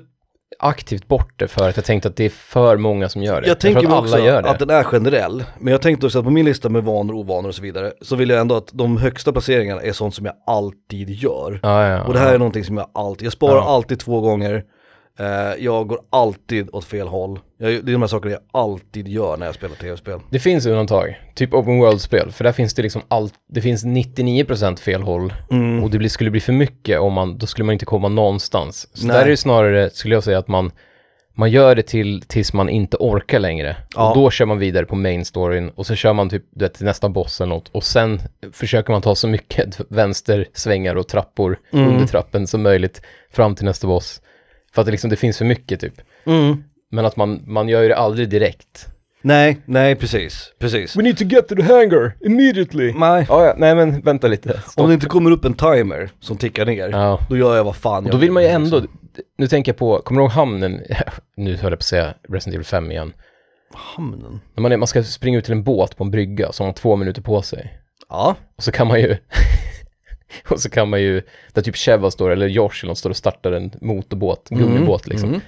aktivt 0.59 1.07
bort 1.07 1.33
det 1.35 1.47
för 1.47 1.69
att 1.69 1.75
jag 1.75 1.85
tänkte 1.85 2.09
att 2.09 2.15
det 2.15 2.25
är 2.25 2.29
för 2.29 2.77
många 2.77 3.09
som 3.09 3.23
gör 3.23 3.41
det. 3.41 3.47
Jag 3.47 3.59
tänker 3.59 3.79
tror 3.81 3.89
mig 3.89 3.97
att 3.97 4.03
alla 4.03 4.11
också 4.15 4.25
gör 4.25 4.41
det. 4.41 4.49
att 4.49 4.59
den 4.59 4.69
är 4.69 4.83
generell, 4.83 5.43
men 5.59 5.71
jag 5.71 5.81
tänkte 5.81 6.05
också 6.05 6.19
att 6.19 6.25
på 6.25 6.31
min 6.31 6.45
lista 6.45 6.69
med 6.69 6.83
vanor, 6.83 7.13
ovanor 7.15 7.49
och 7.49 7.55
så 7.55 7.61
vidare, 7.61 7.91
så 8.01 8.15
vill 8.15 8.29
jag 8.29 8.39
ändå 8.39 8.55
att 8.55 8.69
de 8.73 8.97
högsta 8.97 9.31
placeringarna 9.31 9.81
är 9.81 9.91
sånt 9.91 10.15
som 10.15 10.25
jag 10.25 10.35
alltid 10.47 11.09
gör. 11.09 11.59
Ja, 11.63 11.87
ja, 11.87 12.03
Och 12.03 12.13
det 12.13 12.19
här 12.19 12.27
ja. 12.27 12.33
är 12.33 12.37
någonting 12.39 12.63
som 12.63 12.77
jag 12.77 12.89
alltid, 12.93 13.25
jag 13.25 13.33
sparar 13.33 13.55
Ja. 13.55 13.63
alltid 13.75 13.99
två 13.99 14.21
gånger, 14.21 14.63
jag 15.59 15.87
går 15.87 15.99
alltid 16.09 16.69
åt 16.73 16.85
fel 16.85 17.07
håll. 17.07 17.39
Jag, 17.57 17.71
det 17.71 17.77
är 17.77 17.93
de 17.93 18.01
här 18.01 18.07
sakerna 18.07 18.31
jag 18.31 18.61
alltid 18.61 19.07
gör 19.07 19.37
när 19.37 19.45
jag 19.45 19.55
spelar 19.55 19.75
tv-spel. 19.75 20.19
Det 20.29 20.39
finns 20.39 20.65
undantag, 20.65 21.21
typ 21.35 21.53
open 21.53 21.79
world-spel, 21.79 22.31
för 22.31 22.43
där 22.43 22.51
finns 22.51 22.73
det 22.73 22.81
liksom 22.81 23.01
allt, 23.07 23.33
det 23.49 23.61
finns 23.61 23.85
99% 23.85 24.79
fel 24.79 25.01
håll 25.01 25.33
Mm. 25.51 25.83
och 25.83 25.89
det 25.89 25.97
blir, 25.97 26.09
skulle 26.09 26.31
bli 26.31 26.39
för 26.39 26.53
mycket 26.53 26.99
om 26.99 27.13
man, 27.13 27.37
då 27.37 27.45
skulle 27.45 27.65
man 27.65 27.73
inte 27.73 27.85
komma 27.85 28.07
någonstans. 28.07 28.89
Så 28.93 29.07
Nej. 29.07 29.17
där 29.17 29.25
är 29.25 29.29
det 29.29 29.37
snarare, 29.37 29.89
skulle 29.89 30.15
jag 30.15 30.23
säga, 30.23 30.37
att 30.39 30.47
man, 30.47 30.71
man 31.37 31.51
gör 31.51 31.75
det 31.75 31.83
till, 31.83 32.21
tills 32.21 32.53
man 32.53 32.69
inte 32.69 32.97
orkar 32.99 33.39
längre. 33.39 33.75
Ja. 33.95 34.09
Och 34.09 34.15
då 34.15 34.29
kör 34.31 34.45
man 34.45 34.59
vidare 34.59 34.85
på 34.85 34.95
main 34.95 35.25
storyn 35.25 35.69
och 35.69 35.85
så 35.85 35.95
kör 35.95 36.13
man 36.13 36.29
typ, 36.29 36.43
du 36.51 36.65
vet, 36.65 36.73
till 36.73 36.85
nästa 36.85 37.09
boss 37.09 37.41
eller 37.41 37.49
något 37.53 37.69
och 37.69 37.83
sen 37.83 38.19
försöker 38.53 38.91
man 38.91 39.01
ta 39.01 39.15
så 39.15 39.27
mycket 39.27 39.79
vänstersvängar 39.89 40.95
och 40.95 41.07
trappor 41.07 41.59
Mm. 41.73 41.87
under 41.93 42.07
trappen 42.07 42.47
som 42.47 42.61
möjligt 42.61 43.01
fram 43.31 43.55
till 43.55 43.65
nästa 43.65 43.87
boss. 43.87 44.21
För 44.75 44.81
att 44.81 44.85
det 44.85 44.91
liksom, 44.91 45.09
det 45.09 45.15
finns 45.15 45.37
för 45.37 45.45
mycket 45.45 45.79
typ. 45.79 45.93
Mm. 46.25 46.63
Men 46.91 47.05
att 47.05 47.15
man, 47.15 47.41
man 47.47 47.69
gör 47.69 47.81
ju 47.81 47.87
det 47.87 47.95
aldrig 47.97 48.29
direkt. 48.29 48.87
Nej, 49.21 49.57
nej 49.65 49.95
precis, 49.95 50.51
precis. 50.59 50.95
We 50.95 51.03
need 51.03 51.17
to 51.17 51.23
get 51.23 51.47
to 51.47 51.55
the 51.55 51.61
hangar 51.63 52.15
immediately. 52.25 52.93
Nej, 52.93 53.25
Ja, 53.29 53.45
ja, 53.45 53.53
nej 53.57 53.75
men 53.75 54.01
vänta 54.01 54.27
lite. 54.27 54.49
Stopp. 54.61 54.83
om 54.83 54.87
det 54.87 54.93
inte 54.93 55.05
kommer 55.05 55.31
upp 55.31 55.45
en 55.45 55.53
timer 55.53 56.09
som 56.19 56.37
tickar 56.37 56.65
ner, 56.65 56.89
Ja. 56.89 57.19
då 57.29 57.37
gör 57.37 57.55
jag 57.55 57.63
vad 57.63 57.75
fan 57.75 58.03
Och 58.03 58.07
jag 58.09 58.13
då 58.13 58.17
vill 58.17 58.31
man 58.31 58.43
ju 58.43 58.49
ändå, 58.49 58.79
liksom. 58.79 58.99
nu 59.37 59.47
tänker 59.47 59.71
jag 59.71 59.77
på, 59.77 60.01
kommer 60.01 60.21
du 60.21 60.23
ihåg 60.23 60.31
hamnen, 60.31 60.81
nu 61.37 61.55
höll 61.55 61.71
jag 61.71 61.79
på 61.79 61.81
att 61.81 61.83
säga 61.83 62.13
Resident 62.29 62.55
Evil 62.55 62.65
5 62.65 62.91
igen. 62.91 63.13
Hamnen? 63.73 64.39
När 64.55 64.61
man, 64.61 64.71
är, 64.71 64.77
man 64.77 64.87
ska 64.87 65.03
springa 65.03 65.37
ut 65.37 65.43
till 65.45 65.53
en 65.53 65.63
båt 65.63 65.97
på 65.97 66.03
en 66.03 66.11
brygga 66.11 66.51
så 66.51 66.63
har 66.63 66.67
man 66.67 66.73
två 66.73 66.95
minuter 66.95 67.21
på 67.21 67.41
sig. 67.41 67.79
Ja, 68.09 68.35
Och 68.57 68.63
så 68.63 68.71
kan 68.71 68.87
man 68.87 68.99
ju, 69.01 69.07
och 70.49 70.59
så 70.59 70.69
kan 70.69 70.89
man 70.89 71.01
ju, 71.01 71.21
där 71.53 71.61
typ 71.61 71.75
Cheva 71.75 72.11
står, 72.11 72.29
eller 72.29 72.47
Josh 72.47 72.79
eller 72.81 72.87
någon 72.87 72.95
står 72.95 73.09
och 73.09 73.17
startar 73.17 73.51
en 73.51 73.71
motorbåt, 73.81 74.49
gummibåt 74.49 75.07
liksom. 75.07 75.29
Mm. 75.29 75.41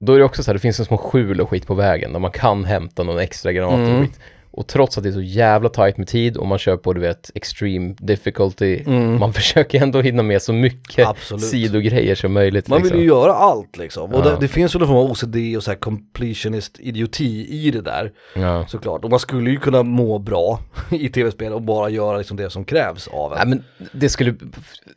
Då 0.00 0.14
är 0.14 0.18
det 0.18 0.24
också 0.24 0.42
så 0.42 0.48
här, 0.50 0.54
det 0.54 0.60
finns 0.60 0.78
en 0.80 0.86
små 0.86 0.96
skjul 0.96 1.40
och 1.40 1.48
skit 1.50 1.66
på 1.66 1.74
vägen 1.74 2.12
där 2.12 2.20
man 2.20 2.30
kan 2.30 2.64
hämta 2.64 3.02
någon 3.02 3.18
extra 3.18 3.52
granat 3.52 3.74
Mm. 3.88 3.94
och 3.94 4.00
skit. 4.02 4.20
Och 4.52 4.66
trots 4.66 4.98
att 4.98 5.04
det 5.04 5.10
är 5.10 5.12
så 5.12 5.20
jävla 5.22 5.68
tight 5.68 5.96
med 5.96 6.08
tid 6.08 6.36
och 6.36 6.46
man 6.46 6.58
kör 6.58 6.76
på, 6.76 6.92
du 6.92 7.00
vet, 7.00 7.30
extreme 7.34 7.94
difficulty, 7.98 8.82
Mm. 8.86 9.18
man 9.18 9.32
försöker 9.40 9.82
ändå 9.82 10.00
hinna 10.00 10.22
med 10.22 10.42
så 10.42 10.52
mycket 10.52 11.08
Absolut. 11.08 11.44
sidogrejer 11.44 12.14
som 12.14 12.32
möjligt. 12.32 12.68
Man 12.68 12.78
vill 12.78 12.84
liksom. 12.84 13.00
ju 13.00 13.06
göra 13.06 13.32
allt 13.32 13.76
liksom. 13.76 14.14
Och 14.14 14.26
Ja. 14.26 14.30
det, 14.30 14.36
det 14.40 14.48
finns 14.48 14.74
väl 14.74 14.82
en 14.82 14.88
form 14.88 14.96
av 14.98 15.10
OCD 15.10 15.56
och 15.56 15.62
så 15.64 15.70
här 15.70 15.78
completionist 15.78 16.76
idioti 16.80 17.46
i 17.66 17.70
det 17.70 17.80
där. 17.80 18.12
Ja. 18.36 18.66
Såklart. 18.68 19.04
Och 19.04 19.10
man 19.10 19.18
skulle 19.20 19.50
ju 19.50 19.56
kunna 19.56 19.82
må 19.82 20.18
bra 20.18 20.60
i 20.90 21.08
tv-spel 21.08 21.52
och 21.52 21.62
bara 21.62 21.88
göra 21.90 22.18
liksom 22.18 22.36
det 22.36 22.50
som 22.50 22.64
krävs 22.64 23.08
av 23.08 23.30
Nej 23.30 23.40
en. 23.42 23.48
men 23.50 23.64
det 23.92 24.08
skulle, 24.08 24.34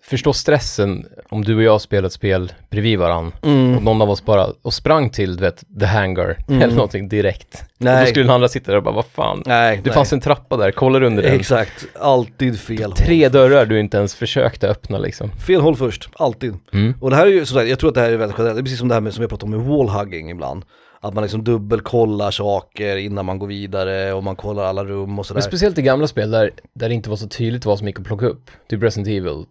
förstå 0.04 0.34
stressen 0.34 1.06
om 1.30 1.44
du 1.44 1.56
och 1.56 1.64
jag 1.64 1.82
spelar 1.82 2.08
ett 2.08 2.14
spel 2.14 2.54
bredvid 2.70 3.00
varann 3.00 3.32
Mm. 3.42 3.78
och 3.78 3.84
någon 3.84 4.02
av 4.02 4.10
oss 4.10 4.26
bara, 4.26 4.48
och 4.62 4.74
sprang 4.74 5.10
till, 5.10 5.36
du 5.36 5.42
vet, 5.42 5.64
the 5.80 5.86
hangar 5.86 6.38
eller 6.48 6.76
någonting 6.76 7.10
direkt. 7.10 7.54
Och 7.54 7.86
då 7.86 7.92
Nej. 7.92 8.08
skulle 8.08 8.24
den 8.26 8.36
andra 8.36 8.48
sitta 8.48 8.72
där 8.72 8.78
och 8.78 8.84
bara, 8.84 8.96
vad 8.96 9.06
fan, 9.06 9.43
Nej, 9.46 9.78
det 9.78 9.90
nej. 9.90 9.94
fanns 9.94 10.14
en 10.14 10.20
trappa 10.22 10.58
där, 10.58 10.72
kollar 10.72 11.02
under 11.04 11.24
den. 11.24 11.34
Exakt, 11.34 11.86
alltid 12.00 12.60
fel 12.60 12.84
håll. 12.84 12.92
Tre 12.96 13.30
dörrar 13.30 13.66
du 13.66 13.80
inte 13.80 13.98
ens 13.98 14.16
försökte 14.16 14.68
öppna 14.68 14.98
liksom. 14.98 15.32
Fel 15.32 15.62
håll 15.62 15.76
först, 15.76 16.10
alltid. 16.16 16.54
Mm. 16.74 16.94
Och 17.02 17.10
det 17.10 17.16
här 17.16 17.26
är 17.28 17.32
ju, 17.32 17.46
sagt, 17.46 17.68
jag 17.70 17.80
tror 17.80 17.90
att 17.90 17.96
det 17.96 18.02
här 18.02 18.12
är 18.12 18.18
väldigt 18.18 18.38
generellt, 18.38 18.58
det 18.58 18.62
är 18.62 18.64
precis 18.64 18.80
som 18.80 18.88
det 18.88 18.94
här 18.94 19.02
med, 19.02 19.14
som 19.14 19.22
har 19.22 19.28
pratat 19.30 19.44
om 19.44 19.50
med 19.52 19.60
wallhugging 19.60 20.30
ibland. 20.30 20.66
Att 21.02 21.14
man 21.14 21.22
liksom 21.24 21.44
dubbelkollar 21.44 22.32
saker 22.32 22.98
innan 22.98 23.26
man 23.26 23.40
går 23.40 23.48
vidare 23.48 24.14
och 24.14 24.24
man 24.24 24.36
kollar 24.36 24.64
alla 24.64 24.86
rum 24.86 25.20
och 25.20 25.26
sådär. 25.26 25.36
Men 25.36 25.44
speciellt 25.44 25.78
i 25.78 25.82
gamla 25.82 26.08
spel 26.08 26.32
där, 26.32 26.52
där 26.74 26.90
det 26.90 26.96
inte 26.96 27.10
var 27.10 27.18
så 27.18 27.28
tydligt 27.28 27.66
vad 27.66 27.78
som 27.78 27.88
gick 27.88 28.00
att 28.00 28.06
plocka 28.06 28.26
upp. 28.26 28.52
Typ 28.70 28.84
Resident 28.84 29.08
Evil, 29.08 29.46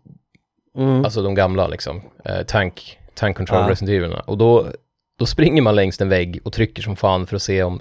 Mm. 0.79 1.05
alltså 1.05 1.23
de 1.23 1.35
gamla 1.35 1.67
liksom. 1.69 2.03
Eh, 2.25 2.43
tank, 2.43 2.99
tank 3.15 3.37
control 3.37 3.59
Ja. 3.61 3.71
Resident 3.71 3.97
Evil. 3.97 4.17
Och 4.27 4.39
då, 4.39 4.67
då 5.19 5.27
springer 5.27 5.63
man 5.63 5.75
längs 5.77 6.01
en 6.01 6.09
vägg 6.09 6.41
och 6.45 6.53
trycker 6.53 6.83
som 6.83 6.97
fan 6.97 7.27
för 7.27 7.37
att 7.37 7.43
se 7.43 7.63
om, 7.63 7.81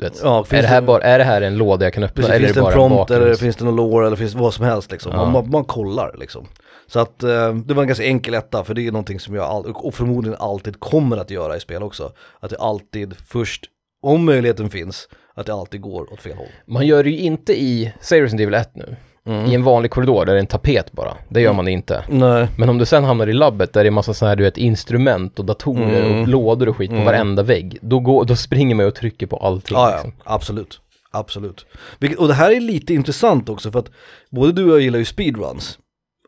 vet, 0.00 0.20
Ja, 0.22 0.46
är, 0.50 0.62
det 0.62 0.68
här 0.68 0.80
det- 0.80 0.86
bara, 0.86 1.02
är 1.02 1.18
det 1.18 1.24
här 1.24 1.42
en 1.42 1.56
låda 1.56 1.86
jag 1.86 1.92
kan 1.92 2.02
öppna 2.02 2.22
Precis, 2.22 2.30
eller 2.34 2.46
finns 2.46 2.54
det 2.54 2.60
en 2.60 2.64
bara 2.64 2.72
en 2.72 2.90
prompt 2.90 3.10
eller 3.10 3.34
finns 3.34 3.56
det 3.56 3.64
någon 3.64 3.76
lore 3.76 4.06
eller 4.06 4.16
finns 4.16 4.32
det 4.32 4.38
vad 4.38 4.54
som 4.54 4.64
helst 4.64 4.90
liksom. 4.92 5.12
Ja. 5.12 5.18
Man, 5.18 5.32
man, 5.32 5.50
man 5.50 5.64
kollar 5.64 6.14
liksom. 6.18 6.46
Så 6.86 7.00
att 7.00 7.22
eh, 7.22 7.54
det 7.54 7.74
var 7.74 7.82
en 7.82 7.88
ganska 7.88 8.04
enkel 8.04 8.34
etta 8.34 8.64
för 8.64 8.74
det 8.74 8.86
är 8.86 8.92
någonting 8.92 9.20
som 9.20 9.34
jag 9.34 9.44
all, 9.44 9.66
och 9.66 9.94
förmodligen 9.94 10.38
alltid 10.40 10.80
kommer 10.80 11.16
att 11.16 11.30
göra 11.30 11.56
i 11.56 11.60
spel 11.60 11.82
också. 11.82 12.12
Att 12.40 12.50
det 12.50 12.56
alltid 12.58 13.14
först, 13.26 13.64
om 14.02 14.24
möjligheten 14.24 14.70
finns, 14.70 15.08
att 15.34 15.46
det 15.46 15.52
alltid 15.54 15.80
går 15.80 16.12
åt 16.12 16.20
fel 16.20 16.36
håll. 16.36 16.46
Man 16.66 16.86
gör 16.86 17.04
det 17.04 17.10
ju 17.10 17.18
inte 17.18 17.60
i, 17.62 17.92
säg 18.00 18.22
Resident 18.22 18.40
Evil 18.40 18.54
1 18.54 18.70
nu, 18.74 18.96
Mm. 19.28 19.46
i 19.46 19.54
en 19.54 19.62
vanlig 19.62 19.90
korridor 19.90 20.24
där 20.24 20.32
det 20.32 20.38
är 20.38 20.40
en 20.40 20.46
tapet 20.46 20.92
bara. 20.92 21.14
Det 21.28 21.40
gör 21.40 21.52
man 21.52 21.64
det 21.64 21.70
inte. 21.70 22.04
Nej. 22.08 22.48
Men 22.58 22.68
om 22.68 22.78
du 22.78 22.84
sen 22.86 23.04
hamnar 23.04 23.26
i 23.26 23.32
labbet 23.32 23.72
där 23.72 23.84
det 23.84 23.88
är 23.88 23.90
massa 23.90 24.14
sådana 24.14 24.30
här, 24.30 24.36
du 24.36 24.44
vet, 24.44 24.58
instrument 24.58 25.38
och 25.38 25.44
datorer 25.44 26.04
Mm. 26.06 26.20
och 26.22 26.28
lådor 26.28 26.68
och 26.68 26.76
skit 26.76 26.90
på 26.90 26.94
Mm. 26.94 27.06
varenda 27.06 27.42
vägg, 27.42 27.78
då, 27.80 28.00
går, 28.00 28.24
då 28.24 28.36
springer 28.36 28.74
man 28.74 28.86
och 28.86 28.94
trycker 28.94 29.26
på 29.26 29.36
allting. 29.36 29.76
Ja, 29.76 29.90
ja, 29.90 29.94
liksom. 29.96 30.12
absolut. 30.24 30.80
Absolut. 31.10 31.66
Vilket, 31.98 32.18
och 32.18 32.28
det 32.28 32.34
här 32.34 32.50
är 32.50 32.60
lite 32.60 32.94
intressant 32.94 33.48
också 33.48 33.70
för 33.70 33.78
att 33.78 33.90
både 34.30 34.52
du 34.52 34.64
och 34.64 34.70
jag 34.70 34.80
gillar 34.80 34.98
ju 34.98 35.04
speedruns 35.04 35.78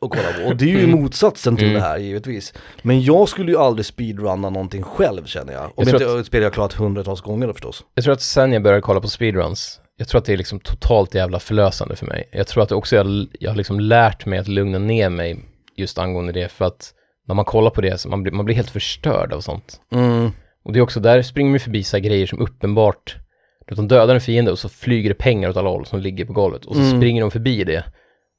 och 0.00 0.10
kolla 0.10 0.32
på. 0.42 0.48
Och 0.48 0.56
det 0.56 0.64
är 0.64 0.68
ju 0.68 0.78
Mm. 0.84 1.02
motsatsen 1.02 1.56
till 1.56 1.68
Mm. 1.68 1.80
det 1.80 1.88
här 1.88 1.98
givetvis. 1.98 2.54
Men 2.82 3.02
jag 3.02 3.28
skulle 3.28 3.52
ju 3.52 3.58
aldrig 3.58 3.86
speedrunna 3.86 4.50
någonting 4.50 4.82
själv 4.82 5.24
känner 5.24 5.52
jag. 5.52 5.64
Om 5.64 5.70
Jag 5.76 5.88
inte 5.88 6.04
jag 6.04 6.26
spelar 6.26 6.44
jag 6.44 6.52
klart 6.52 6.72
hundratals 6.72 7.20
gånger 7.20 7.46
då 7.46 7.52
förstås. 7.52 7.84
Jag 7.94 8.04
tror 8.04 8.12
att 8.14 8.20
sen 8.22 8.52
jag 8.52 8.62
började 8.62 8.82
kolla 8.82 9.00
på 9.00 9.08
speedruns, 9.08 9.80
jag 9.96 10.08
tror 10.08 10.18
att 10.18 10.24
det 10.24 10.32
är 10.32 10.36
liksom 10.36 10.60
totalt 10.60 11.14
jävla 11.14 11.38
förlösande 11.38 11.96
för 11.96 12.06
mig. 12.06 12.28
Jag 12.32 12.46
tror 12.46 12.62
att 12.62 12.72
också 12.72 12.96
jag, 12.96 13.26
jag 13.40 13.50
har 13.50 13.56
liksom 13.56 13.80
lärt 13.80 14.26
mig 14.26 14.38
att 14.38 14.48
lugna 14.48 14.78
ner 14.78 15.08
mig 15.10 15.38
just 15.76 15.98
angående 15.98 16.32
det, 16.32 16.48
för 16.48 16.64
att 16.64 16.92
när 17.28 17.34
man 17.34 17.44
kollar 17.44 17.70
på 17.70 17.80
det 17.80 17.98
så 17.98 18.08
man 18.08 18.22
blir 18.22 18.32
man 18.32 18.44
blir 18.44 18.56
helt 18.56 18.70
förstörd 18.70 19.32
av 19.32 19.40
sånt. 19.40 19.80
Mm. 19.92 20.30
Och 20.64 20.72
det 20.72 20.78
är 20.78 20.80
också, 20.80 21.00
där 21.00 21.22
springer 21.22 21.50
man 21.50 21.60
förbi 21.60 21.82
så 21.82 21.98
grejer 21.98 22.26
som 22.26 22.40
uppenbart, 22.40 23.16
de 23.76 23.88
dödar 23.88 24.14
en 24.14 24.20
fiende 24.20 24.50
och 24.52 24.58
så 24.58 24.68
flyger 24.68 25.08
det 25.08 25.14
pengar 25.14 25.48
åt 25.48 25.56
alla 25.56 25.68
håll 25.70 25.86
som 25.86 26.00
ligger 26.00 26.24
på 26.24 26.32
golvet 26.32 26.64
och 26.64 26.74
så 26.74 26.80
Mm. 26.82 26.96
springer 26.96 27.20
de 27.20 27.30
förbi 27.30 27.64
det. 27.64 27.84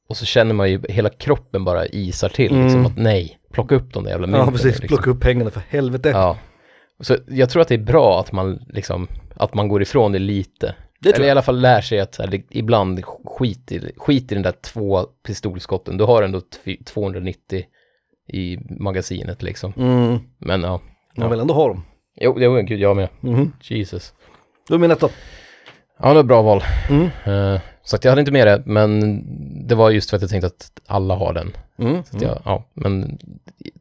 Och 0.08 0.16
så 0.16 0.24
känner 0.24 0.54
man 0.54 0.70
ju, 0.70 0.80
hela 0.88 1.08
kroppen 1.08 1.64
bara 1.64 1.86
isar 1.86 2.28
till 2.28 2.52
Mm. 2.52 2.64
liksom 2.64 2.86
att 2.86 2.96
nej, 2.96 3.38
plocka 3.52 3.74
upp 3.74 3.92
de 3.92 4.04
där 4.04 4.10
jävla 4.10 4.26
mynten. 4.26 4.44
Ja 4.46 4.50
precis, 4.52 4.80
liksom. 4.80 4.88
plocka 4.88 5.10
upp 5.10 5.20
pengarna 5.20 5.50
för 5.50 5.62
helvete. 5.68 6.08
Ja. 6.08 6.38
Så 7.00 7.16
jag 7.28 7.50
tror 7.50 7.62
att 7.62 7.68
det 7.68 7.74
är 7.74 7.78
bra 7.78 8.20
att 8.20 8.32
man 8.32 8.62
liksom, 8.68 9.08
att 9.36 9.54
man 9.54 9.68
går 9.68 9.82
ifrån 9.82 10.12
det 10.12 10.18
lite. 10.18 10.74
Det 11.00 11.16
Eller 11.16 11.26
i 11.26 11.30
alla 11.30 11.42
fall 11.42 11.60
lär 11.60 11.80
sig 11.80 12.00
att 12.00 12.14
så 12.14 12.22
här, 12.22 12.30
det, 12.30 12.42
ibland 12.50 13.04
skit 13.24 13.72
i, 13.72 13.92
skit 13.96 14.32
i 14.32 14.34
den 14.34 14.42
där 14.42 14.52
två 14.52 15.02
pistolskotten. 15.26 15.96
Du 15.96 16.04
har 16.04 16.22
ändå 16.22 16.40
tv- 16.40 16.84
290 16.84 17.64
i 18.32 18.58
magasinet 18.70 19.42
liksom. 19.42 19.72
Mm. 19.76 20.18
Men 20.38 20.62
ja. 20.62 20.80
Man 21.16 21.30
vill 21.30 21.40
ändå 21.40 21.54
ha 21.54 21.68
dem. 21.68 21.84
Jo, 22.20 22.36
jo 22.38 22.54
gud 22.54 22.80
jag 22.80 22.96
med. 22.96 23.08
Mhm. 23.20 23.52
Jesus. 23.62 24.12
Då 24.68 24.74
är 24.74 24.78
min 24.78 24.90
etta. 24.90 25.08
Ja, 25.98 26.08
det 26.08 26.14
var 26.14 26.20
ett 26.20 26.26
bra 26.26 26.42
val. 26.42 26.62
Mm. 26.90 27.08
Eh, 27.24 27.60
så 27.82 27.96
att 27.96 28.04
jag 28.04 28.12
hade 28.12 28.20
inte 28.20 28.32
med 28.32 28.46
det, 28.46 28.62
men 28.66 29.22
det 29.68 29.74
var 29.74 29.90
just 29.90 30.10
för 30.10 30.16
att 30.16 30.22
jag 30.22 30.30
tänkte 30.30 30.46
att 30.46 30.70
alla 30.86 31.14
har 31.14 31.32
den. 31.32 31.52
Mm. 31.78 32.02
Så 32.04 32.16
jag, 32.20 32.42
ja, 32.44 32.64
men 32.74 33.18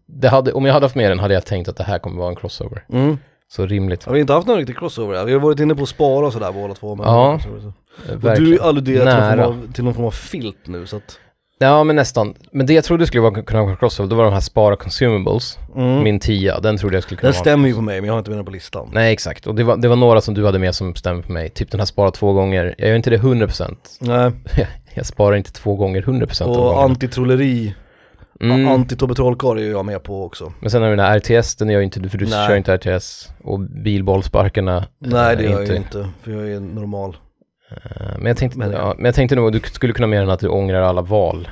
det 0.05 0.29
hade, 0.29 0.53
om 0.53 0.65
jag 0.65 0.73
hade 0.73 0.85
haft 0.85 0.95
med 0.95 1.11
den 1.11 1.19
hade 1.19 1.33
jag 1.33 1.45
tänkt 1.45 1.69
att 1.69 1.77
det 1.77 1.83
här 1.83 1.99
kommer 1.99 2.17
vara 2.17 2.29
en 2.29 2.35
crossover. 2.35 2.85
Så 3.49 3.65
rimligt. 3.65 4.03
Har 4.03 4.15
inte 4.15 4.33
haft 4.33 4.47
någon 4.47 4.57
riktig 4.57 4.77
crossover 4.77 5.13
där. 5.13 5.25
Vi 5.25 5.33
har 5.33 5.39
varit 5.39 5.59
inne 5.59 5.75
på 5.75 5.83
att 5.83 5.89
spara 5.89 6.25
och 6.27 6.33
sådär 6.33 6.51
båda 6.51 6.73
två. 6.73 6.95
Men 6.95 7.05
Ja. 7.05 7.33
Och 7.33 7.73
Eh, 8.09 8.33
du 8.33 8.59
alluderar 8.59 9.29
till 9.29 9.37
någon, 9.41 9.45
av, 9.63 9.73
till 9.73 9.83
någon 9.83 9.93
form 9.93 10.05
av 10.05 10.11
filt 10.11 10.67
nu 10.67 10.85
så 10.85 10.97
att... 10.97 11.19
Ja, 11.59 11.83
men 11.83 11.95
nästan. 11.95 12.33
Men 12.51 12.65
det 12.65 12.73
jag 12.73 12.83
trodde 12.83 13.07
skulle 13.07 13.21
vara, 13.21 13.41
kunna 13.41 13.63
vara 13.63 13.75
crossover, 13.75 14.09
det 14.09 14.15
var 14.15 14.23
de 14.23 14.33
här 14.33 14.39
spara 14.39 14.75
consumables. 14.75 15.57
Mm. 15.75 16.03
Min 16.03 16.19
tia, 16.19 16.59
den 16.59 16.77
trodde 16.77 16.95
jag 16.95 17.03
skulle 17.03 17.17
kunna 17.17 17.27
Den 17.27 17.33
vara. 17.33 17.41
stämmer 17.41 17.67
ju 17.67 17.75
på 17.75 17.81
mig 17.81 18.01
men 18.01 18.07
jag 18.07 18.13
har 18.13 18.19
inte 18.19 18.29
med 18.31 18.37
den 18.37 18.45
på 18.45 18.51
listan. 18.51 18.89
Nej, 18.93 19.13
exakt. 19.13 19.47
Och 19.47 19.55
det 19.55 19.63
var, 19.63 19.77
det 19.77 19.87
var 19.87 19.95
några 19.95 20.21
som 20.21 20.33
du 20.33 20.45
hade 20.45 20.59
med 20.59 20.75
som 20.75 20.95
stämmer 20.95 21.21
på 21.21 21.31
mig. 21.31 21.49
Typ 21.49 21.71
den 21.71 21.79
här 21.79 21.85
spara 21.85 22.11
två 22.11 22.33
gånger. 22.33 22.75
Jag 22.77 22.89
gör 22.89 22.95
inte 22.95 23.09
det 23.09 23.17
100%. 23.17 23.75
Nej. 23.99 24.31
jag 24.93 25.05
sparar 25.05 25.35
inte 25.35 25.51
två 25.53 25.75
gånger 25.75 26.01
100% 26.01 26.43
av 26.43 26.49
Och 26.49 26.83
antitrolleri, 26.83 27.73
Mm. 28.41 28.67
anti-Tobbe 28.67 29.57
är 29.57 29.63
ju 29.63 29.71
jag 29.71 29.85
med 29.85 30.03
på 30.03 30.23
också. 30.25 30.53
Men 30.59 30.69
sen 30.71 30.81
har 30.81 30.89
vi 30.89 30.95
den 30.95 31.05
här 31.05 31.19
RTS, 31.19 31.55
den 31.55 31.69
gör 31.69 31.79
ju 31.79 31.85
inte 31.85 31.99
du, 31.99 32.09
för 32.09 32.17
du 32.17 32.25
Nej. 32.25 32.47
kör 32.47 32.55
inte 32.55 32.77
RTS. 32.77 33.29
Och 33.43 33.59
bilbollsparkarna. 33.59 34.85
Nej 34.99 35.35
det 35.35 35.43
eh, 35.45 35.51
gör 35.51 35.59
jag 35.59 35.67
ju 35.69 35.75
inte, 35.75 36.09
för 36.23 36.31
jag 36.31 36.49
är 36.51 36.59
normal. 36.59 37.17
Eh, 37.71 38.01
Men 38.17 38.25
jag, 38.25 38.37
tänkte, 38.37 38.59
Men- 38.59 38.71
ja, 38.71 38.93
men 38.97 39.05
jag 39.05 39.15
tänkte 39.15 39.35
nog 39.35 39.47
att 39.47 39.53
du 39.63 39.69
skulle 39.69 39.93
kunna 39.93 40.07
den 40.19 40.29
att 40.29 40.39
du 40.39 40.47
ångrar 40.47 40.81
alla 40.81 41.01
val. 41.01 41.49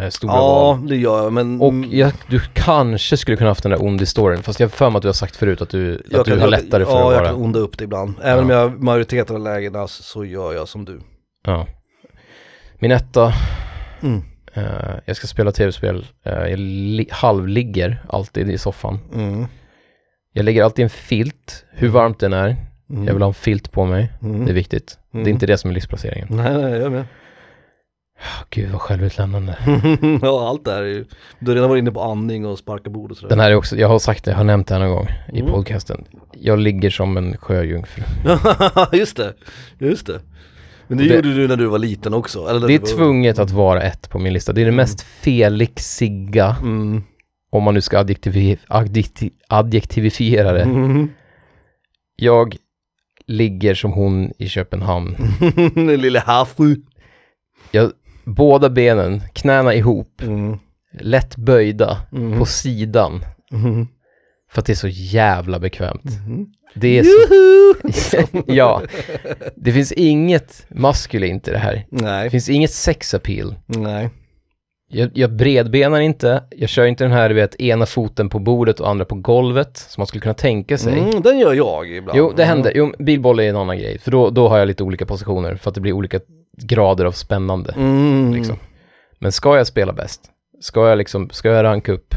eh, 0.00 0.08
stora 0.08 0.32
val. 0.32 0.78
Ja, 0.82 0.88
det 0.88 0.96
gör 0.96 1.22
jag 1.22 1.32
men... 1.32 1.60
Och 1.60 1.74
jag, 1.90 2.12
du 2.28 2.40
kanske 2.52 3.16
skulle 3.16 3.36
kunna 3.36 3.50
haft 3.50 3.62
den 3.62 3.70
där 3.72 3.82
ond 3.84 4.02
i 4.02 4.06
storyn, 4.06 4.42
fast 4.42 4.60
jag 4.60 4.66
har 4.66 4.70
för 4.70 4.90
mig 4.90 4.96
att 4.96 5.02
du 5.02 5.08
har 5.08 5.12
sagt 5.12 5.36
förut 5.36 5.60
att 5.62 5.70
du, 5.70 6.02
jag 6.10 6.20
att 6.20 6.26
du 6.26 6.38
har 6.38 6.48
lättare 6.48 6.84
för 6.84 6.92
ja, 6.92 6.98
att 7.08 7.12
jag 7.14 7.20
vara... 7.20 7.24
kan 7.32 7.42
onda 7.42 7.58
upp 7.58 7.78
det 7.78 7.84
ibland. 7.84 8.14
Även 8.22 8.36
Ja. 8.48 8.64
om 8.64 8.70
jag 8.72 8.82
majoriteten 8.82 9.36
av 9.36 9.42
lägena 9.42 9.88
så 9.88 10.24
gör 10.24 10.52
jag 10.54 10.68
som 10.68 10.84
du. 10.84 11.00
Ja. 11.46 11.66
Min 12.78 12.90
etta, 12.90 13.32
Mm. 14.02 14.22
Eh, 14.54 14.64
jag 15.04 15.16
ska 15.16 15.26
spela 15.26 15.52
tv-spel, 15.52 16.06
eh, 16.24 16.32
jag 16.32 16.58
li- 16.58 17.08
halvligger 17.10 18.02
alltid 18.08 18.50
i 18.50 18.58
soffan. 18.58 18.98
Mm. 19.14 19.46
Jag 20.32 20.44
lägger 20.44 20.62
alltid 20.64 20.82
en 20.82 20.90
filt, 20.90 21.64
hur 21.70 21.88
varmt 21.88 22.20
den 22.20 22.32
är. 22.32 22.56
Mm. 22.90 23.04
Jag 23.06 23.12
vill 23.14 23.22
ha 23.22 23.28
en 23.28 23.34
filt 23.34 23.72
på 23.72 23.84
mig, 23.84 24.12
Mm. 24.22 24.44
det 24.44 24.52
är 24.52 24.54
viktigt. 24.54 24.98
Det 25.12 25.18
Mm. 25.18 25.26
är 25.28 25.30
inte 25.32 25.46
det 25.46 25.58
som 25.58 25.70
är 25.70 25.74
livsplaceringen. 25.74 26.28
Nej, 26.30 26.54
nej, 26.62 26.72
jag 26.80 26.92
med. 26.92 27.04
Gud 28.50 28.70
vad 28.70 28.80
självutlämnande. 28.80 29.56
ja, 30.22 30.48
allt 30.48 30.64
det 30.64 30.72
här 30.72 30.82
är 30.82 30.86
ju... 30.86 31.04
Du 31.38 31.50
har 31.50 31.54
redan 31.54 31.68
varit 31.70 31.80
inne 31.80 31.90
på 31.92 32.02
andning 32.02 32.46
och 32.46 32.58
sparka 32.58 32.90
bord 32.90 33.10
och 33.10 33.16
sådär. 33.16 33.28
Den 33.28 33.40
här 33.40 33.50
är 33.50 33.54
också, 33.54 33.76
jag 33.76 33.88
har 33.88 33.98
sagt 33.98 34.24
det, 34.24 34.30
jag 34.30 34.38
har 34.38 34.44
nämnt 34.44 34.68
det 34.68 34.74
här 34.74 34.80
någon 34.80 34.90
gång 34.96 35.08
i 35.32 35.40
Mm. 35.40 35.52
podcasten. 35.52 36.04
Jag 36.32 36.58
ligger 36.58 36.90
som 36.90 37.16
en 37.16 37.36
sjöjungfru. 37.36 38.02
just 38.98 39.16
det, 39.16 39.34
just 39.78 40.06
det. 40.06 40.20
Men 40.88 40.98
det, 40.98 41.04
Det- 41.08 41.14
gjorde 41.14 41.34
du 41.34 41.48
när 41.48 41.56
du 41.56 41.66
var 41.66 41.78
liten 41.78 42.14
också? 42.14 42.46
Eller 42.48 42.66
Det 42.68 42.74
är 42.74 42.78
var... 42.78 42.86
tvunget 42.86 43.38
att 43.38 43.50
vara 43.50 43.82
ett 43.82 44.10
på 44.10 44.18
min 44.18 44.32
lista. 44.32 44.52
Det 44.52 44.60
är 44.60 44.64
det 44.64 44.68
Mm. 44.68 44.76
mest 44.76 45.00
felixiga, 45.02 46.56
Mm. 46.62 47.02
om 47.50 47.62
man 47.62 47.74
nu 47.74 47.80
ska 47.80 47.98
adjektivi, 47.98 48.58
adjekti, 48.68 49.30
adjektivifiera 49.48 50.52
det. 50.52 50.62
Mm. 50.62 51.08
Jag 52.16 52.56
ligger 53.26 53.74
som 53.74 53.92
hon 53.92 54.32
i 54.38 54.48
Köpenhamn. 54.48 55.16
Den 55.74 55.86
lille 55.86 56.18
havfru. 56.20 56.76
Jag, 57.70 57.90
båda 58.24 58.70
benen, 58.70 59.20
knäna 59.32 59.74
ihop, 59.74 60.22
Mm. 60.22 60.58
lätt 61.00 61.36
böjda 61.36 61.98
Mm. 62.12 62.38
på 62.38 62.44
sidan. 62.44 63.24
Mm. 63.52 63.86
För 64.54 64.60
att 64.60 64.66
det 64.66 64.72
är 64.72 64.74
så 64.74 64.88
jävla 64.88 65.58
bekvämt. 65.58 66.10
Mm. 66.26 66.46
Det 66.74 66.98
är 66.98 67.04
så, 67.04 68.42
ja. 68.46 68.82
Det 69.56 69.72
finns 69.72 69.92
inget 69.92 70.66
maskulint 70.70 71.48
i 71.48 71.50
det 71.50 71.58
här. 71.58 71.86
Det 71.90 72.02
Nej, 72.02 72.30
finns 72.30 72.48
inget 72.48 72.70
sex 72.70 73.14
appeal. 73.14 73.54
nej. 73.66 74.10
Jag, 74.88 75.10
jag 75.14 75.36
bredbenar 75.36 76.00
inte, 76.00 76.44
jag 76.50 76.68
kör 76.68 76.86
inte 76.86 77.04
den 77.04 77.12
här, 77.12 77.28
du 77.28 77.34
vet, 77.34 77.60
ena 77.60 77.86
foten 77.86 78.28
på 78.28 78.38
bordet 78.38 78.80
och 78.80 78.90
andra 78.90 79.04
på 79.04 79.14
golvet, 79.14 79.76
som 79.76 80.00
man 80.00 80.06
skulle 80.06 80.20
kunna 80.20 80.34
tänka 80.34 80.78
sig. 80.78 80.98
Mm, 80.98 81.22
den 81.22 81.38
gör 81.38 81.54
jag 81.54 81.90
ibland. 81.90 82.18
Jo, 82.18 82.32
det 82.36 82.44
händer. 82.44 82.72
Jo, 82.74 82.92
bilboll 82.98 83.40
är 83.40 83.48
en 83.48 83.56
annan 83.56 83.78
grej, 83.78 83.98
för 83.98 84.10
då, 84.10 84.30
då 84.30 84.48
har 84.48 84.58
jag 84.58 84.68
lite 84.68 84.84
olika 84.84 85.06
positioner, 85.06 85.56
för 85.56 85.70
att 85.70 85.74
det 85.74 85.80
blir 85.80 85.92
olika 85.92 86.20
grader 86.62 87.04
av 87.04 87.12
spännande. 87.12 87.72
Mm. 87.76 88.34
Liksom. 88.34 88.56
Men 89.18 89.32
ska 89.32 89.56
jag 89.56 89.66
spela 89.66 89.92
bäst, 89.92 90.20
ska 90.60 90.88
jag 90.88 90.98
liksom, 90.98 91.30
ska 91.30 91.48
jag 91.48 91.64
ranka 91.64 91.92
upp 91.92 92.14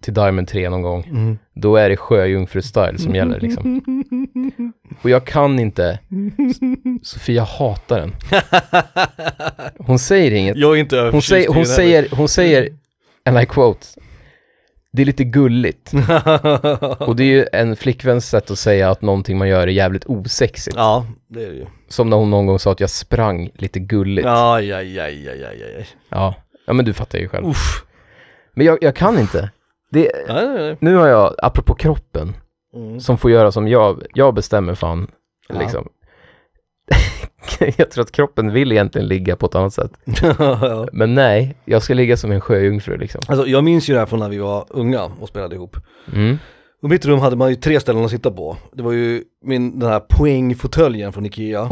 till 0.00 0.14
Diamond 0.14 0.48
3 0.48 0.68
någon 0.70 0.82
gång, 0.82 1.04
Mm. 1.10 1.38
då 1.54 1.76
är 1.76 1.88
det 1.88 1.96
sjöjungfru-style 1.96 2.96
som 2.98 3.14
gäller 3.14 3.40
liksom. 3.40 3.82
Och 5.02 5.10
jag 5.10 5.24
kan 5.26 5.58
inte, 5.58 5.98
Sofia 7.02 7.42
hatar 7.42 8.00
den. 8.00 8.12
Hon 9.78 9.98
säger 9.98 10.30
inget, 10.30 10.56
jag 10.56 10.76
är 10.76 10.80
inte 10.80 10.96
hon 10.96 11.08
i 11.08 11.46
hon 11.46 11.66
säger, 11.66 12.08
hon 12.16 12.28
säger, 12.28 12.68
and 13.24 13.40
I 13.40 13.46
quote, 13.46 13.86
det 14.92 15.02
är 15.02 15.06
lite 15.06 15.24
gulligt. 15.24 15.92
Och 16.98 17.16
det 17.16 17.22
är 17.22 17.26
ju 17.26 17.46
en 17.52 17.76
flickväns 17.76 18.28
sätt 18.28 18.50
att 18.50 18.58
säga 18.58 18.90
att 18.90 19.02
någonting 19.02 19.38
man 19.38 19.48
gör 19.48 19.60
är 19.62 19.66
jävligt 19.66 20.04
osexigt. 20.06 20.76
ja, 20.76 21.06
det 21.28 21.44
är 21.44 21.48
det 21.50 21.56
ju. 21.56 21.66
Som 21.88 22.10
när 22.10 22.16
hon 22.16 22.30
någon 22.30 22.46
gång 22.46 22.58
sa 22.58 22.72
att 22.72 22.80
jag 22.80 22.90
sprang 22.90 23.50
lite 23.54 23.78
gulligt. 23.80 24.26
Ja. 24.26 24.54
Aj, 24.56 24.72
aj, 24.72 24.98
aj, 25.00 25.28
aj, 25.28 25.44
aj, 25.44 25.62
aj. 25.76 25.86
Ja, 26.08 26.34
men 26.72 26.84
du 26.84 26.92
fattar 26.92 27.18
ju 27.18 27.28
själv. 27.28 27.46
Uff. 27.48 27.84
Men 28.54 28.66
jag, 28.66 28.78
jag 28.80 28.96
kan 28.96 29.18
inte. 29.18 29.50
Det, 29.90 30.10
Nej, 30.28 30.46
nej, 30.48 30.56
nej. 30.58 30.76
nu 30.80 30.94
har 30.94 31.06
jag, 31.06 31.34
apropå 31.42 31.74
kroppen, 31.74 32.36
Mm. 32.74 33.00
som 33.00 33.18
får 33.18 33.30
göra 33.30 33.52
som 33.52 33.68
jag, 33.68 34.02
jag 34.14 34.34
bestämmer 34.34 34.74
fan, 34.74 35.10
Ja. 35.48 35.58
liksom. 35.58 35.88
jag 37.76 37.90
tror 37.90 38.02
att 38.04 38.12
kroppen 38.12 38.52
vill 38.52 38.72
egentligen 38.72 39.08
ligga 39.08 39.36
på 39.36 39.46
ett 39.46 39.54
annat 39.54 39.74
sätt. 39.74 39.92
ja. 40.38 40.86
Men 40.92 41.14
nej, 41.14 41.56
jag 41.64 41.82
ska 41.82 41.94
ligga 41.94 42.16
som 42.16 42.30
en 42.32 42.40
sjöjungfru 42.40 42.96
liksom. 42.96 43.20
Alltså 43.28 43.46
jag 43.46 43.64
minns 43.64 43.90
ju 43.90 43.94
det 43.94 43.98
här 43.98 44.06
från 44.06 44.20
när 44.20 44.28
vi 44.28 44.38
var 44.38 44.64
unga 44.70 45.04
och 45.20 45.28
spelade 45.28 45.54
ihop. 45.54 45.76
Mm. 46.12 46.38
Och 46.82 46.88
mitt 46.90 47.06
rum 47.06 47.18
hade 47.18 47.36
man 47.36 47.50
ju 47.50 47.56
tre 47.56 47.80
ställen 47.80 48.04
att 48.04 48.10
sitta 48.10 48.30
på. 48.30 48.56
Det 48.72 48.82
var 48.82 48.92
ju 48.92 49.22
min, 49.44 49.78
den 49.78 49.88
här 49.88 50.00
poängfåtöljen 50.00 51.12
från 51.12 51.26
Ikea. 51.26 51.68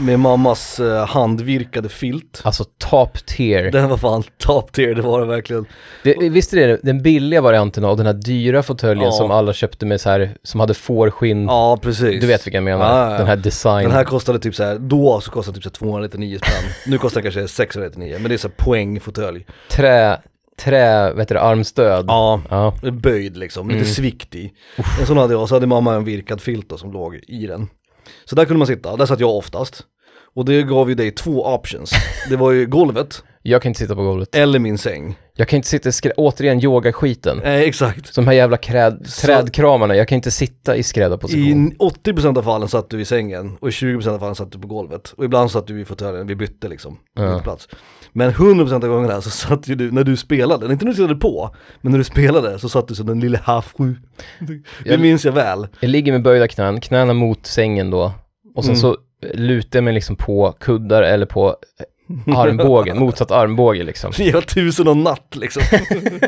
Med 0.00 0.20
mammas 0.20 0.80
eh, 0.80 1.06
handvirkade 1.06 1.88
filt. 1.88 2.40
Alltså 2.44 2.64
top 2.78 3.26
tier. 3.26 3.70
Den 3.70 3.88
var 3.88 3.96
fan 3.96 4.22
top 4.38 4.72
tier, 4.72 4.94
det 4.94 5.02
var 5.02 5.20
det 5.20 5.26
verkligen. 5.26 5.66
Det, 6.04 6.14
visst 6.30 6.52
är 6.52 6.68
det 6.68 6.80
den 6.82 7.02
billiga 7.02 7.40
varianten 7.40 7.84
av 7.84 7.96
den 7.96 8.06
här 8.06 8.12
dyra 8.12 8.62
fåtöljen 8.62 9.04
Ja. 9.04 9.12
som 9.12 9.30
alla 9.30 9.52
köpte 9.52 9.86
med 9.86 10.00
så 10.00 10.10
här, 10.10 10.36
som 10.42 10.60
hade 10.60 10.74
fårskinn. 10.74 11.44
Ja 11.44 11.78
precis. 11.82 12.20
Du 12.20 12.26
vet 12.26 12.46
vilken 12.46 12.66
jag 12.66 12.78
menar, 12.78 12.98
Ja, 12.98 13.10
ja, 13.12 13.18
den 13.18 13.26
här 13.26 13.36
design. 13.36 13.82
Den 13.84 13.92
här 13.96 14.04
kostade 14.04 14.38
typ 14.38 14.54
så 14.54 14.64
här, 14.64 14.78
då 14.78 15.20
så 15.20 15.30
kostade 15.30 15.54
typ 15.54 15.62
så 15.64 15.68
här 15.68 15.74
299 15.74 16.38
spänn. 16.38 16.70
nu 16.86 16.98
kostar 16.98 17.22
den 17.22 17.32
kanske 17.32 17.48
699, 17.54 18.16
men 18.20 18.28
det 18.28 18.34
är 18.34 18.38
så 18.38 18.48
här 18.48 18.54
poängfåtölj. 18.54 19.46
Trä, 19.70 20.18
trä, 20.60 21.12
vet 21.12 21.28
du 21.28 21.34
det, 21.34 21.40
armstöd. 21.40 22.04
Ja, 22.08 22.40
Ja. 22.50 22.74
böjd 22.92 23.36
liksom, 23.36 23.68
lite 23.68 23.78
Mm. 23.80 23.88
svikt 23.92 24.34
i. 24.34 24.52
En 25.00 25.06
sån 25.06 25.16
hade 25.18 25.34
jag, 25.34 25.48
så 25.48 25.54
hade 25.54 25.66
mamma 25.66 25.94
en 25.94 26.04
virkad 26.04 26.40
filt 26.40 26.68
då, 26.68 26.76
som 26.76 26.92
låg 26.92 27.14
i 27.28 27.46
den. 27.46 27.68
Så 28.24 28.36
där 28.36 28.44
kunde 28.44 28.58
man 28.58 28.66
sitta, 28.66 28.96
där 28.96 29.06
satt 29.06 29.20
jag 29.20 29.36
oftast. 29.36 29.82
Och 30.34 30.44
det 30.44 30.62
gav 30.62 30.88
ju 30.88 30.94
dig 30.94 31.10
två 31.10 31.46
options. 31.46 31.90
Det 32.28 32.36
var 32.36 32.50
ju 32.50 32.66
golvet, 32.78 33.22
Jag 33.42 33.62
kan 33.62 33.70
inte 33.70 33.80
sitta 33.80 33.94
på 33.94 34.02
golvet. 34.02 34.34
eller 34.34 34.58
min 34.58 34.78
säng. 34.78 35.18
Jag 35.34 35.48
kan 35.48 35.56
inte 35.56 35.68
sitta 35.68 35.88
i 35.88 35.92
skrä- 35.92 36.12
återigen 36.16 36.60
yogaskiten. 36.64 37.42
Eh, 37.42 37.52
exakt. 37.54 38.14
Som 38.14 38.26
här 38.26 38.34
jävla 38.34 38.56
kräd, 38.56 39.06
trädkramarna, 39.22 39.96
jag 39.96 40.08
kan 40.08 40.16
inte 40.16 40.30
sitta 40.30 40.76
i 40.76 40.82
skräddarposition. 40.82 41.72
I 41.72 41.76
80% 41.78 42.38
av 42.38 42.42
fallen 42.42 42.68
satt 42.68 42.90
du 42.90 43.00
i 43.00 43.04
sängen 43.04 43.56
och 43.60 43.68
i 43.68 43.70
20% 43.70 44.08
av 44.14 44.18
fallen 44.18 44.34
satt 44.34 44.52
du 44.52 44.58
på 44.58 44.66
golvet. 44.68 45.12
Och 45.16 45.24
ibland 45.24 45.50
satt 45.50 45.66
du 45.66 45.80
i 45.80 45.84
fåtöljen, 45.84 46.26
vi 46.26 46.34
bytte 46.36 46.68
liksom, 46.68 46.98
Ja. 47.14 47.38
plats. 47.38 47.68
Men 48.12 48.30
100% 48.30 48.72
av 48.74 48.80
gångerna 48.80 49.20
så 49.20 49.30
satt 49.30 49.68
ju 49.68 49.74
du, 49.74 49.90
när 49.90 50.04
du 50.04 50.16
spelade, 50.16 50.72
inte 50.72 50.84
när 50.84 50.92
du 50.92 50.96
tittade 50.96 51.16
på, 51.16 51.50
men 51.80 51.90
när 51.92 51.98
du 51.98 52.04
spelade 52.04 52.58
så 52.58 52.68
satt 52.68 52.88
du 52.88 52.94
som 52.94 53.06
den 53.06 53.20
lille 53.20 53.38
havfru. 53.44 53.94
Det 54.84 54.98
minns 54.98 55.24
jag 55.24 55.32
väl. 55.32 55.66
Jag 55.80 55.88
ligger 55.90 56.12
med 56.12 56.22
böjda 56.22 56.48
knän, 56.48 56.80
knäna 56.80 57.12
mot 57.14 57.46
sängen 57.46 57.90
då. 57.90 58.12
Och 58.54 58.64
sen 58.64 58.74
Mm. 58.74 58.80
så 58.80 58.96
lutar 59.34 59.78
jag 59.78 59.84
mig 59.84 59.94
liksom 59.94 60.16
på 60.16 60.54
kuddar 60.60 61.02
eller 61.02 61.26
på 61.26 61.56
armbågen, 62.36 62.98
motsatt 62.98 63.30
armbåge 63.30 63.82
liksom. 63.84 64.12
Var 64.32 64.40
tusen 64.40 64.88
och 64.88 64.96
natt 64.96 65.36
liksom. 65.36 65.62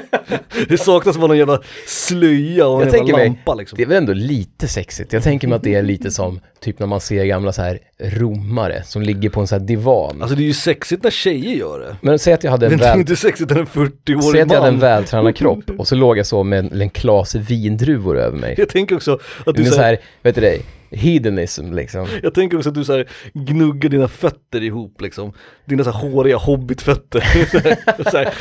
det 0.68 0.78
saknas 0.78 1.16
bara 1.16 1.26
någon 1.26 1.39
jävla 1.39 1.61
slöja 1.87 2.66
och 2.66 2.82
en 2.82 2.89
Jag 2.89 2.95
jävla 2.95 2.99
tänker 2.99 3.12
mig- 3.16 3.26
lampa 3.28 3.55
liksom. 3.55 3.76
Det 3.76 3.82
är 3.82 3.87
väl 3.87 3.97
ändå 3.97 4.12
lite 4.12 4.68
sexigt. 4.68 5.12
Jag 5.12 5.22
tänker 5.22 5.49
mig 5.49 5.57
att 5.57 5.62
det 5.62 5.74
är 5.74 5.82
lite 5.82 6.11
som 6.11 6.41
typ 6.61 6.78
när 6.78 6.87
man 6.87 7.01
ser 7.01 7.24
gamla 7.24 7.53
så 7.53 7.62
här 7.62 7.78
romare 7.99 8.82
som 8.87 9.03
ligger 9.03 9.30
på 9.30 9.41
en 9.41 9.47
sån 9.47 9.59
här 9.61 9.66
divan. 9.66 10.22
Alltså 10.22 10.37
det 10.37 10.43
är 10.43 10.47
ju 10.47 10.55
sexigt 10.55 11.03
när 11.03 11.11
tjejer 11.11 11.57
gör 11.57 11.78
det. 11.80 11.97
Men 12.01 12.18
säg 12.18 12.32
att 12.35 12.45
jag 12.45 12.51
hade 12.51 12.66
en 12.66 12.70
Men 12.72 12.78
det 12.78 12.87
är 12.87 12.91
väl... 12.91 13.01
inte 13.01 13.16
sexigt 13.16 13.51
när 13.51 13.59
en 13.61 13.66
40-årig 13.66 14.22
Säg 14.22 14.41
att 14.41 14.51
jag 14.51 14.57
hade 14.57 14.68
en 14.68 14.74
man. 14.74 14.80
vältränad 14.80 15.37
kropp 15.37 15.64
och 15.78 15.89
så 15.89 15.95
låg 15.95 16.18
jag 16.18 16.26
så 16.26 16.43
med 16.45 16.59
en, 16.59 16.80
en 16.80 16.91
klase 16.91 17.39
vindruvor 17.39 18.18
över 18.18 18.39
mig. 18.39 18.55
Jag 18.59 18.68
tänker 18.68 18.97
också 18.97 19.18
att 19.47 19.55
du 19.57 19.62
Men 19.62 19.72
så 19.72 19.80
här, 19.80 19.99
vet 20.22 20.35
du 20.35 20.41
det, 20.41 20.59
hedonism 20.97 21.73
liksom. 21.73 22.07
jag 22.23 22.35
tänker 22.35 22.57
också 22.57 22.69
att 22.69 22.75
du 22.75 22.85
så 22.85 22.93
här 22.93 23.09
gnuggar 23.33 23.89
dina 23.91 24.09
fötter 24.09 24.63
ihop 24.63 25.01
liksom. 25.01 25.33
Dina 25.65 25.85
så 25.85 25.91
här 25.91 26.11
håriga 26.11 26.37
hobbitfötter. 26.37 27.21
så 28.11 28.17
här, 28.17 28.35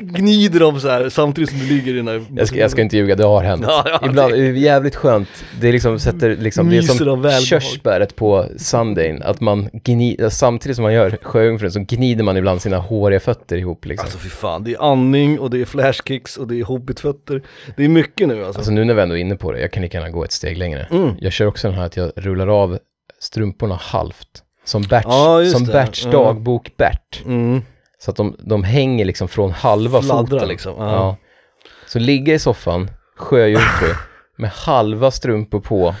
gnider 0.00 0.60
dem 0.60 0.80
så 0.80 0.88
här 0.88 1.08
samtidigt 1.08 1.50
som 1.50 1.58
du 1.58 1.66
ligger 1.66 1.92
i 1.92 1.96
den 1.96 2.08
här 2.08 2.24
Jag 2.36 2.48
ska, 2.48 2.58
jag 2.58 2.70
ska 2.70 2.82
inte 2.82 2.96
ljuga, 2.96 3.16
det 3.16 3.24
har 3.24 3.42
hänt. 3.42 3.64
Ja, 3.66 3.82
ja, 3.86 4.00
Ibland 4.06 4.32
det- 4.32 4.38
är 4.38 4.52
jävligt 4.52 4.96
skönt. 4.96 5.28
Det 5.60 5.68
är 5.68 5.72
liksom, 5.72 5.98
sätter 5.98 6.36
liksom, 6.36 6.70
det 6.70 6.76
är 6.76 6.82
som 6.82 7.32
körsbäret 7.44 8.16
på 8.16 8.46
Sundayn. 8.56 9.22
Att 9.22 9.40
man 9.40 9.68
gnider, 9.72 10.28
samtidigt 10.28 10.76
som 10.76 10.82
man 10.82 10.92
gör 10.92 11.18
sjöjungfrun 11.22 11.72
så 11.72 11.80
gnider 11.80 12.24
man 12.24 12.36
ibland 12.36 12.62
sina 12.62 12.78
håriga 12.78 13.20
fötter 13.20 13.56
ihop 13.56 13.84
liksom. 13.84 14.04
Alltså 14.04 14.18
fy 14.18 14.28
fan, 14.28 14.64
det 14.64 14.74
är 14.74 14.92
andning 14.92 15.38
och 15.38 15.50
det 15.50 15.60
är 15.60 15.64
flashkicks 15.64 16.36
och 16.36 16.48
det 16.48 16.60
är 16.60 16.64
hobbitfötter. 16.64 17.42
Det 17.76 17.84
är 17.84 17.88
mycket 17.88 18.28
nu 18.28 18.44
alltså. 18.44 18.58
Alltså 18.58 18.72
nu 18.72 18.84
när 18.84 18.94
vi 18.94 19.02
ändå 19.02 19.16
är 19.16 19.20
inne 19.20 19.36
på 19.36 19.52
det, 19.52 19.60
jag 19.60 19.72
kan 19.72 19.82
lika 19.82 19.98
gärna 19.98 20.10
gå 20.10 20.24
ett 20.24 20.32
steg 20.32 20.56
längre. 20.58 20.86
Mm. 20.90 21.10
Jag 21.20 21.32
kör 21.32 21.46
också 21.46 21.68
den 21.68 21.76
här 21.78 21.88
att 21.90 21.96
jag 21.96 22.12
rullar 22.16 22.46
av 22.62 22.78
strumporna 23.20 23.74
halvt. 23.74 24.42
Som 24.64 24.82
Berts, 24.82 25.06
just 25.44 25.56
som. 25.56 25.64
Berts 25.66 26.04
Ja. 26.04 26.10
dagbok 26.10 26.76
Bert. 26.76 27.22
Mm. 27.24 27.62
Så 27.98 28.10
att 28.10 28.16
de, 28.16 28.36
de 28.38 28.64
hänger 28.64 29.04
liksom 29.04 29.28
från 29.28 29.50
halva 29.50 30.02
Fladdrar 30.02 30.26
foten. 30.38 30.48
liksom, 30.48 30.74
Ja. 30.78 30.92
ja. 30.92 31.16
Så 31.86 31.98
ligga 31.98 32.34
i 32.34 32.38
soffan, 32.38 32.90
sjöjungfru, 33.16 33.94
med 34.36 34.50
halva 34.50 35.10
strumpor 35.10 35.60
på 35.60 35.94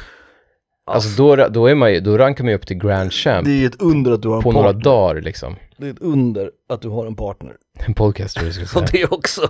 Alltså 0.94 1.22
då, 1.36 1.48
då 1.48 1.66
är 1.66 1.74
man 1.74 1.92
ju, 1.92 2.00
då 2.00 2.18
rankar 2.18 2.44
man 2.44 2.48
ju 2.50 2.56
upp 2.56 2.66
till 2.66 2.76
Grand 2.78 3.12
Champ 3.12 3.44
Det 3.46 3.62
är 3.62 3.66
ett 3.66 3.82
under 3.82 4.12
att 4.12 4.22
du 4.22 4.28
har 4.28 4.36
en 4.36 4.42
på 4.42 4.50
partner. 4.52 4.62
några 4.62 4.72
dagar 4.72 5.20
liksom. 5.20 5.56
Det 5.76 5.86
är 5.86 5.90
ett 5.90 5.98
under 6.00 6.50
att 6.72 6.82
du 6.82 6.88
har 6.88 7.06
en 7.06 7.14
partner. 7.16 7.52
En 7.86 7.94
podcaster 7.94 8.44
du 8.44 8.52
skulle 8.52 8.66
Så 8.68 8.78
säga. 8.78 8.88
det 8.92 9.04
också. 9.16 9.42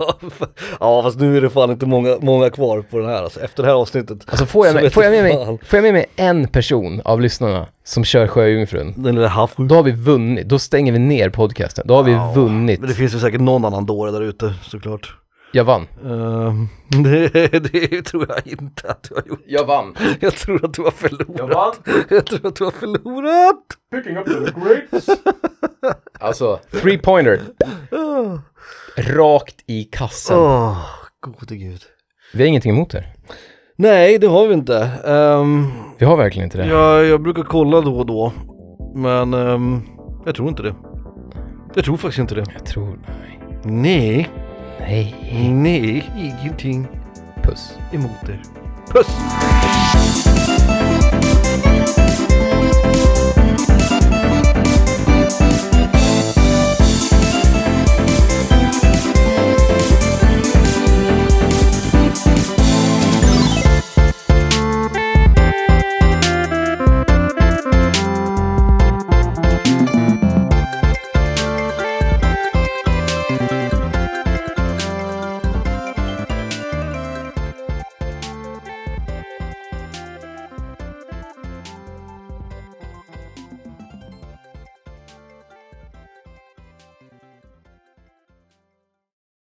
ja 0.81 1.03
fast 1.03 1.19
nu 1.21 1.37
är 1.37 1.41
det 1.41 1.51
fan 1.51 1.71
inte 1.71 1.87
många, 1.87 2.17
många 2.21 2.51
kvar 2.51 2.83
på 2.83 2.99
den 2.99 3.09
här 3.09 3.23
alltså. 3.23 3.41
Efter 3.41 3.63
det 3.63 3.69
här 3.69 3.77
avsnittet. 3.77 4.19
Alltså 4.27 4.47
får 4.47 4.67
jag, 4.67 4.75
med, 4.75 4.93
får, 4.93 5.05
jag 5.05 5.11
med 5.11 5.19
jag 5.19 5.23
mig, 5.37 5.47
fan. 5.47 5.59
får 5.67 5.77
jag 5.77 5.83
med 5.83 5.93
mig 5.93 6.07
en 6.17 6.49
person 6.49 7.01
av 7.05 7.21
lyssnarna 7.21 7.67
som 7.85 8.05
kör 8.05 8.27
Sjöjungfrun, 8.27 8.95
Den 8.97 9.15
lilla 9.15 9.29
haffrun. 9.29 9.69
då 9.69 9.75
har 9.75 9.83
vi 9.83 9.93
vunnit. 9.93 10.49
Då 10.49 10.59
stänger 10.59 10.93
vi 10.93 10.99
ner 10.99 11.31
podcasten. 11.31 11.85
Då 11.89 11.95
har 11.95 12.03
vi 12.03 12.13
Ja, 12.13 12.33
vunnit. 12.37 12.81
Men 12.81 12.89
det 12.89 12.95
finns 12.95 13.15
ju 13.15 13.19
säkert 13.19 13.41
någon 13.41 13.65
annan 13.65 13.87
dåre 13.87 14.11
där 14.11 14.21
ute 14.23 14.55
såklart. 14.63 15.15
Jag 15.53 15.65
vann. 15.65 15.87
Ehm, 16.05 16.69
det, 17.05 17.29
det 17.73 18.03
tror 18.03 18.27
jag 18.29 18.47
inte 18.47 18.91
att 18.91 19.03
du 19.03 19.15
har 19.15 19.23
gjort. 19.27 19.43
Jag 19.47 19.65
vann. 19.65 19.95
Jag 20.21 20.33
tror 20.37 20.65
att 20.65 20.75
du 20.75 20.83
har 20.83 20.91
förlorat. 20.91 21.37
Jag 21.39 21.49
vann. 21.49 21.73
Jag 22.09 22.27
tror 22.27 22.47
att 22.47 22.57
du 22.57 22.65
har 22.65 22.71
förlorat. 22.71 23.57
Picking 23.93 24.17
up 24.17 24.27
the 24.27 24.61
grapes. 24.61 25.07
alltså, 26.21 26.61
three 26.83 26.99
pointer. 26.99 27.41
Rakt 28.97 29.57
i 29.67 29.85
kassen. 29.85 30.37
Åh, 30.39 30.79
gode 31.21 31.57
gud. 31.57 31.81
Vi 32.35 32.43
har 32.43 32.49
ingenting 32.49 32.73
emot 32.73 32.91
det. 32.91 33.05
Nej, 33.77 34.19
det 34.19 34.27
har 34.27 34.47
vi 34.47 34.55
inte. 34.55 34.91
Ehm, 35.07 35.67
Vi 35.99 36.07
har 36.07 36.17
verkligen 36.17 36.45
inte 36.45 36.59
det. 36.59 36.67
jag, 36.67 37.05
jag 37.05 37.23
brukar 37.23 37.43
kolla 37.43 37.81
då 37.81 37.99
och 37.99 38.07
då. 38.07 38.33
Men 38.95 39.35
ehm, 39.35 39.83
jag 40.27 40.35
tror 40.35 40.49
inte 40.49 40.63
det. 40.63 40.75
Jag 41.75 41.85
tror 41.85 41.97
faktiskt 41.97 42.19
inte 42.19 42.35
det. 42.35 42.45
Jag 42.55 42.67
tror... 42.67 42.99
Nej. 43.09 43.41
Nej, 43.65 44.31
Nej. 44.81 45.15
nej, 45.53 46.11
ingenting 46.19 46.87
Puss. 47.43 47.79
emot 47.93 48.29
er. 48.29 48.39
Puss! 48.91 50.20